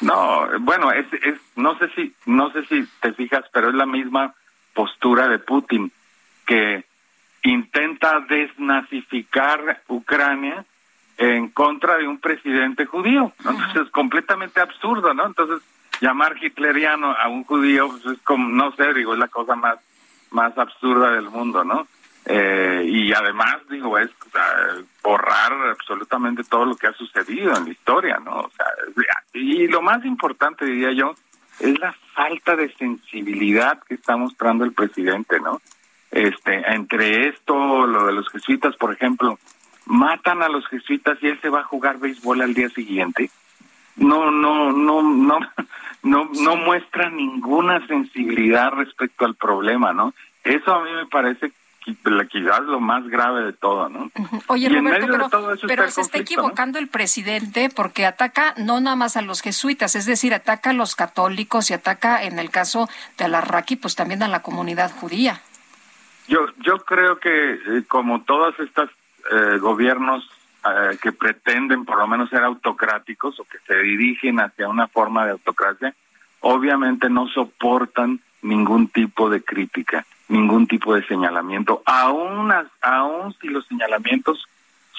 No, 0.00 0.46
bueno, 0.60 0.92
es, 0.92 1.06
es, 1.12 1.38
no 1.56 1.78
sé 1.78 1.88
si, 1.94 2.14
no 2.26 2.50
sé 2.50 2.64
si 2.66 2.86
te 3.00 3.12
fijas, 3.14 3.44
pero 3.52 3.68
es 3.70 3.74
la 3.74 3.86
misma 3.86 4.34
postura 4.74 5.28
de 5.28 5.38
Putin 5.38 5.90
que 6.46 6.84
intenta 7.42 8.20
desnazificar 8.20 9.82
Ucrania 9.88 10.64
en 11.16 11.48
contra 11.48 11.96
de 11.96 12.06
un 12.06 12.18
presidente 12.18 12.84
judío. 12.84 13.32
¿no? 13.44 13.50
Entonces 13.50 13.82
es 13.86 13.90
completamente 13.90 14.60
absurdo, 14.60 15.14
¿no? 15.14 15.26
Entonces 15.26 15.62
llamar 16.00 16.36
hitleriano 16.42 17.12
a 17.12 17.28
un 17.28 17.44
judío 17.44 17.88
pues 17.88 18.04
es 18.16 18.22
como, 18.22 18.48
no 18.48 18.72
sé, 18.72 18.92
digo, 18.92 19.14
es 19.14 19.18
la 19.18 19.28
cosa 19.28 19.56
más, 19.56 19.78
más 20.30 20.56
absurda 20.58 21.12
del 21.12 21.30
mundo, 21.30 21.64
¿no? 21.64 21.86
Eh, 22.28 22.84
y 22.88 23.12
además, 23.12 23.58
digo, 23.70 23.96
es 23.98 24.10
borrar 25.02 25.52
absolutamente 25.70 26.42
todo 26.42 26.64
lo 26.64 26.74
que 26.74 26.88
ha 26.88 26.92
sucedido 26.92 27.56
en 27.56 27.64
la 27.64 27.70
historia, 27.70 28.18
¿no? 28.18 28.40
O 28.40 28.50
sea, 28.50 28.66
y 29.32 29.68
lo 29.68 29.80
más 29.80 30.04
importante, 30.04 30.64
diría 30.64 30.90
yo, 30.92 31.14
es 31.60 31.78
la 31.78 31.94
falta 32.14 32.56
de 32.56 32.72
sensibilidad 32.74 33.80
que 33.84 33.94
está 33.94 34.16
mostrando 34.16 34.64
el 34.64 34.72
presidente, 34.72 35.38
¿no? 35.38 35.60
Este, 36.10 36.62
entre 36.72 37.28
esto, 37.28 37.86
lo 37.86 38.06
de 38.06 38.12
los 38.12 38.28
jesuitas, 38.28 38.74
por 38.76 38.92
ejemplo, 38.92 39.38
matan 39.86 40.42
a 40.42 40.48
los 40.48 40.66
jesuitas 40.66 41.18
y 41.22 41.28
él 41.28 41.38
se 41.40 41.48
va 41.48 41.60
a 41.60 41.64
jugar 41.64 41.98
béisbol 41.98 42.42
al 42.42 42.54
día 42.54 42.68
siguiente. 42.70 43.30
No, 43.94 44.32
no, 44.32 44.72
no, 44.72 45.00
no, 45.02 45.38
no, 46.02 46.30
no 46.32 46.56
muestra 46.56 47.08
ninguna 47.08 47.86
sensibilidad 47.86 48.72
respecto 48.72 49.24
al 49.24 49.36
problema, 49.36 49.92
¿no? 49.92 50.12
Eso 50.42 50.74
a 50.74 50.84
mí 50.84 50.90
me 50.92 51.06
parece 51.06 51.52
la 52.04 52.22
es 52.22 52.64
lo 52.64 52.80
más 52.80 53.06
grave 53.08 53.44
de 53.44 53.52
todo, 53.52 53.88
¿no? 53.88 54.10
Oye, 54.48 54.68
Roberto, 54.68 55.58
pero, 55.66 55.88
se 55.88 56.00
está 56.00 56.18
equivocando 56.18 56.78
el 56.78 56.88
presidente 56.88 57.68
porque 57.74 58.06
ataca 58.06 58.54
no 58.56 58.80
nada 58.80 58.96
más 58.96 59.16
a 59.16 59.22
los 59.22 59.40
jesuitas, 59.40 59.94
es 59.94 60.06
decir, 60.06 60.34
ataca 60.34 60.70
a 60.70 60.72
los 60.72 60.96
católicos 60.96 61.70
y 61.70 61.74
ataca, 61.74 62.24
en 62.24 62.38
el 62.38 62.50
caso 62.50 62.88
de 63.18 63.24
Alarraqui, 63.24 63.76
pues 63.76 63.94
también 63.94 64.22
a 64.22 64.28
la 64.28 64.42
comunidad 64.42 64.90
judía. 64.90 65.40
Yo, 66.28 66.46
yo 66.58 66.78
creo 66.78 67.18
que 67.18 67.52
eh, 67.52 67.84
como 67.86 68.22
todos 68.22 68.58
estos 68.58 68.90
eh, 69.30 69.58
gobiernos 69.58 70.28
eh, 70.64 70.98
que 71.00 71.12
pretenden 71.12 71.84
por 71.84 71.98
lo 71.98 72.08
menos 72.08 72.30
ser 72.30 72.42
autocráticos 72.42 73.38
o 73.38 73.44
que 73.44 73.58
se 73.66 73.76
dirigen 73.76 74.40
hacia 74.40 74.68
una 74.68 74.88
forma 74.88 75.24
de 75.24 75.32
autocracia, 75.32 75.94
obviamente 76.40 77.08
no 77.08 77.28
soportan 77.28 78.20
ningún 78.42 78.88
tipo 78.88 79.30
de 79.30 79.42
crítica 79.42 80.04
ningún 80.28 80.66
tipo 80.66 80.94
de 80.94 81.06
señalamiento, 81.06 81.82
aún, 81.86 82.52
aún 82.80 83.34
si 83.40 83.48
los 83.48 83.66
señalamientos 83.66 84.44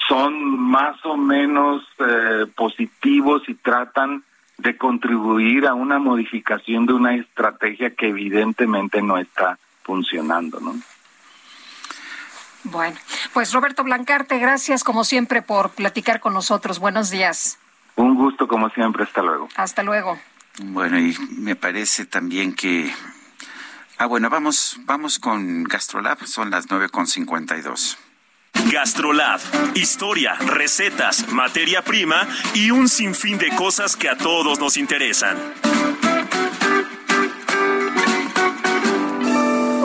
son 0.08 0.58
más 0.58 0.96
o 1.04 1.16
menos 1.16 1.82
eh, 1.98 2.46
positivos 2.54 3.42
y 3.48 3.54
tratan 3.54 4.24
de 4.56 4.76
contribuir 4.76 5.66
a 5.66 5.74
una 5.74 5.98
modificación 5.98 6.86
de 6.86 6.94
una 6.94 7.14
estrategia 7.14 7.94
que 7.94 8.08
evidentemente 8.08 9.02
no 9.02 9.18
está 9.18 9.58
funcionando, 9.82 10.60
¿no? 10.60 10.74
Bueno, 12.64 12.96
pues 13.32 13.52
Roberto 13.52 13.84
Blancarte, 13.84 14.38
gracias 14.38 14.82
como 14.82 15.04
siempre 15.04 15.42
por 15.42 15.70
platicar 15.70 16.20
con 16.20 16.34
nosotros. 16.34 16.80
Buenos 16.80 17.10
días. 17.10 17.58
Un 17.96 18.14
gusto 18.14 18.48
como 18.48 18.68
siempre, 18.70 19.04
hasta 19.04 19.22
luego. 19.22 19.48
Hasta 19.56 19.82
luego. 19.82 20.18
Bueno, 20.60 20.98
y 20.98 21.16
me 21.38 21.54
parece 21.54 22.04
también 22.04 22.54
que 22.54 22.92
Ah, 24.00 24.06
bueno, 24.06 24.30
vamos, 24.30 24.78
vamos 24.84 25.18
con 25.18 25.64
Gastrolab, 25.64 26.24
son 26.24 26.50
las 26.50 26.70
nueve 26.70 26.88
con 26.88 27.06
dos. 27.64 27.98
Gastrolab, 28.70 29.40
historia, 29.74 30.34
recetas, 30.34 31.26
materia 31.32 31.82
prima 31.82 32.28
y 32.54 32.70
un 32.70 32.88
sinfín 32.88 33.38
de 33.38 33.48
cosas 33.56 33.96
que 33.96 34.08
a 34.08 34.16
todos 34.16 34.60
nos 34.60 34.76
interesan. 34.76 35.36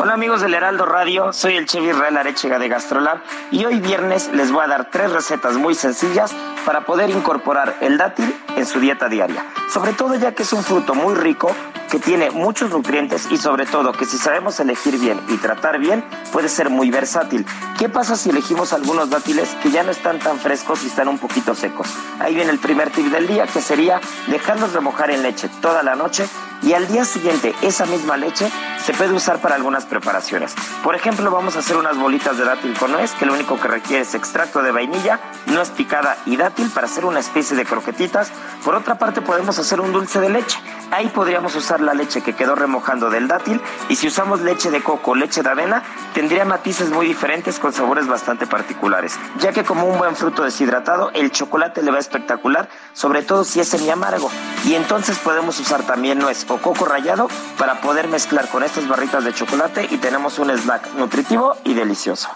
Hola 0.04 0.16
amigos 0.16 0.42
del 0.42 0.54
Heraldo 0.54 0.86
Radio, 0.86 1.32
soy 1.32 1.56
el 1.56 1.66
chef 1.66 1.82
Israel 1.82 2.18
Arechega 2.18 2.60
de 2.60 2.68
Gastrolab 2.68 3.20
y 3.52 3.64
hoy 3.64 3.80
viernes 3.80 4.30
les 4.34 4.52
voy 4.52 4.66
a 4.66 4.68
dar 4.68 4.90
tres 4.92 5.14
recetas 5.14 5.56
muy 5.56 5.76
sencillas 5.76 6.36
para 6.66 6.82
poder 6.82 7.10
incorporar 7.10 7.78
el 7.80 7.98
dátil 7.98 8.36
en 8.58 8.66
su 8.66 8.82
dieta 8.82 9.08
diaria. 9.08 9.46
Sobre 9.72 9.94
todo 9.94 10.16
ya 10.16 10.34
que 10.34 10.44
es 10.44 10.52
un 10.52 10.62
fruto 10.62 10.94
muy 10.94 11.16
rico 11.16 11.56
que 11.90 12.00
tiene 12.00 12.32
muchos 12.32 12.70
nutrientes 12.70 13.32
y 13.32 13.38
sobre 13.38 13.66
todo 13.66 13.94
que 13.94 14.04
si 14.04 14.18
sabemos 14.18 14.60
elegir 14.60 15.00
bien 15.00 15.22
y 15.30 15.38
tratar 15.38 15.80
bien 15.80 16.04
puede 16.34 16.50
ser 16.50 16.70
muy 16.70 16.92
versátil. 16.92 17.46
¿Qué 17.80 17.88
pasa 17.88 18.18
si 18.18 18.32
elegimos 18.32 18.74
algunos 18.74 19.10
dátiles 19.10 19.56
que 19.64 19.72
ya 19.72 19.84
no 19.84 19.92
están 19.92 20.20
tan 20.20 20.38
frescos 20.38 20.84
y 20.84 20.88
están 20.88 21.08
un 21.08 21.18
poquito 21.18 21.56
secos? 21.56 21.88
Ahí 22.20 22.36
viene 22.36 22.52
el 22.52 22.60
primer 22.60 22.90
tip 22.90 23.06
del 23.06 23.26
día 23.26 23.48
que 23.48 23.62
sería 23.62 24.02
dejarlos 24.28 24.74
remojar 24.74 25.12
en 25.12 25.24
leche 25.24 25.50
toda 25.62 25.82
la 25.82 25.96
noche 25.96 26.28
y 26.64 26.74
al 26.74 26.88
día 26.88 27.06
siguiente 27.06 27.54
esa 27.62 27.86
misma 27.86 28.18
leche 28.18 28.50
se 28.84 28.94
puede 28.94 29.14
usar 29.14 29.40
para 29.40 29.56
algunas 29.56 29.86
preparaciones. 29.86 30.56
Por 30.84 30.96
ejemplo, 30.96 31.32
vamos 31.32 31.56
a 31.56 31.60
hacer 31.60 31.78
unas 31.78 31.98
bolitas 31.98 32.38
de 32.38 32.44
dátil 32.44 32.78
con 32.78 32.92
nuez 32.92 33.12
que 33.14 33.26
lo 33.26 33.34
único 33.34 33.60
que 33.60 33.68
requiere 33.68 34.02
es 34.02 34.14
extracto 34.14 34.62
de 34.62 34.72
vainilla, 34.72 35.20
nuez 35.46 35.70
picada 35.70 36.18
y 36.26 36.36
dátil 36.36 36.70
para 36.70 36.88
hacer 36.88 37.06
una 37.06 37.20
especie 37.20 37.56
de 37.56 37.66
croquetitas. 37.66 38.32
Por 38.64 38.76
otra 38.76 38.96
parte, 38.96 39.22
podemos 39.22 39.58
hacer 39.58 39.80
un 39.80 39.94
dulce 39.94 40.20
de 40.20 40.30
leche. 40.30 40.60
Ahí 40.92 41.08
podríamos 41.08 41.56
usar 41.56 41.82
la 41.82 41.94
leche 41.94 42.22
que 42.22 42.34
quedó 42.34 42.56
remojando 42.56 43.10
del 43.10 43.28
dátil 43.28 43.62
y 43.90 43.96
si 43.96 44.08
usamos 44.08 44.42
leche 44.42 44.70
de 44.70 44.84
coco 44.84 45.12
o 45.12 45.16
leche 45.16 45.42
de 45.42 45.50
avena, 45.50 45.82
tendría 46.14 46.46
matices 46.46 46.90
muy 46.90 47.08
diferentes 47.08 47.60
con 47.60 47.74
sabores 47.74 48.08
bastante 48.08 48.46
particulares, 48.46 49.18
ya 49.40 49.54
que 49.54 49.64
como 49.64 49.88
un 49.88 49.98
buen 49.98 50.16
fruto 50.16 50.44
deshidratado, 50.44 51.10
el 51.14 51.32
chocolate 51.32 51.82
le 51.82 51.92
va 51.92 52.00
espectacular, 52.00 52.70
sobre 52.94 53.24
todo 53.24 53.44
si 53.44 53.60
es 53.60 53.70
semi 53.70 53.90
amargo. 53.90 54.30
Y 54.66 54.76
entonces 54.76 55.18
podemos 55.18 55.60
usar 55.60 55.84
también 55.84 56.20
nuez 56.20 56.46
o 56.54 56.58
coco 56.60 56.86
rallado 56.86 57.28
para 57.58 57.82
poder 57.82 58.08
mezclar 58.08 58.48
con 58.50 58.64
estas 58.64 58.88
barritas 58.88 59.24
de 59.24 59.34
chocolate 59.34 59.88
y 59.90 59.98
tenemos 59.98 60.40
un 60.40 60.52
snack 60.52 60.94
nutritivo 60.96 61.56
y 61.64 61.74
delicioso. 61.74 62.30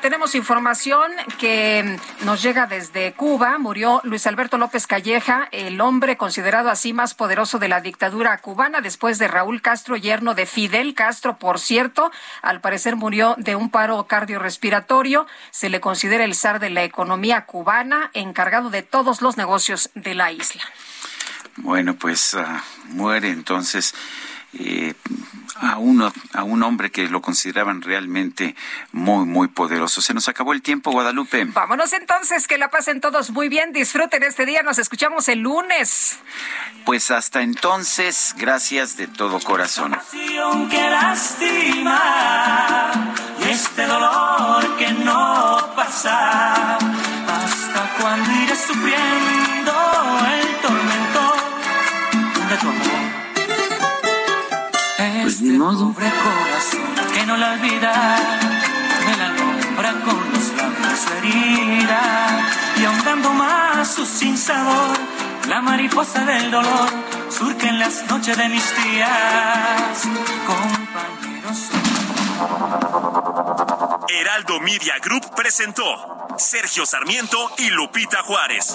Tenemos 0.00 0.34
información 0.34 1.12
que 1.38 1.98
nos 2.24 2.42
llega 2.42 2.66
desde 2.66 3.12
Cuba. 3.12 3.58
Murió 3.58 4.00
Luis 4.04 4.26
Alberto 4.26 4.58
López 4.58 4.86
Calleja, 4.86 5.48
el 5.52 5.80
hombre 5.80 6.16
considerado 6.16 6.70
así 6.70 6.92
más 6.92 7.14
poderoso 7.14 7.58
de 7.58 7.68
la 7.68 7.80
dictadura 7.80 8.38
cubana, 8.38 8.80
después 8.80 9.18
de 9.18 9.28
Raúl 9.28 9.62
Castro, 9.62 9.96
yerno 9.96 10.34
de 10.34 10.46
Fidel 10.46 10.94
Castro, 10.94 11.38
por 11.38 11.58
cierto. 11.58 12.10
Al 12.42 12.60
parecer 12.60 12.96
murió 12.96 13.34
de 13.38 13.56
un 13.56 13.70
paro 13.70 14.06
cardiorrespiratorio. 14.06 15.26
Se 15.50 15.68
le 15.68 15.80
considera 15.80 16.24
el 16.24 16.34
zar 16.34 16.60
de 16.60 16.70
la 16.70 16.84
economía 16.84 17.44
cubana, 17.44 18.10
encargado 18.14 18.70
de 18.70 18.82
todos 18.82 19.22
los 19.22 19.36
negocios 19.36 19.90
de 19.94 20.14
la 20.14 20.32
isla. 20.32 20.62
Bueno, 21.56 21.94
pues 21.94 22.34
ah, 22.34 22.62
muere 22.84 23.30
entonces 23.30 23.94
eh, 24.54 24.94
a, 25.60 25.76
uno, 25.78 26.12
a 26.32 26.42
un 26.42 26.62
hombre 26.62 26.90
que 26.90 27.08
lo 27.08 27.20
consideraban 27.20 27.82
realmente 27.82 28.56
muy, 28.92 29.26
muy 29.26 29.48
poderoso. 29.48 30.00
Se 30.00 30.14
nos 30.14 30.28
acabó 30.28 30.52
el 30.52 30.62
tiempo, 30.62 30.90
Guadalupe. 30.90 31.44
Vámonos 31.44 31.92
entonces, 31.92 32.46
que 32.46 32.56
la 32.58 32.70
pasen 32.70 33.00
todos 33.00 33.30
muy 33.30 33.48
bien, 33.48 33.72
disfruten 33.72 34.22
este 34.22 34.46
día, 34.46 34.62
nos 34.62 34.78
escuchamos 34.78 35.28
el 35.28 35.40
lunes. 35.40 36.18
Pues 36.84 37.10
hasta 37.10 37.42
entonces, 37.42 38.34
gracias 38.38 38.96
de 38.96 39.06
todo 39.06 39.40
corazón. 39.40 39.98
Que 40.70 40.90
lastima, 40.90 42.00
y 43.40 43.44
este 43.50 43.86
dolor 43.86 44.76
que 44.76 44.92
no 44.92 45.72
pasa, 45.76 46.76
hasta 46.76 47.96
cuando 47.98 48.30
iré 48.42 48.56
sufriendo 48.56 49.37
ni 55.48 55.58
modo. 55.58 55.92
Pobre 55.92 56.10
corazón 56.10 57.12
que 57.12 57.26
no 57.26 57.36
la 57.36 57.52
olvida, 57.52 58.16
me 59.06 59.16
la 59.16 59.28
nombra 59.30 59.92
con 60.04 60.32
los 60.32 60.52
labios 60.56 60.98
su 60.98 61.12
herida 61.14 62.00
y 62.76 62.84
ahondando 62.84 63.32
más 63.32 63.88
su 63.88 64.04
sinsabor, 64.04 64.96
la 65.48 65.60
mariposa 65.60 66.24
del 66.24 66.50
dolor 66.50 66.88
surge 67.30 67.68
en 67.68 67.78
las 67.78 68.04
noches 68.08 68.36
de 68.36 68.48
mis 68.48 68.64
días, 68.82 70.02
compañeros. 70.46 71.70
Heraldo 74.08 74.60
Media 74.60 74.94
Group 75.02 75.34
presentó 75.34 76.28
Sergio 76.36 76.86
Sarmiento 76.86 77.50
y 77.58 77.70
Lupita 77.70 78.22
Juárez. 78.22 78.74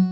thank 0.00 0.09
you 0.09 0.09